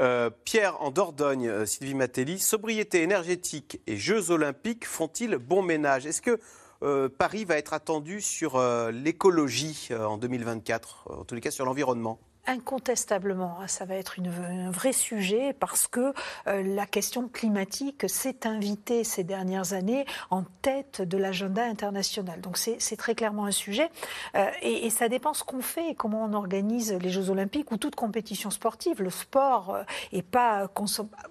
Euh, 0.00 0.28
Pierre, 0.44 0.82
en 0.82 0.90
Dordogne, 0.90 1.48
euh, 1.48 1.66
Sylvie 1.66 1.94
Matelli, 1.94 2.38
sobriété 2.38 3.02
énergétique 3.02 3.80
et 3.86 3.96
Jeux 3.96 4.30
olympiques 4.30 4.86
font-ils 4.86 5.36
bon 5.36 5.62
ménage? 5.62 6.04
Est-ce 6.04 6.20
que 6.20 6.38
euh, 6.82 7.08
Paris 7.08 7.44
va 7.44 7.56
être 7.56 7.72
attendu 7.72 8.20
sur 8.20 8.60
l'écologie 8.92 9.88
en 9.98 10.18
2024, 10.18 11.20
en 11.20 11.24
tous 11.24 11.34
les 11.34 11.40
cas 11.40 11.50
sur 11.50 11.64
l'environnement? 11.64 12.18
Incontestablement, 12.48 13.58
ça 13.66 13.84
va 13.84 13.96
être 13.96 14.16
un 14.20 14.70
vrai 14.70 14.92
sujet 14.92 15.52
parce 15.52 15.88
que 15.88 16.14
euh, 16.46 16.62
la 16.62 16.86
question 16.86 17.28
climatique 17.28 18.08
s'est 18.08 18.46
invitée 18.46 19.02
ces 19.02 19.24
dernières 19.24 19.72
années 19.72 20.06
en 20.30 20.44
tête 20.62 21.02
de 21.02 21.18
l'agenda 21.18 21.64
international. 21.64 22.40
Donc 22.40 22.56
c'est 22.56 22.96
très 22.96 23.16
clairement 23.16 23.46
un 23.46 23.50
sujet 23.50 23.90
euh, 24.36 24.46
et, 24.62 24.90
ça 24.90 25.08
dépend 25.08 25.34
ce 25.34 25.42
qu'on 25.42 25.60
fait 25.60 25.90
et 25.90 25.94
comment 25.94 26.24
on 26.24 26.32
organise 26.32 26.92
les 26.92 27.10
Jeux 27.10 27.30
Olympiques 27.30 27.72
ou 27.72 27.78
toute 27.78 27.96
compétition 27.96 28.50
sportive. 28.50 29.02
Le 29.02 29.10
sport 29.10 29.78
n'est 30.12 30.20
euh, 30.20 30.22
pas 30.22 30.68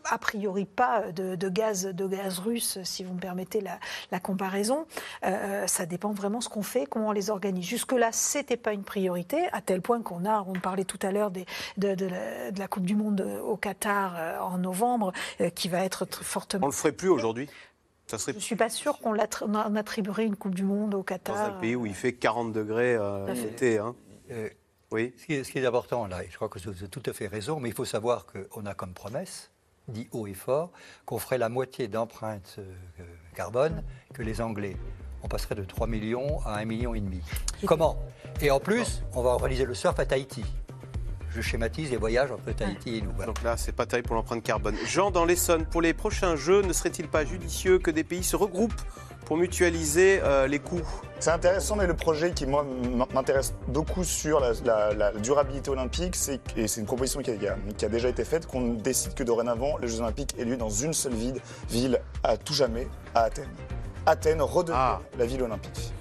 a 0.04 0.18
priori 0.18 0.66
pas 0.66 1.12
de, 1.14 1.50
gaz 1.50 1.86
de 1.86 2.08
gaz 2.08 2.40
russe, 2.40 2.80
si 2.84 3.04
vous 3.04 3.14
me 3.14 3.20
permettez 3.20 3.62
la, 3.62 4.20
comparaison. 4.20 4.86
ça 5.22 5.86
dépend 5.86 6.12
vraiment 6.12 6.42
ce 6.42 6.50
qu'on 6.50 6.64
fait, 6.64 6.86
comment 6.86 7.10
on 7.10 7.12
les 7.12 7.30
organise. 7.30 7.66
Jusque 7.66 7.92
là, 7.94 8.12
c'était 8.12 8.58
pas 8.58 8.74
une 8.74 8.84
priorité 8.84 9.48
à 9.52 9.62
tel 9.62 9.82
point 9.82 10.02
qu'on 10.02 10.26
a, 10.26 10.42
on 10.48 10.54
parlait 10.54 10.84
tout 10.84 11.00
à 11.02 11.05
l'heure 11.12 11.32
de, 11.32 11.44
de, 11.78 12.08
la, 12.58 12.68
Coupe 12.68 12.86
du 12.86 12.96
Monde 12.96 13.22
au 13.44 13.58
Qatar 13.58 14.16
euh, 14.18 14.40
en 14.40 14.58
novembre, 14.58 15.12
euh, 15.42 15.50
qui 15.50 15.68
va 15.68 15.84
être 15.84 16.06
fortement. 16.06 16.66
On 16.66 16.70
le 16.70 16.74
ferait 16.74 16.92
plus 16.92 17.10
aujourd'hui? 17.10 17.50
Ça 18.08 18.18
serait... 18.18 18.34
Je 18.34 18.38
ne 18.38 18.42
suis 18.42 18.56
pas 18.56 18.70
sûre 18.70 19.00
qu'on 19.00 19.18
attribuerait 19.18 20.26
une 20.26 20.36
Coupe 20.36 20.56
du 20.56 20.64
Monde 20.64 20.94
au 20.94 21.04
Qatar. 21.04 21.36
Dans 21.36 21.56
un 21.56 21.60
pays 21.60 21.76
où 21.76 21.86
il 21.86 21.96
fait 21.96 22.14
40 22.14 22.54
degrés 22.54 22.96
euh, 22.96 23.34
l'été. 23.34 23.80
Hein. 23.80 23.96
oui. 24.92 25.14
Ce 25.18 25.26
qui, 25.26 25.34
est, 25.34 25.44
ce 25.44 25.52
qui, 25.52 25.60
est, 25.60 25.66
important 25.66 26.08
là, 26.08 26.24
et 26.24 26.28
je 26.30 26.36
crois 26.36 26.50
que 26.50 26.60
vous 26.60 26.70
avez 26.70 26.88
tout 26.88 27.04
à 27.06 27.14
fait 27.14 27.28
raison, 27.28 27.60
mais 27.60 27.70
il 27.70 27.76
faut 27.76 27.86
savoir 27.86 28.26
qu'on 28.26 28.66
a 28.66 28.74
comme 28.74 28.94
promesse, 28.94 29.52
dit 29.88 30.08
haut 30.12 30.28
et 30.28 30.34
fort, 30.34 30.72
qu'on 31.06 31.18
ferait 31.18 31.38
la 31.38 31.50
moitié 31.50 31.88
d'empreintes 31.88 32.60
carbone 33.36 33.84
que 34.14 34.22
les 34.22 34.40
Anglais 34.40 34.78
on 35.26 35.28
passerait 35.28 35.56
de 35.56 35.64
3 35.64 35.88
millions 35.88 36.40
à 36.46 36.64
1,5 36.64 36.66
million. 36.66 36.94
Comment? 37.66 37.98
Et 38.42 38.52
en 38.52 38.60
plus, 38.60 39.02
on 39.14 39.24
va 39.24 39.36
réaliser 39.38 39.66
le 39.66 39.74
surf 39.74 40.00
à 40.00 40.06
Tahiti 40.06 40.46
je 41.36 41.42
schématise 41.42 41.92
les 41.92 41.98
voyages 41.98 42.32
entre 42.32 42.52
Tahiti 42.52 42.98
et 42.98 43.02
nous. 43.02 43.12
Donc 43.26 43.44
là, 43.44 43.58
c'est 43.58 43.74
pas 43.74 43.86
terrible 43.86 44.08
pour 44.08 44.16
l'empreinte 44.16 44.44
carbone. 44.44 44.76
Jean, 44.88 45.12
dans 45.12 45.26
l'Essonne, 45.26 45.66
pour 45.66 45.82
les 45.82 45.94
prochains 45.94 46.36
Jeux, 46.36 46.62
ne 46.62 46.72
serait-il 46.72 47.08
pas 47.08 47.26
judicieux 47.26 47.78
que 47.78 47.92
des 47.92 48.04
pays 48.04 48.24
se 48.24 48.36
regroupent 48.36 48.82
pour 49.26 49.38
mutualiser 49.38 50.22
euh, 50.24 50.48
les 50.48 50.60
coûts? 50.60 50.82
C'est 51.20 51.32
intéressant, 51.32 51.76
mais 51.76 51.88
le 51.88 51.94
projet 51.94 52.32
qui, 52.32 52.46
moi, 52.46 52.66
m'intéresse 53.14 53.54
beaucoup 53.68 54.04
sur 54.04 54.40
la, 54.40 55.12
durabilité 55.14 55.70
olympique, 55.70 56.16
c'est, 56.16 56.40
et 56.56 56.68
c'est 56.68 56.80
une 56.80 56.86
proposition 56.86 57.22
qui 57.22 57.32
a, 57.32 57.90
déjà 57.90 58.10
été 58.10 58.24
faite, 58.24 58.46
qu'on 58.46 58.74
décide 58.74 59.14
que 59.14 59.24
dorénavant, 59.24 59.78
les 59.78 59.88
Jeux 59.88 60.00
olympiques 60.00 60.36
aient 60.40 60.46
lieu 60.46 60.58
dans 60.58 60.70
une 60.70 60.94
seule 60.94 61.16
ville, 61.16 61.42
ville 61.70 62.00
à 62.24 62.38
tout 62.38 62.54
jamais, 62.54 62.88
à 63.14 63.24
Athènes. 63.24 63.50
Athènes 64.06 64.42
redevient 64.42 64.78
ah. 64.78 65.02
la 65.18 65.26
ville 65.26 65.42
olympique. 65.42 65.94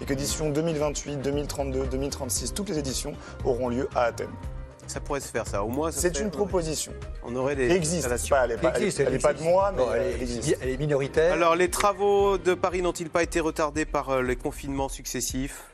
Et 0.00 0.04
que 0.04 0.12
d'édition 0.12 0.50
2028, 0.50 1.18
2032, 1.18 1.86
2036, 1.86 2.52
toutes 2.52 2.68
les 2.68 2.78
éditions 2.78 3.12
auront 3.44 3.68
lieu 3.68 3.88
à 3.94 4.02
Athènes. 4.02 4.34
Ça 4.86 5.00
pourrait 5.00 5.20
se 5.20 5.28
faire, 5.28 5.46
ça. 5.46 5.64
Au 5.64 5.68
moins, 5.68 5.90
c'est 5.90 6.20
une 6.20 6.30
proposition. 6.30 6.92
On 7.24 7.34
aurait 7.36 7.56
des. 7.56 7.64
Elle 7.64 7.72
existe. 7.72 8.06
elle 8.06 8.50
n'est 8.50 8.56
pas, 8.56 8.72
pas, 8.72 9.34
de 9.34 9.42
moi, 9.42 9.72
mais 9.76 9.82
elle, 9.96 10.22
existe. 10.22 10.58
Elle 10.60 10.70
est 10.70 10.76
minoritaire. 10.76 11.32
Alors, 11.32 11.56
les 11.56 11.70
travaux 11.70 12.38
de 12.38 12.54
Paris 12.54 12.82
n'ont-ils 12.82 13.10
pas 13.10 13.22
été 13.22 13.40
retardés 13.40 13.84
par 13.84 14.10
euh, 14.10 14.22
les 14.22 14.36
confinements 14.36 14.88
successifs? 14.88 15.64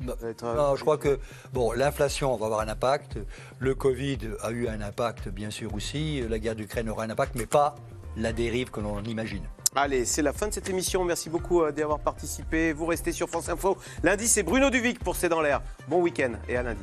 Non, 0.00 0.74
je 0.74 0.80
crois 0.80 0.98
que 0.98 1.20
bon, 1.52 1.72
l'inflation 1.72 2.36
va 2.36 2.46
avoir 2.46 2.60
un 2.60 2.68
impact. 2.68 3.18
Le 3.60 3.74
Covid 3.74 4.18
a 4.42 4.50
eu 4.50 4.66
un 4.66 4.80
impact, 4.80 5.28
bien 5.28 5.50
sûr 5.50 5.74
aussi. 5.74 6.22
La 6.28 6.38
guerre 6.38 6.56
d'Ukraine 6.56 6.88
aura 6.88 7.04
un 7.04 7.10
impact, 7.10 7.34
mais 7.36 7.46
pas 7.46 7.76
la 8.16 8.32
dérive 8.32 8.70
que 8.70 8.80
l'on 8.80 9.02
imagine. 9.04 9.44
Allez, 9.74 10.04
c'est 10.04 10.22
la 10.22 10.32
fin 10.34 10.48
de 10.48 10.52
cette 10.52 10.68
émission. 10.68 11.02
Merci 11.04 11.30
beaucoup 11.30 11.62
euh, 11.62 11.72
d'y 11.72 11.82
avoir 11.82 11.98
participé. 11.98 12.72
Vous 12.72 12.84
restez 12.84 13.12
sur 13.12 13.28
France 13.28 13.48
Info. 13.48 13.78
Lundi, 14.02 14.28
c'est 14.28 14.42
Bruno 14.42 14.68
Duvic 14.68 14.98
pour 14.98 15.16
C'est 15.16 15.30
dans 15.30 15.40
l'air. 15.40 15.62
Bon 15.88 16.02
week-end 16.02 16.32
et 16.48 16.56
à 16.56 16.62
lundi. 16.62 16.82